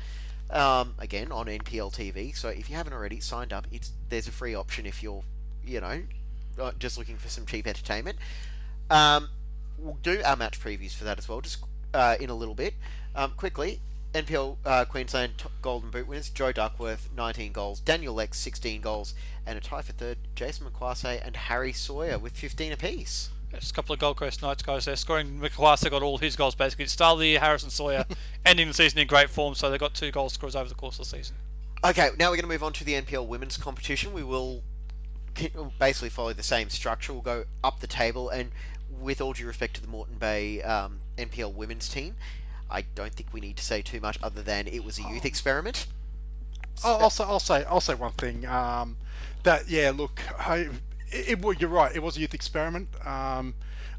Um, 0.49 0.95
again 0.97 1.31
on 1.31 1.45
NPL 1.45 1.93
TV. 1.93 2.35
So 2.35 2.49
if 2.49 2.69
you 2.69 2.75
haven't 2.75 2.93
already 2.93 3.19
signed 3.19 3.53
up, 3.53 3.67
it's 3.71 3.91
there's 4.09 4.27
a 4.27 4.31
free 4.31 4.55
option 4.55 4.85
if 4.87 5.03
you're, 5.03 5.23
you 5.63 5.79
know, 5.81 6.01
uh, 6.59 6.71
just 6.79 6.97
looking 6.97 7.17
for 7.17 7.29
some 7.29 7.45
cheap 7.45 7.67
entertainment. 7.67 8.17
Um, 8.89 9.29
we'll 9.77 9.97
do 10.01 10.21
our 10.23 10.35
match 10.35 10.59
previews 10.59 10.93
for 10.95 11.03
that 11.03 11.17
as 11.19 11.29
well, 11.29 11.41
just 11.41 11.59
uh, 11.93 12.15
in 12.19 12.29
a 12.29 12.35
little 12.35 12.55
bit. 12.55 12.73
Um, 13.15 13.31
quickly, 13.37 13.79
NPL 14.13 14.57
uh, 14.65 14.85
Queensland 14.85 15.37
t- 15.37 15.45
Golden 15.61 15.89
Boot 15.89 16.07
winners: 16.07 16.29
Joe 16.29 16.51
Duckworth, 16.51 17.09
19 17.15 17.51
goals; 17.51 17.79
Daniel 17.79 18.13
Lex, 18.13 18.37
16 18.37 18.81
goals, 18.81 19.13
and 19.45 19.57
a 19.57 19.61
tie 19.61 19.81
for 19.81 19.93
third: 19.93 20.17
Jason 20.35 20.67
McQuarrie 20.67 21.25
and 21.25 21.35
Harry 21.35 21.73
Sawyer 21.73 22.17
with 22.17 22.33
15 22.33 22.71
apiece. 22.71 23.29
Just 23.53 23.71
a 23.71 23.73
couple 23.73 23.93
of 23.93 23.99
Gold 23.99 24.17
Coast 24.17 24.41
Knights 24.41 24.63
guys 24.63 24.85
there. 24.85 24.95
Scoring, 24.95 25.39
McQuarrie 25.39 25.89
got 25.89 26.03
all 26.03 26.17
his 26.17 26.35
goals 26.35 26.55
basically. 26.55 26.87
Start 26.87 27.13
of 27.13 27.19
the 27.19 27.27
year, 27.27 27.39
Harrison 27.39 27.69
Sawyer 27.69 28.05
ending 28.45 28.67
the 28.67 28.73
season 28.73 28.99
in 28.99 29.07
great 29.07 29.29
form, 29.29 29.55
so 29.55 29.69
they 29.69 29.77
got 29.77 29.93
two 29.93 30.11
goal 30.11 30.29
scorers 30.29 30.55
over 30.55 30.67
the 30.67 30.75
course 30.75 30.99
of 30.99 31.09
the 31.09 31.17
season. 31.17 31.35
Okay, 31.83 32.09
now 32.17 32.31
we're 32.31 32.37
going 32.37 32.41
to 32.41 32.47
move 32.47 32.63
on 32.63 32.73
to 32.73 32.83
the 32.83 32.93
NPL 32.93 33.27
women's 33.27 33.57
competition. 33.57 34.11
We 34.11 34.23
will 34.23 34.63
basically 35.79 36.09
follow 36.09 36.33
the 36.33 36.43
same 36.43 36.69
structure. 36.69 37.13
We'll 37.13 37.21
go 37.21 37.45
up 37.63 37.79
the 37.79 37.87
table, 37.87 38.29
and 38.29 38.51
with 38.89 39.21
all 39.21 39.33
due 39.33 39.47
respect 39.47 39.75
to 39.75 39.81
the 39.81 39.87
Moreton 39.87 40.17
Bay 40.17 40.61
um, 40.61 40.99
NPL 41.17 41.53
women's 41.53 41.87
team, 41.87 42.15
I 42.69 42.81
don't 42.81 43.13
think 43.13 43.33
we 43.33 43.39
need 43.39 43.57
to 43.57 43.63
say 43.63 43.81
too 43.81 43.99
much 43.99 44.17
other 44.23 44.41
than 44.41 44.67
it 44.67 44.83
was 44.83 44.99
a 44.99 45.03
youth 45.03 45.25
experiment. 45.25 45.87
I'll, 46.83 47.03
I'll 47.03 47.09
say, 47.09 47.23
I'll 47.23 47.39
say, 47.39 47.63
I'll 47.65 47.81
say 47.81 47.93
one 47.93 48.13
thing. 48.13 48.45
Um, 48.45 48.97
that 49.43 49.69
yeah, 49.69 49.91
look, 49.95 50.21
I, 50.39 50.69
it, 51.07 51.43
it, 51.43 51.61
you're 51.61 51.69
right. 51.69 51.95
It 51.95 52.03
was 52.03 52.17
a 52.17 52.21
youth 52.21 52.33
experiment. 52.33 52.89
Um, 53.05 53.53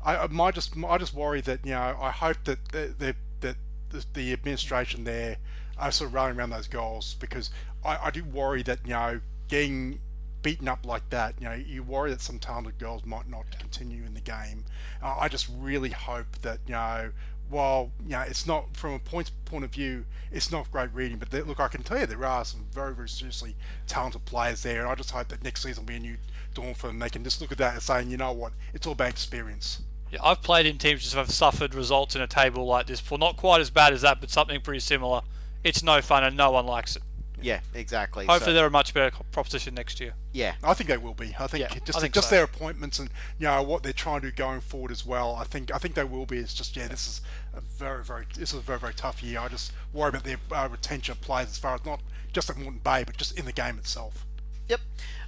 I, 0.04 0.16
I 0.16 0.26
might 0.28 0.54
just, 0.54 0.74
I 0.76 0.98
just 0.98 1.14
worry 1.14 1.40
that 1.42 1.64
you 1.64 1.72
know, 1.72 1.96
I 2.00 2.10
hope 2.10 2.38
that 2.44 2.58
the, 2.72 2.94
the, 2.98 3.16
that 3.40 3.56
the, 3.90 4.04
the 4.14 4.32
administration 4.32 5.04
there 5.04 5.36
are 5.78 5.90
sort 5.90 6.08
of 6.08 6.14
running 6.14 6.38
around 6.38 6.50
those 6.50 6.68
goals 6.68 7.14
because 7.14 7.50
I, 7.84 7.98
I 8.04 8.10
do 8.10 8.24
worry 8.24 8.62
that 8.64 8.80
you 8.84 8.92
know, 8.92 9.20
getting 9.48 10.00
beaten 10.42 10.68
up 10.68 10.86
like 10.86 11.10
that, 11.10 11.34
you 11.40 11.48
know, 11.48 11.54
you 11.54 11.82
worry 11.82 12.10
that 12.10 12.20
some 12.20 12.38
talented 12.38 12.78
girls 12.78 13.04
might 13.04 13.28
not 13.28 13.46
continue 13.58 14.04
in 14.04 14.14
the 14.14 14.20
game. 14.20 14.64
Uh, 15.02 15.16
I 15.18 15.28
just 15.28 15.48
really 15.58 15.90
hope 15.90 16.40
that 16.42 16.60
you 16.66 16.72
know 16.72 17.10
while 17.48 17.90
you 18.04 18.10
know 18.10 18.20
it's 18.20 18.46
not 18.46 18.76
from 18.76 18.94
a 18.94 18.98
points 18.98 19.30
point 19.44 19.64
of 19.64 19.72
view, 19.72 20.04
it's 20.32 20.50
not 20.50 20.70
great 20.70 20.92
reading. 20.92 21.18
But 21.18 21.30
there, 21.30 21.44
look, 21.44 21.60
I 21.60 21.68
can 21.68 21.82
tell 21.82 21.98
you 21.98 22.06
there 22.06 22.24
are 22.24 22.44
some 22.44 22.66
very, 22.72 22.94
very 22.94 23.08
seriously 23.08 23.56
talented 23.86 24.24
players 24.24 24.62
there, 24.62 24.80
and 24.80 24.88
I 24.88 24.94
just 24.94 25.10
hope 25.10 25.28
that 25.28 25.42
next 25.44 25.62
season 25.62 25.84
will 25.84 25.88
be 25.88 25.96
a 25.96 26.00
new 26.00 26.16
dawn 26.54 26.74
for 26.74 26.88
them. 26.88 26.98
They 26.98 27.10
can 27.10 27.24
just 27.24 27.40
look 27.40 27.52
at 27.52 27.58
that 27.58 27.74
and 27.74 27.82
saying, 27.82 28.10
you 28.10 28.16
know 28.16 28.32
what, 28.32 28.52
it's 28.74 28.86
all 28.86 28.94
about 28.94 29.10
experience. 29.10 29.82
Yeah, 30.10 30.20
I've 30.22 30.42
played 30.42 30.66
in 30.66 30.78
teams 30.78 31.10
that 31.10 31.18
have 31.18 31.30
suffered 31.30 31.74
results 31.74 32.14
in 32.14 32.22
a 32.22 32.26
table 32.26 32.64
like 32.64 32.86
this 32.86 33.00
before. 33.00 33.18
Not 33.18 33.36
quite 33.36 33.60
as 33.60 33.70
bad 33.70 33.92
as 33.92 34.02
that, 34.02 34.20
but 34.20 34.30
something 34.30 34.60
pretty 34.60 34.80
similar. 34.80 35.22
It's 35.64 35.82
no 35.82 36.00
fun 36.00 36.22
and 36.22 36.36
no 36.36 36.52
one 36.52 36.66
likes 36.66 36.96
it. 36.96 37.02
Yeah, 37.40 37.60
exactly. 37.74 38.26
Hopefully, 38.26 38.50
So, 38.50 38.54
they're 38.54 38.66
a 38.66 38.70
much 38.70 38.94
better 38.94 39.14
proposition 39.30 39.74
next 39.74 40.00
year. 40.00 40.14
yeah, 40.32 40.54
I 40.64 40.74
think 40.74 40.88
they 40.88 40.96
will 40.96 41.14
be. 41.14 41.34
I 41.38 41.46
think 41.46 41.62
Yeah, 41.62 41.78
just 41.84 41.98
I 41.98 42.00
think 42.00 42.14
just 42.14 42.30
so. 42.30 42.34
their 42.36 42.44
appointments 42.44 42.98
and 42.98 43.10
you 43.38 43.46
know 43.46 43.62
what 43.62 43.82
they're 43.82 43.92
trying 43.92 44.22
to 44.22 44.30
do 44.30 44.36
going 44.36 44.60
forward 44.60 44.90
as 44.90 45.04
well. 45.04 45.36
I 45.36 45.44
think 45.44 45.74
I 45.74 45.78
think 45.78 45.94
they 45.94 46.04
will 46.04 46.26
be. 46.26 46.38
It's 46.38 46.54
just 46.54 46.76
yeah, 46.76 46.88
this 46.88 47.06
is 47.06 47.20
a 47.54 47.60
very 47.60 48.02
very 48.04 48.26
this 48.36 48.52
is 48.52 48.58
a 48.58 48.62
very 48.62 48.78
very 48.78 48.94
tough 48.94 49.22
year. 49.22 49.40
I 49.40 49.48
just 49.48 49.72
worry 49.92 50.08
about 50.10 50.24
their 50.24 50.38
uh, 50.50 50.68
retention 50.70 51.12
of 51.12 51.20
players 51.20 51.48
as 51.48 51.58
far 51.58 51.74
as 51.74 51.84
not 51.84 52.00
just 52.32 52.48
at 52.50 52.56
Moreton 52.56 52.80
Bay, 52.82 53.04
but 53.04 53.16
just 53.16 53.38
in 53.38 53.44
the 53.44 53.52
game 53.52 53.78
itself. 53.78 54.24
Yep. 54.68 54.80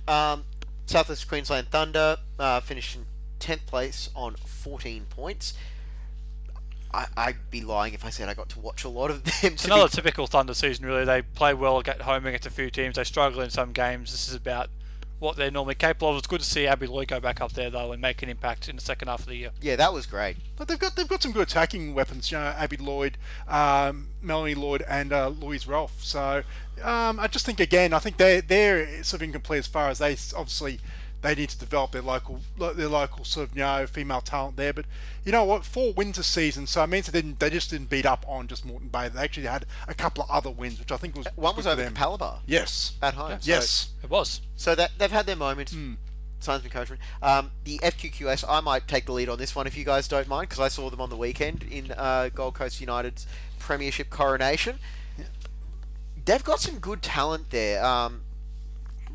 Um, 0.06 0.44
Southwest 0.86 1.28
Queensland 1.28 1.68
Thunder 1.68 2.16
uh, 2.38 2.60
finished 2.60 2.96
in 2.96 3.04
10th 3.40 3.66
place 3.66 4.10
on 4.16 4.34
14 4.34 5.06
points. 5.10 5.54
I, 6.92 7.06
I'd 7.16 7.50
be 7.50 7.60
lying 7.62 7.94
if 7.94 8.04
I 8.04 8.10
said 8.10 8.28
I 8.28 8.34
got 8.34 8.48
to 8.50 8.60
watch 8.60 8.84
a 8.84 8.88
lot 8.88 9.10
of 9.10 9.22
them. 9.42 9.52
It's 9.52 9.64
another 9.64 9.84
be- 9.88 9.92
typical 9.96 10.26
Thunder 10.26 10.54
season, 10.54 10.86
really. 10.86 11.04
They 11.04 11.22
play 11.22 11.54
well 11.54 11.78
at 11.86 12.00
home 12.02 12.26
against 12.26 12.46
a 12.46 12.50
few 12.50 12.70
teams. 12.70 12.96
They 12.96 13.04
struggle 13.04 13.40
in 13.42 13.50
some 13.50 13.72
games. 13.72 14.10
This 14.12 14.28
is 14.28 14.34
about 14.34 14.70
what 15.18 15.36
they're 15.36 15.50
normally 15.50 15.74
capable 15.74 16.10
of. 16.10 16.18
It's 16.18 16.26
good 16.28 16.40
to 16.40 16.46
see 16.46 16.66
Abby 16.66 16.86
Lloyd 16.86 17.08
go 17.08 17.18
back 17.18 17.40
up 17.40 17.52
there, 17.52 17.70
though, 17.70 17.90
and 17.92 18.00
make 18.00 18.22
an 18.22 18.28
impact 18.28 18.68
in 18.68 18.76
the 18.76 18.82
second 18.82 19.08
half 19.08 19.20
of 19.20 19.26
the 19.26 19.34
year. 19.34 19.50
yeah, 19.60 19.74
that 19.76 19.92
was 19.92 20.06
great. 20.06 20.36
But 20.56 20.68
they've 20.68 20.78
got 20.78 20.94
they've 20.96 21.08
got 21.08 21.22
some 21.22 21.32
good 21.32 21.42
attacking 21.48 21.92
weapons. 21.94 22.30
You 22.30 22.38
know, 22.38 22.44
Abby 22.44 22.76
Lloyd, 22.76 23.18
um, 23.48 24.08
Melanie 24.22 24.54
Lloyd, 24.54 24.82
and 24.88 25.12
uh, 25.12 25.28
Louise 25.28 25.66
Ralph. 25.66 26.02
So 26.02 26.44
um, 26.84 27.18
I 27.18 27.26
just 27.26 27.44
think 27.44 27.58
again, 27.60 27.92
I 27.92 27.98
think 27.98 28.16
they 28.16 28.40
they're 28.40 29.02
sort 29.02 29.20
of 29.20 29.24
incomplete 29.24 29.58
as 29.58 29.66
far 29.66 29.88
as 29.90 29.98
they 29.98 30.12
s- 30.12 30.32
obviously 30.36 30.78
they 31.20 31.34
need 31.34 31.48
to 31.48 31.58
develop 31.58 31.90
their 31.92 32.02
local 32.02 32.40
their 32.58 32.88
local 32.88 33.24
sort 33.24 33.50
of 33.50 33.56
you 33.56 33.62
know 33.62 33.86
female 33.86 34.20
talent 34.20 34.56
there. 34.56 34.72
But 34.72 34.84
you 35.24 35.32
know 35.32 35.44
what, 35.44 35.64
four 35.64 35.92
wins 35.92 36.16
this 36.16 36.26
season, 36.26 36.66
so 36.66 36.82
it 36.84 36.86
means 36.88 37.06
they 37.06 37.20
didn't 37.20 37.40
they 37.40 37.50
just 37.50 37.70
didn't 37.70 37.90
beat 37.90 38.06
up 38.06 38.24
on 38.28 38.46
just 38.46 38.64
Moreton 38.64 38.88
Bay. 38.88 39.08
They 39.08 39.20
actually 39.20 39.46
had 39.46 39.66
a 39.88 39.94
couple 39.94 40.24
of 40.24 40.30
other 40.30 40.50
wins, 40.50 40.78
which 40.78 40.92
I 40.92 40.96
think 40.96 41.16
was 41.16 41.26
One 41.34 41.56
was 41.56 41.64
good 41.66 41.76
for 41.76 41.80
over 41.80 41.90
them. 41.90 41.94
Capalaba 41.94 42.38
Yes. 42.46 42.92
at 43.02 43.14
home. 43.14 43.32
So- 43.40 43.48
Yes. 43.48 43.88
It 44.02 44.10
was. 44.10 44.40
So 44.56 44.74
that 44.74 44.92
they've 44.98 45.10
had 45.10 45.26
their 45.26 45.36
moments. 45.36 45.72
Hmm. 45.72 45.94
Signs 46.40 46.60
of 46.60 46.66
encouragement. 46.66 47.00
Um, 47.20 47.50
the 47.64 47.80
FQQS, 47.82 48.44
I 48.48 48.60
might 48.60 48.86
take 48.86 49.06
the 49.06 49.12
lead 49.12 49.28
on 49.28 49.38
this 49.38 49.56
one 49.56 49.66
if 49.66 49.76
you 49.76 49.84
guys 49.84 50.06
don't 50.06 50.28
mind, 50.28 50.48
because 50.48 50.60
I 50.60 50.68
saw 50.68 50.88
them 50.88 51.00
on 51.00 51.10
the 51.10 51.16
weekend 51.16 51.64
in 51.68 51.90
uh, 51.90 52.28
Gold 52.32 52.54
Coast 52.54 52.80
United's 52.80 53.26
Premiership 53.58 54.08
coronation. 54.08 54.78
They've 56.24 56.44
got 56.44 56.60
some 56.60 56.78
good 56.78 57.02
talent 57.02 57.50
there. 57.50 57.84
Um, 57.84 58.20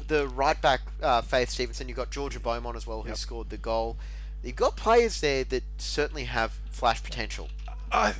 the 0.07 0.27
right 0.27 0.59
back, 0.61 0.81
uh, 1.01 1.21
Faith 1.21 1.49
Stevenson, 1.49 1.87
you've 1.87 1.97
got 1.97 2.11
Georgia 2.11 2.39
Beaumont 2.39 2.75
as 2.75 2.85
well, 2.87 3.01
who 3.03 3.09
Yep. 3.09 3.17
scored 3.17 3.49
the 3.49 3.57
goal. 3.57 3.97
You've 4.43 4.55
got 4.55 4.75
players 4.75 5.21
there 5.21 5.43
that 5.45 5.63
certainly 5.77 6.25
have 6.25 6.59
flash 6.71 7.01
potential. 7.01 7.49
Uh, 7.91 8.11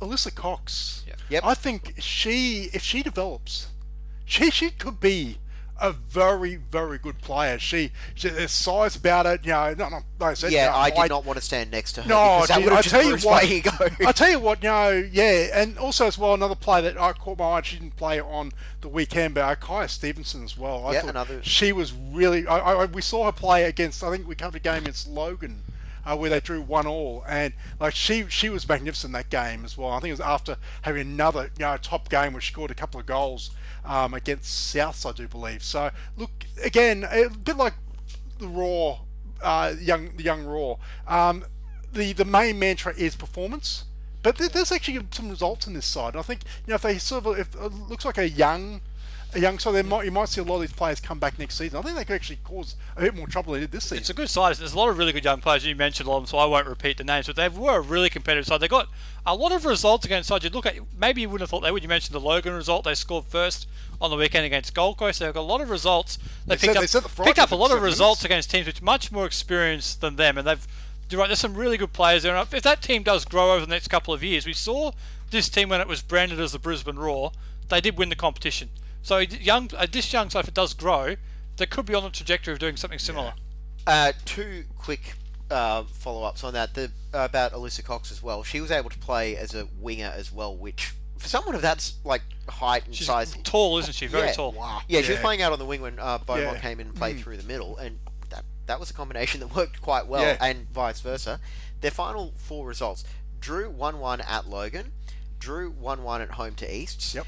Alyssa 0.00 0.34
Cox. 0.34 1.04
Yeah. 1.06 1.14
Yep. 1.30 1.44
I 1.44 1.54
think 1.54 1.94
she, 1.98 2.70
if 2.72 2.82
she 2.82 3.02
develops, 3.02 3.68
she 4.24 4.50
she 4.50 4.70
could 4.70 4.98
be 5.00 5.38
a 5.80 5.92
very 5.92 6.56
very 6.56 6.98
good 6.98 7.20
player. 7.20 7.58
She, 7.58 7.90
she 8.14 8.28
there's 8.28 8.52
size 8.52 8.96
about 8.96 9.26
it. 9.26 9.44
You 9.44 9.52
know, 9.52 9.74
not, 9.74 9.90
not, 9.90 10.02
like 10.20 10.30
I 10.30 10.34
said, 10.34 10.52
you 10.52 10.58
Yeah, 10.58 10.66
know, 10.70 10.76
I 10.76 10.90
did 10.90 10.98
height. 10.98 11.10
not 11.10 11.24
want 11.24 11.38
to 11.38 11.44
stand 11.44 11.70
next 11.70 11.92
to 11.94 12.02
her. 12.02 12.08
No, 12.08 12.44
that 12.46 12.58
I 12.58 12.76
just 12.82 12.90
tell 12.90 13.02
you 13.02 13.16
what. 13.18 13.42
I 14.06 14.12
tell 14.12 14.30
you 14.30 14.38
what, 14.38 14.62
you 14.62 14.68
know, 14.68 15.08
yeah, 15.12 15.48
and 15.52 15.76
also 15.78 16.06
as 16.06 16.16
well 16.16 16.34
another 16.34 16.54
player 16.54 16.82
that 16.82 17.00
I 17.00 17.12
caught 17.12 17.38
my 17.38 17.44
eye. 17.44 17.62
She 17.62 17.78
didn't 17.78 17.96
play 17.96 18.20
on 18.20 18.52
the 18.80 18.88
weekend, 18.88 19.34
but 19.34 19.60
Kaya 19.60 19.88
Stevenson 19.88 20.44
as 20.44 20.56
well. 20.56 20.86
I 20.86 20.92
Yeah, 20.94 21.08
another- 21.08 21.42
She 21.42 21.72
was 21.72 21.92
really. 21.92 22.46
I, 22.46 22.58
I, 22.58 22.84
we 22.86 23.02
saw 23.02 23.24
her 23.26 23.32
play 23.32 23.64
against. 23.64 24.02
I 24.04 24.10
think 24.10 24.28
we 24.28 24.34
covered 24.34 24.56
a 24.58 24.60
game 24.60 24.82
against 24.82 25.08
Logan. 25.08 25.62
Uh, 26.06 26.14
where 26.14 26.28
they 26.28 26.38
drew 26.38 26.60
one 26.60 26.86
all, 26.86 27.24
and 27.26 27.54
like 27.80 27.94
she 27.94 28.26
she 28.28 28.50
was 28.50 28.68
magnificent 28.68 29.14
that 29.14 29.30
game 29.30 29.64
as 29.64 29.78
well. 29.78 29.88
I 29.88 30.00
think 30.00 30.10
it 30.10 30.12
was 30.12 30.20
after 30.20 30.58
having 30.82 31.00
another 31.00 31.44
you 31.58 31.64
know 31.64 31.78
top 31.78 32.10
game 32.10 32.34
where 32.34 32.42
she 32.42 32.52
scored 32.52 32.70
a 32.70 32.74
couple 32.74 33.00
of 33.00 33.06
goals 33.06 33.52
um, 33.84 34.14
against 34.14 34.74
Souths, 34.74 35.08
I 35.08 35.12
do 35.12 35.28
believe. 35.28 35.62
So 35.62 35.90
look 36.16 36.30
again, 36.62 37.06
a 37.10 37.28
bit 37.28 37.56
like 37.56 37.74
the 38.38 38.48
Roar, 38.48 39.00
uh, 39.42 39.74
young 39.80 40.16
the 40.16 40.22
young 40.22 40.44
Roar. 40.44 40.78
Um, 41.06 41.44
the 41.92 42.12
the 42.12 42.24
main 42.24 42.58
mantra 42.58 42.94
is 42.96 43.14
performance, 43.16 43.84
but 44.22 44.36
there's 44.36 44.72
actually 44.72 45.00
some 45.10 45.28
results 45.28 45.66
in 45.66 45.74
this 45.74 45.86
side. 45.86 46.16
I 46.16 46.22
think 46.22 46.40
you 46.66 46.70
know 46.70 46.76
if 46.76 46.82
they 46.82 46.98
sort 46.98 47.26
of 47.26 47.38
if 47.38 47.54
it 47.54 47.72
looks 47.88 48.04
like 48.04 48.18
a 48.18 48.28
young. 48.28 48.80
Young, 49.36 49.58
so 49.58 49.72
they 49.72 49.82
might 49.82 50.04
you 50.04 50.10
might 50.12 50.28
see 50.28 50.40
a 50.40 50.44
lot 50.44 50.56
of 50.56 50.60
these 50.60 50.72
players 50.72 51.00
come 51.00 51.18
back 51.18 51.38
next 51.38 51.56
season. 51.58 51.78
I 51.78 51.82
think 51.82 51.96
they 51.96 52.04
could 52.04 52.14
actually 52.14 52.38
cause 52.44 52.76
a 52.96 53.00
bit 53.00 53.14
more 53.16 53.26
trouble 53.26 53.52
than 53.52 53.62
they 53.62 53.66
did 53.66 53.72
this 53.72 53.84
season. 53.84 53.98
It's 53.98 54.10
a 54.10 54.14
good 54.14 54.30
side. 54.30 54.54
There's 54.56 54.74
a 54.74 54.78
lot 54.78 54.88
of 54.90 54.98
really 54.98 55.12
good 55.12 55.24
young 55.24 55.40
players. 55.40 55.64
You 55.66 55.74
mentioned 55.74 56.06
a 56.06 56.10
lot 56.10 56.18
of 56.18 56.22
them, 56.24 56.28
so 56.28 56.38
I 56.38 56.44
won't 56.44 56.66
repeat 56.66 56.98
the 56.98 57.04
names. 57.04 57.26
But 57.26 57.36
they 57.36 57.48
were 57.48 57.76
a 57.76 57.80
really 57.80 58.10
competitive 58.10 58.46
side. 58.46 58.60
They 58.60 58.68
got 58.68 58.88
a 59.26 59.34
lot 59.34 59.52
of 59.52 59.64
results 59.64 60.04
against 60.04 60.28
sides. 60.28 60.44
You 60.44 60.50
look 60.50 60.66
at 60.66 60.76
maybe 60.98 61.22
you 61.22 61.28
wouldn't 61.28 61.42
have 61.42 61.50
thought 61.50 61.62
they 61.62 61.70
would. 61.72 61.82
You 61.82 61.88
mentioned 61.88 62.14
the 62.14 62.20
Logan 62.20 62.52
result. 62.54 62.84
They 62.84 62.94
scored 62.94 63.24
first 63.24 63.66
on 64.00 64.10
the 64.10 64.16
weekend 64.16 64.46
against 64.46 64.74
Gold 64.74 64.98
Coast. 64.98 65.18
They've 65.20 65.32
got 65.34 65.40
a 65.40 65.42
lot 65.42 65.60
of 65.60 65.70
results. 65.70 66.16
They, 66.46 66.54
They 66.56 66.66
picked 66.68 66.88
said- 66.90 67.04
up 67.04 67.10
they 67.10 67.22
the 67.22 67.24
picked 67.24 67.38
up 67.38 67.50
a 67.52 67.56
lot 67.56 67.70
of 67.72 67.82
results 67.82 68.20
minutes. 68.22 68.24
against 68.24 68.50
teams 68.50 68.66
which 68.66 68.80
are 68.80 68.84
much 68.84 69.10
more 69.10 69.26
experienced 69.26 70.00
than 70.00 70.16
them, 70.16 70.38
and 70.38 70.46
they've. 70.46 70.66
You're 71.10 71.20
right. 71.20 71.26
There's 71.28 71.38
some 71.38 71.54
really 71.54 71.76
good 71.76 71.92
players 71.92 72.22
there. 72.22 72.34
And 72.34 72.48
if 72.52 72.62
that 72.62 72.82
team 72.82 73.02
does 73.02 73.24
grow 73.24 73.52
over 73.52 73.64
the 73.66 73.70
next 73.70 73.88
couple 73.88 74.14
of 74.14 74.24
years, 74.24 74.46
we 74.46 74.52
saw 74.54 74.90
this 75.30 75.48
team 75.48 75.68
when 75.68 75.80
it 75.80 75.86
was 75.86 76.02
branded 76.02 76.40
as 76.40 76.52
the 76.52 76.58
Brisbane 76.58 76.96
Roar. 76.96 77.30
They 77.68 77.80
did 77.80 77.98
win 77.98 78.08
the 78.08 78.16
competition. 78.16 78.70
So 79.04 79.18
young, 79.18 79.70
uh, 79.76 79.86
this 79.90 80.12
young 80.12 80.30
side, 80.30 80.40
if 80.40 80.48
it 80.48 80.54
does 80.54 80.72
grow, 80.74 81.16
they 81.58 81.66
could 81.66 81.84
be 81.86 81.94
on 81.94 82.02
the 82.02 82.10
trajectory 82.10 82.52
of 82.54 82.58
doing 82.58 82.76
something 82.76 82.98
similar. 82.98 83.34
Uh, 83.86 84.12
two 84.24 84.64
quick 84.78 85.14
uh, 85.50 85.84
follow-ups 85.84 86.42
on 86.42 86.54
that. 86.54 86.72
The 86.74 86.90
about 87.12 87.52
Alyssa 87.52 87.84
Cox 87.84 88.10
as 88.10 88.22
well. 88.22 88.42
She 88.42 88.60
was 88.62 88.70
able 88.70 88.88
to 88.90 88.98
play 88.98 89.36
as 89.36 89.54
a 89.54 89.68
winger 89.78 90.10
as 90.16 90.32
well, 90.32 90.56
which 90.56 90.94
for 91.18 91.28
someone 91.28 91.54
of 91.54 91.60
that 91.62 91.92
like 92.02 92.22
height 92.48 92.86
and 92.86 92.94
She's 92.94 93.06
size, 93.06 93.36
tall, 93.44 93.76
isn't 93.78 93.94
she? 93.94 94.06
Very 94.06 94.28
yeah, 94.28 94.32
tall. 94.32 94.52
Wow. 94.52 94.80
Yeah, 94.88 95.02
she 95.02 95.12
was 95.12 95.20
playing 95.20 95.42
out 95.42 95.52
on 95.52 95.58
the 95.58 95.66
wing 95.66 95.82
when 95.82 95.98
uh, 95.98 96.18
Beaumont 96.18 96.56
Yeah. 96.56 96.60
came 96.60 96.80
in 96.80 96.86
and 96.88 96.96
played 96.96 97.20
through 97.20 97.36
the 97.36 97.46
middle, 97.46 97.76
and 97.76 97.98
that 98.30 98.44
that 98.66 98.80
was 98.80 98.88
a 98.90 98.94
combination 98.94 99.40
that 99.40 99.54
worked 99.54 99.82
quite 99.82 100.06
well, 100.06 100.22
Yeah. 100.22 100.38
and 100.40 100.66
vice 100.70 101.00
versa. 101.02 101.40
Their 101.82 101.90
final 101.90 102.32
four 102.38 102.66
results: 102.66 103.04
drew 103.38 103.68
one 103.68 103.98
one 104.00 104.22
at 104.22 104.48
Logan, 104.48 104.92
drew 105.38 105.70
one 105.70 106.02
one 106.02 106.22
at 106.22 106.30
home 106.32 106.54
to 106.54 106.74
Easts, 106.74 107.14
Yep. 107.14 107.26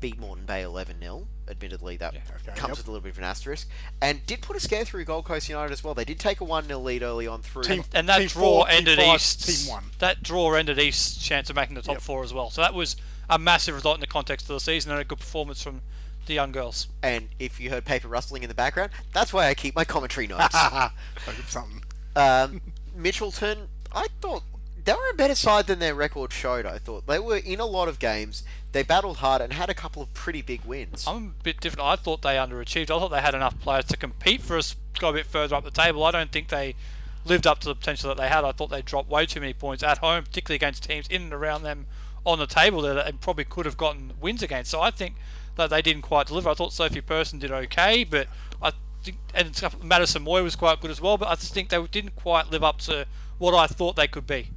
Beat 0.00 0.18
Moreton 0.18 0.44
Bay 0.46 0.62
eleven 0.62 1.00
0 1.00 1.26
Admittedly, 1.48 1.96
that 1.98 2.12
Okay, 2.12 2.22
comes 2.56 2.60
yep. 2.60 2.70
with 2.78 2.88
a 2.88 2.90
little 2.90 3.02
bit 3.04 3.12
of 3.12 3.18
an 3.18 3.24
asterisk, 3.24 3.68
and 4.02 4.26
did 4.26 4.42
put 4.42 4.56
a 4.56 4.60
scare 4.60 4.84
through 4.84 5.04
Gold 5.04 5.24
Coast 5.26 5.48
United 5.48 5.72
as 5.72 5.84
well. 5.84 5.94
They 5.94 6.04
did 6.04 6.18
take 6.18 6.40
a 6.40 6.44
one 6.44 6.66
0 6.66 6.80
lead 6.80 7.02
early 7.04 7.26
on 7.28 7.40
through. 7.42 7.62
Team- 7.62 7.84
and 7.94 8.08
that 8.08 8.18
Team 8.18 8.26
draw 8.28 8.40
four, 8.64 8.68
ended 8.68 8.98
five, 8.98 9.14
East's 9.16 9.64
team 9.64 9.72
one. 9.72 9.84
that 10.00 10.22
draw 10.24 10.54
ended 10.54 10.78
East's 10.80 11.16
chance 11.24 11.48
of 11.48 11.54
making 11.56 11.76
the 11.76 11.82
top 11.82 11.94
Yep. 11.96 12.02
four 12.02 12.24
as 12.24 12.34
well. 12.34 12.50
So 12.50 12.60
that 12.62 12.74
was 12.74 12.96
a 13.30 13.38
massive 13.38 13.74
result 13.76 13.96
in 13.96 14.00
the 14.00 14.06
context 14.08 14.46
of 14.50 14.54
the 14.54 14.60
season 14.60 14.90
and 14.90 15.00
a 15.00 15.04
good 15.04 15.18
performance 15.20 15.62
from 15.62 15.82
the 16.26 16.34
young 16.34 16.50
girls. 16.50 16.88
and 17.04 17.28
if 17.38 17.60
you 17.60 17.70
heard 17.70 17.84
paper 17.84 18.08
rustling 18.08 18.42
in 18.42 18.48
the 18.48 18.54
background, 18.54 18.90
that's 19.12 19.32
why 19.32 19.46
I 19.46 19.54
keep 19.54 19.76
my 19.76 19.84
commentary 19.84 20.26
notes. 20.26 20.52
Like 21.26 21.36
something. 21.48 21.84
um, 22.16 22.60
Mitchelton, 22.98 23.66
I 23.94 24.08
thought 24.20 24.42
they 24.86 24.92
were 24.92 25.10
a 25.12 25.16
better 25.16 25.34
side 25.34 25.66
than 25.66 25.80
their 25.80 25.94
record 25.94 26.32
showed. 26.32 26.64
I 26.64 26.78
thought 26.78 27.08
they 27.08 27.18
were 27.18 27.38
in 27.38 27.58
a 27.58 27.66
lot 27.66 27.88
of 27.88 27.98
games. 27.98 28.44
They 28.70 28.84
battled 28.84 29.18
hard 29.18 29.42
and 29.42 29.52
had 29.52 29.68
a 29.68 29.74
couple 29.74 30.00
of 30.00 30.14
pretty 30.14 30.42
big 30.42 30.64
wins. 30.64 31.04
I'm 31.08 31.34
a 31.40 31.42
bit 31.42 31.60
different. 31.60 31.86
I 31.86 31.96
thought 31.96 32.22
they 32.22 32.36
underachieved. 32.36 32.84
I 32.84 32.98
thought 32.98 33.10
they 33.10 33.20
had 33.20 33.34
enough 33.34 33.58
players 33.60 33.86
to 33.86 33.96
compete 33.96 34.42
for 34.42 34.56
us, 34.56 34.76
go 34.98 35.08
a 35.08 35.12
bit 35.12 35.26
further 35.26 35.56
up 35.56 35.64
the 35.64 35.72
table. 35.72 36.04
I 36.04 36.12
don't 36.12 36.30
think 36.30 36.48
they 36.48 36.76
lived 37.24 37.48
up 37.48 37.58
to 37.60 37.68
the 37.68 37.74
potential 37.74 38.08
that 38.08 38.16
they 38.16 38.28
had. 38.28 38.44
I 38.44 38.52
thought 38.52 38.70
they 38.70 38.80
dropped 38.80 39.10
way 39.10 39.26
too 39.26 39.40
many 39.40 39.52
points 39.52 39.82
at 39.82 39.98
home, 39.98 40.22
particularly 40.22 40.56
against 40.56 40.84
teams 40.84 41.08
in 41.08 41.22
and 41.22 41.32
around 41.32 41.64
them 41.64 41.86
on 42.24 42.38
the 42.38 42.46
table 42.46 42.80
that 42.82 43.04
they 43.04 43.12
probably 43.12 43.44
could 43.44 43.66
have 43.66 43.76
gotten 43.76 44.12
wins 44.20 44.42
against. 44.42 44.70
So 44.70 44.80
I 44.80 44.92
think 44.92 45.16
that 45.56 45.70
they 45.70 45.82
didn't 45.82 46.02
quite 46.02 46.28
deliver. 46.28 46.50
I 46.50 46.54
thought 46.54 46.72
Sophie 46.72 47.00
Person 47.00 47.40
did 47.40 47.50
okay, 47.50 48.04
but 48.04 48.28
I 48.62 48.70
think 49.02 49.18
and 49.34 49.60
Madison 49.82 50.22
Moy 50.22 50.44
was 50.44 50.54
quite 50.54 50.80
good 50.80 50.92
as 50.92 51.00
well. 51.00 51.18
But 51.18 51.28
I 51.28 51.34
just 51.34 51.52
think 51.52 51.70
they 51.70 51.82
didn't 51.88 52.14
quite 52.14 52.52
live 52.52 52.62
up 52.62 52.78
to 52.82 53.06
what 53.38 53.52
I 53.52 53.66
thought 53.66 53.96
they 53.96 54.06
could 54.06 54.28
be. 54.28 54.50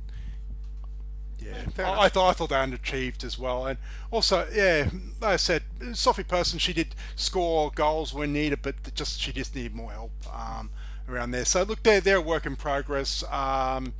Yeah, 1.39 1.85
I, 1.85 2.05
I 2.05 2.09
thought 2.09 2.29
I 2.29 2.33
thought 2.33 2.49
they 2.49 2.55
underachieved 2.55 3.23
as 3.23 3.39
well, 3.39 3.65
and 3.65 3.77
also, 4.11 4.47
yeah, 4.53 4.89
like 5.21 5.33
I 5.33 5.35
said, 5.37 5.63
Sophie 5.93 6.23
Person 6.23 6.59
she 6.59 6.73
did 6.73 6.95
score 7.15 7.71
goals 7.73 8.13
when 8.13 8.33
needed, 8.33 8.59
but 8.61 8.75
just 8.93 9.19
she 9.21 9.31
just 9.31 9.55
needed 9.55 9.73
more 9.73 9.91
help 9.91 10.11
um, 10.33 10.69
around 11.07 11.31
there. 11.31 11.45
So 11.45 11.63
look, 11.63 11.83
they're 11.83 12.01
they're 12.01 12.17
a 12.17 12.21
work 12.21 12.45
in 12.45 12.55
progress. 12.55 13.23
Um, 13.31 13.93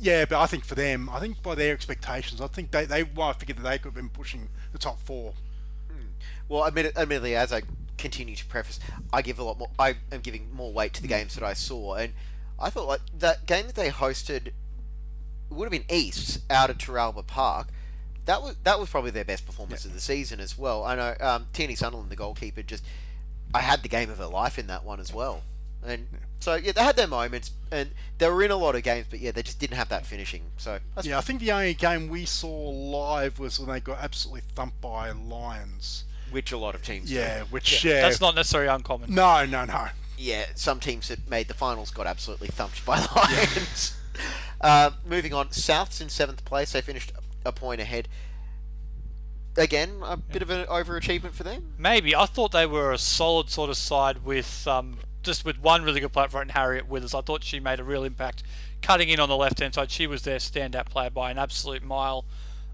yeah, 0.00 0.24
but 0.24 0.40
I 0.40 0.46
think 0.46 0.64
for 0.64 0.74
them, 0.74 1.08
I 1.08 1.20
think 1.20 1.42
by 1.42 1.54
their 1.54 1.72
expectations, 1.72 2.40
I 2.40 2.48
think 2.48 2.72
they 2.72 2.84
they 2.84 3.04
might 3.04 3.36
figure 3.36 3.54
that 3.54 3.62
they 3.62 3.78
could 3.78 3.86
have 3.86 3.94
been 3.94 4.08
pushing 4.08 4.48
the 4.72 4.78
top 4.78 5.00
four. 5.00 5.34
Well, 6.48 6.64
admit, 6.64 6.96
admittedly, 6.96 7.36
as 7.36 7.52
I 7.52 7.62
continue 7.96 8.36
to 8.36 8.44
preface, 8.46 8.80
I 9.12 9.22
give 9.22 9.38
a 9.38 9.44
lot 9.44 9.58
more. 9.58 9.70
I 9.78 9.96
am 10.10 10.20
giving 10.20 10.52
more 10.52 10.72
weight 10.72 10.92
to 10.94 11.02
the 11.02 11.08
games 11.08 11.34
that 11.34 11.44
I 11.44 11.54
saw, 11.54 11.94
and 11.94 12.12
I 12.58 12.68
thought 12.68 12.88
like 12.88 13.00
that 13.18 13.46
game 13.46 13.66
that 13.66 13.74
they 13.74 13.90
hosted 13.90 14.52
would 15.54 15.64
have 15.64 15.72
been 15.72 15.84
East 15.96 16.40
out 16.50 16.70
at 16.70 16.78
Turalba 16.78 17.26
Park. 17.26 17.68
That 18.24 18.42
was 18.42 18.56
that 18.62 18.78
was 18.78 18.88
probably 18.88 19.10
their 19.10 19.24
best 19.24 19.44
performance 19.46 19.84
of 19.84 19.92
the 19.94 20.00
season 20.00 20.38
as 20.40 20.56
well. 20.56 20.84
I 20.84 20.94
know 20.94 21.14
um, 21.20 21.46
Tierney 21.52 21.74
Sunderland, 21.74 22.10
the 22.10 22.16
goalkeeper, 22.16 22.62
just 22.62 22.84
I 23.54 23.60
had 23.60 23.82
the 23.82 23.88
game 23.88 24.10
of 24.10 24.18
her 24.18 24.26
life 24.26 24.58
in 24.58 24.66
that 24.68 24.84
one 24.84 25.00
as 25.00 25.12
well, 25.12 25.42
and 25.84 26.06
so 26.38 26.54
yeah, 26.54 26.72
they 26.72 26.82
had 26.82 26.96
their 26.96 27.08
moments, 27.08 27.50
and 27.72 27.90
they 28.18 28.28
were 28.28 28.42
in 28.44 28.50
a 28.52 28.56
lot 28.56 28.74
of 28.76 28.82
games, 28.84 29.06
but 29.10 29.18
yeah, 29.20 29.32
they 29.32 29.42
just 29.42 29.58
didn't 29.58 29.76
have 29.76 29.88
that 29.88 30.06
finishing. 30.06 30.42
So 30.56 30.78
that's 30.94 31.06
Yeah, 31.06 31.18
I 31.18 31.20
think 31.20 31.40
the 31.40 31.50
only 31.52 31.74
game 31.74 32.08
we 32.08 32.24
saw 32.24 32.48
live 32.70 33.38
was 33.40 33.58
when 33.58 33.68
they 33.68 33.80
got 33.80 33.98
absolutely 34.00 34.42
thumped 34.54 34.80
by 34.80 35.10
Lions. 35.10 36.04
which 36.30 36.50
a 36.52 36.56
lot 36.58 36.74
of 36.74 36.82
teams. 36.82 37.08
do. 37.08 37.16
Yeah, 37.16 37.42
which 37.50 37.84
yeah, 37.84 38.02
That's 38.02 38.20
not 38.20 38.34
necessarily 38.36 38.68
uncommon. 38.68 39.12
no, 39.14 39.44
no, 39.44 39.64
no. 39.64 39.88
yeah, 40.16 40.46
some 40.54 40.78
teams 40.80 41.08
that 41.08 41.28
made 41.28 41.48
the 41.48 41.54
finals 41.54 41.90
got 41.90 42.06
absolutely 42.06 42.48
thumped 42.48 42.84
by 42.86 43.04
Lions. 43.16 43.96
uh, 44.60 44.90
moving 45.06 45.32
on, 45.32 45.48
Souths 45.48 46.00
in 46.00 46.08
seventh 46.08 46.44
place. 46.44 46.72
They 46.72 46.80
finished 46.80 47.12
a 47.44 47.52
point 47.52 47.80
ahead. 47.80 48.08
Again, 49.56 50.00
a 50.02 50.16
bit 50.16 50.40
of 50.40 50.50
an 50.50 50.64
overachievement 50.66 51.32
for 51.32 51.42
them. 51.42 51.74
Maybe 51.78 52.16
I 52.16 52.24
thought 52.26 52.52
they 52.52 52.66
were 52.66 52.92
a 52.92 52.98
solid 52.98 53.50
sort 53.50 53.68
of 53.68 53.76
side 53.76 54.24
with 54.24 54.66
um, 54.66 54.98
just 55.22 55.44
with 55.44 55.60
one 55.60 55.82
really 55.82 56.00
good 56.00 56.12
player 56.12 56.28
front, 56.28 56.52
Harriet 56.52 56.88
Withers. 56.88 57.14
I 57.14 57.20
thought 57.20 57.44
she 57.44 57.60
made 57.60 57.78
a 57.78 57.84
real 57.84 58.04
impact, 58.04 58.42
cutting 58.80 59.08
in 59.08 59.20
on 59.20 59.28
the 59.28 59.36
left 59.36 59.60
hand 59.60 59.74
side. 59.74 59.90
She 59.90 60.06
was 60.06 60.22
their 60.22 60.38
standout 60.38 60.86
player 60.86 61.10
by 61.10 61.30
an 61.30 61.38
absolute 61.38 61.82
mile. 61.82 62.24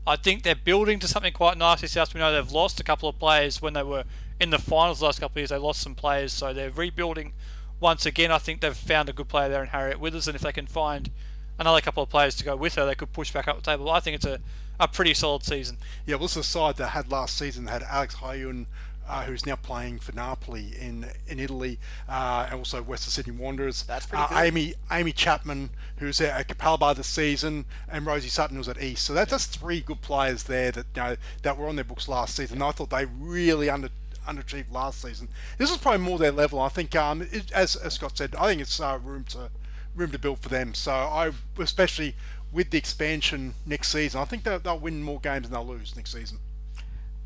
I 0.06 0.16
think 0.16 0.42
they're 0.42 0.54
building 0.54 0.98
to 1.00 1.08
something 1.08 1.32
quite 1.32 1.58
nice. 1.58 1.88
South, 1.90 2.14
we 2.14 2.20
know 2.20 2.32
they've 2.32 2.50
lost 2.50 2.80
a 2.80 2.84
couple 2.84 3.08
of 3.08 3.18
players 3.18 3.60
when 3.60 3.74
they 3.74 3.82
were 3.82 4.04
in 4.40 4.50
the 4.50 4.58
finals 4.58 5.00
the 5.00 5.06
last 5.06 5.20
couple 5.20 5.34
of 5.34 5.38
years. 5.38 5.50
They 5.50 5.58
lost 5.58 5.80
some 5.80 5.94
players, 5.94 6.32
so 6.32 6.54
they're 6.54 6.70
rebuilding 6.70 7.34
once 7.80 8.06
again. 8.06 8.30
I 8.30 8.38
think 8.38 8.60
they've 8.60 8.74
found 8.74 9.08
a 9.08 9.12
good 9.12 9.28
player 9.28 9.48
there 9.48 9.62
in 9.62 9.68
Harriet 9.68 10.00
Withers, 10.00 10.26
and 10.26 10.34
if 10.34 10.42
they 10.42 10.52
can 10.52 10.66
find 10.66 11.10
another 11.58 11.80
couple 11.80 12.02
of 12.02 12.08
players 12.08 12.34
to 12.36 12.44
go 12.44 12.56
with 12.56 12.74
her, 12.74 12.86
they 12.86 12.94
could 12.94 13.12
push 13.12 13.32
back 13.32 13.48
up 13.48 13.56
the 13.56 13.62
table. 13.62 13.90
I 13.90 14.00
think 14.00 14.16
it's 14.16 14.24
a, 14.24 14.40
a 14.78 14.88
pretty 14.88 15.14
solid 15.14 15.42
season. 15.42 15.78
Yeah, 16.06 16.16
well, 16.16 16.24
this 16.24 16.32
is 16.32 16.46
a 16.46 16.48
side 16.48 16.76
that 16.76 16.88
had 16.88 17.10
last 17.10 17.36
season 17.36 17.64
They 17.64 17.72
had 17.72 17.82
Alex 17.82 18.16
Hayun, 18.16 18.66
uh, 19.08 19.24
who's 19.24 19.46
now 19.46 19.56
playing 19.56 19.98
for 19.98 20.12
Napoli 20.14 20.74
in 20.78 21.06
in 21.26 21.40
Italy, 21.40 21.78
uh, 22.08 22.46
and 22.50 22.58
also 22.58 22.82
Western 22.82 23.10
Sydney 23.10 23.32
Wanderers. 23.32 23.82
That's 23.82 24.06
pretty 24.06 24.22
uh, 24.22 24.28
good. 24.28 24.38
Amy 24.38 24.74
Amy 24.92 25.12
Chapman, 25.12 25.70
who's 25.96 26.20
at 26.20 26.46
Capalaba 26.48 26.94
this 26.94 27.06
season, 27.06 27.64
and 27.90 28.04
Rosie 28.04 28.28
Sutton 28.28 28.56
who's 28.56 28.68
at 28.68 28.80
East. 28.82 29.04
So 29.04 29.14
that, 29.14 29.30
that's 29.30 29.46
three 29.46 29.80
good 29.80 30.02
players 30.02 30.44
there 30.44 30.70
that 30.72 30.86
you 30.94 31.02
know 31.02 31.16
that 31.42 31.56
were 31.56 31.68
on 31.68 31.76
their 31.76 31.84
books 31.84 32.06
last 32.06 32.36
season. 32.36 32.60
I 32.60 32.70
thought 32.72 32.90
they 32.90 33.06
really 33.06 33.70
under 33.70 33.88
underachieved 34.28 34.70
last 34.70 35.00
season. 35.00 35.28
This 35.56 35.70
is 35.70 35.78
probably 35.78 36.04
more 36.04 36.18
their 36.18 36.32
level. 36.32 36.60
I 36.60 36.68
think, 36.68 36.94
um, 36.94 37.22
it, 37.22 37.50
as, 37.52 37.76
as 37.76 37.94
Scott 37.94 38.18
said, 38.18 38.34
I 38.36 38.46
think 38.46 38.60
it's 38.60 38.78
uh, 38.78 38.98
room 39.02 39.24
to 39.30 39.50
room 39.98 40.10
to 40.12 40.18
build 40.18 40.38
for 40.38 40.48
them. 40.48 40.74
So 40.74 40.92
I, 40.92 41.32
especially 41.58 42.14
with 42.52 42.70
the 42.70 42.78
expansion 42.78 43.54
next 43.66 43.88
season, 43.88 44.20
I 44.20 44.24
think 44.24 44.44
they'll, 44.44 44.58
they'll 44.58 44.78
win 44.78 45.02
more 45.02 45.20
games 45.20 45.42
than 45.48 45.52
they'll 45.52 45.66
lose 45.66 45.94
next 45.96 46.12
season. 46.12 46.38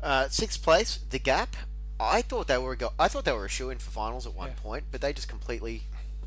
Uh, 0.01 0.27
sixth 0.27 0.61
place, 0.61 0.99
the 1.09 1.19
Gap. 1.19 1.55
I 1.99 2.21
thought 2.23 2.47
they 2.47 2.57
were. 2.57 2.75
Go- 2.75 2.91
I 2.99 3.07
thought 3.07 3.23
they 3.23 3.31
were 3.31 3.45
a 3.45 3.49
shoe 3.49 3.69
in 3.69 3.77
for 3.77 3.91
finals 3.91 4.25
at 4.27 4.33
one 4.33 4.49
Yeah. 4.49 4.61
point, 4.61 4.83
but 4.91 4.99
they 4.99 5.13
just 5.13 5.29
completely, 5.29 5.83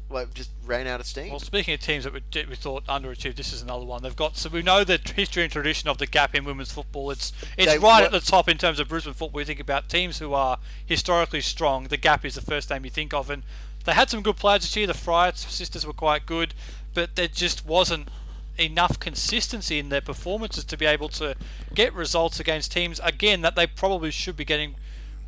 well, 0.08 0.24
just 0.32 0.48
ran 0.64 0.86
out 0.86 1.00
of 1.00 1.06
steam. 1.06 1.28
Well, 1.30 1.40
speaking 1.40 1.74
of 1.74 1.80
teams 1.80 2.04
that 2.04 2.14
we, 2.14 2.22
we 2.48 2.54
thought 2.54 2.86
underachieved, 2.86 3.34
this 3.36 3.52
is 3.52 3.60
another 3.60 3.84
one. 3.84 4.02
They've 4.02 4.16
got 4.16 4.38
so 4.38 4.48
we 4.48 4.62
know 4.62 4.84
the 4.84 4.98
history 5.14 5.42
and 5.42 5.52
tradition 5.52 5.90
of 5.90 5.98
the 5.98 6.06
gap 6.06 6.34
in 6.34 6.44
women's 6.46 6.72
football. 6.72 7.10
It's 7.10 7.32
it's 7.58 7.66
They- 7.70 7.78
right 7.78 8.00
what- 8.00 8.04
at 8.04 8.12
the 8.12 8.20
top 8.20 8.48
in 8.48 8.56
terms 8.56 8.80
of 8.80 8.88
Brisbane 8.88 9.12
football. 9.12 9.40
You 9.40 9.44
think 9.44 9.60
about 9.60 9.90
teams 9.90 10.18
who 10.20 10.32
are 10.32 10.58
historically 10.86 11.42
strong. 11.42 11.88
The 11.88 11.98
gap 11.98 12.24
is 12.24 12.36
the 12.36 12.40
first 12.40 12.70
name 12.70 12.84
you 12.86 12.90
think 12.90 13.12
of, 13.12 13.28
and 13.28 13.42
they 13.86 13.92
had 13.92 14.10
some 14.10 14.22
good 14.22 14.36
players 14.36 14.62
this 14.62 14.76
year. 14.76 14.86
The 14.86 14.92
Fryatt 14.92 15.36
sisters 15.36 15.86
were 15.86 15.92
quite 15.92 16.26
good, 16.26 16.52
but 16.92 17.16
there 17.16 17.28
just 17.28 17.64
wasn't 17.64 18.08
enough 18.58 18.98
consistency 18.98 19.78
in 19.78 19.88
their 19.90 20.00
performances 20.00 20.64
to 20.64 20.76
be 20.76 20.86
able 20.86 21.08
to 21.10 21.34
get 21.74 21.92
results 21.94 22.40
against 22.40 22.72
teams 22.72 23.00
again 23.02 23.42
that 23.42 23.54
they 23.54 23.66
probably 23.66 24.10
should 24.10 24.36
be 24.36 24.44
getting 24.44 24.74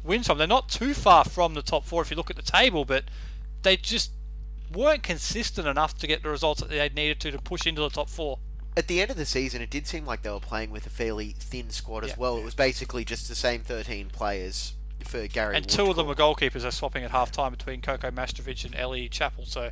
wins 0.02 0.26
from. 0.26 0.38
They're 0.38 0.46
not 0.46 0.68
too 0.68 0.94
far 0.94 1.24
from 1.24 1.54
the 1.54 1.62
top 1.62 1.84
four 1.84 2.02
if 2.02 2.10
you 2.10 2.16
look 2.16 2.30
at 2.30 2.36
the 2.36 2.42
table, 2.42 2.84
but 2.84 3.04
they 3.62 3.76
just 3.76 4.12
weren't 4.72 5.02
consistent 5.02 5.66
enough 5.66 5.96
to 5.98 6.06
get 6.06 6.22
the 6.22 6.28
results 6.30 6.60
that 6.60 6.70
they 6.70 6.88
needed 6.88 7.20
to 7.20 7.30
to 7.30 7.38
push 7.38 7.66
into 7.66 7.80
the 7.82 7.90
top 7.90 8.08
four. 8.08 8.38
At 8.76 8.86
the 8.86 9.00
end 9.00 9.10
of 9.10 9.16
the 9.16 9.26
season, 9.26 9.60
it 9.60 9.70
did 9.70 9.86
seem 9.86 10.06
like 10.06 10.22
they 10.22 10.30
were 10.30 10.38
playing 10.40 10.70
with 10.70 10.86
a 10.86 10.90
fairly 10.90 11.34
thin 11.38 11.70
squad 11.70 12.04
as 12.04 12.10
Yeah. 12.10 12.16
well. 12.18 12.38
It 12.38 12.44
was 12.44 12.54
basically 12.54 13.04
just 13.04 13.28
the 13.28 13.34
same 13.34 13.62
thirteen 13.62 14.08
players 14.08 14.72
for 15.04 15.26
Gary. 15.26 15.56
And 15.56 15.68
two 15.68 15.88
of 15.88 15.96
them 15.96 16.06
were 16.06 16.10
Woodcock. 16.10 16.40
goalkeepers. 16.40 16.62
They're 16.62 16.70
swapping 16.70 17.04
at 17.04 17.10
half 17.10 17.30
time 17.30 17.52
between 17.52 17.80
Coco 17.80 18.10
Mastrovic 18.10 18.64
and 18.64 18.74
Ellie 18.74 19.08
Chappell. 19.08 19.46
So 19.46 19.70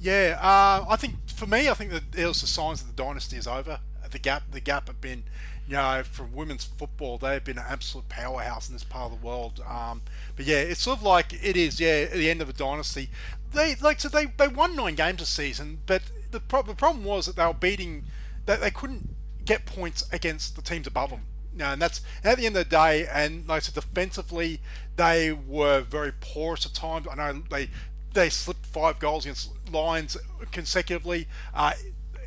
Yeah, 0.00 0.38
uh, 0.40 0.86
I 0.88 0.96
think 0.96 1.28
for 1.28 1.46
me, 1.46 1.68
I 1.68 1.74
think 1.74 1.90
that 1.90 2.14
it 2.16 2.26
was 2.26 2.40
the 2.40 2.46
signs 2.46 2.82
that 2.82 2.96
the 2.96 3.02
dynasty 3.02 3.36
is 3.36 3.46
over. 3.46 3.80
The 4.10 4.18
gap, 4.18 4.44
the 4.52 4.60
gap 4.60 4.86
have 4.86 5.00
been, 5.00 5.24
you 5.66 5.74
know, 5.74 6.02
from 6.02 6.32
women's 6.32 6.64
football, 6.64 7.18
they've 7.18 7.44
been 7.44 7.58
an 7.58 7.64
absolute 7.68 8.08
powerhouse 8.08 8.68
in 8.68 8.74
this 8.74 8.84
part 8.84 9.12
of 9.12 9.20
the 9.20 9.26
world. 9.26 9.62
Um, 9.68 10.02
but 10.34 10.46
yeah, 10.46 10.58
it's 10.60 10.80
sort 10.80 10.98
of 10.98 11.02
like 11.02 11.32
it 11.32 11.56
is. 11.56 11.78
Yeah, 11.80 12.06
at 12.10 12.12
the 12.12 12.30
end 12.30 12.40
of 12.40 12.48
a 12.48 12.52
dynasty, 12.54 13.10
they 13.52 13.74
like 13.76 14.00
so 14.00 14.08
they 14.08 14.26
they 14.26 14.48
won 14.48 14.76
nine 14.76 14.94
games 14.94 15.18
this 15.18 15.28
season, 15.28 15.80
but 15.86 16.02
the, 16.30 16.40
pro- 16.40 16.62
the 16.62 16.74
problem 16.74 17.04
was 17.04 17.26
that 17.26 17.36
they 17.36 17.44
were 17.44 17.52
beating 17.52 18.04
that 18.46 18.60
they 18.60 18.70
couldn't 18.70 19.10
get 19.44 19.66
points 19.66 20.04
against 20.12 20.56
the 20.56 20.62
teams 20.62 20.86
above 20.86 21.10
them. 21.10 21.22
No, 21.58 21.72
and 21.72 21.82
that's 21.82 22.00
and 22.22 22.32
at 22.32 22.38
the 22.38 22.46
end 22.46 22.56
of 22.56 22.64
the 22.64 22.70
day, 22.70 23.06
and 23.12 23.46
like 23.48 23.56
I 23.56 23.58
said, 23.60 23.74
defensively, 23.74 24.60
they 24.96 25.32
were 25.32 25.80
very 25.80 26.12
porous 26.12 26.64
at 26.64 26.72
times. 26.72 27.06
I 27.10 27.16
know 27.16 27.42
they 27.50 27.68
they 28.14 28.30
slipped 28.30 28.64
five 28.64 29.00
goals 29.00 29.24
against 29.24 29.50
Lions 29.70 30.16
consecutively. 30.52 31.26
Uh, 31.52 31.72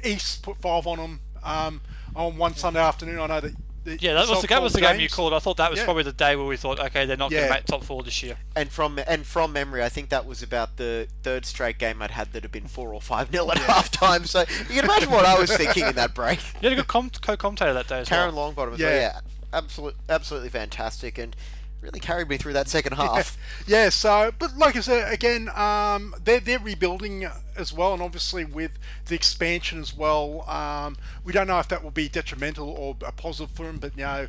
East 0.04 0.44
put 0.44 0.58
five 0.58 0.86
on 0.86 0.98
them 0.98 1.20
um, 1.44 1.82
on 2.14 2.38
one 2.38 2.56
Sunday 2.56 2.82
afternoon. 2.82 3.20
I 3.20 3.28
know 3.28 3.40
that. 3.40 3.54
The 3.84 3.98
yeah, 4.00 4.14
that 4.14 4.28
was 4.30 4.42
the, 4.42 4.48
that 4.48 4.62
was 4.62 4.74
the 4.74 4.80
self-called 4.80 4.98
game 4.98 5.02
you 5.04 5.10
called. 5.10 5.34
I 5.34 5.40
thought 5.40 5.58
that 5.58 5.70
was 5.72 5.80
Yeah. 5.80 5.86
probably 5.86 6.04
the 6.04 6.12
day 6.14 6.36
where 6.36 6.46
we 6.46 6.58
thought, 6.58 6.80
okay, 6.80 7.06
they're 7.06 7.18
not 7.18 7.32
going 7.32 7.44
to 7.44 7.50
make 7.50 7.66
top 7.66 7.84
four 7.84 8.04
this 8.04 8.22
year. 8.22 8.38
And 8.56 8.70
from 8.72 9.00
and 9.08 9.26
from 9.26 9.54
memory, 9.54 9.84
I 9.84 9.90
think 9.90 10.10
that 10.10 10.26
was 10.26 10.44
about 10.44 10.78
the 10.78 11.08
third 11.24 11.46
straight 11.46 11.78
game 11.78 12.02
I'd 12.02 12.12
had 12.12 12.34
that 12.34 12.44
had 12.44 12.52
been 12.52 12.68
four 12.68 12.94
or 12.94 13.02
five 13.02 13.32
nil 13.32 13.52
at 13.52 13.58
half 13.60 13.90
time. 13.92 14.26
So 14.26 14.42
you 14.42 14.76
can 14.76 14.86
imagine 14.86 15.10
what 15.10 15.26
I 15.26 15.40
was 15.40 15.52
thinking 15.56 15.86
in 15.88 15.96
that 15.96 16.14
break. 16.14 16.40
You 16.62 16.70
had 16.70 16.74
a 16.74 16.76
good 16.76 16.88
com- 16.88 17.10
co-commentator 17.10 17.74
that 17.74 17.88
day 17.88 18.00
as 18.00 18.10
Karen 18.10 18.36
well. 18.36 18.54
Longbottom 18.54 18.74
as 18.74 18.80
Yeah. 18.80 18.88
well. 18.88 18.96
Yeah, 19.02 19.20
absolutely, 19.54 20.00
absolutely 20.10 20.50
fantastic. 20.50 21.18
And 21.18 21.36
really 21.82 22.00
carried 22.00 22.30
me 22.30 22.38
through 22.38 22.54
that 22.54 22.68
second 22.68 22.94
half. 22.94 23.38
Yeah, 23.68 23.90
so 23.90 24.32
but 24.38 24.58
like 24.58 24.76
I 24.76 24.82
said 24.82 25.12
again, 25.14 25.50
um, 25.50 26.16
they're 26.24 26.40
they're 26.40 26.60
rebuilding 26.60 27.28
as 27.56 27.72
well, 27.72 27.94
and 27.94 28.02
obviously 28.02 28.44
with 28.44 28.72
the 29.06 29.16
expansion 29.16 29.80
as 29.80 29.96
well, 29.96 30.50
um, 30.50 30.98
we 31.24 31.32
don't 31.32 31.48
know 31.48 31.60
if 31.60 31.68
that 31.68 31.84
will 31.84 31.92
be 31.92 32.10
detrimental 32.10 32.70
or 32.70 32.96
a 33.06 33.12
positive 33.12 33.56
for 33.56 33.66
them. 33.66 33.78
But 33.78 33.96
you 33.96 34.04
know, 34.04 34.28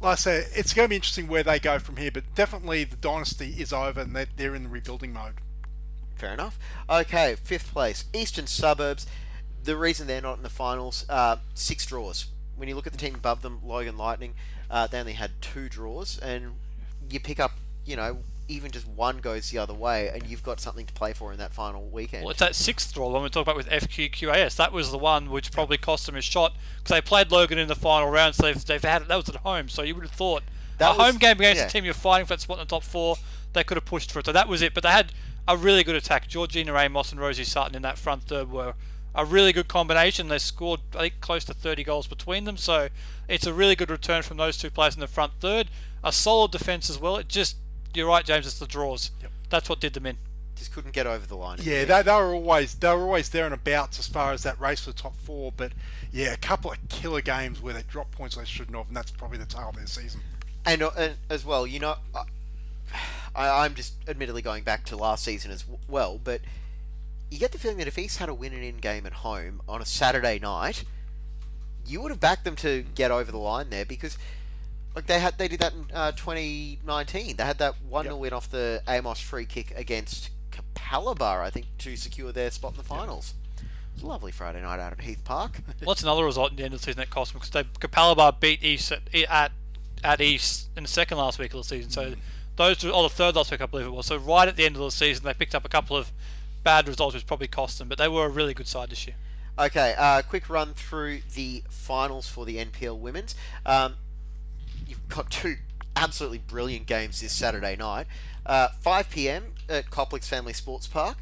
like 0.00 0.12
I 0.12 0.14
said, 0.16 0.48
it's 0.54 0.74
going 0.74 0.86
to 0.86 0.90
be 0.90 0.96
interesting 0.96 1.28
where 1.28 1.42
they 1.42 1.58
go 1.58 1.78
from 1.78 1.96
here. 1.96 2.10
But 2.10 2.24
definitely 2.34 2.84
the 2.84 2.96
dynasty 2.96 3.54
is 3.58 3.72
over, 3.72 4.00
and 4.00 4.14
they're, 4.14 4.26
they're 4.36 4.54
in 4.54 4.64
the 4.64 4.68
rebuilding 4.68 5.12
mode. 5.12 5.34
Fair 6.16 6.34
enough. 6.34 6.58
Okay, 6.88 7.36
fifth 7.42 7.72
place, 7.72 8.04
Eastern 8.12 8.46
Suburbs. 8.46 9.06
The 9.62 9.76
reason 9.76 10.06
they're 10.06 10.20
not 10.20 10.36
in 10.36 10.42
the 10.42 10.50
finals, 10.50 11.06
uh, 11.08 11.36
six 11.54 11.86
draws. 11.86 12.26
When 12.56 12.68
you 12.68 12.74
look 12.74 12.86
at 12.86 12.92
the 12.92 12.98
team 12.98 13.14
above 13.14 13.42
them, 13.42 13.60
Logan 13.64 13.96
Lightning, 13.96 14.34
uh, 14.70 14.86
they 14.86 15.00
only 15.00 15.14
had 15.14 15.30
two 15.40 15.68
draws, 15.68 16.18
and 16.18 16.52
you 17.10 17.20
pick 17.20 17.40
up, 17.40 17.52
you 17.84 17.96
know, 17.96 18.18
even 18.46 18.70
just 18.70 18.86
one 18.86 19.18
goes 19.18 19.50
the 19.50 19.58
other 19.58 19.72
way, 19.72 20.08
and 20.08 20.26
you've 20.26 20.42
got 20.42 20.60
something 20.60 20.84
to 20.86 20.92
play 20.92 21.12
for 21.14 21.32
in 21.32 21.38
that 21.38 21.52
final 21.52 21.86
weekend. 21.88 22.24
Well, 22.24 22.30
it's 22.32 22.40
that 22.40 22.54
sixth 22.54 22.92
draw 22.92 23.08
when 23.10 23.22
we 23.22 23.30
talk 23.30 23.42
about 23.42 23.56
with 23.56 23.68
FQQAS. 23.70 24.56
That 24.56 24.72
was 24.72 24.90
the 24.90 24.98
one 24.98 25.30
which 25.30 25.50
probably 25.50 25.78
cost 25.78 26.06
them 26.06 26.16
a 26.16 26.20
shot 26.20 26.54
because 26.78 26.90
they 26.94 27.00
played 27.00 27.30
Logan 27.32 27.58
in 27.58 27.68
the 27.68 27.74
final 27.74 28.10
round, 28.10 28.34
so 28.34 28.42
they've, 28.44 28.64
they've 28.66 28.82
had 28.84 29.06
that 29.08 29.16
was 29.16 29.28
at 29.28 29.36
home. 29.36 29.68
So 29.68 29.82
you 29.82 29.94
would 29.94 30.04
have 30.04 30.12
thought 30.12 30.42
That 30.78 30.94
a 30.94 30.98
was- 30.98 31.06
home 31.06 31.18
game 31.18 31.36
against 31.38 31.60
yeah. 31.62 31.66
a 31.66 31.70
team 31.70 31.84
you're 31.86 31.94
fighting 31.94 32.26
for 32.26 32.34
that 32.34 32.40
spot 32.40 32.58
in 32.58 32.64
the 32.64 32.70
top 32.70 32.82
four, 32.82 33.16
they 33.54 33.64
could 33.64 33.76
have 33.76 33.86
pushed 33.86 34.12
for 34.12 34.18
it. 34.18 34.26
So 34.26 34.32
that 34.32 34.48
was 34.48 34.60
it. 34.60 34.74
But 34.74 34.82
they 34.82 34.90
had 34.90 35.12
a 35.48 35.56
really 35.56 35.82
good 35.84 35.96
attack. 35.96 36.28
Georgina 36.28 36.76
Amos 36.76 37.12
and 37.12 37.20
Rosie 37.20 37.44
Sutton 37.44 37.74
in 37.74 37.82
that 37.82 37.96
front 37.98 38.24
third 38.24 38.50
were 38.50 38.74
a 39.14 39.24
really 39.24 39.52
good 39.54 39.68
combination. 39.68 40.28
They 40.28 40.38
scored 40.38 40.80
I 40.94 40.98
think 40.98 41.20
close 41.20 41.44
to 41.46 41.54
30 41.54 41.82
goals 41.84 42.06
between 42.08 42.44
them. 42.44 42.56
So 42.58 42.88
it's 43.28 43.46
a 43.46 43.54
really 43.54 43.76
good 43.76 43.90
return 43.90 44.22
from 44.22 44.36
those 44.36 44.58
two 44.58 44.70
players 44.70 44.94
in 44.96 45.00
the 45.00 45.06
front 45.06 45.32
third. 45.40 45.68
A 46.04 46.12
solid 46.12 46.50
defence 46.50 46.88
as 46.90 46.98
well. 46.98 47.16
It 47.16 47.28
just 47.28 47.56
you're 47.94 48.08
right, 48.08 48.24
James. 48.24 48.46
It's 48.46 48.58
the 48.58 48.66
draws. 48.66 49.10
Yep. 49.22 49.30
That's 49.50 49.68
what 49.68 49.80
did 49.80 49.94
them 49.94 50.06
in. 50.06 50.18
Just 50.56 50.72
couldn't 50.72 50.92
get 50.92 51.06
over 51.06 51.26
the 51.26 51.36
line. 51.36 51.58
Yeah, 51.62 51.84
the 51.84 51.94
they, 51.94 52.02
they 52.02 52.12
were 52.12 52.34
always 52.34 52.74
they 52.74 52.88
were 52.88 53.02
always 53.02 53.28
there 53.30 53.44
and 53.44 53.54
abouts 53.54 53.98
as 53.98 54.06
far 54.06 54.32
as 54.32 54.42
that 54.42 54.60
race 54.60 54.80
for 54.80 54.90
the 54.90 54.96
top 54.96 55.16
four. 55.16 55.52
But 55.56 55.72
yeah, 56.12 56.32
a 56.32 56.36
couple 56.36 56.70
of 56.72 56.78
killer 56.88 57.20
games 57.20 57.60
where 57.60 57.74
they 57.74 57.82
dropped 57.82 58.12
points 58.12 58.36
they 58.36 58.44
shouldn't 58.44 58.76
have, 58.76 58.88
and 58.88 58.96
that's 58.96 59.10
probably 59.10 59.38
the 59.38 59.46
tail 59.46 59.70
of 59.70 59.76
their 59.76 59.86
season. 59.86 60.20
and, 60.64 60.82
uh, 60.82 60.90
and 60.96 61.14
as 61.28 61.44
well, 61.44 61.66
you 61.66 61.80
know, 61.80 61.96
I, 63.34 63.64
I'm 63.64 63.74
just 63.74 63.94
admittedly 64.06 64.42
going 64.42 64.62
back 64.62 64.84
to 64.86 64.96
last 64.96 65.24
season 65.24 65.50
as 65.50 65.64
well, 65.88 66.20
but 66.22 66.40
you 67.30 67.38
get 67.38 67.52
the 67.52 67.58
feeling 67.58 67.78
that 67.78 67.88
if 67.88 67.98
East 67.98 68.18
had 68.18 68.28
a 68.28 68.34
win 68.34 68.52
and 68.52 68.62
in 68.62 68.76
game 68.78 69.06
at 69.06 69.12
home 69.12 69.60
on 69.68 69.82
a 69.82 69.86
Saturday 69.86 70.38
night, 70.38 70.84
you 71.84 72.00
would 72.00 72.10
have 72.10 72.20
backed 72.20 72.44
them 72.44 72.56
to 72.56 72.84
get 72.94 73.10
over 73.10 73.30
the 73.32 73.38
line 73.38 73.70
there 73.70 73.84
because. 73.84 74.18
Like 74.94 75.06
they 75.06 75.18
had, 75.18 75.38
they 75.38 75.48
did 75.48 75.60
that 75.60 75.72
in 75.72 75.86
uh, 75.92 76.12
2019. 76.12 77.36
They 77.36 77.42
had 77.44 77.58
that 77.58 77.74
one 77.88 78.04
0 78.04 78.14
Yep. 78.16 78.20
win 78.20 78.32
off 78.32 78.50
the 78.50 78.82
Amos 78.88 79.20
free 79.20 79.44
kick 79.44 79.72
against 79.76 80.30
Capalaba, 80.52 81.40
I 81.40 81.50
think, 81.50 81.66
to 81.78 81.96
secure 81.96 82.30
their 82.32 82.50
spot 82.50 82.72
in 82.72 82.78
the 82.78 82.84
finals. 82.84 83.34
It 83.58 83.64
was 83.94 84.02
a 84.02 84.06
lovely 84.06 84.32
Friday 84.32 84.60
night 84.62 84.80
out 84.80 84.92
at 84.92 85.00
Heath 85.00 85.22
Park. 85.24 85.60
Well, 85.80 85.94
that's 85.94 86.02
another 86.02 86.24
result 86.24 86.50
in 86.50 86.56
the 86.56 86.64
end 86.64 86.74
of 86.74 86.80
the 86.80 86.84
season 86.84 86.98
that 87.00 87.10
cost 87.10 87.32
them 87.32 87.40
because 87.40 87.50
they 87.50 87.64
Capalaba 87.86 88.38
beat 88.38 88.62
East 88.64 88.92
at, 88.92 89.02
at 89.28 89.52
at 90.02 90.20
East 90.20 90.68
in 90.76 90.82
the 90.84 90.88
second 90.88 91.18
last 91.18 91.38
week 91.38 91.52
of 91.54 91.58
the 91.58 91.64
season. 91.64 91.90
So 91.90 92.14
those 92.56 92.78
two, 92.78 92.90
or 92.90 93.02
the 93.04 93.08
third 93.08 93.34
last 93.36 93.50
week, 93.50 93.60
I 93.60 93.66
believe 93.66 93.86
it 93.86 93.90
was. 93.92 94.06
So 94.06 94.16
right 94.16 94.46
at 94.46 94.56
the 94.56 94.64
end 94.64 94.76
of 94.76 94.82
the 94.82 94.90
season, 94.90 95.24
they 95.24 95.34
picked 95.34 95.54
up 95.54 95.64
a 95.64 95.68
couple 95.68 95.96
of 95.96 96.12
bad 96.62 96.86
results, 96.86 97.14
which 97.14 97.26
probably 97.26 97.48
cost 97.48 97.78
them. 97.78 97.88
But 97.88 97.98
they 97.98 98.08
were 98.08 98.26
a 98.26 98.28
really 98.28 98.52
good 98.54 98.68
side 98.68 98.90
this 98.90 99.06
year. 99.06 99.16
Okay, 99.58 99.94
uh, 99.96 100.22
quick 100.22 100.50
run 100.50 100.74
through 100.74 101.20
the 101.34 101.62
finals 101.70 102.28
for 102.28 102.44
the 102.44 102.56
NPL 102.56 102.98
Women's. 102.98 103.34
Um, 103.64 103.94
you've 104.86 105.08
got 105.08 105.30
two 105.30 105.56
absolutely 105.96 106.38
brilliant 106.38 106.86
games 106.86 107.20
this 107.20 107.32
Saturday 107.32 107.76
night. 107.76 108.06
Uh, 108.46 108.68
5 108.80 109.10
p.m. 109.10 109.54
at 109.68 109.90
Coplick 109.90 110.24
Family 110.24 110.52
Sports 110.52 110.86
Park. 110.86 111.18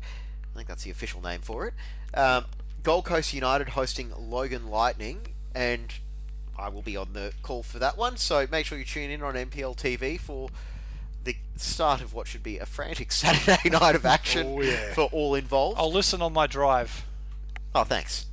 I 0.52 0.56
think 0.56 0.68
that's 0.68 0.84
the 0.84 0.90
official 0.90 1.22
name 1.22 1.40
for 1.40 1.66
it. 1.66 1.74
Um, 2.18 2.44
Gold 2.82 3.04
Coast 3.04 3.32
United 3.32 3.70
hosting 3.70 4.12
Logan 4.18 4.68
Lightning, 4.68 5.28
and 5.54 5.92
I 6.58 6.68
will 6.68 6.82
be 6.82 6.96
on 6.96 7.12
the 7.12 7.32
call 7.42 7.62
for 7.62 7.78
that 7.78 7.96
one. 7.96 8.16
So 8.16 8.46
make 8.50 8.66
sure 8.66 8.76
you 8.78 8.84
tune 8.84 9.10
in 9.10 9.22
on 9.22 9.34
NPL 9.34 9.76
TV 9.76 10.18
for 10.18 10.48
the 11.24 11.36
start 11.56 12.00
of 12.00 12.12
what 12.12 12.26
should 12.26 12.42
be 12.42 12.58
a 12.58 12.66
frantic 12.66 13.12
Saturday 13.12 13.70
night 13.70 13.94
of 13.94 14.04
action 14.04 14.46
Oh, 14.48 14.60
yeah. 14.60 14.92
for 14.94 15.02
all 15.12 15.34
involved. 15.36 15.78
I'll 15.78 15.92
listen 15.92 16.20
on 16.20 16.32
my 16.32 16.46
drive. 16.48 17.04
Oh, 17.74 17.84
thanks. 17.84 18.26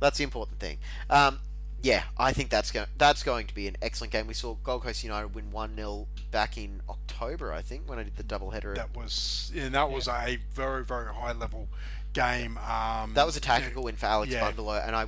That's 0.00 0.16
the 0.18 0.24
important 0.24 0.58
thing. 0.58 0.78
Um, 1.10 1.40
yeah, 1.82 2.04
I 2.18 2.32
think 2.32 2.50
that's 2.50 2.70
going 2.70 2.86
that's 2.98 3.22
going 3.22 3.46
to 3.46 3.54
be 3.54 3.66
an 3.66 3.76
excellent 3.80 4.12
game. 4.12 4.26
We 4.26 4.34
saw 4.34 4.54
Gold 4.62 4.82
Coast 4.82 5.02
United 5.02 5.34
win 5.34 5.50
one 5.50 5.76
0 5.76 6.06
back 6.30 6.58
in 6.58 6.82
October, 6.88 7.52
I 7.52 7.62
think, 7.62 7.88
when 7.88 7.98
I 7.98 8.02
did 8.02 8.16
the 8.16 8.22
double 8.22 8.50
header. 8.50 8.74
That 8.74 8.94
was 8.94 9.50
and 9.56 9.74
that 9.74 9.90
was 9.90 10.06
a 10.06 10.38
very 10.52 10.84
very 10.84 11.12
high 11.14 11.32
level 11.32 11.68
game. 12.12 12.58
Um, 12.58 13.14
That 13.14 13.24
was 13.26 13.36
a 13.36 13.40
tactical 13.40 13.84
win 13.84 13.96
for 13.96 14.06
Alex 14.06 14.32
Yeah. 14.32 14.50
Bundalo, 14.50 14.86
and 14.86 14.94
I, 14.94 15.06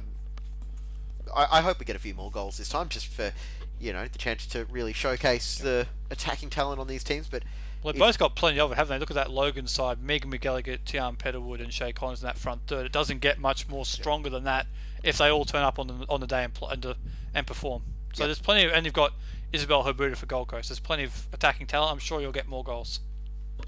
I, 1.35 1.59
I 1.59 1.61
hope 1.61 1.79
we 1.79 1.85
get 1.85 1.97
a 1.97 2.01
few 2.01 2.15
more 2.15 2.31
goals 2.31 2.59
this 2.59 2.69
time, 2.69 2.89
just 2.89 3.07
for 3.07 3.33
you 3.79 3.93
know 3.93 4.07
the 4.07 4.19
chance 4.19 4.47
to 4.47 4.65
really 4.67 4.93
showcase 4.93 5.59
the 5.59 5.87
attacking 6.11 6.51
talent 6.51 6.81
on 6.81 6.87
these 6.87 7.05
teams. 7.05 7.29
But 7.29 7.43
Well, 7.83 7.93
they've 7.93 8.01
both 8.01 8.19
got 8.19 8.35
plenty 8.35 8.61
of 8.61 8.73
it, 8.73 8.77
haven't 8.77 8.95
they? 8.95 8.99
Look 8.99 9.11
at 9.11 9.15
that 9.17 9.31
Logan 9.31 9.67
side. 9.67 10.03
Megan 10.03 10.31
McGilligan, 10.31 10.85
Tian 10.85 11.17
Petterwood, 11.17 11.61
and 11.61 11.73
Shay 11.73 11.93
Collins 11.93 12.23
in 12.23 12.27
that 12.27 12.39
front 12.39 12.63
third. 12.67 12.87
It 12.87 12.93
doesn't 12.93 13.21
get 13.21 13.39
much 13.39 13.69
more 13.69 13.85
stronger 13.85 14.31
than 14.31 14.45
that 14.45 14.67
if 15.03 15.19
they 15.19 15.29
all 15.31 15.45
turn 15.45 15.63
up 15.63 15.79
on 15.79 15.87
the 15.89 16.07
on 16.09 16.21
the 16.21 16.27
day 16.27 16.45
and 16.45 16.55
pl- 16.55 16.69
and, 16.69 16.85
uh, 16.87 16.95
and 17.35 17.47
perform. 17.47 17.83
So 18.15 18.23
Yep. 18.25 18.29
there's 18.29 18.39
plenty, 18.41 18.65
of, 18.65 18.73
and 18.73 18.85
you've 18.85 18.95
got 18.95 19.13
Isabel 19.53 19.85
Herbuda 19.85 20.17
for 20.17 20.27
Gold 20.27 20.49
Coast. 20.49 20.69
There's 20.69 20.81
plenty 20.81 21.05
of 21.05 21.29
attacking 21.33 21.67
talent. 21.67 21.93
I'm 21.93 21.99
sure 21.99 22.21
you'll 22.21 22.33
get 22.33 22.47
more 22.47 22.63
goals. 22.65 23.01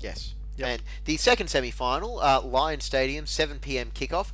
yes, 0.01 0.35
Yep. 0.57 0.68
and 0.68 0.82
the 1.05 1.16
second 1.16 1.49
semi-final, 1.49 2.20
uh, 2.20 2.41
Lion 2.43 2.80
Stadium, 2.80 3.26
7 3.26 3.59
p.m. 3.59 3.91
kickoff, 3.93 4.32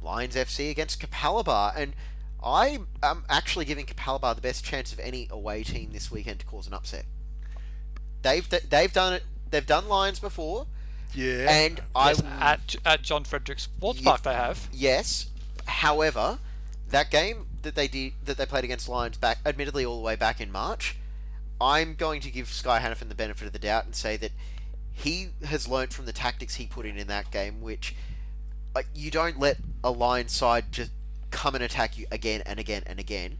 Lions 0.00 0.34
FC 0.36 0.70
against 0.70 1.00
Capalaba, 1.00 1.72
and 1.76 1.94
I 2.42 2.80
am 3.02 3.24
actually 3.28 3.64
giving 3.64 3.86
Capalaba 3.86 4.34
the 4.34 4.40
best 4.40 4.64
chance 4.64 4.92
of 4.92 4.98
any 5.00 5.28
away 5.30 5.62
team 5.64 5.90
this 5.92 6.10
weekend 6.10 6.40
to 6.40 6.46
cause 6.46 6.66
an 6.66 6.74
upset. 6.74 7.04
They've 8.22 8.48
they've 8.48 8.92
done 8.92 9.14
it. 9.14 9.24
They've 9.50 9.66
done 9.66 9.88
Lions 9.88 10.18
before, 10.20 10.66
yeah. 11.14 11.46
and 11.50 11.80
I 11.94 12.10
Yes, 12.10 12.22
at 12.40 12.76
at 12.84 13.02
John 13.02 13.24
Frederick 13.24 13.58
Sports 13.58 13.98
Ye- 14.00 14.04
Park 14.04 14.22
they 14.22 14.34
have. 14.34 14.68
Yes. 14.72 15.26
However, 15.66 16.38
that 16.88 17.10
game 17.10 17.46
that 17.62 17.74
they 17.74 17.88
did 17.88 18.12
that 18.24 18.36
they 18.36 18.46
played 18.46 18.64
against 18.64 18.88
Lions 18.88 19.16
back, 19.16 19.38
admittedly 19.46 19.84
all 19.84 19.96
the 19.96 20.02
way 20.02 20.16
back 20.16 20.40
in 20.40 20.50
March, 20.52 20.96
I'm 21.60 21.94
going 21.94 22.20
to 22.22 22.30
give 22.30 22.48
Sky 22.48 22.80
Hannafin 22.80 23.08
the 23.08 23.14
benefit 23.14 23.46
of 23.46 23.52
the 23.52 23.58
doubt 23.58 23.84
and 23.84 23.94
say 23.94 24.16
that 24.18 24.32
he 24.92 25.28
has 25.44 25.66
learnt 25.68 25.92
from 25.92 26.06
the 26.06 26.12
tactics 26.12 26.56
he 26.56 26.66
put 26.66 26.84
in 26.86 26.96
in 26.96 27.06
that 27.06 27.30
game, 27.30 27.60
which 27.60 27.94
like 28.74 28.86
you 28.94 29.10
don't 29.10 29.38
let 29.38 29.58
a 29.84 29.90
Lions 29.90 30.32
side 30.32 30.72
just 30.72 30.90
come 31.30 31.54
and 31.54 31.64
attack 31.64 31.96
you 31.96 32.06
again 32.10 32.42
and 32.44 32.58
again 32.60 32.82
and 32.86 32.98
again. 32.98 33.38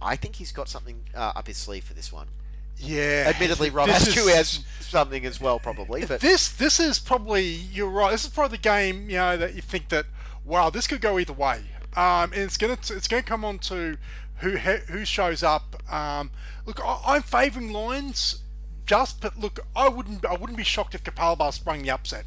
I 0.00 0.16
think 0.16 0.36
he's 0.36 0.52
got 0.52 0.68
something 0.68 1.04
uh, 1.14 1.32
up 1.36 1.46
his 1.46 1.56
sleeve 1.56 1.84
for 1.84 1.94
this 1.94 2.12
one. 2.12 2.28
yeah. 2.76 3.24
Admittedly, 3.26 3.70
Rob 3.70 3.88
This 3.88 4.14
has, 4.14 4.16
is- 4.16 4.34
has 4.34 4.64
something 4.80 5.24
as 5.24 5.40
well, 5.40 5.58
probably. 5.58 6.04
But 6.04 6.20
this 6.20 6.48
this 6.50 6.78
is 6.80 6.98
probably 6.98 7.44
you're 7.44 7.88
right. 7.90 8.10
This 8.12 8.24
is 8.24 8.30
probably 8.30 8.56
the 8.58 8.62
game 8.62 9.08
you 9.10 9.16
know 9.16 9.36
that 9.36 9.54
you 9.54 9.62
think 9.62 9.88
that 9.90 10.06
wow 10.44 10.70
this 10.70 10.86
could 10.86 11.00
go 11.00 11.18
either 11.18 11.32
way. 11.32 11.62
Um, 11.96 12.32
and 12.32 12.42
it's 12.42 12.56
gonna 12.56 12.72
it's 12.72 13.08
gonna 13.08 13.22
come 13.22 13.44
on 13.44 13.58
to 13.60 13.96
who 14.38 14.56
who 14.56 15.04
shows 15.04 15.42
up. 15.42 15.76
Um, 15.92 16.30
look, 16.66 16.80
I, 16.84 17.00
I'm 17.06 17.22
favouring 17.22 17.72
Lions. 17.72 18.40
Just 18.86 19.20
but 19.20 19.38
look, 19.38 19.60
I 19.74 19.88
wouldn't 19.88 20.24
I 20.26 20.34
wouldn't 20.34 20.58
be 20.58 20.64
shocked 20.64 20.94
if 20.94 21.04
Capalaba 21.04 21.52
sprung 21.52 21.82
the 21.82 21.90
upset. 21.90 22.24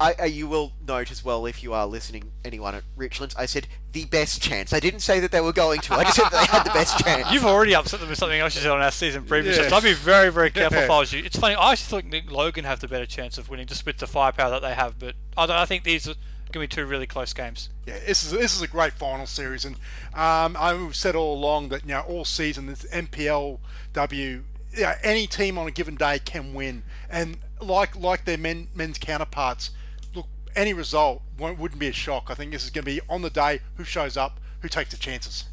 I, 0.00 0.14
I, 0.18 0.24
you 0.24 0.48
will 0.48 0.72
note 0.84 1.12
as 1.12 1.24
well 1.24 1.46
if 1.46 1.62
you 1.62 1.72
are 1.74 1.86
listening, 1.86 2.32
anyone 2.44 2.74
at 2.74 2.82
Richlands, 2.98 3.34
I 3.38 3.46
said 3.46 3.68
the 3.92 4.04
best 4.06 4.42
chance. 4.42 4.72
I 4.72 4.80
didn't 4.80 4.98
say 4.98 5.20
that 5.20 5.30
they 5.30 5.40
were 5.40 5.52
going 5.52 5.80
to. 5.82 5.94
I 5.94 6.02
just 6.02 6.16
said 6.16 6.28
they 6.32 6.44
had 6.44 6.64
the 6.64 6.70
best 6.70 6.98
chance. 7.04 7.30
You've 7.30 7.44
already 7.44 7.72
upset 7.72 8.00
them 8.00 8.08
with 8.08 8.18
something 8.18 8.40
else 8.40 8.56
you 8.56 8.62
said 8.62 8.72
on 8.72 8.80
our 8.80 8.90
season 8.90 9.22
preview. 9.22 9.54
Yes. 9.54 9.68
So 9.68 9.76
I'd 9.76 9.82
be 9.84 9.92
very, 9.92 10.32
very 10.32 10.50
careful 10.52 10.78
if 10.78 10.90
I 10.90 10.98
was 10.98 11.12
you. 11.12 11.22
It's 11.22 11.38
funny. 11.38 11.54
I 11.54 11.72
actually 11.72 12.00
think 12.00 12.12
Nick 12.12 12.32
Logan 12.32 12.64
have 12.64 12.80
the 12.80 12.88
better 12.88 13.06
chance 13.06 13.38
of 13.38 13.48
winning 13.48 13.66
just 13.68 13.86
with 13.86 13.98
the 13.98 14.08
firepower 14.08 14.50
that 14.50 14.62
they 14.62 14.74
have. 14.74 14.98
But 14.98 15.14
I, 15.36 15.46
don't, 15.46 15.56
I 15.56 15.66
think 15.66 15.84
these 15.84 16.08
are 16.08 16.14
going 16.52 16.68
to 16.68 16.76
be 16.76 16.82
two 16.82 16.86
really 16.86 17.06
close 17.06 17.32
games. 17.32 17.68
Yeah, 17.86 17.98
this 18.06 18.22
is 18.22 18.30
this 18.30 18.54
is 18.54 18.62
a 18.62 18.68
great 18.68 18.92
final 18.92 19.26
series, 19.26 19.64
and 19.64 19.76
um, 20.14 20.56
I've 20.58 20.94
said 20.94 21.16
all 21.16 21.34
along 21.34 21.70
that 21.70 21.82
you 21.82 21.88
know 21.88 22.00
all 22.00 22.24
season 22.24 22.66
this 22.66 22.84
NPLW, 22.84 24.42
yeah, 24.76 24.98
any 25.02 25.26
team 25.26 25.58
on 25.58 25.66
a 25.66 25.70
given 25.70 25.96
day 25.96 26.18
can 26.18 26.54
win, 26.54 26.82
and 27.10 27.38
like 27.60 27.96
like 27.96 28.24
their 28.24 28.38
men, 28.38 28.68
men's 28.74 28.98
counterparts, 28.98 29.70
look, 30.14 30.26
any 30.54 30.72
result 30.72 31.22
won't, 31.38 31.58
wouldn't 31.58 31.80
be 31.80 31.88
a 31.88 31.92
shock. 31.92 32.26
I 32.28 32.34
think 32.34 32.52
this 32.52 32.64
is 32.64 32.70
going 32.70 32.84
to 32.84 32.90
be 32.90 33.00
on 33.08 33.22
the 33.22 33.30
day 33.30 33.60
who 33.76 33.84
shows 33.84 34.16
up, 34.16 34.38
who 34.60 34.68
takes 34.68 34.90
the 34.90 34.96
chances. 34.96 35.44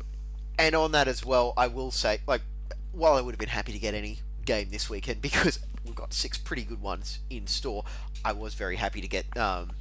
And 0.57 0.75
on 0.75 0.91
that 0.91 1.07
as 1.07 1.25
well, 1.25 1.53
I 1.55 1.67
will 1.67 1.91
say, 1.91 2.19
like, 2.27 2.41
while 2.91 3.13
I 3.13 3.21
would 3.21 3.31
have 3.31 3.39
been 3.39 3.49
happy 3.49 3.71
to 3.71 3.79
get 3.79 3.93
any 3.93 4.19
game 4.45 4.69
this 4.71 4.89
weekend 4.89 5.21
because 5.21 5.59
we've 5.85 5.95
got 5.95 6.13
six 6.13 6.37
pretty 6.37 6.63
good 6.63 6.81
ones 6.81 7.19
in 7.29 7.47
store, 7.47 7.85
I 8.23 8.33
was 8.33 8.53
very 8.53 8.75
happy 8.75 9.01
to 9.01 9.07
get 9.07 9.37
um, 9.37 9.71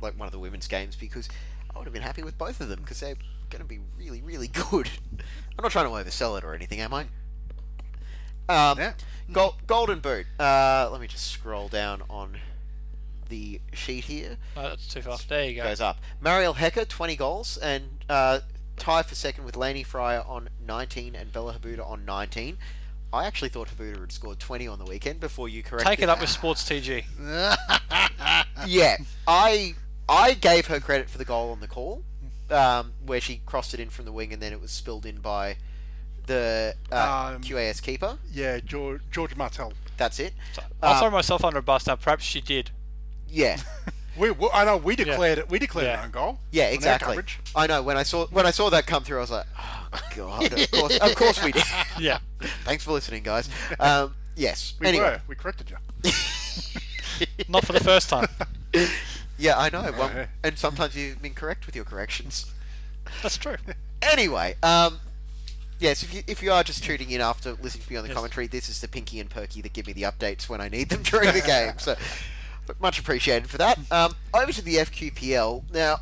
like 0.00 0.18
one 0.18 0.26
of 0.26 0.32
the 0.32 0.38
women's 0.38 0.66
games 0.68 0.96
because 0.96 1.28
I 1.74 1.78
would 1.78 1.84
have 1.86 1.92
been 1.94 2.02
happy 2.02 2.22
with 2.22 2.36
both 2.38 2.60
of 2.60 2.68
them 2.68 2.80
because 2.80 3.00
they're 3.00 3.14
going 3.50 3.62
to 3.62 3.68
be 3.68 3.80
really, 3.98 4.20
really 4.22 4.48
good. 4.70 4.90
I'm 5.58 5.62
not 5.62 5.72
trying 5.72 5.86
to 5.86 5.90
oversell 5.90 6.36
it 6.38 6.44
or 6.44 6.54
anything, 6.54 6.80
am 6.80 6.92
I? 6.94 7.02
Um, 8.48 8.78
Yeah. 8.78 8.92
Gol- 9.32 9.56
Golden 9.66 10.00
Boot. 10.00 10.26
Uh, 10.38 10.88
let 10.90 11.00
me 11.00 11.06
just 11.06 11.28
scroll 11.28 11.68
down 11.68 12.02
on 12.10 12.38
the 13.28 13.60
sheet 13.72 14.04
here. 14.04 14.38
Oh, 14.56 14.62
that's 14.70 14.88
too 14.88 15.02
far. 15.02 15.18
There 15.28 15.44
you 15.44 15.54
go. 15.54 15.62
Goes 15.62 15.80
up. 15.80 15.98
Mariel 16.20 16.54
Hecker, 16.54 16.84
20 16.84 17.14
goals, 17.14 17.56
and 17.58 18.04
uh, 18.08 18.40
tie 18.76 19.02
for 19.04 19.14
second 19.14 19.44
with 19.44 19.56
Laney 19.56 19.84
Fryer 19.84 20.24
on 20.26 20.48
19 20.66 21.14
and 21.14 21.32
Bella 21.32 21.54
Habuda 21.54 21.86
on 21.88 22.04
19. 22.04 22.58
I 23.12 23.26
actually 23.26 23.50
thought 23.50 23.68
Habuda 23.68 24.00
had 24.00 24.12
scored 24.12 24.40
20 24.40 24.66
on 24.66 24.78
the 24.80 24.84
weekend 24.84 25.20
before 25.20 25.48
you 25.48 25.62
corrected. 25.62 25.86
Take 25.88 26.00
it 26.00 26.08
up 26.08 26.20
with 26.20 26.30
Sports 26.30 26.64
TG. 26.68 27.04
Yeah, 28.66 28.96
I 29.26 29.74
I 30.10 30.34
gave 30.34 30.66
her 30.66 30.80
credit 30.80 31.08
for 31.08 31.18
the 31.18 31.24
goal 31.24 31.50
on 31.52 31.60
the 31.60 31.68
call, 31.68 32.02
um, 32.50 32.92
where 33.06 33.20
she 33.20 33.40
crossed 33.46 33.72
it 33.74 33.80
in 33.80 33.88
from 33.90 34.04
the 34.06 34.12
wing 34.12 34.32
and 34.32 34.42
then 34.42 34.52
it 34.52 34.60
was 34.60 34.72
spilled 34.72 35.06
in 35.06 35.20
by 35.20 35.56
the 36.26 36.74
uh, 36.90 37.32
Um, 37.36 37.42
QAS 37.42 37.80
keeper. 37.80 38.18
Yeah, 38.32 38.58
George, 38.58 39.02
George 39.10 39.36
Martel. 39.36 39.72
That's 39.96 40.18
it. 40.18 40.34
I'll 40.82 40.94
Uh, 40.94 41.00
throw 41.00 41.10
myself 41.10 41.44
under 41.44 41.58
a 41.58 41.62
bus 41.62 41.86
now. 41.86 41.94
Perhaps 41.96 42.24
she 42.24 42.40
did. 42.40 42.70
Yeah, 43.28 43.58
We, 44.16 44.32
we, 44.32 44.48
I 44.52 44.64
know 44.64 44.76
we 44.76 44.96
declared 44.96 45.38
it. 45.38 45.48
We 45.48 45.60
declared 45.60 45.86
Yeah. 45.86 46.00
an 46.00 46.06
own 46.06 46.10
goal. 46.10 46.40
yeah, 46.50 46.64
exactly. 46.66 47.16
I 47.54 47.68
know 47.68 47.80
when 47.82 47.96
I 47.96 48.02
saw 48.02 48.26
when 48.26 48.44
I 48.44 48.50
saw 48.50 48.68
that 48.70 48.84
come 48.86 49.04
through, 49.04 49.18
I 49.18 49.20
was 49.20 49.30
like, 49.30 49.46
oh 49.56 50.00
god, 50.16 50.52
of 50.52 50.70
course, 50.72 50.98
of 50.98 51.14
course 51.14 51.42
we 51.44 51.52
did. 51.52 51.62
Yeah. 51.98 52.18
Thanks 52.64 52.82
for 52.84 52.90
listening, 52.92 53.22
guys. 53.22 53.48
Um, 53.80 54.16
yes. 54.34 54.74
We 54.80 54.88
anyway, 54.88 55.04
were. 55.10 55.20
We 55.28 55.34
corrected 55.36 55.70
you. 55.70 55.76
Not 57.48 57.64
for 57.64 57.72
the 57.72 57.80
first 57.80 58.08
time. 58.08 58.26
Yeah, 59.40 59.58
I 59.58 59.70
know. 59.70 59.90
Well, 59.98 60.26
and 60.44 60.56
sometimes 60.58 60.94
you've 60.96 61.20
been 61.22 61.34
correct 61.34 61.66
with 61.66 61.74
your 61.74 61.84
corrections. 61.84 62.52
That's 63.22 63.36
true. 63.36 63.56
Anyway, 64.02 64.54
um, 64.62 65.00
yes, 65.78 66.02
if 66.02 66.14
you 66.14 66.22
if 66.26 66.42
you 66.42 66.52
are 66.52 66.62
just 66.62 66.84
tuning 66.84 67.10
in 67.10 67.20
after 67.20 67.52
listening 67.54 67.84
to 67.84 67.90
me 67.92 67.96
on 67.96 68.02
the 68.04 68.08
Yes. 68.10 68.14
commentary, 68.16 68.46
this 68.46 68.68
is 68.68 68.80
the 68.80 68.88
Pinky 68.88 69.18
and 69.20 69.28
Perky 69.28 69.60
that 69.62 69.72
give 69.72 69.86
me 69.86 69.92
the 69.92 70.02
updates 70.02 70.48
when 70.48 70.60
I 70.60 70.68
need 70.68 70.88
them 70.90 71.02
during 71.04 71.32
the 71.32 71.40
game. 71.40 71.72
So, 71.78 71.96
much 72.78 72.98
appreciated 72.98 73.48
for 73.50 73.58
that. 73.58 73.78
Um, 73.90 74.14
over 74.32 74.52
to 74.52 74.62
the 74.62 74.76
FQPL 74.76 75.64
now. 75.72 75.98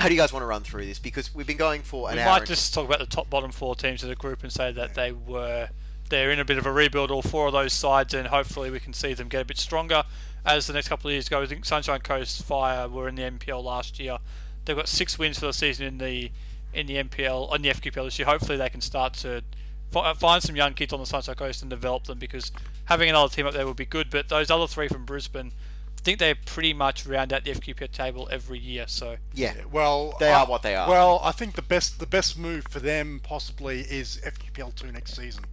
How 0.00 0.06
do 0.08 0.14
you 0.14 0.20
guys 0.20 0.32
want 0.32 0.42
to 0.44 0.46
run 0.46 0.62
through 0.62 0.86
this? 0.86 1.00
Because 1.00 1.34
we've 1.34 1.46
been 1.46 1.56
going 1.56 1.82
for 1.82 2.08
an 2.08 2.16
We 2.16 2.22
hour. 2.22 2.30
might 2.30 2.38
and- 2.38 2.46
just 2.46 2.72
talk 2.72 2.86
about 2.86 3.00
the 3.00 3.06
top 3.06 3.28
bottom 3.28 3.50
four 3.50 3.74
teams 3.74 4.02
of 4.04 4.08
the 4.08 4.14
group 4.14 4.42
and 4.44 4.52
say 4.52 4.70
that 4.72 4.94
they 4.94 5.10
were 5.12 5.68
they're 6.08 6.30
in 6.30 6.38
a 6.38 6.44
bit 6.44 6.56
of 6.56 6.64
a 6.66 6.72
rebuild, 6.72 7.10
all 7.10 7.20
four 7.20 7.48
of 7.48 7.52
those 7.52 7.72
sides, 7.72 8.14
and 8.14 8.28
hopefully 8.28 8.70
we 8.70 8.80
can 8.80 8.92
see 8.94 9.12
them 9.12 9.28
get 9.28 9.42
a 9.42 9.44
bit 9.44 9.58
stronger 9.58 10.04
as 10.48 10.66
the 10.66 10.72
next 10.72 10.88
couple 10.88 11.08
of 11.08 11.12
years 11.12 11.28
go. 11.28 11.42
I 11.42 11.46
think 11.46 11.64
Sunshine 11.64 12.00
Coast 12.00 12.42
Fire 12.44 12.88
were 12.88 13.08
in 13.08 13.14
the 13.14 13.22
NPL 13.22 13.62
last 13.62 13.98
year. 14.00 14.18
They've 14.64 14.76
got 14.76 14.88
six 14.88 15.18
wins 15.18 15.38
for 15.38 15.46
the 15.46 15.52
season 15.52 15.86
in 15.86 15.98
the 15.98 16.30
in 16.74 16.86
the 16.86 16.96
NPL 17.02 17.50
on 17.50 17.62
the 17.62 17.70
FQPL 17.70 18.04
this 18.04 18.18
year. 18.18 18.26
Hopefully 18.26 18.58
they 18.58 18.68
can 18.68 18.80
start 18.82 19.14
to 19.14 19.42
fi- 19.90 20.10
uh, 20.10 20.14
find 20.14 20.42
some 20.42 20.54
young 20.56 20.74
kids 20.74 20.92
on 20.92 21.00
the 21.00 21.06
Sunshine 21.06 21.34
Coast 21.34 21.62
and 21.62 21.70
develop 21.70 22.04
them 22.04 22.18
because 22.18 22.52
having 22.86 23.08
another 23.08 23.32
team 23.34 23.46
up 23.46 23.54
there 23.54 23.66
would 23.66 23.76
be 23.76 23.86
good. 23.86 24.10
But 24.10 24.28
those 24.28 24.50
other 24.50 24.66
three 24.66 24.86
from 24.88 25.06
Brisbane, 25.06 25.52
I 25.96 26.00
think 26.02 26.18
they 26.18 26.34
pretty 26.34 26.74
much 26.74 27.06
round 27.06 27.32
out 27.32 27.44
the 27.44 27.52
FQPL 27.52 27.90
table 27.92 28.28
every 28.30 28.58
year. 28.58 28.84
So 28.86 29.16
yeah, 29.32 29.54
Well, 29.72 30.14
They 30.20 30.30
I- 30.30 30.40
are 30.42 30.46
what 30.46 30.62
they 30.62 30.74
are. 30.76 30.88
Well, 30.88 31.20
I 31.24 31.32
think 31.32 31.54
the 31.54 31.62
best 31.62 31.98
the 32.00 32.06
best 32.06 32.36
move 32.38 32.64
for 32.68 32.80
them 32.80 33.20
possibly 33.22 33.80
is 33.80 34.20
FQPL 34.24 34.74
two 34.76 34.92
next 34.92 35.16
season, 35.16 35.44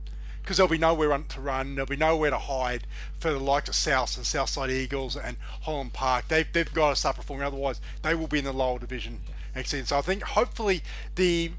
because 0.45 0.57
there'll 0.57 0.69
be 0.69 0.77
nowhere 0.77 1.17
to 1.17 1.41
run, 1.41 1.73
there'll 1.73 1.87
be 1.87 1.95
nowhere 1.95 2.29
to 2.29 2.37
hide 2.37 2.85
for 3.17 3.31
the 3.31 3.39
likes 3.39 3.67
of 3.67 3.73
South 3.73 4.15
and 4.15 4.23
Southside 4.23 4.69
Eagles 4.69 5.17
and 5.17 5.37
Holland 5.63 5.93
Park. 5.93 6.27
They've 6.27 6.45
they've 6.53 6.71
got 6.71 6.91
to 6.91 6.95
start 6.95 7.15
performing, 7.15 7.47
otherwise 7.47 7.81
they 8.03 8.13
will 8.13 8.27
be 8.27 8.37
in 8.37 8.45
the 8.45 8.53
lower 8.53 8.77
division 8.77 9.21
next 9.55 9.71
season. 9.71 9.87
So 9.87 9.97
I 9.97 10.01
think 10.01 10.21
hopefully 10.21 10.83
the 11.15 11.51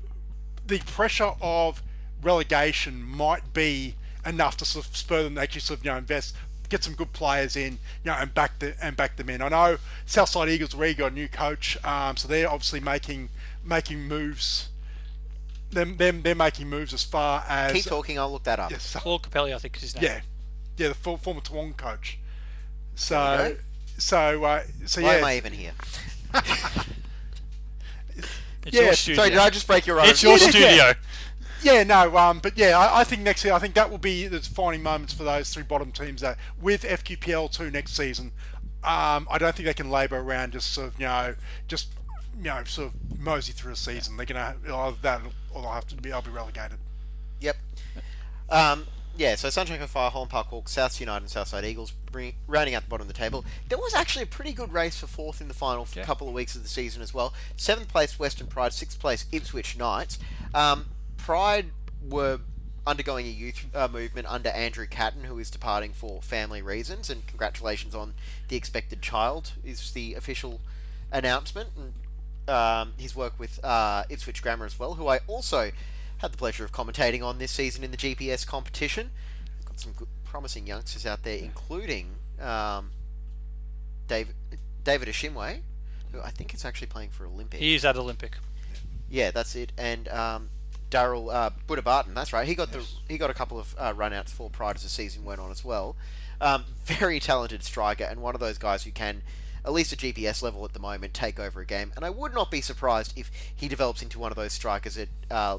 the 0.64 0.78
pressure 0.78 1.32
of 1.40 1.82
relegation 2.22 3.02
might 3.02 3.52
be 3.52 3.96
enough 4.24 4.56
to 4.58 4.64
sort 4.64 4.86
of 4.86 4.96
spur 4.96 5.24
them 5.24 5.34
to 5.34 5.40
actually 5.40 5.62
sort 5.62 5.80
of 5.80 5.84
you 5.84 5.90
know 5.90 5.98
invest, 5.98 6.36
get 6.68 6.84
some 6.84 6.94
good 6.94 7.12
players 7.12 7.56
in, 7.56 7.72
you 8.04 8.12
know, 8.12 8.14
and 8.14 8.32
back 8.34 8.60
the 8.60 8.76
and 8.80 8.96
back 8.96 9.16
them 9.16 9.28
in. 9.28 9.42
I 9.42 9.48
know 9.48 9.78
Southside 10.04 10.48
Eagles 10.48 10.76
already 10.76 10.94
got 10.94 11.10
a 11.10 11.14
new 11.14 11.26
coach, 11.26 11.76
um, 11.84 12.16
so 12.16 12.28
they're 12.28 12.48
obviously 12.48 12.78
making 12.78 13.30
making 13.64 14.06
moves. 14.06 14.68
Them 15.76 15.98
them 15.98 16.22
they're 16.22 16.34
making 16.34 16.70
moves 16.70 16.94
as 16.94 17.02
far 17.04 17.44
as 17.46 17.70
keep 17.70 17.84
talking. 17.84 18.18
I'll 18.18 18.32
look 18.32 18.44
that 18.44 18.58
up. 18.58 18.70
Yes, 18.70 18.96
Claude 18.96 19.22
Capelli, 19.22 19.54
I 19.54 19.58
think 19.58 19.76
is 19.76 19.82
his 19.82 19.94
name. 19.94 20.04
yeah, 20.04 20.20
yeah, 20.78 20.88
the 20.88 20.94
for, 20.94 21.18
former 21.18 21.42
Toowong 21.42 21.76
coach. 21.76 22.18
So 22.94 23.48
you 23.48 23.58
so 23.98 24.42
uh, 24.42 24.62
so 24.86 25.02
Why 25.02 25.12
yeah, 25.12 25.18
am 25.18 25.24
I 25.24 25.36
even 25.36 25.52
here? 25.52 25.72
It's 28.64 28.74
Yeah, 28.74 28.82
your 28.84 28.94
sorry, 28.94 28.96
studio. 28.96 29.16
Sorry, 29.16 29.30
did 29.30 29.38
I 29.38 29.50
just 29.50 29.66
break 29.66 29.86
your 29.86 30.00
own? 30.00 30.08
It's 30.08 30.22
your 30.22 30.38
Yeah, 30.38 30.44
yeah. 30.46 30.50
studio. 30.50 30.92
Yeah, 31.62 31.82
no, 31.84 32.16
um, 32.16 32.38
but 32.38 32.56
yeah, 32.56 32.78
I, 32.78 33.00
I 33.00 33.04
think 33.04 33.22
next 33.22 33.44
year, 33.44 33.52
I 33.52 33.58
think 33.58 33.74
that 33.74 33.90
will 33.90 33.98
be 33.98 34.28
the 34.28 34.38
defining 34.38 34.82
moments 34.82 35.12
for 35.12 35.24
those 35.24 35.52
three 35.52 35.62
bottom 35.62 35.92
teams. 35.92 36.20
That 36.20 36.38
with 36.60 36.82
FQPL 36.84 37.50
two 37.52 37.70
next 37.70 37.94
season, 37.96 38.32
um, 38.82 39.26
I 39.30 39.38
don't 39.38 39.54
think 39.54 39.66
they 39.66 39.74
can 39.74 39.90
labour 39.90 40.18
around 40.20 40.52
just 40.52 40.72
sort 40.72 40.88
of 40.88 40.98
you 41.00 41.06
know 41.06 41.34
just 41.68 41.88
you 42.36 42.44
know 42.44 42.62
sort 42.64 42.92
of 42.92 43.18
mosey 43.20 43.52
through 43.52 43.72
a 43.72 43.76
season. 43.76 44.16
They're 44.16 44.26
gonna 44.26 44.56
either 44.66 44.96
that 45.02 45.20
or 45.52 45.62
they'll 45.62 45.70
have 45.72 45.86
to 45.88 45.96
be. 45.96 46.12
I'll 46.12 46.22
be 46.22 46.30
relegated. 46.30 46.78
Yep. 47.40 47.56
Um, 48.48 48.86
yeah, 49.16 49.34
so 49.34 49.48
Sunshine 49.48 49.78
Coast 49.78 49.92
Fire, 49.92 50.10
Holland 50.10 50.30
Park 50.30 50.48
Hawks, 50.48 50.72
South 50.72 51.00
United, 51.00 51.22
and 51.22 51.30
Southside 51.30 51.64
Eagles 51.64 51.92
bring, 52.12 52.34
rounding 52.46 52.74
out 52.74 52.82
the 52.82 52.88
bottom 52.88 53.06
of 53.08 53.08
the 53.08 53.18
table. 53.18 53.44
There 53.68 53.78
was 53.78 53.94
actually 53.94 54.24
a 54.24 54.26
pretty 54.26 54.52
good 54.52 54.72
race 54.72 54.98
for 54.98 55.06
fourth 55.06 55.40
in 55.40 55.48
the 55.48 55.54
final 55.54 55.86
for 55.86 55.98
Yeah. 55.98 56.02
a 56.02 56.06
couple 56.06 56.28
of 56.28 56.34
weeks 56.34 56.54
of 56.54 56.62
the 56.62 56.68
season 56.68 57.00
as 57.02 57.14
well. 57.14 57.32
Seventh 57.56 57.88
place 57.88 58.18
Western 58.18 58.46
Pride, 58.46 58.74
sixth 58.74 59.00
place 59.00 59.24
Ipswich 59.32 59.76
Knights. 59.78 60.18
Um, 60.54 60.86
Pride 61.16 61.70
were 62.06 62.40
undergoing 62.86 63.26
a 63.26 63.30
youth 63.30 63.64
uh, 63.74 63.88
movement 63.88 64.26
under 64.30 64.50
Andrew 64.50 64.86
Catton, 64.86 65.24
who 65.24 65.38
is 65.38 65.50
departing 65.50 65.92
for 65.94 66.20
family 66.20 66.60
reasons, 66.60 67.08
and 67.08 67.26
congratulations 67.26 67.94
on 67.94 68.14
the 68.48 68.56
expected 68.56 69.00
child 69.00 69.52
is 69.64 69.92
the 69.92 70.12
official 70.14 70.60
announcement. 71.10 71.70
And 71.76 71.94
um, 72.48 72.92
his 72.98 73.14
work 73.14 73.38
with 73.38 73.62
uh, 73.64 74.04
Ipswich 74.08 74.42
Grammar 74.42 74.66
as 74.66 74.78
well, 74.78 74.94
who 74.94 75.08
I 75.08 75.20
also 75.26 75.70
had 76.18 76.32
the 76.32 76.36
pleasure 76.36 76.64
of 76.64 76.72
commentating 76.72 77.22
on 77.22 77.38
this 77.38 77.50
season 77.50 77.84
in 77.84 77.90
the 77.90 77.96
GPS 77.96 78.46
competition. 78.46 79.10
Got 79.64 79.80
some 79.80 79.92
good, 79.92 80.08
promising 80.24 80.66
youngsters 80.66 81.06
out 81.06 81.22
there, 81.22 81.38
including 81.38 82.16
um, 82.40 82.90
David 84.06 84.34
David 84.84 85.08
Ashimwe, 85.08 85.60
who 86.12 86.20
I 86.20 86.30
think 86.30 86.54
is 86.54 86.64
actually 86.64 86.88
playing 86.88 87.10
for 87.10 87.26
Olympic. 87.26 87.60
He 87.60 87.74
is 87.74 87.84
at 87.84 87.96
Olympic. 87.96 88.36
Yeah, 89.10 89.30
that's 89.30 89.54
it. 89.54 89.72
And 89.76 90.08
um, 90.08 90.50
Daryl 90.90 91.32
uh, 91.32 91.50
Buddha 91.66 91.82
Barton, 91.82 92.14
that's 92.14 92.32
right. 92.32 92.46
He 92.46 92.54
got 92.54 92.72
the 92.72 92.84
he 93.08 93.18
got 93.18 93.30
a 93.30 93.34
couple 93.34 93.58
of 93.58 93.74
uh, 93.78 93.92
runouts 93.92 94.30
for 94.30 94.50
Pride 94.50 94.76
as 94.76 94.82
the 94.82 94.88
season 94.88 95.24
went 95.24 95.40
on 95.40 95.50
as 95.50 95.64
well. 95.64 95.96
Um, 96.40 96.64
very 96.84 97.18
talented 97.20 97.62
striker 97.62 98.04
and 98.04 98.20
one 98.20 98.34
of 98.34 98.40
those 98.40 98.58
guys 98.58 98.84
who 98.84 98.90
can, 98.90 99.22
at 99.66 99.72
least 99.72 99.92
at 99.92 99.98
GPS 99.98 100.42
level 100.42 100.64
at 100.64 100.72
the 100.72 100.78
moment, 100.78 101.12
take 101.12 101.40
over 101.40 101.60
a 101.60 101.66
game. 101.66 101.92
And 101.96 102.04
I 102.04 102.10
would 102.10 102.32
not 102.32 102.50
be 102.50 102.60
surprised 102.60 103.12
if 103.18 103.30
he 103.54 103.66
develops 103.66 104.00
into 104.00 104.18
one 104.18 104.30
of 104.30 104.36
those 104.36 104.52
strikers 104.52 104.96
at 104.96 105.08
uh, 105.28 105.58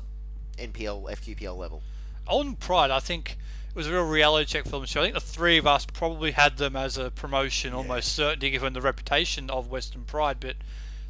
NPL 0.58 1.12
FQPL 1.12 1.58
level. 1.58 1.84
On 2.26 2.56
Pride, 2.56 2.90
I 2.90 3.00
think 3.00 3.38
it 3.70 3.76
was 3.76 3.88
a 3.88 3.92
real 3.92 4.08
reality 4.08 4.46
check 4.46 4.64
for 4.64 4.72
them. 4.72 4.86
So 4.88 5.02
I 5.02 5.04
think 5.06 5.14
the 5.14 5.20
three 5.20 5.58
of 5.58 5.68
us 5.68 5.86
probably 5.86 6.32
had 6.32 6.58
them 6.58 6.76
as 6.76 6.98
a 6.98 7.12
promotion, 7.12 7.74
almost 7.74 8.16
certainty, 8.16 8.50
given 8.50 8.74
the 8.74 8.82
reputation 8.82 9.50
of 9.50 9.70
Western 9.70 10.04
Pride. 10.04 10.38
But 10.40 10.56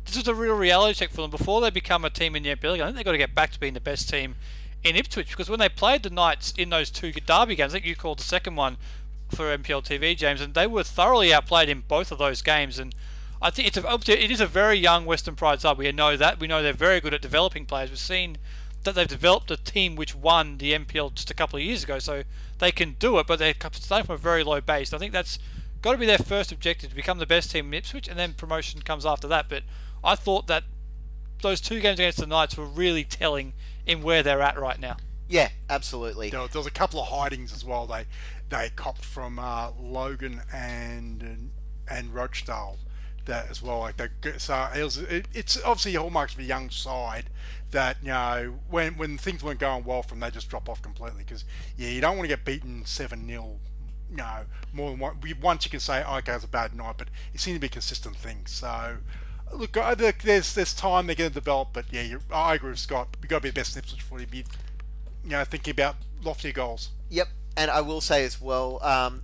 this 0.05 0.17
was 0.17 0.27
a 0.27 0.33
real 0.33 0.55
reality 0.55 0.95
check 0.95 1.11
for 1.11 1.21
them 1.21 1.31
before 1.31 1.61
they 1.61 1.69
become 1.69 2.03
a 2.03 2.09
team 2.09 2.35
in 2.35 2.43
the 2.43 2.55
NPL. 2.55 2.81
I 2.81 2.85
think 2.85 2.95
they've 2.95 3.05
got 3.05 3.11
to 3.11 3.17
get 3.19 3.35
back 3.35 3.51
to 3.51 3.59
being 3.59 3.75
the 3.75 3.79
best 3.79 4.09
team 4.09 4.35
in 4.83 4.95
Ipswich 4.95 5.29
because 5.29 5.49
when 5.49 5.59
they 5.59 5.69
played 5.69 6.03
the 6.03 6.09
Knights 6.09 6.53
in 6.57 6.69
those 6.69 6.89
two 6.89 7.11
derby 7.11 7.55
games, 7.55 7.73
I 7.73 7.77
think 7.77 7.85
you 7.85 7.95
called 7.95 8.19
the 8.19 8.23
second 8.23 8.55
one 8.55 8.77
for 9.29 9.55
NPL 9.57 9.83
TV, 9.83 10.15
James, 10.15 10.41
and 10.41 10.53
they 10.53 10.67
were 10.67 10.83
thoroughly 10.83 11.33
outplayed 11.33 11.69
in 11.69 11.81
both 11.81 12.11
of 12.11 12.17
those 12.17 12.41
games. 12.41 12.79
And 12.79 12.95
I 13.41 13.49
think 13.49 13.67
it's 13.67 13.77
a, 13.77 14.21
it 14.23 14.31
is 14.31 14.41
a 14.41 14.47
very 14.47 14.77
young 14.77 15.05
Western 15.05 15.35
Pride 15.35 15.61
side. 15.61 15.77
We 15.77 15.91
know 15.91 16.17
that. 16.17 16.39
We 16.39 16.47
know 16.47 16.63
they're 16.63 16.73
very 16.73 16.99
good 16.99 17.13
at 17.13 17.21
developing 17.21 17.65
players. 17.65 17.89
We've 17.89 17.99
seen 17.99 18.37
that 18.83 18.95
they've 18.95 19.07
developed 19.07 19.51
a 19.51 19.57
team 19.57 19.95
which 19.95 20.15
won 20.15 20.57
the 20.57 20.73
NPL 20.73 21.13
just 21.13 21.29
a 21.29 21.33
couple 21.33 21.57
of 21.57 21.63
years 21.63 21.83
ago, 21.83 21.99
so 21.99 22.23
they 22.59 22.71
can 22.71 22.95
do 22.99 23.19
it. 23.19 23.27
But 23.27 23.39
they're 23.39 23.53
starting 23.71 24.05
from 24.05 24.15
a 24.15 24.19
very 24.19 24.43
low 24.43 24.61
base. 24.61 24.93
I 24.93 24.97
think 24.97 25.13
that's 25.13 25.39
got 25.81 25.91
to 25.91 25.97
be 25.97 26.05
their 26.05 26.17
first 26.17 26.51
objective 26.51 26.89
to 26.89 26.95
become 26.95 27.19
the 27.19 27.25
best 27.25 27.51
team 27.51 27.67
in 27.67 27.73
Ipswich, 27.73 28.07
and 28.07 28.17
then 28.17 28.33
promotion 28.33 28.81
comes 28.81 29.05
after 29.05 29.27
that. 29.27 29.49
But 29.49 29.63
I 30.03 30.15
thought 30.15 30.47
that 30.47 30.63
those 31.41 31.61
two 31.61 31.79
games 31.79 31.99
against 31.99 32.17
the 32.17 32.25
Knights 32.25 32.57
were 32.57 32.65
really 32.65 33.03
telling 33.03 33.53
in 33.85 34.01
where 34.01 34.23
they're 34.23 34.41
at 34.41 34.59
right 34.59 34.79
now. 34.79 34.97
Yeah, 35.29 35.49
absolutely. 35.69 36.29
There, 36.29 36.47
there 36.47 36.59
was 36.59 36.67
a 36.67 36.71
couple 36.71 37.01
of 37.01 37.07
hidings 37.07 37.53
as 37.53 37.63
well. 37.65 37.85
They 37.85 38.05
they 38.49 38.69
copped 38.75 39.03
from 39.03 39.39
uh, 39.39 39.71
Logan 39.79 40.41
and 40.53 41.51
and 41.89 42.13
Rochdale 42.13 42.77
that 43.27 43.49
as 43.49 43.61
well. 43.61 43.79
Like 43.79 43.97
they, 43.97 44.09
so 44.37 44.67
it 44.75 44.83
was, 44.83 44.97
it, 44.97 45.27
it's 45.33 45.61
obviously 45.63 45.93
hallmarks 45.93 46.33
of 46.33 46.39
a 46.39 46.43
young 46.43 46.69
side 46.69 47.25
that 47.71 47.97
you 48.01 48.09
know 48.09 48.55
when 48.69 48.97
when 48.97 49.17
things 49.17 49.43
weren't 49.43 49.59
going 49.59 49.83
well 49.83 50.01
from 50.01 50.19
they 50.19 50.31
just 50.31 50.49
drop 50.49 50.69
off 50.69 50.81
completely 50.81 51.23
because 51.23 51.43
yeah 51.77 51.89
you 51.89 52.01
don't 52.01 52.15
want 52.17 52.23
to 52.23 52.29
get 52.29 52.45
beaten 52.45 52.85
seven 52.85 53.27
0 53.27 53.59
you 54.09 54.15
know 54.15 54.45
more 54.73 54.91
than 54.91 54.99
one. 54.99 55.17
Once 55.41 55.65
you 55.65 55.71
can 55.71 55.81
say 55.81 56.03
oh, 56.07 56.17
okay 56.17 56.33
it's 56.33 56.45
a 56.45 56.47
bad 56.47 56.73
night, 56.73 56.95
but 56.97 57.09
it 57.33 57.39
seems 57.39 57.57
to 57.57 57.61
be 57.61 57.67
a 57.67 57.69
consistent 57.69 58.15
thing. 58.17 58.45
So. 58.45 58.97
Look, 59.53 59.77
there's 59.97 60.55
there's 60.55 60.73
time 60.73 61.07
they're 61.07 61.15
going 61.15 61.29
to 61.29 61.33
develop, 61.33 61.69
but 61.71 61.85
yeah, 61.89 62.17
I 62.33 62.55
agree 62.55 62.71
with 62.71 62.79
Scott. 62.79 63.15
We 63.21 63.29
got 63.29 63.37
to 63.37 63.43
be 63.43 63.49
the 63.49 63.53
best 63.53 63.77
Ipswich 63.77 64.01
footy. 64.01 64.25
Be, 64.25 64.43
you 65.23 65.29
know, 65.29 65.45
thinking 65.45 65.71
about 65.71 65.95
loftier 66.21 66.51
goals. 66.51 66.89
Yep, 67.09 67.29
and 67.57 67.69
I 67.71 67.81
will 67.81 67.99
say 67.99 68.23
as 68.23 68.39
well, 68.39 68.81
um, 68.83 69.23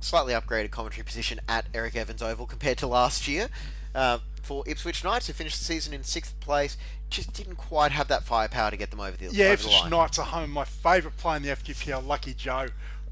slightly 0.00 0.32
upgraded 0.32 0.70
commentary 0.70 1.04
position 1.04 1.40
at 1.48 1.66
Eric 1.74 1.94
Evans 1.94 2.22
Oval 2.22 2.46
compared 2.46 2.78
to 2.78 2.86
last 2.86 3.28
year. 3.28 3.48
Uh, 3.94 4.18
for 4.42 4.64
Ipswich 4.66 5.04
Knights, 5.04 5.26
who 5.28 5.32
finished 5.32 5.58
the 5.58 5.64
season 5.64 5.94
in 5.94 6.02
sixth 6.02 6.38
place, 6.40 6.76
just 7.08 7.32
didn't 7.32 7.56
quite 7.56 7.92
have 7.92 8.08
that 8.08 8.24
firepower 8.24 8.70
to 8.70 8.76
get 8.76 8.90
them 8.90 9.00
over 9.00 9.16
the, 9.16 9.26
Yeah, 9.26 9.28
over 9.28 9.36
the 9.36 9.52
Ipswich 9.52 9.80
line. 9.82 9.90
Knights 9.90 10.18
are 10.18 10.24
home. 10.24 10.50
My 10.50 10.64
favourite 10.64 11.16
player 11.16 11.36
in 11.36 11.42
the 11.44 11.50
FQPL, 11.50 12.06
Lucky 12.06 12.34
Joe. 12.34 12.66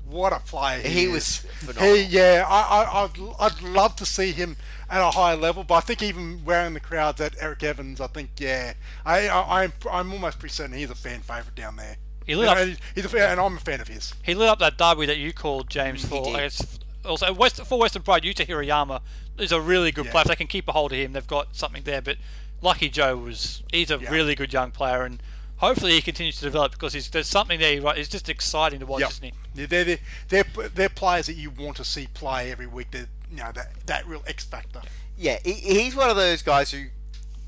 What 0.04 0.32
a 0.32 0.40
player 0.40 0.80
he, 0.80 1.02
He 1.02 1.08
was 1.08 1.38
phenomenal. 1.38 1.94
He, 1.94 2.02
yeah, 2.02 2.44
I, 2.46 2.82
I, 2.82 3.04
I'd, 3.04 3.34
I'd 3.38 3.62
love 3.62 3.94
to 3.96 4.04
see 4.04 4.32
him 4.32 4.56
at 4.90 5.00
a 5.00 5.10
higher 5.10 5.36
level, 5.36 5.64
but 5.64 5.74
I 5.74 5.80
think 5.80 6.02
even 6.02 6.44
wearing 6.44 6.74
the 6.74 6.80
crowds 6.80 7.20
at 7.20 7.34
Eric 7.40 7.62
Evans, 7.62 8.00
I 8.00 8.08
think, 8.08 8.30
yeah, 8.38 8.74
I, 9.06 9.28
I, 9.28 9.62
I'm, 9.62 9.72
I'm 9.90 10.12
almost 10.12 10.38
pretty 10.38 10.54
certain 10.54 10.76
he's 10.76 10.90
a 10.90 10.94
fan 10.94 11.20
favourite 11.20 11.54
down 11.54 11.76
there. 11.76 11.96
He 12.26 12.34
lit 12.34 12.44
You 12.66 12.72
up- 12.72 12.78
he's 12.94 13.04
a 13.04 13.08
fan, 13.08 13.30
and 13.32 13.40
I'm 13.40 13.56
a 13.56 13.60
fan 13.60 13.80
of 13.80 13.88
his. 13.88 14.14
He 14.22 14.34
lit 14.34 14.48
up 14.48 14.58
that 14.60 14.78
derby 14.78 15.06
that 15.06 15.18
you 15.18 15.32
called 15.32 15.68
James 15.70 16.04
for. 16.04 16.24
did. 16.24 16.34
I 16.36 16.40
guess, 16.40 16.78
also, 17.04 17.32
West, 17.32 17.64
for 17.66 17.78
Western 17.78 18.02
Pride, 18.02 18.22
Yuta 18.22 18.46
Hirayama 18.46 19.00
is 19.38 19.50
a 19.52 19.60
really 19.60 19.90
good 19.92 20.06
Yeah. 20.06 20.12
player. 20.12 20.22
If 20.22 20.28
they 20.28 20.36
can 20.36 20.46
keep 20.46 20.68
a 20.68 20.72
hold 20.72 20.92
of 20.92 20.98
him, 20.98 21.12
they've 21.14 21.26
got 21.26 21.54
something 21.56 21.82
there. 21.82 22.00
But 22.02 22.18
Lucky 22.60 22.88
Joe 22.88 23.16
was 23.16 23.62
he's 23.72 23.90
a 23.90 23.98
Yeah. 23.98 24.10
really 24.10 24.34
good 24.34 24.52
young 24.52 24.70
player, 24.70 25.02
and 25.02 25.20
hopefully 25.56 25.92
he 25.92 26.00
continues 26.02 26.36
to 26.38 26.44
develop 26.44 26.72
because 26.72 26.92
he's, 26.92 27.08
there's 27.10 27.26
something 27.28 27.58
there. 27.58 27.80
Right, 27.80 27.98
it's 27.98 28.08
just 28.08 28.28
exciting 28.28 28.80
to 28.80 28.86
watch, 28.86 29.00
Yep. 29.00 29.10
isn't 29.10 29.24
he? 29.24 29.32
Yeah, 29.54 29.66
They're, 29.66 29.84
they're, 29.84 29.98
they're, 30.28 30.68
they're 30.68 30.88
players 30.88 31.26
that 31.26 31.34
you 31.34 31.50
want 31.50 31.76
to 31.78 31.84
see 31.84 32.06
play 32.14 32.50
every 32.52 32.66
week. 32.66 32.92
They're, 32.92 33.08
you 33.30 33.38
know, 33.38 33.50
that, 33.52 33.72
that 33.86 34.06
real 34.06 34.22
X 34.26 34.44
factor. 34.44 34.82
Yeah, 35.18 35.38
he, 35.44 35.52
he's 35.52 35.94
one 35.96 36.08
of 36.10 36.16
those 36.16 36.42
guys 36.42 36.70
who, 36.70 36.86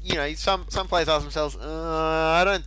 you 0.03 0.15
know, 0.17 0.35
some 0.35 0.67
some 0.69 0.87
players 0.89 1.09
ask 1.09 1.23
themselves, 1.23 1.57
uh, 1.57 1.61
I 2.41 2.45
don't. 2.45 2.65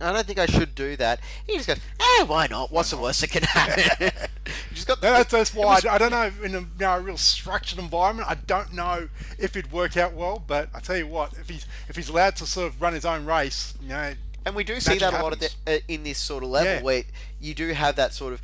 I 0.00 0.12
don't 0.12 0.26
think 0.26 0.38
I 0.38 0.46
should 0.46 0.74
do 0.74 0.96
that. 0.96 1.20
He 1.46 1.54
just 1.56 1.66
goes, 1.66 1.78
eh, 2.00 2.24
why 2.24 2.46
not? 2.48 2.70
What's 2.70 2.90
the 2.90 2.96
worst 2.98 3.20
that 3.22 3.30
can 3.30 3.42
happen? 3.42 4.10
just 4.74 4.86
got 4.86 5.02
No, 5.02 5.12
That's, 5.12 5.30
that's 5.30 5.54
why 5.54 5.74
was- 5.74 5.84
I, 5.84 5.94
I 5.94 5.98
don't 5.98 6.10
know 6.10 6.30
in 6.44 6.54
a, 6.54 6.60
you 6.60 6.66
know, 6.78 6.92
a 6.96 7.00
real 7.00 7.16
structured 7.16 7.78
environment. 7.78 8.28
I 8.30 8.34
don't 8.34 8.72
know 8.74 9.08
if 9.38 9.56
it'd 9.56 9.72
work 9.72 9.96
out 9.96 10.12
well, 10.14 10.42
but 10.46 10.68
I 10.74 10.80
tell 10.80 10.96
you 10.96 11.06
what, 11.06 11.32
if 11.34 11.48
he's 11.48 11.66
if 11.88 11.96
he's 11.96 12.08
allowed 12.08 12.36
to 12.36 12.46
sort 12.46 12.68
of 12.72 12.80
run 12.80 12.92
his 12.92 13.04
own 13.04 13.24
race, 13.26 13.74
you 13.82 13.88
know, 13.88 14.14
And 14.46 14.54
we 14.54 14.64
do 14.64 14.78
see 14.80 14.98
that 14.98 15.12
a 15.14 15.22
lot 15.22 15.32
of 15.32 15.40
the, 15.40 15.50
uh, 15.66 15.78
in 15.88 16.04
this 16.04 16.18
sort 16.18 16.42
of 16.44 16.50
level 16.50 16.74
Yeah. 16.74 16.82
where 16.82 17.02
you 17.40 17.54
do 17.54 17.68
have 17.72 17.96
that 17.96 18.14
sort 18.14 18.32
of, 18.32 18.40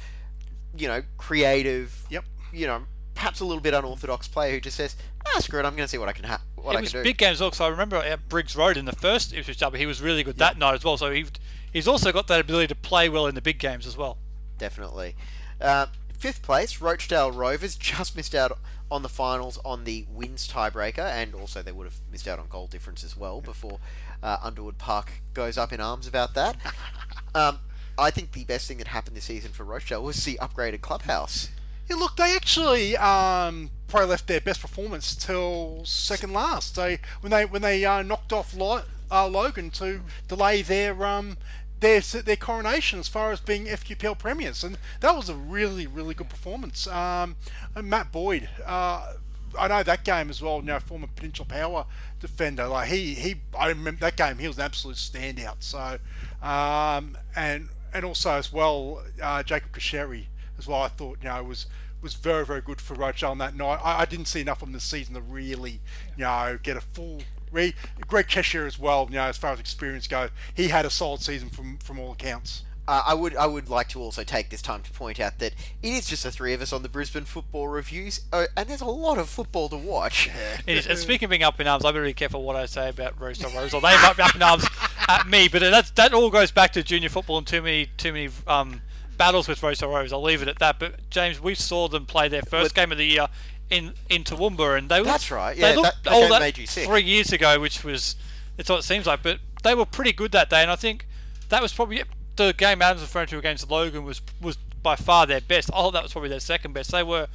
you 0.76 0.88
know, 0.88 1.02
creative, 1.18 2.04
Yep. 2.10 2.24
you 2.52 2.66
know, 2.66 2.82
perhaps 3.14 3.40
a 3.40 3.44
little 3.44 3.62
bit 3.62 3.74
unorthodox 3.74 4.26
player 4.28 4.52
who 4.54 4.60
just 4.60 4.76
says, 4.76 4.96
ah, 5.26 5.38
screw 5.38 5.60
it, 5.60 5.64
I'm 5.64 5.76
going 5.76 5.86
to 5.86 5.88
see 5.90 5.98
what 5.98 6.08
I 6.08 6.12
can 6.12 6.24
ha- 6.24 6.42
what 6.64 6.74
it 6.74 6.78
I 6.78 6.80
was 6.80 6.92
big 6.92 7.18
games 7.18 7.40
also. 7.40 7.64
I 7.64 7.68
remember 7.68 7.96
at 7.96 8.28
Briggs 8.28 8.56
Road 8.56 8.76
in 8.76 8.84
the 8.84 8.92
first 8.92 9.32
Ipswich 9.32 9.58
derby, 9.58 9.78
he 9.78 9.86
was 9.86 10.00
really 10.00 10.22
good 10.22 10.38
that 10.38 10.58
night 10.58 10.74
as 10.74 10.84
well. 10.84 10.96
So 10.96 11.10
he, 11.10 11.26
he's 11.72 11.86
also 11.86 12.12
got 12.12 12.26
that 12.28 12.40
ability 12.40 12.68
to 12.68 12.74
play 12.74 13.08
well 13.08 13.26
in 13.26 13.34
the 13.34 13.42
big 13.42 13.58
games 13.58 13.86
as 13.86 13.96
well. 13.96 14.18
Definitely. 14.58 15.16
Uh, 15.60 15.86
fifth 16.16 16.42
place, 16.42 16.80
Rochdale 16.80 17.30
Rovers 17.32 17.76
just 17.76 18.16
missed 18.16 18.34
out 18.34 18.58
on 18.90 19.02
the 19.02 19.08
finals 19.08 19.58
on 19.64 19.84
the 19.84 20.06
wins 20.10 20.48
tiebreaker, 20.48 20.98
and 20.98 21.34
also 21.34 21.62
they 21.62 21.72
would 21.72 21.84
have 21.86 21.96
missed 22.10 22.28
out 22.28 22.38
on 22.38 22.46
goal 22.48 22.66
difference 22.66 23.02
as 23.04 23.16
well 23.16 23.40
before 23.40 23.78
uh, 24.22 24.38
Underwood 24.42 24.78
Park 24.78 25.10
goes 25.32 25.58
up 25.58 25.72
in 25.72 25.80
arms 25.80 26.06
about 26.06 26.34
that. 26.34 26.56
um, 27.34 27.58
I 27.98 28.10
think 28.10 28.32
the 28.32 28.44
best 28.44 28.66
thing 28.66 28.78
that 28.78 28.88
happened 28.88 29.16
this 29.16 29.24
season 29.24 29.52
for 29.52 29.64
Rochdale 29.64 30.02
was 30.02 30.24
the 30.24 30.38
upgraded 30.40 30.80
clubhouse. 30.80 31.50
Yeah, 31.88 31.96
look, 31.96 32.16
they 32.16 32.34
actually 32.34 32.96
um, 32.96 33.70
probably 33.88 34.08
left 34.08 34.26
their 34.26 34.40
best 34.40 34.60
performance 34.60 35.14
till 35.14 35.82
second 35.84 36.32
last. 36.32 36.76
They 36.76 36.98
when 37.20 37.30
they 37.30 37.44
when 37.44 37.62
they 37.62 37.84
uh, 37.84 38.02
knocked 38.02 38.32
off 38.32 38.58
uh, 38.58 39.28
Logan 39.28 39.70
to 39.70 40.00
delay 40.28 40.62
their 40.62 41.04
um 41.04 41.36
their 41.80 42.00
their 42.00 42.36
coronation 42.36 42.98
as 42.98 43.08
far 43.08 43.32
as 43.32 43.40
being 43.40 43.66
FQPL 43.66 44.18
premiers, 44.18 44.64
and 44.64 44.78
that 45.00 45.14
was 45.14 45.28
a 45.28 45.34
really 45.34 45.86
really 45.86 46.14
good 46.14 46.30
performance. 46.30 46.86
Um, 46.86 47.36
and 47.74 47.88
Matt 47.88 48.12
Boyd. 48.12 48.48
Uh, 48.64 49.14
I 49.56 49.68
know 49.68 49.84
that 49.84 50.04
game 50.04 50.30
as 50.30 50.42
well. 50.42 50.56
You 50.56 50.64
know, 50.64 50.80
former 50.80 51.06
potential 51.06 51.44
Power 51.44 51.86
defender. 52.18 52.66
Like 52.66 52.88
he, 52.88 53.14
he, 53.14 53.36
I 53.56 53.68
remember 53.68 54.00
that 54.00 54.16
game. 54.16 54.38
He 54.38 54.48
was 54.48 54.58
an 54.58 54.64
absolute 54.64 54.96
standout. 54.96 55.56
So, 55.60 55.98
um, 56.42 57.16
and 57.36 57.68
and 57.92 58.04
also 58.04 58.32
as 58.32 58.52
well, 58.52 59.04
uh, 59.22 59.44
Jacob 59.44 59.70
Kasheri 59.72 60.26
as 60.58 60.66
well. 60.66 60.82
I 60.82 60.88
thought 60.88 61.18
you 61.22 61.28
know 61.28 61.42
was 61.42 61.66
was 62.02 62.14
very 62.14 62.44
very 62.44 62.60
good 62.60 62.80
for 62.80 62.94
Rochdale 62.94 63.30
on 63.30 63.38
that 63.38 63.54
night. 63.54 63.80
I, 63.82 64.02
I 64.02 64.04
didn't 64.04 64.26
see 64.26 64.40
enough 64.40 64.62
of 64.62 64.68
him 64.68 64.72
this 64.74 64.84
season 64.84 65.14
to 65.14 65.20
really 65.20 65.80
you 66.16 66.24
know 66.24 66.58
get 66.62 66.76
a 66.76 66.80
full. 66.80 67.22
Re- 67.52 67.74
Greg 68.08 68.26
Cheshire 68.26 68.66
as 68.66 68.80
well. 68.80 69.06
You 69.08 69.14
know, 69.14 69.26
as 69.26 69.36
far 69.36 69.52
as 69.52 69.60
experience 69.60 70.08
goes, 70.08 70.30
he 70.54 70.68
had 70.68 70.84
a 70.84 70.90
solid 70.90 71.20
season 71.20 71.50
from 71.50 71.78
from 71.78 72.00
all 72.00 72.10
accounts. 72.10 72.64
Uh, 72.86 73.02
I 73.06 73.14
would 73.14 73.34
I 73.36 73.46
would 73.46 73.70
like 73.70 73.88
to 73.90 74.00
also 74.00 74.24
take 74.24 74.50
this 74.50 74.60
time 74.60 74.82
to 74.82 74.90
point 74.90 75.18
out 75.18 75.38
that 75.38 75.54
it 75.82 75.88
is 75.88 76.06
just 76.06 76.24
the 76.24 76.30
three 76.30 76.52
of 76.52 76.60
us 76.60 76.70
on 76.70 76.82
the 76.82 76.88
Brisbane 76.88 77.24
Football 77.24 77.68
Reviews, 77.68 78.20
uh, 78.30 78.46
and 78.56 78.68
there's 78.68 78.82
a 78.82 78.86
lot 78.86 79.16
of 79.16 79.28
football 79.28 79.70
to 79.70 79.76
watch. 79.76 80.28
It 80.66 80.76
is, 80.78 80.86
and 80.86 80.98
speaking 80.98 81.26
of 81.26 81.30
being 81.30 81.42
up 81.42 81.58
in 81.60 81.66
arms, 81.66 81.84
I 81.84 81.92
better 81.92 82.04
be 82.04 82.12
careful 82.12 82.42
what 82.42 82.56
I 82.56 82.66
say 82.66 82.90
about 82.90 83.18
Rooster 83.18 83.48
Rose, 83.48 83.72
or 83.72 83.80
they 83.80 83.96
might 84.02 84.16
be 84.16 84.22
up 84.22 84.34
in 84.34 84.42
arms 84.42 84.66
at 85.08 85.26
me. 85.26 85.48
But 85.48 85.60
that's, 85.60 85.92
that 85.92 86.12
all 86.12 86.28
goes 86.28 86.50
back 86.50 86.72
to 86.74 86.82
junior 86.82 87.08
football 87.08 87.38
and 87.38 87.46
too 87.46 87.62
many 87.62 87.86
too 87.96 88.12
many 88.12 88.28
um, 88.46 88.82
battles 89.16 89.48
with 89.48 89.62
Rooster 89.62 89.86
Rose. 89.88 90.12
I'll 90.12 90.22
leave 90.22 90.42
it 90.42 90.48
at 90.48 90.58
that. 90.58 90.78
But 90.78 91.08
James, 91.10 91.40
we 91.40 91.54
saw 91.54 91.88
them 91.88 92.06
play 92.06 92.28
their 92.28 92.42
first 92.42 92.74
game 92.74 92.92
of 92.92 92.98
the 92.98 93.06
year 93.06 93.28
in 93.70 93.94
in 94.08 94.24
Toowoomba, 94.24 94.78
and 94.78 94.88
they 94.88 94.98
looked, 94.98 95.08
That's 95.10 95.30
right, 95.30 95.56
they 95.56 95.70
yeah, 95.70 95.76
looked 95.76 96.04
that- 96.04 96.04
that 96.04 96.12
all 96.12 96.28
that 96.28 96.40
made 96.40 96.58
you 96.58 96.66
sick. 96.66 96.86
three 96.86 97.02
years 97.02 97.32
ago, 97.32 97.58
which 97.60 97.82
was 97.84 98.16
it's 98.58 98.68
what 98.68 98.80
it 98.80 98.82
seems 98.82 99.06
like. 99.06 99.22
But 99.22 99.38
they 99.62 99.74
were 99.74 99.86
pretty 99.86 100.12
good 100.12 100.32
that 100.32 100.50
day, 100.50 100.62
and 100.62 100.70
I 100.70 100.76
think 100.76 101.06
that 101.48 101.62
was 101.62 101.72
probably 101.72 102.02
the 102.36 102.52
game 102.52 102.82
Adams 102.82 103.02
referring 103.02 103.28
to 103.28 103.38
against 103.38 103.70
Logan 103.70 104.04
was 104.04 104.20
was 104.40 104.56
by 104.82 104.96
far 104.96 105.26
their 105.26 105.40
best. 105.40 105.70
I 105.72 105.76
thought 105.76 105.92
that 105.92 106.02
was 106.02 106.12
probably 106.12 106.28
their 106.30 106.40
second 106.40 106.72
best. 106.74 106.90
They 106.92 107.02
were 107.02 107.28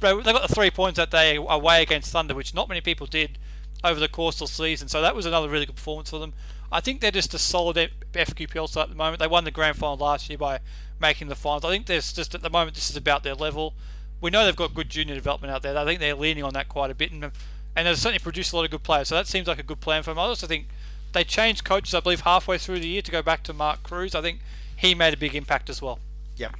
they 0.00 0.12
they 0.14 0.32
got 0.32 0.46
the 0.46 0.54
three 0.54 0.70
points 0.70 0.96
that 0.96 1.10
day 1.10 1.36
away 1.36 1.82
against 1.82 2.10
Thunder, 2.12 2.34
which 2.34 2.54
not 2.54 2.68
many 2.68 2.80
people 2.80 3.06
did 3.06 3.38
over 3.84 4.00
the 4.00 4.08
course 4.08 4.40
of 4.40 4.48
the 4.48 4.54
season. 4.54 4.88
So 4.88 5.00
that 5.00 5.14
was 5.14 5.26
another 5.26 5.48
really 5.48 5.66
good 5.66 5.76
performance 5.76 6.10
for 6.10 6.18
them. 6.18 6.32
I 6.72 6.80
think 6.80 7.00
they're 7.00 7.12
just 7.12 7.32
a 7.32 7.38
solid 7.38 7.76
FQPL 8.12 8.68
side 8.68 8.82
at 8.82 8.88
the 8.90 8.94
moment. 8.96 9.20
They 9.20 9.26
won 9.28 9.44
the 9.44 9.50
grand 9.52 9.76
final 9.76 9.96
last 9.96 10.28
year 10.28 10.36
by 10.36 10.58
making 11.00 11.28
the 11.28 11.34
finals. 11.34 11.64
I 11.64 11.70
think 11.70 11.86
there's 11.86 12.12
just 12.12 12.34
at 12.34 12.42
the 12.42 12.50
moment 12.50 12.74
this 12.74 12.90
is 12.90 12.96
about 12.96 13.22
their 13.22 13.34
level. 13.34 13.74
We 14.20 14.30
know 14.30 14.44
they've 14.44 14.56
got 14.56 14.74
good 14.74 14.88
junior 14.88 15.14
development 15.14 15.52
out 15.52 15.62
there. 15.62 15.76
I 15.76 15.84
think 15.84 16.00
they're 16.00 16.14
leaning 16.14 16.44
on 16.44 16.52
that 16.54 16.68
quite 16.68 16.90
a 16.90 16.94
bit, 16.94 17.12
and 17.12 17.30
and 17.76 17.86
they've 17.86 17.96
certainly 17.96 18.18
produced 18.18 18.52
a 18.52 18.56
lot 18.56 18.64
of 18.64 18.70
good 18.70 18.82
players. 18.82 19.08
So 19.08 19.14
that 19.14 19.26
seems 19.26 19.46
like 19.46 19.58
a 19.58 19.62
good 19.62 19.80
plan 19.80 20.02
for 20.02 20.10
them. 20.10 20.18
I 20.18 20.22
also 20.22 20.46
think 20.46 20.66
they 21.12 21.24
changed 21.24 21.64
coaches, 21.64 21.94
I 21.94 22.00
believe, 22.00 22.22
halfway 22.22 22.58
through 22.58 22.80
the 22.80 22.88
year 22.88 23.02
to 23.02 23.10
go 23.10 23.22
back 23.22 23.44
to 23.44 23.52
Mark 23.52 23.82
Cruz. 23.82 24.14
I 24.14 24.20
think 24.20 24.40
he 24.76 24.94
made 24.94 25.14
a 25.14 25.16
big 25.16 25.34
impact 25.34 25.70
as 25.70 25.80
well. 25.80 26.00
Yep. 26.36 26.56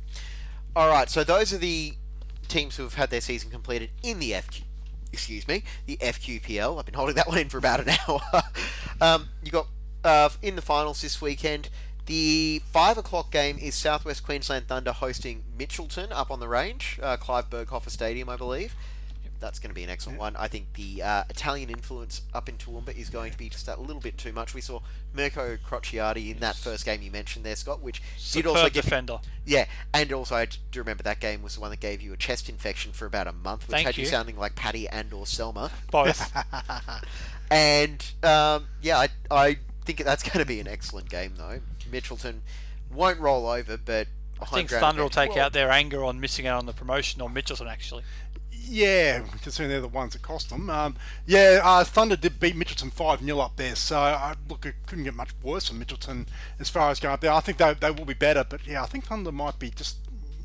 All 0.77 0.89
right, 0.89 1.10
so 1.10 1.24
those 1.24 1.52
are 1.52 1.59
the 1.59 1.94
teams 2.47 2.77
who 2.77 2.85
have 2.85 2.94
had 2.94 3.10
their 3.10 3.20
season 3.20 3.51
completed 3.51 3.90
in 4.02 4.20
the 4.20 4.32
FQ. 4.32 4.62
Excuse 5.12 5.48
me, 5.48 5.65
the 5.86 5.97
FQPL. 5.97 6.78
I've 6.78 6.85
been 6.85 6.94
holding 6.94 7.16
that 7.16 7.27
one 7.27 7.39
in 7.39 7.48
for 7.48 7.59
about 7.59 7.81
an 7.81 7.94
hour. 8.09 8.20
um, 9.01 9.28
you 9.43 9.51
got 9.51 9.66
uh, 10.05 10.28
in 10.43 10.55
the 10.56 10.62
finals 10.62 11.01
this 11.01 11.20
weekend. 11.20 11.69
The 12.09 12.62
five 12.72 12.97
o'clock 12.97 13.30
game 13.30 13.59
is 13.60 13.74
Southwest 13.74 14.24
Queensland 14.24 14.66
Thunder 14.66 14.93
hosting 14.93 15.44
Mitchelton 15.59 16.09
up 16.10 16.30
on 16.30 16.40
the 16.40 16.48
range, 16.48 16.98
uh, 17.02 17.18
Clive 17.18 17.51
Berghofer 17.51 17.90
Stadium, 17.90 18.30
I 18.30 18.36
believe. 18.36 18.74
That's 19.40 19.59
going 19.59 19.68
to 19.68 19.74
be 19.74 19.85
an 19.85 19.90
excellent 19.90 20.18
one. 20.18 20.35
I 20.35 20.48
think 20.48 20.72
the 20.72 21.02
uh, 21.02 21.24
Italian 21.28 21.68
influence 21.68 22.22
up 22.32 22.48
in 22.48 22.56
Toowoomba 22.56 22.97
is 22.97 23.10
going 23.10 23.30
to 23.30 23.36
be 23.36 23.51
just 23.51 23.68
a 23.68 23.78
little 23.78 24.01
bit 24.01 24.16
too 24.16 24.32
much. 24.32 24.55
We 24.55 24.62
saw 24.62 24.80
Mirko 25.12 25.59
Crociati 25.59 26.30
in 26.32 26.40
that 26.40 26.56
first 26.56 26.86
game 26.86 27.02
you 27.02 27.10
mentioned 27.10 27.44
there, 27.44 27.55
Scott, 27.55 27.82
which 27.82 28.01
did 28.32 28.47
also 28.47 28.62
Superb 28.62 28.72
give 28.72 28.85
defender. 28.85 29.18
yeah, 29.44 29.66
and 29.93 30.10
also 30.12 30.35
I 30.35 30.47
do 30.72 30.80
remember 30.80 31.02
that 31.02 31.20
game 31.20 31.43
was 31.43 31.56
the 31.56 31.60
one 31.60 31.70
that 31.70 31.80
gave 31.80 32.01
you 32.01 32.14
a 32.14 32.16
chest 32.16 32.48
infection 32.48 32.93
for 32.93 33.05
about 33.05 33.26
a 33.26 33.32
month, 33.32 33.68
which 33.68 33.74
Thank 33.74 33.86
had 33.86 33.97
you. 33.98 34.05
you. 34.05 34.09
sounding 34.09 34.39
like 34.39 34.56
Patty 34.56 34.89
and 34.89 35.12
or 35.12 35.26
Selma. 35.26 35.70
Both. 35.90 36.32
And 37.51 38.05
um, 38.22 38.66
yeah, 38.82 38.98
I, 38.98 39.09
I 39.30 39.59
think 39.85 40.05
that's 40.05 40.22
going 40.22 40.39
to 40.39 40.44
be 40.44 40.60
an 40.60 40.68
excellent 40.68 41.09
game 41.09 41.35
though. 41.36 41.60
Mitchelton 41.90 42.40
won't 42.93 43.19
roll 43.20 43.47
over, 43.48 43.77
but 43.77 44.09
I 44.40 44.44
think 44.47 44.70
Thunder 44.70 45.02
will 45.02 45.10
take 45.10 45.31
well, 45.31 45.47
out 45.47 45.52
their 45.52 45.70
anger 45.70 46.05
on 46.05 46.20
missing 46.20 46.47
out 46.47 46.59
on 46.59 46.66
the 46.66 46.73
promotion, 46.73 47.20
on 47.20 47.35
Mitchelton 47.35 47.70
actually. 47.70 48.05
Yeah, 48.70 49.23
considering 49.43 49.70
they're 49.70 49.81
the 49.81 49.89
ones 49.89 50.12
that 50.12 50.23
cost 50.23 50.51
them. 50.51 50.69
Um, 50.69 50.97
yeah, 51.27 51.60
uh, 51.65 51.85
Thunder 51.85 52.16
did 52.16 52.39
beat 52.39 52.55
Mitchelton 52.55 52.93
5 52.93 53.23
0 53.23 53.39
up 53.39 53.56
there, 53.56 53.74
so 53.74 53.98
I 53.98 54.35
look, 54.48 54.66
it 54.66 54.74
couldn't 54.86 55.05
get 55.05 55.15
much 55.15 55.31
worse 55.43 55.69
for 55.69 55.74
Mitchelton 55.74 56.27
as 56.60 56.69
far 56.69 56.90
as 56.90 57.01
going 57.01 57.15
up 57.15 57.20
there. 57.20 57.32
I 57.32 57.40
think 57.40 57.59
they, 57.59 57.74
they 57.74 57.90
will 57.90 58.05
be 58.05 58.15
better, 58.15 58.44
but 58.44 58.66
yeah, 58.66 58.82
I 58.82 58.86
think 58.86 59.06
Thunder 59.06 59.32
might 59.32 59.59
be 59.59 59.70
just 59.70 59.97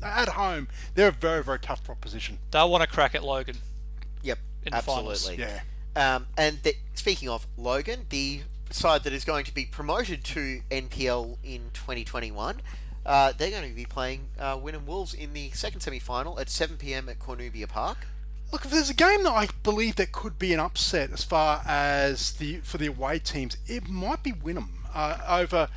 at 0.02 0.30
home. 0.30 0.68
They're 0.94 1.08
a 1.08 1.12
very, 1.12 1.42
very 1.42 1.58
tough 1.58 1.84
proposition. 1.84 2.38
They'll 2.50 2.70
want 2.70 2.82
to 2.82 2.88
crack 2.88 3.14
at 3.14 3.24
Logan. 3.24 3.56
Yep, 4.22 4.38
in 4.64 4.72
the 4.72 4.80
finals. 4.80 5.28
absolutely. 5.28 5.44
Yeah. 5.44 5.60
Um, 5.96 6.26
and 6.36 6.62
the, 6.62 6.74
speaking 6.94 7.28
of 7.28 7.46
Logan, 7.56 8.06
the 8.08 8.40
side 8.70 9.04
that 9.04 9.12
is 9.12 9.24
going 9.24 9.44
to 9.44 9.54
be 9.54 9.64
promoted 9.66 10.24
to 10.24 10.62
NPL 10.70 11.36
in 11.44 11.70
2021, 11.72 12.60
uh, 13.06 13.32
they're 13.36 13.50
going 13.50 13.68
to 13.68 13.74
be 13.74 13.84
playing 13.84 14.28
uh, 14.38 14.56
Wynnum 14.56 14.86
Wolves 14.86 15.14
in 15.14 15.32
the 15.32 15.50
second 15.50 15.80
semi-final 15.80 16.40
at 16.40 16.48
7 16.48 16.76
p.m. 16.76 17.08
at 17.08 17.18
Cornubia 17.18 17.68
Park. 17.68 17.98
Look, 18.52 18.64
if 18.64 18.70
there's 18.70 18.90
a 18.90 18.94
game 18.94 19.24
that 19.24 19.32
I 19.32 19.48
believe 19.62 19.96
that 19.96 20.12
could 20.12 20.38
be 20.38 20.52
an 20.52 20.60
upset 20.60 21.10
as 21.12 21.24
far 21.24 21.62
as 21.66 22.32
the 22.34 22.58
for 22.58 22.78
the 22.78 22.86
away 22.86 23.18
teams, 23.18 23.56
it 23.66 23.88
might 23.88 24.22
be 24.22 24.32
Wynnum 24.32 24.68
uh, 24.94 25.18
over 25.28 25.68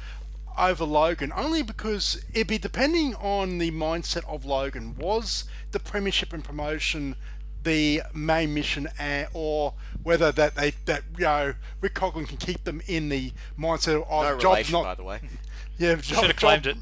over 0.57 0.83
Logan 0.85 1.31
only 1.35 1.61
because 1.61 2.23
it'd 2.33 2.47
be 2.47 2.57
depending 2.57 3.15
on 3.15 3.57
the 3.57 3.71
mindset 3.71 4.27
of 4.27 4.45
Logan. 4.45 4.95
Was 4.95 5.45
the 5.71 5.79
premiership 5.79 6.33
and 6.33 6.43
promotion 6.43 7.15
the 7.63 8.01
main 8.13 8.53
mission, 8.53 8.87
and, 8.99 9.27
or 9.33 9.73
whether 10.03 10.31
that 10.31 10.55
they 10.55 10.73
that 10.85 11.03
you 11.17 11.23
know 11.23 11.53
Rick 11.81 11.95
Coughlin 11.95 12.27
can 12.27 12.37
keep 12.37 12.63
them 12.63 12.81
in 12.87 13.09
the 13.09 13.33
mindset 13.59 14.03
of 14.03 14.23
No 14.23 14.37
job 14.37 14.53
relation, 14.53 14.73
not 14.73 14.83
by 14.83 14.95
the 14.95 15.03
way. 15.03 15.19
yeah 15.77 15.95
job, 15.95 16.03
Should 16.03 16.17
have 16.17 16.27
job- 16.37 16.63
claimed 16.63 16.67
it. 16.67 16.77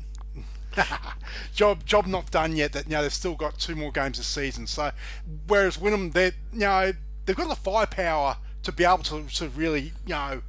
job 1.54 1.86
job 1.86 2.08
not 2.08 2.30
done 2.32 2.56
yet. 2.56 2.74
That 2.74 2.86
you 2.86 2.92
know 2.92 3.02
they've 3.02 3.14
still 3.14 3.36
got 3.36 3.58
two 3.58 3.76
more 3.76 3.92
games 3.92 4.18
this 4.18 4.28
season. 4.28 4.68
So 4.68 4.92
whereas 5.48 5.78
Wynnum, 5.78 6.14
they 6.14 6.32
you 6.54 6.60
know 6.60 6.94
they've 7.26 7.36
got 7.36 7.50
the 7.50 7.56
firepower 7.56 8.38
to 8.64 8.72
be 8.72 8.84
able 8.84 9.04
to, 9.04 9.26
to 9.36 9.50
really 9.50 9.94
you 10.06 10.14
know 10.14 10.42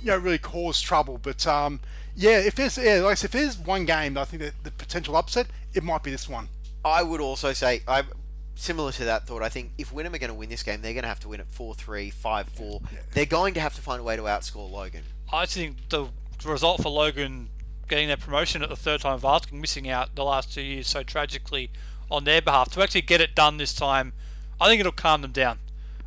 you 0.00 0.08
know 0.08 0.16
really 0.18 0.38
cause 0.38 0.80
trouble. 0.80 1.18
But 1.22 1.46
um 1.46 1.80
yeah, 2.14 2.38
if 2.38 2.54
there's 2.54 2.78
yeah 2.78 3.00
like 3.00 3.22
if 3.24 3.32
there's 3.32 3.58
one 3.58 3.84
game, 3.84 4.16
I 4.16 4.24
think 4.24 4.42
that 4.42 4.54
the 4.62 4.70
potential 4.70 5.16
upset 5.16 5.46
it 5.74 5.82
might 5.82 6.02
be 6.02 6.10
this 6.10 6.28
one. 6.28 6.48
I 6.84 7.02
would 7.02 7.20
also 7.20 7.52
say 7.52 7.82
I'm 7.88 8.06
similar 8.54 8.92
to 8.92 9.04
that 9.04 9.26
thought. 9.26 9.42
I 9.42 9.48
think 9.48 9.72
if 9.78 9.92
Wynnum 9.92 10.14
are 10.14 10.18
going 10.18 10.28
to 10.28 10.34
win 10.34 10.48
this 10.48 10.62
game, 10.62 10.82
they're 10.82 10.92
going 10.92 11.02
to 11.02 11.08
have 11.08 11.20
to 11.20 11.28
win 11.28 11.40
it 11.40 11.50
4-3, 11.50 12.12
5-4. 12.12 12.82
They're 13.12 13.26
going 13.26 13.54
to 13.54 13.60
have 13.60 13.74
to 13.74 13.80
find 13.80 14.00
a 14.00 14.02
way 14.02 14.16
to 14.16 14.22
outscore 14.22 14.70
Logan. 14.70 15.02
I 15.32 15.46
think 15.46 15.88
the 15.88 16.08
result 16.44 16.82
for 16.82 16.88
Logan 16.90 17.48
getting 17.88 18.08
their 18.08 18.16
promotion 18.16 18.62
at 18.62 18.68
the 18.68 18.76
third 18.76 19.00
time 19.00 19.14
of 19.14 19.24
asking, 19.24 19.60
missing 19.60 19.88
out 19.88 20.14
the 20.14 20.24
last 20.24 20.52
two 20.52 20.62
years 20.62 20.86
so 20.86 21.02
tragically 21.02 21.70
on 22.10 22.24
their 22.24 22.42
behalf, 22.42 22.70
to 22.72 22.82
actually 22.82 23.02
get 23.02 23.20
it 23.20 23.34
done 23.34 23.56
this 23.56 23.74
time, 23.74 24.12
I 24.60 24.68
think 24.68 24.80
it'll 24.80 24.92
calm 24.92 25.22
them 25.22 25.32
down. 25.32 25.58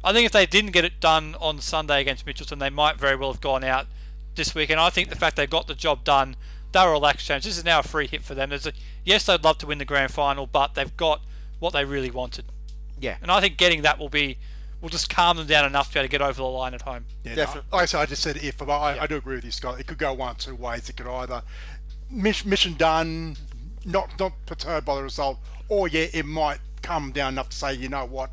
I 0.04 0.14
think 0.14 0.26
if 0.26 0.32
they 0.32 0.46
didn't 0.46 0.72
get 0.72 0.86
it 0.86 1.00
done 1.00 1.36
on 1.40 1.60
Sunday 1.60 2.00
against 2.00 2.26
Mitchelton, 2.26 2.60
they 2.60 2.70
might 2.70 2.98
very 2.98 3.16
well 3.16 3.32
have 3.32 3.42
gone 3.42 3.64
out 3.64 3.88
this 4.36 4.54
week. 4.54 4.70
And 4.70 4.80
I 4.80 4.92
think 4.92 5.10
the 5.10 5.16
fact 5.16 5.36
they 5.36 5.48
got 5.48 5.68
the 5.68 5.74
job 5.74 6.04
done, 6.04 6.36
they're 6.72 6.88
a 6.88 6.92
relaxed 6.92 7.26
change. 7.26 7.44
This 7.44 7.58
is 7.58 7.66
now 7.66 7.80
a 7.80 7.84
free 7.84 8.06
hit 8.06 8.22
for 8.22 8.36
them. 8.36 8.50
There's 8.50 8.68
a, 8.68 8.74
yes, 9.04 9.26
they'd 9.26 9.44
love 9.44 9.58
to 9.60 9.68
win 9.68 9.80
the 9.80 9.86
grand 9.86 10.12
final, 10.12 10.46
but 10.46 10.76
they've 10.76 10.96
got 10.96 11.22
what 11.60 11.74
they 11.74 11.86
really 11.86 12.12
wanted. 12.12 12.46
Yeah. 13.00 13.18
And 13.22 13.32
I 13.32 13.42
think 13.42 13.58
getting 13.58 13.82
that 13.84 14.00
will 14.00 14.10
be 14.10 14.38
will 14.82 14.90
just 14.90 15.10
calm 15.10 15.38
them 15.38 15.48
down 15.48 15.66
enough 15.66 15.88
to 15.88 15.94
be 15.96 16.00
able 16.00 16.08
to 16.08 16.12
get 16.12 16.22
over 16.22 16.34
the 16.34 16.44
line 16.44 16.74
at 16.74 16.82
home. 16.82 17.06
Yeah, 17.24 17.36
Definitely. 17.36 17.70
Like 17.72 17.82
I 17.84 17.86
said, 17.86 18.00
I 18.02 18.06
just 18.06 18.22
said 18.22 18.38
if, 18.38 18.58
but 18.58 18.70
I, 18.70 19.00
I 19.00 19.08
do 19.08 19.16
agree 19.16 19.36
with 19.36 19.46
you, 19.46 19.52
Scott. 19.52 19.80
It 19.80 19.88
could 19.88 19.98
go 19.98 20.14
one 20.14 20.32
or 20.32 20.38
two 20.38 20.56
ways. 20.56 20.90
It 20.90 20.98
could 20.98 21.08
either 21.08 21.42
mission, 22.10 22.50
mission 22.50 22.76
done, 22.76 23.38
not 23.84 24.20
not 24.20 24.34
perturbed 24.46 24.86
by 24.86 24.96
the 24.96 25.04
result, 25.04 25.40
or 25.70 25.88
yeah, 25.88 26.08
it 26.14 26.26
might 26.26 26.60
come 26.82 27.12
down 27.12 27.34
enough 27.34 27.50
to 27.50 27.58
say, 27.58 27.74
you 27.74 27.90
know 27.90 28.06
what, 28.06 28.32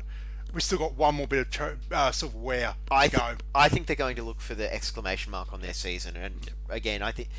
we 0.53 0.61
still 0.61 0.77
got 0.77 0.95
one 0.95 1.15
more 1.15 1.27
bit 1.27 1.39
of 1.39 1.49
cho- 1.49 1.77
uh, 1.91 2.11
silverware 2.11 2.75
to 2.87 2.93
I, 2.93 3.07
go. 3.07 3.35
I 3.55 3.69
think 3.69 3.87
they're 3.87 3.95
going 3.95 4.15
to 4.17 4.23
look 4.23 4.39
for 4.39 4.53
the 4.53 4.71
exclamation 4.71 5.31
mark 5.31 5.51
on 5.51 5.61
their 5.61 5.73
season. 5.73 6.15
And 6.15 6.51
again, 6.69 7.01
I 7.01 7.11
think 7.11 7.29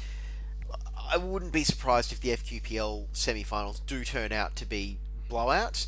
I 1.08 1.16
wouldn't 1.16 1.52
be 1.52 1.62
surprised 1.62 2.12
if 2.12 2.20
the 2.20 2.30
FQPL 2.30 3.06
semi-finals 3.12 3.80
do 3.80 4.04
turn 4.04 4.32
out 4.32 4.56
to 4.56 4.66
be 4.66 4.98
blowouts. 5.28 5.86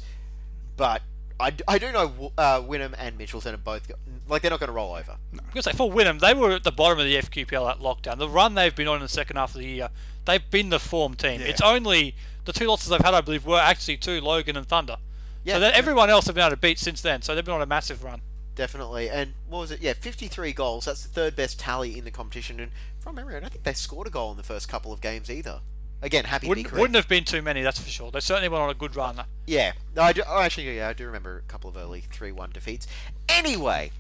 But 0.77 1.03
I, 1.39 1.53
I 1.69 1.79
do 1.79 1.93
know 1.93 2.33
uh, 2.39 2.61
Wynnum 2.61 2.95
and 2.99 3.19
Mitchelton 3.19 3.55
are 3.55 3.59
both 3.59 3.91
like 4.29 4.43
they're 4.43 4.51
not 4.51 4.61
going 4.61 4.69
to 4.69 4.75
roll 4.75 4.95
over. 4.95 5.13
I 5.13 5.17
was 5.33 5.41
going 5.41 5.53
to 5.55 5.63
say, 5.63 5.73
for 5.73 5.91
Wynnum, 5.91 6.21
they 6.21 6.35
were 6.35 6.53
at 6.53 6.65
the 6.65 6.73
bottom 6.73 6.99
of 6.99 7.05
the 7.05 7.17
FQPL 7.17 7.71
at 7.71 7.79
lockdown. 7.79 8.19
The 8.19 8.29
run 8.29 8.55
they've 8.55 8.75
been 8.75 8.89
on 8.89 8.97
in 8.97 9.03
the 9.03 9.09
second 9.09 9.37
half 9.37 9.55
of 9.55 9.61
the 9.61 9.67
year, 9.67 9.89
they've 10.25 10.51
been 10.51 10.71
the 10.71 10.79
form 10.79 11.15
team. 11.15 11.41
Yeah. 11.41 11.49
It's 11.49 11.61
only 11.61 12.15
the 12.45 12.53
two 12.53 12.67
losses 12.67 12.89
they've 12.89 13.01
had, 13.01 13.15
I 13.15 13.21
believe, 13.21 13.45
were 13.45 13.59
actually 13.59 13.99
to 13.99 14.21
Logan 14.21 14.57
and 14.57 14.67
Thunder. 14.67 14.97
Yeah. 15.45 15.55
So 15.55 15.61
that 15.61 15.75
everyone 15.75 16.11
else 16.11 16.27
have 16.27 16.35
been 16.35 16.43
able 16.43 16.57
to 16.57 16.61
beat 16.61 16.79
since 16.79 17.01
then. 17.01 17.23
So 17.23 17.35
they've 17.35 17.45
been 17.45 17.55
on 17.55 17.63
a 17.63 17.67
massive 17.67 18.03
run. 18.03 18.23
Definitely. 18.55 19.11
And 19.11 19.35
what 19.49 19.61
was 19.61 19.71
it? 19.71 19.81
Yeah, 19.81 19.93
53 19.93 20.53
goals. 20.53 20.87
That's 20.87 21.03
the 21.03 21.11
third 21.11 21.37
best 21.37 21.61
tally 21.61 21.99
in 21.99 22.05
the 22.05 22.11
competition. 22.11 22.59
And 22.59 22.73
from 22.99 23.15
memory, 23.15 23.37
I 23.37 23.41
don't 23.41 23.53
think 23.53 23.65
they 23.65 23.75
scored 23.75 24.07
a 24.07 24.11
goal 24.11 24.31
in 24.31 24.39
the 24.39 24.43
first 24.43 24.69
couple 24.69 24.93
of 24.93 25.01
games 25.01 25.31
either. 25.31 25.61
Again, 26.03 26.25
happy 26.25 26.47
Wouldn't, 26.49 26.73
wouldn't 26.73 26.95
have 26.95 27.09
been 27.09 27.25
too 27.25 27.43
many, 27.43 27.63
that's 27.63 27.79
for 27.79 27.89
sure. 27.89 28.11
They 28.11 28.21
certainly 28.21 28.49
went 28.49 28.63
on 28.63 28.71
a 28.71 28.75
good 28.75 28.95
run. 28.95 29.21
Yeah, 29.47 29.73
no, 29.95 30.03
I 30.03 30.13
do, 30.13 30.23
oh, 30.29 30.41
actually, 30.41 30.77
yeah, 30.77 30.89
I 30.89 30.93
do 30.93 31.07
remember 31.07 31.39
a 31.39 31.51
couple 31.51 31.71
of 31.71 31.77
early 31.77 32.01
three-one 32.13 32.51
defeats. 32.51 32.87
Anyway, 33.29 33.91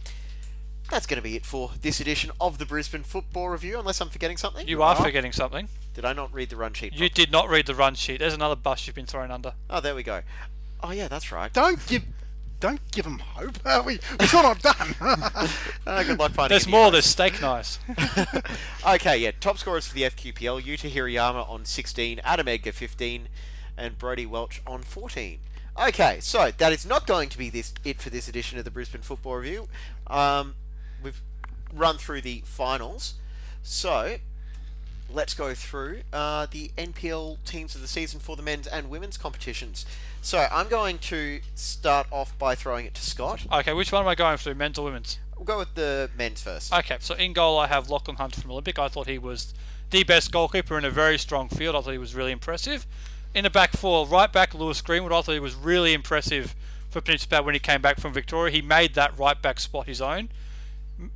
that's 0.91 1.07
going 1.07 1.17
to 1.17 1.23
be 1.23 1.37
it 1.37 1.45
for 1.45 1.71
this 1.81 1.99
edition 1.99 2.31
of 2.41 2.59
the 2.59 2.67
Brisbane 2.67 3.03
Football 3.03 3.49
Review. 3.49 3.79
Unless 3.79 4.01
I'm 4.01 4.09
forgetting 4.09 4.37
something. 4.37 4.69
You 4.69 4.83
are 4.83 4.95
forgetting 4.95 5.33
something. 5.33 5.69
Did 5.95 6.05
I 6.05 6.13
not 6.13 6.33
read 6.33 6.51
the 6.51 6.57
run 6.57 6.75
sheet? 6.75 6.93
You 6.95 7.09
did 7.09 7.33
not 7.33 7.49
read 7.49 7.67
the 7.67 7.75
run 7.75 7.95
sheet. 7.95 8.21
There's 8.21 8.35
another 8.35 8.57
bus 8.57 8.87
you've 8.87 8.95
been 8.95 9.07
thrown 9.07 9.31
under. 9.31 9.55
Oh, 9.69 9.81
there 9.81 9.95
we 9.95 10.03
go. 10.03 10.21
Oh 10.83 10.93
yeah, 10.93 11.09
that's 11.09 11.33
right. 11.33 11.53
Don't 11.53 11.85
give, 11.87 12.05
don't 12.61 12.81
give 12.91 13.05
them 13.05 13.19
hope. 13.19 13.59
Uh, 13.65 13.83
we, 13.85 13.99
we're 14.19 14.27
still 14.27 14.43
not 14.43 14.61
done. 14.61 14.95
Oh, 15.01 15.51
good 16.05 16.19
luck 16.19 16.33
finding. 16.33 16.51
There's 16.51 16.67
more. 16.67 16.85
one. 16.85 16.93
There's 16.93 17.07
steak 17.07 17.41
knives. 17.41 17.79
Okay, 18.87 19.19
yeah. 19.19 19.33
Top 19.41 19.59
scorers 19.59 19.89
for 19.89 19.95
the 19.95 20.03
FQPL: 20.03 20.63
Yuta 20.63 20.89
Hirayama 20.89 21.49
on 21.51 21.65
16, 21.65 22.21
Adam 22.23 22.47
Edgar 22.47 22.71
15, 22.71 23.29
and 23.77 23.99
Brody 23.99 24.27
Welch 24.27 24.63
on 24.65 24.83
14. 24.83 25.41
Okay, 25.79 26.19
so 26.21 26.53
that 26.57 26.73
is 26.73 26.87
not 26.87 27.07
going 27.07 27.29
to 27.29 27.37
be 27.37 27.51
this 27.51 27.75
it 27.85 28.01
for 28.01 28.11
this 28.11 28.29
edition 28.29 28.59
of 28.59 28.65
the 28.65 28.71
Brisbane 28.71 29.03
Football 29.03 29.37
Review. 29.37 29.69
Um, 30.07 30.55
we've 31.03 31.21
run 31.75 31.99
through 31.99 32.21
the 32.21 32.43
finals, 32.45 33.15
so 33.63 34.19
let's 35.13 35.35
go 35.35 35.53
through 35.53 36.01
uh, 36.13 36.47
the 36.51 36.71
NPL 36.79 37.39
teams 37.45 37.75
of 37.75 37.81
the 37.81 37.89
season 37.89 38.21
for 38.21 38.37
the 38.37 38.43
men's 38.43 38.67
and 38.67 38.89
women's 38.89 39.17
competitions. 39.17 39.85
So 40.27 40.45
I'm 40.51 40.67
going 40.67 40.99
to 40.99 41.39
start 41.55 42.09
off 42.11 42.37
by 42.37 42.57
throwing 42.57 42.85
it 42.85 42.95
to 42.95 43.01
Scott. 43.01 43.47
Okay, 43.53 43.73
which 43.73 43.93
one 43.93 44.03
am 44.03 44.09
I 44.09 44.17
going 44.17 44.37
through, 44.39 44.57
men's 44.57 44.77
or 44.77 44.87
women's? 44.87 45.21
We'll 45.37 45.45
go 45.45 45.57
with 45.57 45.77
the 45.77 46.11
men's 46.19 46.43
first. 46.43 46.75
Okay, 46.75 46.97
so 46.99 47.15
in 47.15 47.33
goal 47.33 47.61
I 47.61 47.69
have 47.69 47.89
Lachlan 47.91 48.17
Hunt 48.17 48.35
from 48.35 48.51
Olympic. 48.51 48.77
I 48.77 48.89
thought 48.89 49.07
he 49.07 49.19
was 49.19 49.55
the 49.91 50.03
best 50.03 50.33
goalkeeper 50.33 50.77
in 50.77 50.85
a 50.85 50.91
very 50.91 51.17
strong 51.17 51.49
field. 51.49 51.77
I 51.77 51.81
thought 51.81 51.93
he 51.93 51.99
was 51.99 52.17
really 52.17 52.33
impressive. 52.33 52.89
In 53.37 53.45
the 53.45 53.51
back 53.51 53.77
four, 53.77 54.05
right 54.05 54.33
back 54.33 54.53
Lewis 54.53 54.81
Greenwood. 54.81 55.13
I 55.13 55.21
thought 55.23 55.35
he 55.35 55.39
was 55.39 55.55
really 55.55 55.95
impressive 55.95 56.57
for 56.91 57.01
Peninsula 57.01 57.31
Power 57.31 57.45
when 57.45 57.55
he 57.55 57.61
came 57.61 57.81
back 57.81 58.01
from 58.01 58.13
Victoria. 58.13 58.53
He 58.53 58.63
made 58.63 58.95
that 58.95 59.17
right 59.17 59.41
back 59.41 59.61
spot 59.61 59.87
his 59.87 60.01
own. 60.01 60.31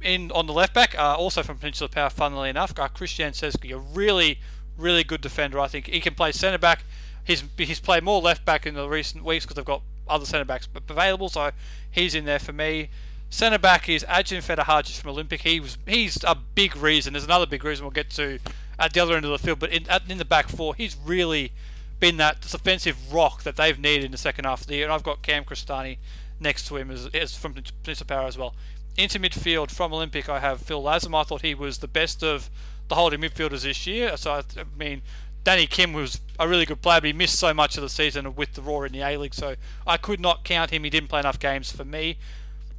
In 0.01 0.31
on 0.31 0.47
the 0.47 0.53
left 0.53 0.73
back, 0.73 0.97
uh, 0.97 1.17
also 1.17 1.43
from 1.43 1.59
Peninsula 1.59 1.89
Power, 1.89 2.11
funnily 2.11 2.49
enough, 2.49 2.79
uh, 2.79 2.87
Christian 2.87 3.33
Seski, 3.33 3.75
a 3.75 3.79
really, 3.79 4.39
really 4.79 5.03
good 5.03 5.21
defender. 5.21 5.59
I 5.59 5.67
think 5.67 5.89
he 5.89 5.99
can 5.99 6.15
play 6.15 6.31
centre 6.31 6.59
back. 6.59 6.85
He's 7.31 7.45
he's 7.57 7.79
played 7.79 8.03
more 8.03 8.21
left 8.21 8.45
back 8.45 8.67
in 8.67 8.75
the 8.75 8.89
recent 8.89 9.25
weeks 9.25 9.45
because 9.45 9.55
they've 9.55 9.65
got 9.65 9.83
other 10.09 10.27
centre 10.27 10.45
backs 10.45 10.67
available, 10.89 11.29
so 11.29 11.53
he's 11.89 12.15
in 12.15 12.25
there 12.25 12.41
for 12.41 12.53
me. 12.53 12.91
Centre 13.29 13.59
back 13.59 13.89
is 13.89 14.05
Ajin 14.09 14.39
Fedahajic 14.39 14.99
from 14.99 15.11
Olympic. 15.11 15.43
He 15.43 15.61
was 15.61 15.79
he's 15.87 16.25
a 16.25 16.35
big 16.35 16.77
reason. 16.77 17.13
There's 17.13 17.25
another 17.25 17.47
big 17.47 17.63
reason 17.63 17.85
we'll 17.85 17.93
get 17.93 18.11
to 18.11 18.41
at 18.81 18.93
the 18.93 18.99
other 18.99 19.15
end 19.15 19.25
of 19.25 19.31
the 19.31 19.39
field, 19.39 19.61
but 19.61 19.71
in 19.71 19.87
in 20.09 20.19
the 20.19 20.25
back 20.25 20.49
four, 20.49 20.75
he's 20.75 20.97
really 20.97 21.53
been 22.01 22.17
that 22.17 22.41
defensive 22.41 23.13
rock 23.13 23.45
that 23.45 23.55
they've 23.55 23.79
needed 23.79 24.07
in 24.07 24.11
the 24.11 24.19
second 24.19 24.47
half 24.47 24.63
of 24.63 24.67
the 24.67 24.75
year. 24.75 24.85
And 24.85 24.93
I've 24.93 25.05
got 25.05 25.23
Cam 25.23 25.45
Cristani 25.45 25.99
next 26.41 26.67
to 26.67 26.77
him 26.79 26.91
as, 26.91 27.07
as 27.15 27.37
from 27.37 27.53
Peninsula 27.53 28.07
Power 28.07 28.27
as 28.27 28.37
well. 28.37 28.57
Into 28.97 29.21
midfield 29.21 29.71
from 29.71 29.93
Olympic, 29.93 30.29
I 30.29 30.41
have 30.41 30.63
Phil 30.63 30.83
Lazam. 30.83 31.15
I 31.15 31.23
thought 31.23 31.43
he 31.43 31.55
was 31.55 31.79
the 31.79 31.87
best 31.87 32.25
of 32.25 32.51
the 32.89 32.97
holding 32.97 33.21
midfielders 33.21 33.63
this 33.63 33.87
year. 33.87 34.17
So 34.17 34.33
I 34.33 34.43
mean, 34.77 35.03
Danny 35.43 35.67
Kim 35.67 35.93
was 35.93 36.21
a 36.39 36.47
really 36.47 36.67
good 36.67 36.83
player, 36.83 37.01
but 37.01 37.09
he 37.09 37.13
missed 37.13 37.39
so 37.39 37.55
much 37.55 37.77
of 37.77 37.83
the 37.83 37.89
season 37.89 38.35
with 38.35 38.55
the 38.55 38.63
Roar 38.63 38.87
in 38.87 38.93
the 38.93 39.03
A 39.03 39.17
League, 39.17 39.35
so 39.35 39.57
I 39.87 39.97
could 39.97 40.21
not 40.21 40.45
count 40.45 40.71
him. 40.71 40.85
He 40.85 40.91
didn't 40.91 41.09
play 41.09 41.21
enough 41.21 41.39
games 41.39 41.73
for 41.73 41.85
me. 41.85 42.19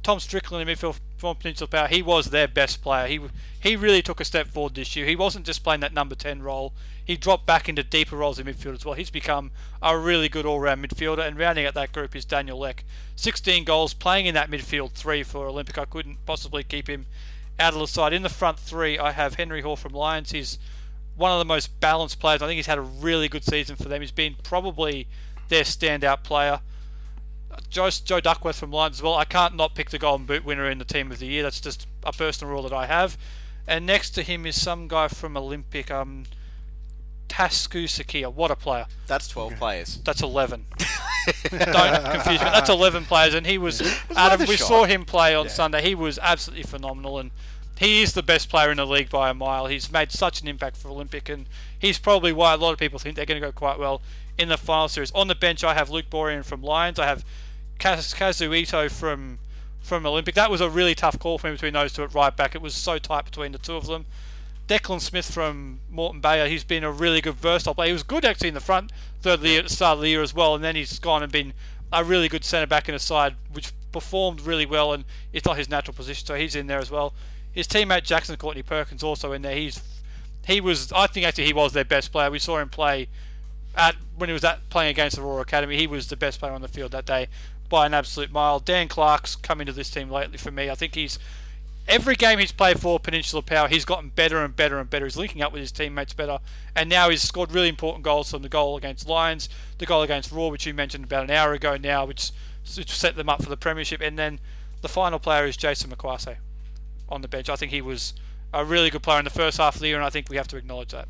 Tom 0.02 0.18
Strickland 0.18 0.68
in 0.68 0.76
midfield 0.76 0.98
from 1.16 1.36
Peninsula 1.36 1.68
Power, 1.68 1.86
he 1.86 2.02
was 2.02 2.26
their 2.26 2.48
best 2.48 2.82
player. 2.82 3.06
He 3.06 3.20
he 3.60 3.76
really 3.76 4.02
took 4.02 4.20
a 4.20 4.24
step 4.24 4.48
forward 4.48 4.74
this 4.74 4.96
year. 4.96 5.06
He 5.06 5.14
wasn't 5.14 5.46
just 5.46 5.62
playing 5.62 5.80
that 5.80 5.94
number 5.94 6.16
10 6.16 6.42
role. 6.42 6.72
He 7.04 7.16
dropped 7.16 7.46
back 7.46 7.68
into 7.68 7.84
deeper 7.84 8.16
roles 8.16 8.38
in 8.38 8.46
midfield 8.46 8.74
as 8.74 8.84
well. 8.84 8.94
He's 8.94 9.10
become 9.10 9.52
a 9.80 9.96
really 9.96 10.28
good 10.28 10.46
all-round 10.46 10.84
midfielder, 10.84 11.26
and 11.26 11.38
rounding 11.38 11.66
out 11.66 11.74
that 11.74 11.92
group 11.92 12.16
is 12.16 12.24
Daniel 12.24 12.58
Leck. 12.58 12.84
16 13.14 13.62
goals, 13.64 13.94
playing 13.94 14.26
in 14.26 14.34
that 14.34 14.50
midfield 14.50 14.92
three 14.92 15.22
for 15.22 15.46
Olympic. 15.46 15.78
I 15.78 15.84
couldn't 15.84 16.24
possibly 16.26 16.64
keep 16.64 16.88
him 16.88 17.06
out 17.58 17.74
of 17.74 17.80
the 17.80 17.86
side. 17.86 18.12
In 18.12 18.22
the 18.22 18.28
front 18.28 18.58
three, 18.58 18.98
I 18.98 19.12
have 19.12 19.34
Henry 19.34 19.60
Hall 19.60 19.76
from 19.76 19.92
Lions. 19.92 20.32
He's 20.32 20.58
one 21.16 21.32
of 21.32 21.38
the 21.38 21.44
most 21.44 21.78
balanced 21.80 22.20
players. 22.20 22.42
I 22.42 22.46
think 22.46 22.56
he's 22.56 22.66
had 22.66 22.78
a 22.78 22.82
really 22.82 23.28
good 23.28 23.44
season 23.44 23.76
for 23.76 23.88
them. 23.88 24.00
He's 24.00 24.10
been 24.10 24.36
probably 24.42 25.08
their 25.48 25.62
standout 25.64 26.22
player. 26.22 26.60
Joe, 27.68 27.90
Joe 27.90 28.20
Duckworth 28.20 28.56
from 28.56 28.70
Lions 28.70 28.96
as 28.96 29.02
well. 29.02 29.14
I 29.14 29.24
can't 29.24 29.56
not 29.56 29.74
pick 29.74 29.90
the 29.90 29.98
Golden 29.98 30.26
Boot 30.26 30.44
winner 30.44 30.70
in 30.70 30.78
the 30.78 30.84
team 30.84 31.12
of 31.12 31.18
the 31.18 31.26
year. 31.26 31.42
That's 31.42 31.60
just 31.60 31.86
a 32.02 32.12
personal 32.12 32.52
rule 32.52 32.62
that 32.62 32.72
I 32.72 32.86
have. 32.86 33.18
And 33.66 33.86
next 33.86 34.10
to 34.10 34.22
him 34.22 34.46
is 34.46 34.60
some 34.60 34.88
guy 34.88 35.08
from 35.08 35.36
Olympic, 35.36 35.90
um, 35.90 36.24
Tasku 37.28 37.84
Sakia. 37.84 38.32
What 38.32 38.50
a 38.50 38.56
player! 38.56 38.86
That's 39.06 39.28
12 39.28 39.56
players. 39.56 39.98
That's 40.04 40.22
11. 40.22 40.66
Don't 41.50 42.04
confuse 42.04 42.40
me. 42.40 42.50
That's 42.52 42.68
11 42.68 43.04
players, 43.04 43.34
and 43.34 43.46
he 43.46 43.58
was. 43.58 43.80
Adam, 44.16 44.40
we 44.40 44.56
short. 44.56 44.68
saw 44.68 44.84
him 44.84 45.04
play 45.04 45.34
on 45.34 45.48
Sunday. 45.48 45.82
He 45.82 45.94
was 45.94 46.18
absolutely 46.18 46.64
phenomenal, 46.64 47.18
and 47.18 47.30
he 47.82 48.02
is 48.02 48.12
the 48.12 48.22
best 48.22 48.48
player 48.48 48.70
in 48.70 48.76
the 48.76 48.86
league 48.86 49.10
by 49.10 49.30
a 49.30 49.34
mile. 49.34 49.66
He's 49.66 49.90
made 49.90 50.12
such 50.12 50.40
an 50.40 50.48
impact 50.48 50.76
for 50.76 50.88
Olympic, 50.88 51.28
and 51.28 51.46
he's 51.76 51.98
probably 51.98 52.32
why 52.32 52.54
a 52.54 52.56
lot 52.56 52.72
of 52.72 52.78
people 52.78 52.98
think 52.98 53.16
they're 53.16 53.26
going 53.26 53.40
to 53.40 53.46
go 53.46 53.52
quite 53.52 53.78
well 53.78 54.00
in 54.38 54.48
the 54.48 54.56
final 54.56 54.88
series. 54.88 55.10
On 55.12 55.26
the 55.26 55.34
bench, 55.34 55.64
I 55.64 55.74
have 55.74 55.90
Luke 55.90 56.06
Borean 56.08 56.44
from 56.44 56.62
Lions. 56.62 56.98
I 56.98 57.06
have 57.06 57.24
Kaz- 57.78 58.14
Kazu 58.14 58.54
Ito 58.54 58.88
from 58.88 59.38
from 59.80 60.06
Olympic. 60.06 60.36
That 60.36 60.48
was 60.48 60.60
a 60.60 60.70
really 60.70 60.94
tough 60.94 61.18
call 61.18 61.38
for 61.38 61.48
me 61.48 61.54
between 61.54 61.72
those 61.72 61.92
two 61.92 62.04
at 62.04 62.14
right 62.14 62.36
back. 62.36 62.54
It 62.54 62.62
was 62.62 62.74
so 62.74 62.98
tight 62.98 63.24
between 63.24 63.50
the 63.50 63.58
two 63.58 63.74
of 63.74 63.88
them. 63.88 64.06
Declan 64.68 65.00
Smith 65.00 65.28
from 65.28 65.80
Moreton 65.90 66.20
Bayer, 66.20 66.46
he's 66.46 66.62
been 66.62 66.84
a 66.84 66.92
really 66.92 67.20
good 67.20 67.34
versatile 67.34 67.74
player. 67.74 67.88
He 67.88 67.92
was 67.92 68.04
good 68.04 68.24
actually 68.24 68.48
in 68.48 68.54
the 68.54 68.60
front 68.60 68.92
third 69.20 69.40
the 69.40 69.48
year, 69.48 69.68
start 69.68 69.96
of 69.96 70.02
the 70.02 70.08
year 70.08 70.22
as 70.22 70.32
well, 70.32 70.54
and 70.54 70.62
then 70.62 70.76
he's 70.76 71.00
gone 71.00 71.22
and 71.22 71.32
been 71.32 71.52
a 71.92 72.04
really 72.04 72.28
good 72.28 72.44
centre 72.44 72.66
back 72.66 72.88
in 72.88 72.94
a 72.94 72.98
side 73.00 73.34
which 73.52 73.72
performed 73.90 74.40
really 74.40 74.66
well, 74.66 74.92
and 74.92 75.04
it's 75.32 75.44
not 75.44 75.58
his 75.58 75.68
natural 75.68 75.94
position, 75.94 76.24
so 76.24 76.34
he's 76.36 76.54
in 76.54 76.68
there 76.68 76.78
as 76.78 76.90
well. 76.90 77.12
His 77.52 77.68
teammate 77.68 78.04
Jackson 78.04 78.36
Courtney 78.36 78.62
Perkins 78.62 79.02
also 79.02 79.32
in 79.32 79.42
there. 79.42 79.56
He's 79.56 79.82
he 80.46 80.60
was 80.60 80.92
I 80.92 81.06
think 81.06 81.26
actually 81.26 81.46
he 81.46 81.52
was 81.52 81.72
their 81.72 81.84
best 81.84 82.12
player. 82.12 82.30
We 82.30 82.38
saw 82.38 82.58
him 82.58 82.68
play 82.68 83.08
at 83.76 83.96
when 84.16 84.28
he 84.28 84.32
was 84.32 84.44
at 84.44 84.68
playing 84.70 84.90
against 84.90 85.16
the 85.16 85.22
Roar 85.22 85.40
Academy. 85.40 85.76
He 85.76 85.86
was 85.86 86.08
the 86.08 86.16
best 86.16 86.40
player 86.40 86.52
on 86.52 86.62
the 86.62 86.68
field 86.68 86.92
that 86.92 87.06
day 87.06 87.28
by 87.68 87.86
an 87.86 87.94
absolute 87.94 88.30
mile. 88.30 88.58
Dan 88.58 88.88
Clark's 88.88 89.36
come 89.36 89.60
into 89.60 89.72
this 89.72 89.90
team 89.90 90.10
lately 90.10 90.38
for 90.38 90.50
me. 90.50 90.68
I 90.68 90.74
think 90.74 90.94
he's 90.94 91.18
every 91.88 92.14
game 92.14 92.38
he's 92.38 92.52
played 92.52 92.80
for 92.80 92.98
Peninsula 93.00 93.42
Power, 93.42 93.68
he's 93.68 93.84
gotten 93.84 94.10
better 94.10 94.44
and 94.44 94.54
better 94.54 94.78
and 94.78 94.88
better. 94.88 95.06
He's 95.06 95.16
linking 95.16 95.42
up 95.42 95.52
with 95.52 95.60
his 95.60 95.72
teammates 95.72 96.12
better, 96.12 96.38
and 96.76 96.88
now 96.88 97.08
he's 97.08 97.22
scored 97.22 97.52
really 97.52 97.68
important 97.68 98.04
goals 98.04 98.30
from 98.30 98.42
the 98.42 98.48
goal 98.48 98.76
against 98.76 99.08
Lions, 99.08 99.48
the 99.78 99.86
goal 99.86 100.02
against 100.02 100.30
Roar, 100.30 100.50
which 100.50 100.66
you 100.66 100.74
mentioned 100.74 101.04
about 101.04 101.24
an 101.24 101.30
hour 101.30 101.52
ago 101.52 101.76
now, 101.76 102.04
which, 102.04 102.30
set 102.64 103.16
them 103.16 103.28
up 103.28 103.42
for 103.42 103.48
the 103.48 103.56
premiership, 103.56 104.00
and 104.00 104.18
then 104.18 104.38
the 104.82 104.88
final 104.88 105.18
player 105.18 105.46
is 105.46 105.56
Jason 105.56 105.90
McQuarrie 105.90 106.36
on 107.12 107.22
the 107.22 107.28
bench. 107.28 107.48
I 107.48 107.56
think 107.56 107.70
he 107.70 107.82
was 107.82 108.14
a 108.52 108.64
really 108.64 108.90
good 108.90 109.02
player 109.02 109.18
in 109.18 109.24
the 109.24 109.30
first 109.30 109.58
half 109.58 109.74
of 109.76 109.80
the 109.80 109.88
year, 109.88 109.96
and 109.96 110.04
I 110.04 110.10
think 110.10 110.28
we 110.28 110.36
have 110.36 110.48
to 110.48 110.56
acknowledge 110.56 110.90
that. 110.92 111.08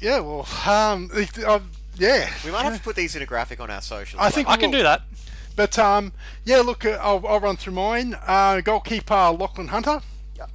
Yeah, 0.00 0.20
well, 0.20 0.46
um, 0.66 1.10
it- 1.14 1.42
um, 1.44 1.70
yeah. 1.96 2.30
We 2.44 2.50
might 2.50 2.62
have 2.64 2.76
to 2.76 2.82
put 2.82 2.96
these 2.96 3.14
in 3.16 3.22
a 3.22 3.26
graphic 3.26 3.60
on 3.60 3.70
our 3.70 3.80
socials. 3.80 4.20
I 4.22 4.30
think 4.30 4.48
I 4.48 4.56
can 4.56 4.70
do 4.70 4.82
that. 4.82 5.02
But 5.56 5.78
um, 5.78 6.12
yeah, 6.44 6.58
look, 6.58 6.84
uh, 6.84 6.98
I'll, 7.00 7.24
I'll 7.26 7.38
run 7.40 7.56
through 7.56 7.74
mine. 7.74 8.16
Uh, 8.26 8.60
goalkeeper 8.60 9.30
Lachlan 9.38 9.68
Hunter. 9.68 10.00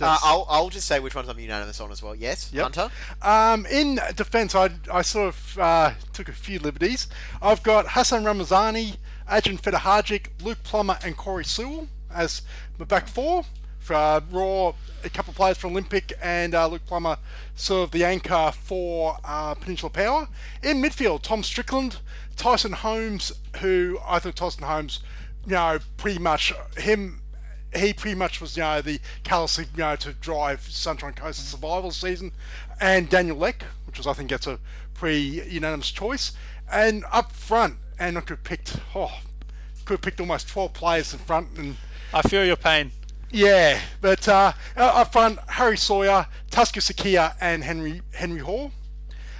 Uh, 0.01 0.17
I'll, 0.21 0.45
I'll 0.49 0.69
just 0.69 0.87
say 0.87 0.99
which 0.99 1.15
ones 1.15 1.29
I'm 1.29 1.39
unanimous 1.39 1.79
on 1.79 1.89
as 1.89 2.03
well. 2.03 2.13
Yes, 2.13 2.51
Yep. 2.53 2.63
Hunter. 2.75 2.89
Um, 3.21 3.65
in 3.67 3.97
defence, 4.17 4.53
I, 4.53 4.69
I 4.91 5.01
sort 5.01 5.29
of 5.29 5.57
uh, 5.57 5.91
took 6.11 6.27
a 6.27 6.33
few 6.33 6.59
liberties. 6.59 7.07
I've 7.41 7.63
got 7.63 7.85
Hassan 7.91 8.25
Ramazani, 8.25 8.95
Ajin 9.31 9.59
Fedahajic, 9.59 10.43
Luke 10.43 10.61
Plummer, 10.63 10.97
and 11.03 11.15
Corey 11.15 11.45
Sewell 11.45 11.87
as 12.13 12.41
my 12.77 12.83
back 12.85 13.07
four. 13.07 13.45
Uh, 13.91 14.21
Roar, 14.31 14.75
a 15.03 15.09
couple 15.09 15.31
of 15.31 15.37
players 15.37 15.57
from 15.57 15.71
Olympic, 15.71 16.13
and 16.21 16.53
uh, 16.53 16.67
Luke 16.67 16.85
Plummer 16.85 17.17
served 17.55 17.93
the 17.93 18.03
anchor 18.03 18.51
for 18.53 19.17
uh, 19.23 19.53
Peninsula 19.55 19.89
Power. 19.89 20.27
In 20.63 20.81
midfield, 20.81 21.21
Tom 21.21 21.43
Strickland, 21.43 21.97
Tyson 22.35 22.73
Holmes, 22.73 23.31
who 23.61 23.99
I 24.05 24.19
think 24.19 24.35
Tyson 24.35 24.63
Holmes, 24.63 24.99
you 25.45 25.53
know, 25.53 25.79
pretty 25.97 26.19
much 26.19 26.53
him 26.77 27.21
he 27.75 27.93
pretty 27.93 28.15
much 28.15 28.41
was, 28.41 28.57
you 28.57 28.63
know, 28.63 28.81
the 28.81 28.99
callous, 29.23 29.57
you 29.57 29.65
know, 29.77 29.95
to 29.95 30.13
drive 30.13 30.61
Sunshine 30.61 31.13
Coast 31.13 31.49
survival 31.49 31.91
season, 31.91 32.31
and 32.81 33.09
Daniel 33.09 33.37
Leck, 33.37 33.63
which 33.85 33.97
was, 33.97 34.07
I 34.07 34.13
think, 34.13 34.29
that's 34.29 34.47
a 34.47 34.59
pretty 34.93 35.43
unanimous 35.47 35.91
choice. 35.91 36.31
And 36.71 37.03
up 37.11 37.31
front, 37.31 37.75
and 37.99 38.17
I 38.17 38.21
could 38.21 38.37
have 38.37 38.43
picked, 38.43 38.77
oh, 38.95 39.19
could 39.85 39.95
have 39.95 40.01
picked 40.01 40.19
almost 40.19 40.47
12 40.47 40.73
players 40.73 41.13
in 41.13 41.19
front, 41.19 41.57
and 41.57 41.75
I 42.13 42.21
feel 42.23 42.45
your 42.45 42.55
pain. 42.55 42.91
Yeah, 43.31 43.79
but 44.01 44.27
uh, 44.27 44.53
up 44.75 45.11
front, 45.11 45.39
Harry 45.47 45.77
Sawyer, 45.77 46.27
Tusker 46.51 46.79
Sakia, 46.81 47.35
and 47.39 47.63
Henry 47.63 48.01
Henry 48.13 48.39
Hall. 48.41 48.71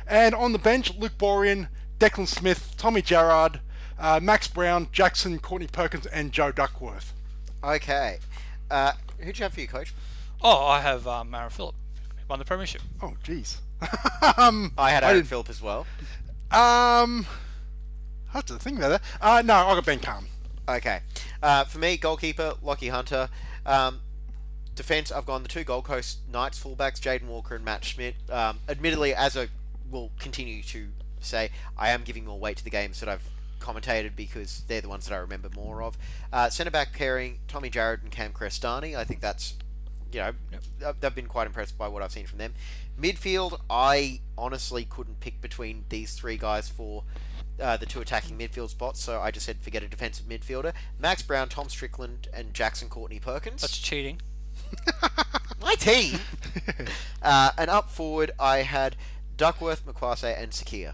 And 0.07 0.33
on 0.33 0.51
the 0.53 0.59
bench, 0.59 0.95
Luke 0.97 1.17
Borian, 1.17 1.67
Declan 1.99 2.27
Smith, 2.27 2.73
Tommy 2.77 3.01
Gerrard, 3.01 3.59
uh, 3.99 4.19
Max 4.21 4.47
Brown, 4.47 4.87
Jackson, 4.91 5.39
Courtney 5.39 5.67
Perkins, 5.67 6.05
and 6.07 6.31
Joe 6.31 6.51
Duckworth. 6.51 7.13
Okay. 7.63 8.19
Uh, 8.71 8.93
who'd 9.19 9.37
you 9.37 9.43
have 9.43 9.53
for 9.53 9.59
your 9.59 9.69
coach? 9.69 9.93
Oh, 10.41 10.65
I 10.65 10.79
have 10.81 11.05
um, 11.07 11.33
Aaron 11.35 11.49
Phillip 11.49 11.75
won 12.27 12.39
the 12.39 12.45
premiership. 12.45 12.81
Oh, 13.01 13.13
jeez. 13.23 13.57
I 13.81 14.89
had 14.91 15.03
Aaron 15.03 15.17
didn't- 15.17 15.27
Phillip 15.27 15.49
as 15.49 15.61
well. 15.61 15.85
Um, 16.51 17.27
I 18.29 18.33
have 18.33 18.45
to 18.45 18.55
think 18.55 18.77
about 18.77 18.89
that. 18.89 19.01
Uh, 19.21 19.41
no, 19.43 19.53
I 19.53 19.75
got 19.75 19.85
Ben 19.85 19.99
Calm. 19.99 20.27
Okay. 20.67 21.01
Uh, 21.43 21.63
for 21.65 21.79
me, 21.79 21.97
goalkeeper, 21.97 22.53
Lockie 22.63 22.89
Hunter. 22.89 23.29
Um, 23.65 24.01
defence, 24.75 25.11
I've 25.11 25.25
gone 25.25 25.43
the 25.43 25.49
two 25.49 25.63
Gold 25.63 25.85
Coast 25.85 26.19
Knights 26.31 26.61
fullbacks, 26.63 26.99
Jaden 26.99 27.27
Walker 27.27 27.55
and 27.55 27.65
Matt 27.65 27.83
Schmidt. 27.83 28.15
Um, 28.29 28.59
admittedly, 28.67 29.13
as 29.13 29.35
I 29.37 29.47
will 29.91 30.11
continue 30.19 30.63
to 30.63 30.89
say, 31.19 31.49
I 31.77 31.89
am 31.89 32.03
giving 32.03 32.25
more 32.25 32.39
weight 32.39 32.57
to 32.57 32.63
the 32.63 32.69
games 32.69 32.99
that 32.99 33.09
I've 33.09 33.27
commentated 33.59 34.15
because 34.15 34.63
they're 34.67 34.81
the 34.81 34.89
ones 34.89 35.07
that 35.07 35.13
I 35.13 35.17
remember 35.17 35.49
more 35.55 35.83
of. 35.83 35.97
Uh, 36.31 36.49
Centre 36.49 36.71
back 36.71 36.93
pairing, 36.93 37.39
Tommy 37.47 37.69
Jarrett 37.69 38.01
and 38.01 38.11
Cam 38.11 38.31
Crestani. 38.31 38.95
I 38.95 39.03
think 39.03 39.19
that's, 39.19 39.55
you 40.11 40.19
know, 40.19 40.31
I've, 40.85 40.95
I've 41.03 41.15
been 41.15 41.27
quite 41.27 41.47
impressed 41.47 41.77
by 41.77 41.87
what 41.87 42.01
I've 42.01 42.11
seen 42.11 42.25
from 42.25 42.37
them. 42.37 42.53
Midfield, 42.99 43.59
I 43.69 44.21
honestly 44.37 44.85
couldn't 44.85 45.19
pick 45.19 45.41
between 45.41 45.85
these 45.89 46.13
three 46.13 46.37
guys 46.37 46.69
for 46.69 47.03
uh, 47.59 47.77
the 47.77 47.85
two 47.85 48.01
attacking 48.01 48.37
midfield 48.37 48.69
spots, 48.69 49.01
so 49.01 49.19
I 49.19 49.31
just 49.31 49.45
said 49.45 49.57
forget 49.59 49.83
a 49.83 49.87
defensive 49.87 50.25
midfielder. 50.27 50.73
Max 50.99 51.21
Brown, 51.21 51.49
Tom 51.49 51.69
Strickland, 51.69 52.27
and 52.33 52.53
Jackson 52.53 52.89
Courtney 52.89 53.19
Perkins. 53.19 53.61
That's 53.61 53.77
cheating. 53.77 54.21
my 55.61 55.75
team. 55.75 56.19
uh, 57.21 57.51
and 57.57 57.69
up 57.69 57.89
forward, 57.89 58.31
I 58.39 58.59
had 58.59 58.95
Duckworth, 59.37 59.85
McQuarrie, 59.85 60.41
and 60.41 60.51
Sakia. 60.51 60.93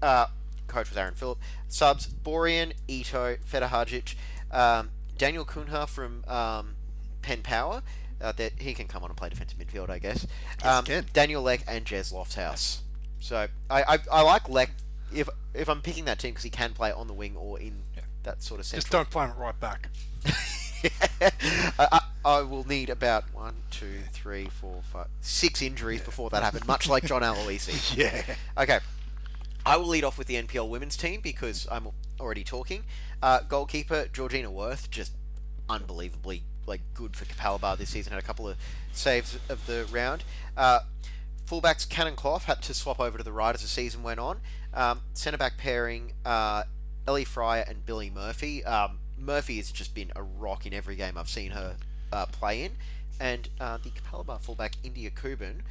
Uh, 0.00 0.26
coach 0.66 0.90
was 0.90 0.96
Aaron 0.96 1.14
Phillip. 1.14 1.38
Subs, 1.68 2.06
Borian, 2.06 2.72
Ito, 2.86 3.36
Fedahajic, 3.36 4.14
um, 4.50 4.90
Daniel 5.16 5.44
Kunha 5.44 5.86
from 5.86 6.24
um, 6.26 6.74
Penn 7.22 7.42
Power. 7.42 7.82
Uh, 8.20 8.32
that 8.32 8.52
he 8.58 8.74
can 8.74 8.88
come 8.88 9.04
on 9.04 9.10
and 9.10 9.16
play 9.16 9.28
defensive 9.28 9.56
midfield, 9.58 9.90
I 9.90 10.00
guess. 10.00 10.26
Um, 10.64 10.84
can. 10.84 11.06
Daniel 11.12 11.40
Leck 11.40 11.62
and 11.68 11.84
Jez 11.84 12.12
Lofthouse. 12.12 12.78
So 13.20 13.46
I, 13.70 13.82
I, 13.82 13.98
I 14.10 14.22
like 14.22 14.48
Leck 14.48 14.70
if 15.14 15.28
if 15.54 15.68
I'm 15.68 15.80
picking 15.80 16.04
that 16.06 16.18
team 16.18 16.32
because 16.32 16.44
he 16.44 16.50
can 16.50 16.72
play 16.72 16.92
on 16.92 17.06
the 17.06 17.12
wing 17.12 17.36
or 17.36 17.58
in 17.60 17.82
that 18.24 18.42
sort 18.42 18.60
of 18.60 18.66
sense. 18.66 18.84
Just 18.84 18.92
don't 18.92 19.10
play 19.10 19.26
him 19.26 19.36
right 19.38 19.58
back. 19.58 19.88
I, 21.20 21.30
I, 21.78 22.00
I 22.24 22.42
will 22.42 22.66
need 22.66 22.90
about 22.90 23.24
one, 23.32 23.54
two, 23.70 24.00
three, 24.12 24.46
four, 24.46 24.82
five, 24.92 25.08
six 25.20 25.62
injuries 25.62 26.02
before 26.02 26.30
that 26.30 26.42
happen, 26.42 26.60
much 26.66 26.88
like 26.88 27.04
John 27.04 27.22
Aloisi. 27.22 27.96
Yeah. 27.96 28.22
Okay. 28.56 28.78
I 29.66 29.76
will 29.76 29.88
lead 29.88 30.04
off 30.04 30.18
with 30.18 30.28
the 30.28 30.34
NPL 30.34 30.68
women's 30.68 30.96
team 30.96 31.20
because 31.20 31.66
I'm 31.70 31.88
already 32.20 32.44
talking. 32.44 32.84
Uh, 33.22 33.40
goalkeeper 33.40 34.08
Georgina 34.12 34.50
Worth, 34.50 34.90
just 34.90 35.12
unbelievably 35.68 36.42
like 36.66 36.82
good 36.94 37.16
for 37.16 37.24
Capalaba 37.24 37.76
this 37.76 37.90
season. 37.90 38.12
Had 38.12 38.22
a 38.22 38.26
couple 38.26 38.48
of 38.48 38.56
saves 38.92 39.38
of 39.48 39.66
the 39.66 39.86
round. 39.90 40.22
Uh, 40.56 40.80
fullbacks 41.48 41.88
Cannon 41.88 42.14
Clough 42.16 42.40
had 42.40 42.62
to 42.62 42.74
swap 42.74 43.00
over 43.00 43.16
to 43.18 43.24
the 43.24 43.32
right 43.32 43.54
as 43.54 43.62
the 43.62 43.68
season 43.68 44.02
went 44.02 44.20
on. 44.20 44.40
Um, 44.74 45.00
centre 45.14 45.38
back 45.38 45.56
pairing 45.56 46.12
uh, 46.24 46.64
Ellie 47.06 47.24
Fryer 47.24 47.64
and 47.66 47.86
Billy 47.86 48.10
Murphy. 48.10 48.64
Um, 48.64 48.98
Murphy 49.16 49.56
has 49.56 49.72
just 49.72 49.94
been 49.94 50.12
a 50.14 50.22
rock 50.22 50.66
in 50.66 50.74
every 50.74 50.94
game 50.94 51.16
I've 51.16 51.28
seen 51.28 51.52
her 51.52 51.76
uh, 52.12 52.26
play 52.26 52.64
in, 52.64 52.72
and 53.18 53.48
uh, 53.60 53.78
the 53.78 53.90
Capalaba 53.90 54.40
fullback 54.40 54.74
India 54.84 55.10
Kuban, 55.10 55.62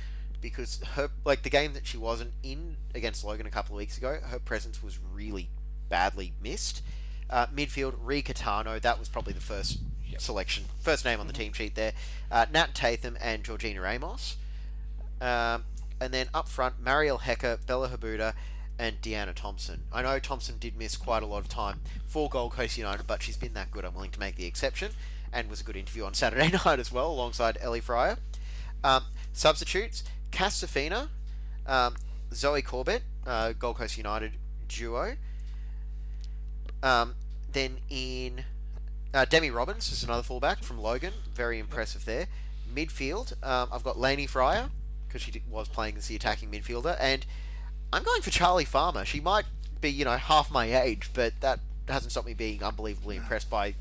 because 0.41 0.81
her 0.95 1.09
like 1.23 1.43
the 1.43 1.49
game 1.49 1.73
that 1.73 1.85
she 1.85 1.97
wasn't 1.97 2.31
in 2.43 2.77
against 2.93 3.23
Logan 3.23 3.45
a 3.45 3.51
couple 3.51 3.75
of 3.75 3.77
weeks 3.77 3.97
ago, 3.97 4.19
her 4.21 4.39
presence 4.39 4.81
was 4.81 4.99
really 5.13 5.49
badly 5.89 6.33
missed. 6.41 6.81
Uh, 7.29 7.45
midfield 7.47 7.93
Ree 8.01 8.23
Catano, 8.23 8.81
that 8.81 8.99
was 8.99 9.09
probably 9.09 9.33
the 9.33 9.41
first 9.41 9.79
selection, 10.17 10.65
first 10.81 11.05
name 11.05 11.19
on 11.19 11.27
the 11.27 11.33
team 11.33 11.53
sheet 11.53 11.75
there. 11.75 11.93
Uh, 12.31 12.45
Nat 12.51 12.73
Tatham 12.73 13.17
and 13.21 13.43
Georgina 13.43 13.81
Ramos. 13.81 14.37
Um, 15.21 15.63
and 15.99 16.13
then 16.13 16.27
up 16.33 16.47
front, 16.47 16.79
Mariel 16.79 17.19
Hecker, 17.19 17.57
Bella 17.65 17.89
Habuda, 17.89 18.33
and 18.79 19.01
Deanna 19.01 19.33
Thompson. 19.33 19.83
I 19.91 20.03
know 20.03 20.19
Thompson 20.19 20.57
did 20.59 20.77
miss 20.77 20.95
quite 20.95 21.23
a 21.23 21.25
lot 21.25 21.39
of 21.39 21.49
time 21.49 21.79
for 22.05 22.29
Gold 22.29 22.53
Coast 22.53 22.77
United, 22.77 23.07
but 23.07 23.23
she's 23.23 23.37
been 23.37 23.53
that 23.53 23.71
good. 23.71 23.85
I'm 23.85 23.93
willing 23.93 24.11
to 24.11 24.19
make 24.19 24.35
the 24.35 24.45
exception, 24.45 24.91
and 25.33 25.49
was 25.49 25.61
a 25.61 25.63
good 25.63 25.75
interview 25.75 26.05
on 26.05 26.13
Saturday 26.15 26.51
night 26.65 26.79
as 26.79 26.91
well, 26.91 27.11
alongside 27.11 27.57
Ellie 27.61 27.79
Fryer. 27.81 28.17
Um, 28.83 29.05
substitutes: 29.33 30.03
Cass 30.31 30.63
Safina, 30.63 31.09
um, 31.65 31.95
Zoe 32.33 32.61
Corbett, 32.61 33.03
uh, 33.25 33.53
Gold 33.53 33.77
Coast 33.77 33.97
United 33.97 34.33
duo. 34.67 35.15
Um, 36.83 37.15
then 37.51 37.79
in 37.89 38.43
uh, 39.13 39.25
Demi 39.25 39.49
Robbins 39.49 39.91
is 39.91 40.03
another 40.03 40.21
fullback 40.21 40.61
from 40.61 40.77
Logan, 40.77 41.13
very 41.33 41.57
impressive 41.57 42.05
there. 42.05 42.27
Midfield, 42.71 43.33
um, 43.43 43.69
I've 43.71 43.83
got 43.83 43.97
Lainey 43.97 44.27
Fryer 44.27 44.69
because 45.25 45.33
she 45.33 45.43
was 45.49 45.67
playing 45.67 45.97
as 45.97 46.07
the 46.07 46.15
attacking 46.15 46.51
midfielder, 46.51 46.97
and 46.99 47.25
I'm 47.93 48.03
going 48.03 48.21
for 48.21 48.29
Charlie 48.29 48.65
Farmer. 48.65 49.05
She 49.05 49.19
might 49.19 49.45
be, 49.81 49.89
you 49.89 50.05
know, 50.05 50.17
half 50.17 50.51
my 50.51 50.65
age, 50.81 51.09
but 51.13 51.33
that 51.41 51.59
hasn't 51.87 52.11
stopped 52.11 52.27
me 52.27 52.33
being 52.33 52.63
unbelievably 52.63 53.15
impressed 53.17 53.49
by 53.49 53.75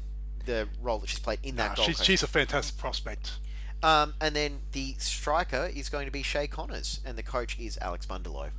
the 0.45 0.69
role 0.81 0.99
that 0.99 1.09
she's 1.09 1.19
played 1.19 1.41
in 1.43 1.57
that 1.57 1.71
Nah, 1.71 1.75
goal. 1.77 1.85
she's, 1.87 2.05
she's 2.05 2.23
a 2.23 2.27
fantastic 2.29 2.77
prospect. 2.79 3.33
Um, 3.83 4.15
and 4.21 4.35
then 4.35 4.61
the 4.73 4.95
striker 4.99 5.71
is 5.75 5.89
going 5.89 6.07
to 6.07 6.13
be 6.13 6.23
Shay 6.23 6.47
Connors, 6.47 7.01
and 7.05 7.19
the 7.19 7.23
coach 7.23 7.59
is 7.59 7.79
Alex 7.83 8.07
Bundalo. 8.07 8.51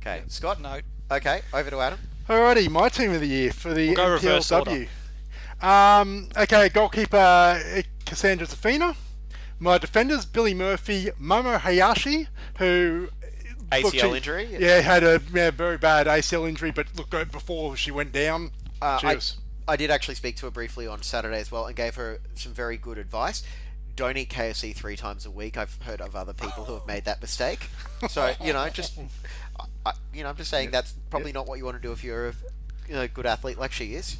Okay, 0.00 0.22
Scott. 0.28 0.60
No. 0.60 0.80
Okay, 1.10 1.42
over 1.52 1.70
to 1.70 1.80
Adam. 1.80 1.98
Alrighty, 2.28 2.70
my 2.70 2.88
team 2.88 3.12
of 3.12 3.20
the 3.20 3.26
year 3.26 3.52
for 3.52 3.74
the 3.74 3.88
We'll 3.88 3.96
go 3.96 4.10
reverse 4.12 4.48
NPLW. 4.50 4.88
Um, 5.62 6.28
okay, 6.36 6.68
goalkeeper 6.70 7.16
uh, 7.16 7.82
Cassandra 8.06 8.46
Zafina, 8.46 8.96
My 9.64 9.78
defenders, 9.78 10.26
Billy 10.26 10.52
Murphy, 10.52 11.06
Momo 11.18 11.58
Hayashi, 11.58 12.28
who 12.58 13.08
ACL 13.72 13.82
look, 13.82 13.94
she- 13.94 14.00
injury? 14.18 14.56
Yeah, 14.60 14.80
had 14.82 15.02
a 15.02 15.22
yeah, 15.32 15.50
very 15.52 15.78
bad 15.78 16.06
ACL 16.06 16.46
injury, 16.46 16.70
but 16.70 16.86
look, 16.98 17.10
before 17.32 17.74
she 17.74 17.90
went 17.90 18.12
down, 18.12 18.50
Uh, 18.82 18.98
she 18.98 19.06
I, 19.06 19.14
was- 19.14 19.38
I 19.66 19.76
did 19.76 19.90
actually 19.90 20.16
speak 20.16 20.36
to 20.36 20.46
her 20.46 20.50
briefly 20.50 20.86
on 20.86 21.02
Saturday 21.02 21.40
as 21.40 21.50
well 21.50 21.64
and 21.64 21.74
gave 21.74 21.94
her 21.94 22.18
some 22.34 22.52
very 22.52 22.76
good 22.76 22.98
advice. 22.98 23.42
Don't 23.96 24.18
eat 24.18 24.28
KFC 24.28 24.74
three 24.76 24.96
times 24.96 25.24
a 25.24 25.30
week. 25.30 25.56
I've 25.56 25.80
heard 25.82 26.02
of 26.02 26.14
other 26.14 26.34
people 26.34 26.66
who 26.66 26.74
have 26.74 26.86
made 26.86 27.06
that 27.06 27.22
mistake. 27.22 27.70
So 28.10 28.34
you 28.42 28.52
know, 28.52 28.68
just 28.68 28.98
I, 29.58 29.64
I- 29.86 29.92
you 30.12 30.24
know, 30.24 30.28
I'm 30.28 30.36
just 30.36 30.50
saying 30.50 30.70
that's 30.72 30.92
probably 31.08 31.32
not 31.32 31.46
what 31.46 31.56
you 31.56 31.64
want 31.64 31.78
to 31.78 31.82
do 31.82 31.92
if 31.92 32.04
you're 32.04 32.34
a 32.90 33.08
good 33.08 33.26
athlete 33.26 33.58
like 33.58 33.72
she 33.72 33.94
is. 33.94 34.16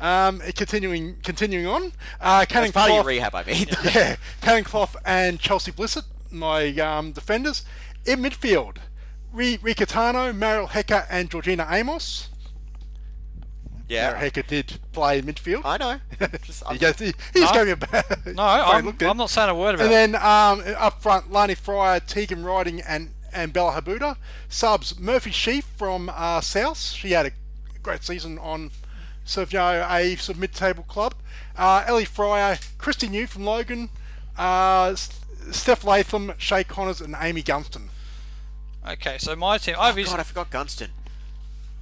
um, 0.00 0.40
continuing 0.54 1.16
continuing 1.22 1.66
on, 1.66 1.92
uh, 2.20 2.44
Cannon 2.48 2.68
As 2.68 2.72
part 2.72 2.90
of 2.90 2.96
your 2.96 3.04
rehab, 3.04 3.34
I 3.34 3.44
mean. 3.44 3.66
yeah, 3.84 4.16
Cannon 4.40 4.64
Clough 4.64 4.90
and 5.04 5.38
Chelsea 5.40 5.72
Blissett, 5.72 6.04
my 6.30 6.68
um, 6.76 7.12
defenders. 7.12 7.64
In 8.06 8.20
midfield, 8.20 8.76
Ri 9.32 9.58
Ricatano, 9.58 10.34
Mariel 10.34 10.68
Hecker, 10.68 11.06
and 11.10 11.30
Georgina 11.30 11.66
Amos. 11.70 12.28
Mariel 13.88 14.12
yeah, 14.12 14.18
Hecker 14.18 14.42
did 14.42 14.78
play 14.92 15.22
midfield. 15.22 15.62
I 15.64 15.76
know. 15.78 16.00
Just, 16.42 16.62
he, 16.62 16.68
I'm- 16.68 16.78
just, 16.78 16.98
he, 17.00 17.06
he 17.32 17.40
just 17.40 17.54
No. 17.54 17.64
gave 17.64 17.66
me 17.66 17.72
a 17.72 17.76
bad. 17.76 18.04
No, 18.36 18.42
I'm. 18.42 18.88
I'm 19.00 19.16
not 19.16 19.30
saying 19.30 19.48
a 19.48 19.54
word 19.54 19.76
about 19.76 19.84
it. 19.90 19.92
And 19.94 20.14
it. 20.14 20.18
then 20.18 20.22
um, 20.22 20.62
up 20.78 21.02
front, 21.02 21.32
Lani 21.32 21.54
Fryer, 21.54 22.00
Tegan 22.00 22.44
Riding, 22.44 22.80
and, 22.82 23.10
and 23.32 23.52
Bella 23.52 23.72
Habuda. 23.80 24.16
Subs, 24.48 24.98
Murphy 24.98 25.30
Sheaf 25.30 25.64
from 25.76 26.10
uh, 26.14 26.40
South. 26.42 26.78
She 26.78 27.12
had 27.12 27.26
a 27.26 27.30
great 27.82 28.02
season 28.04 28.38
on 28.38 28.70
Servio, 29.26 29.86
a 29.90 30.16
sort 30.16 30.36
of 30.36 30.40
mid-table 30.40 30.84
club. 30.84 31.14
Uh, 31.56 31.84
Ellie 31.86 32.04
Fryer, 32.04 32.58
Christy 32.78 33.08
New 33.08 33.26
from 33.26 33.44
Logan, 33.44 33.90
uh, 34.36 34.94
Steph 34.94 35.84
Latham, 35.84 36.32
Shay 36.38 36.64
Connors, 36.64 37.00
and 37.00 37.14
Amy 37.20 37.42
Gunston. 37.42 37.88
Okay, 38.86 39.18
so 39.18 39.36
my 39.36 39.58
team. 39.58 39.74
I've 39.78 39.98
Oh, 39.98 40.04
God, 40.04 40.20
I 40.20 40.22
forgot 40.22 40.50
Gunston. 40.50 40.90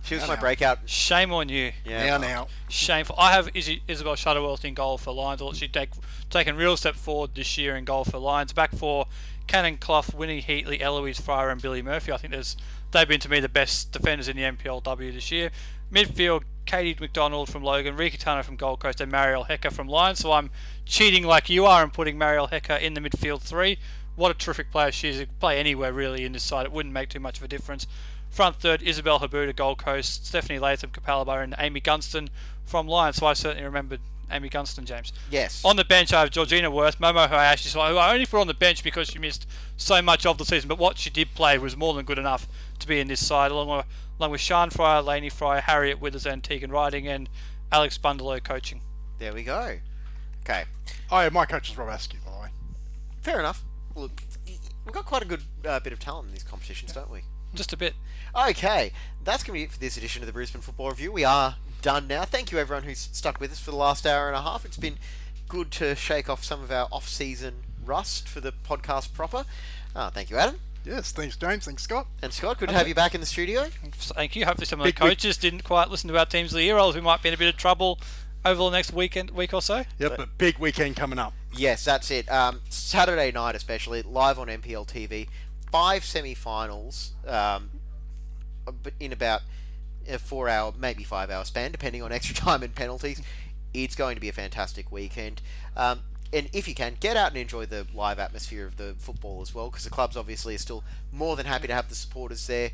She 0.02 0.14
was 0.14 0.26
my 0.28 0.34
know. 0.34 0.40
breakout. 0.40 0.78
shame 0.86 1.32
on 1.32 1.48
you. 1.48 1.72
Yeah. 1.84 2.06
now, 2.06 2.18
now. 2.18 2.48
Shameful. 2.68 3.16
I 3.18 3.32
have 3.32 3.50
Izzy, 3.54 3.82
Isabel 3.88 4.14
Shutterworth 4.14 4.64
in 4.64 4.74
goal 4.74 4.98
for 4.98 5.12
Lions. 5.12 5.42
She's 5.58 5.70
take, 5.70 5.90
taken 6.30 6.54
a 6.54 6.58
real 6.58 6.76
step 6.76 6.94
forward 6.94 7.34
this 7.34 7.58
year 7.58 7.74
in 7.74 7.84
goal 7.84 8.04
for 8.04 8.18
Lions. 8.18 8.52
Back 8.52 8.72
for 8.72 9.06
Cannon 9.48 9.78
Clough, 9.78 10.04
Winnie 10.14 10.42
Heatley, 10.42 10.80
Eloise 10.80 11.20
Fryer, 11.20 11.50
and 11.50 11.60
Billy 11.60 11.82
Murphy. 11.82 12.12
I 12.12 12.18
think 12.18 12.32
there's 12.32 12.56
they've 12.92 13.08
been 13.08 13.20
to 13.20 13.28
me 13.28 13.40
the 13.40 13.48
best 13.48 13.90
defenders 13.90 14.28
in 14.28 14.36
the 14.36 14.44
NPLW 14.44 15.12
this 15.12 15.32
year. 15.32 15.50
Midfield, 15.92 16.42
Katie 16.66 16.96
McDonald 17.00 17.48
from 17.48 17.62
Logan, 17.62 17.96
Rika 17.96 18.18
Turner 18.18 18.42
from 18.42 18.56
Gold 18.56 18.80
Coast, 18.80 19.00
and 19.00 19.10
Mariel 19.10 19.44
Hecker 19.44 19.70
from 19.70 19.88
Lions. 19.88 20.18
So 20.18 20.32
I'm 20.32 20.50
cheating 20.84 21.24
like 21.24 21.48
you 21.48 21.64
are 21.66 21.82
and 21.82 21.92
putting 21.92 22.18
Mariel 22.18 22.48
Hecker 22.48 22.74
in 22.74 22.94
the 22.94 23.00
midfield 23.00 23.42
three. 23.42 23.78
What 24.16 24.30
a 24.30 24.34
terrific 24.34 24.70
player 24.70 24.90
she 24.90 25.08
is. 25.08 25.18
Could 25.18 25.38
play 25.38 25.58
anywhere 25.58 25.92
really 25.92 26.24
in 26.24 26.32
this 26.32 26.42
side. 26.42 26.66
It 26.66 26.72
wouldn't 26.72 26.92
make 26.92 27.10
too 27.10 27.20
much 27.20 27.38
of 27.38 27.44
a 27.44 27.48
difference. 27.48 27.86
Front 28.30 28.56
third, 28.56 28.82
Isabel 28.82 29.20
Habuda, 29.20 29.54
Gold 29.54 29.78
Coast, 29.78 30.26
Stephanie 30.26 30.58
Latham, 30.58 30.90
Capalaba, 30.90 31.42
and 31.42 31.54
Amy 31.58 31.80
Gunston 31.80 32.30
from 32.64 32.88
Lions. 32.88 33.16
So 33.16 33.26
I 33.26 33.34
certainly 33.34 33.64
remembered 33.64 34.00
Amy 34.30 34.48
Gunston, 34.48 34.84
James. 34.84 35.12
Yes. 35.30 35.64
On 35.64 35.76
the 35.76 35.84
bench, 35.84 36.12
I 36.12 36.20
have 36.20 36.30
Georgina 36.30 36.70
Worth, 36.70 36.98
Momo 36.98 37.28
Hayashi, 37.28 37.70
who 37.70 37.78
I 37.78 38.12
only 38.12 38.26
put 38.26 38.40
on 38.40 38.46
the 38.46 38.54
bench 38.54 38.82
because 38.82 39.08
she 39.08 39.18
missed 39.18 39.46
so 39.76 40.02
much 40.02 40.26
of 40.26 40.38
the 40.38 40.44
season, 40.44 40.68
but 40.68 40.78
what 40.78 40.98
she 40.98 41.10
did 41.10 41.34
play 41.34 41.58
was 41.58 41.76
more 41.76 41.94
than 41.94 42.04
good 42.04 42.18
enough 42.18 42.48
to 42.80 42.88
be 42.88 42.98
in 42.98 43.08
this 43.08 43.24
side, 43.24 43.50
along 43.50 43.68
with, 43.68 43.86
along 44.18 44.30
with 44.30 44.40
Sean 44.40 44.70
Fryer, 44.70 45.02
Laney 45.02 45.28
Fryer, 45.28 45.60
Harriet 45.60 46.00
Withers, 46.00 46.26
and 46.26 46.42
Tegan 46.42 46.70
Riding, 46.70 47.06
and 47.08 47.28
Alex 47.72 47.98
Bundalo 47.98 48.42
coaching. 48.42 48.80
There 49.18 49.32
we 49.32 49.42
go. 49.42 49.78
Okay. 50.42 50.64
Oh, 51.10 51.20
yeah, 51.20 51.28
my 51.30 51.44
coach 51.44 51.70
is 51.70 51.78
Rob 51.78 51.88
Askew, 51.88 52.20
by 52.24 52.32
the 52.32 52.38
way. 52.38 52.48
Fair 53.22 53.40
enough. 53.40 53.64
Look, 53.94 54.22
we've 54.46 54.94
got 54.94 55.04
quite 55.04 55.22
a 55.22 55.26
good 55.26 55.42
uh, 55.64 55.80
bit 55.80 55.92
of 55.92 55.98
talent 55.98 56.28
in 56.28 56.32
these 56.32 56.42
competitions, 56.42 56.92
don't 56.92 57.10
we? 57.10 57.22
Just 57.54 57.72
a 57.72 57.76
bit. 57.76 57.94
Okay, 58.48 58.92
that's 59.24 59.42
going 59.42 59.58
to 59.58 59.60
be 59.60 59.64
it 59.64 59.72
for 59.72 59.78
this 59.78 59.96
edition 59.96 60.22
of 60.22 60.26
the 60.26 60.32
Brisbane 60.32 60.60
Football 60.60 60.90
Review. 60.90 61.10
We 61.10 61.24
are 61.24 61.56
done 61.80 62.06
now. 62.06 62.24
Thank 62.24 62.52
you, 62.52 62.58
everyone 62.58 62.84
who's 62.84 63.08
stuck 63.12 63.40
with 63.40 63.50
us 63.52 63.60
for 63.60 63.70
the 63.70 63.76
last 63.76 64.06
hour 64.06 64.28
and 64.28 64.36
a 64.36 64.42
half. 64.42 64.64
It's 64.64 64.76
been 64.76 64.96
good 65.48 65.70
to 65.72 65.94
shake 65.94 66.28
off 66.28 66.44
some 66.44 66.62
of 66.62 66.70
our 66.70 66.88
off-season 66.92 67.54
rust 67.84 68.28
for 68.28 68.40
the 68.40 68.52
podcast 68.52 69.14
proper. 69.14 69.44
Uh, 69.94 70.10
thank 70.10 70.28
you, 70.28 70.36
Adam 70.36 70.58
Yes, 70.86 71.10
thanks, 71.10 71.36
James. 71.36 71.64
Thanks, 71.64 71.82
Scott. 71.82 72.06
and 72.22 72.32
Scott. 72.32 72.58
Good 72.58 72.68
to 72.68 72.74
have 72.76 72.86
you 72.86 72.94
back 72.94 73.12
in 73.14 73.20
the 73.20 73.26
studio. 73.26 73.64
Thank 73.92 74.36
you. 74.36 74.44
Hopefully, 74.44 74.66
some 74.66 74.80
of 74.80 74.84
the 74.84 74.92
Big 74.92 75.00
week. 75.02 75.10
coaches 75.10 75.36
didn't 75.36 75.64
quite 75.64 75.90
listen 75.90 76.08
to 76.08 76.18
our 76.18 76.26
teams 76.26 76.52
of 76.52 76.58
the 76.58 76.62
year, 76.62 76.76
or 76.76 76.78
else 76.78 76.94
we 76.94 77.00
might 77.00 77.22
be 77.22 77.28
in 77.28 77.34
a 77.34 77.36
bit 77.36 77.48
of 77.52 77.56
trouble 77.56 77.98
over 78.44 78.62
the 78.62 78.70
next 78.70 78.92
weekend, 78.92 79.30
week 79.30 79.52
or 79.52 79.60
so. 79.60 79.82
Yep, 79.98 80.16
but 80.16 80.38
big 80.38 80.58
weekend 80.58 80.94
coming 80.94 81.18
up. 81.18 81.32
Yes, 81.56 81.84
that's 81.84 82.10
it. 82.12 82.30
Um, 82.30 82.60
Saturday 82.68 83.32
night, 83.32 83.56
especially 83.56 84.02
live 84.02 84.38
on 84.38 84.46
NPL 84.46 84.86
TV. 84.86 85.28
Five 85.72 86.04
semi-finals, 86.04 87.12
um, 87.26 87.70
but 88.64 88.92
in 89.00 89.12
about 89.12 89.42
a 90.08 90.18
four-hour, 90.20 90.74
maybe 90.78 91.02
five-hour 91.02 91.44
span, 91.44 91.72
depending 91.72 92.02
on 92.02 92.12
extra 92.12 92.34
time 92.36 92.62
and 92.62 92.72
penalties. 92.74 93.20
It's 93.74 93.96
going 93.96 94.14
to 94.14 94.20
be 94.20 94.28
a 94.28 94.32
fantastic 94.32 94.92
weekend. 94.92 95.42
Um, 95.76 96.00
and 96.32 96.48
if 96.52 96.66
you 96.68 96.74
can, 96.74 96.96
get 97.00 97.16
out 97.16 97.30
and 97.30 97.38
enjoy 97.38 97.66
the 97.66 97.86
live 97.94 98.18
atmosphere 98.18 98.66
of 98.66 98.76
the 98.76 98.94
football 98.98 99.40
as 99.42 99.54
well, 99.54 99.68
because 99.68 99.84
the 99.84 99.90
clubs 99.90 100.16
obviously 100.16 100.54
are 100.54 100.58
still 100.58 100.84
more 101.12 101.36
than 101.36 101.46
happy 101.46 101.66
to 101.66 101.74
have 101.74 101.88
the 101.88 101.94
supporters 101.94 102.46
there, 102.46 102.70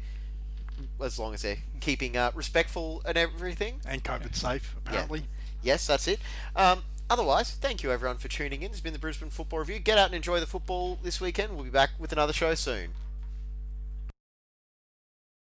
as 1.02 1.18
long 1.18 1.34
as 1.34 1.42
they're 1.42 1.58
keeping 1.80 2.16
uh, 2.16 2.30
respectful 2.34 3.02
and 3.04 3.16
everything. 3.16 3.80
And 3.86 4.02
COVID 4.02 4.34
safe, 4.34 4.74
apparently. 4.78 5.22
Yes, 5.62 5.86
that's 5.86 6.08
it. 6.08 6.18
Um, 6.56 6.82
otherwise, 7.08 7.52
thank 7.52 7.82
you 7.82 7.92
everyone 7.92 8.18
for 8.18 8.28
tuning 8.28 8.62
in. 8.62 8.70
It's 8.70 8.80
been 8.80 8.92
the 8.92 8.98
Brisbane 8.98 9.30
Football 9.30 9.60
Review. 9.60 9.78
Get 9.78 9.98
out 9.98 10.06
and 10.06 10.14
enjoy 10.14 10.40
the 10.40 10.46
football 10.46 10.98
this 11.02 11.20
weekend. 11.20 11.54
We'll 11.54 11.64
be 11.64 11.70
back 11.70 11.90
with 11.98 12.12
another 12.12 12.32
show 12.32 12.54
soon. 12.54 12.90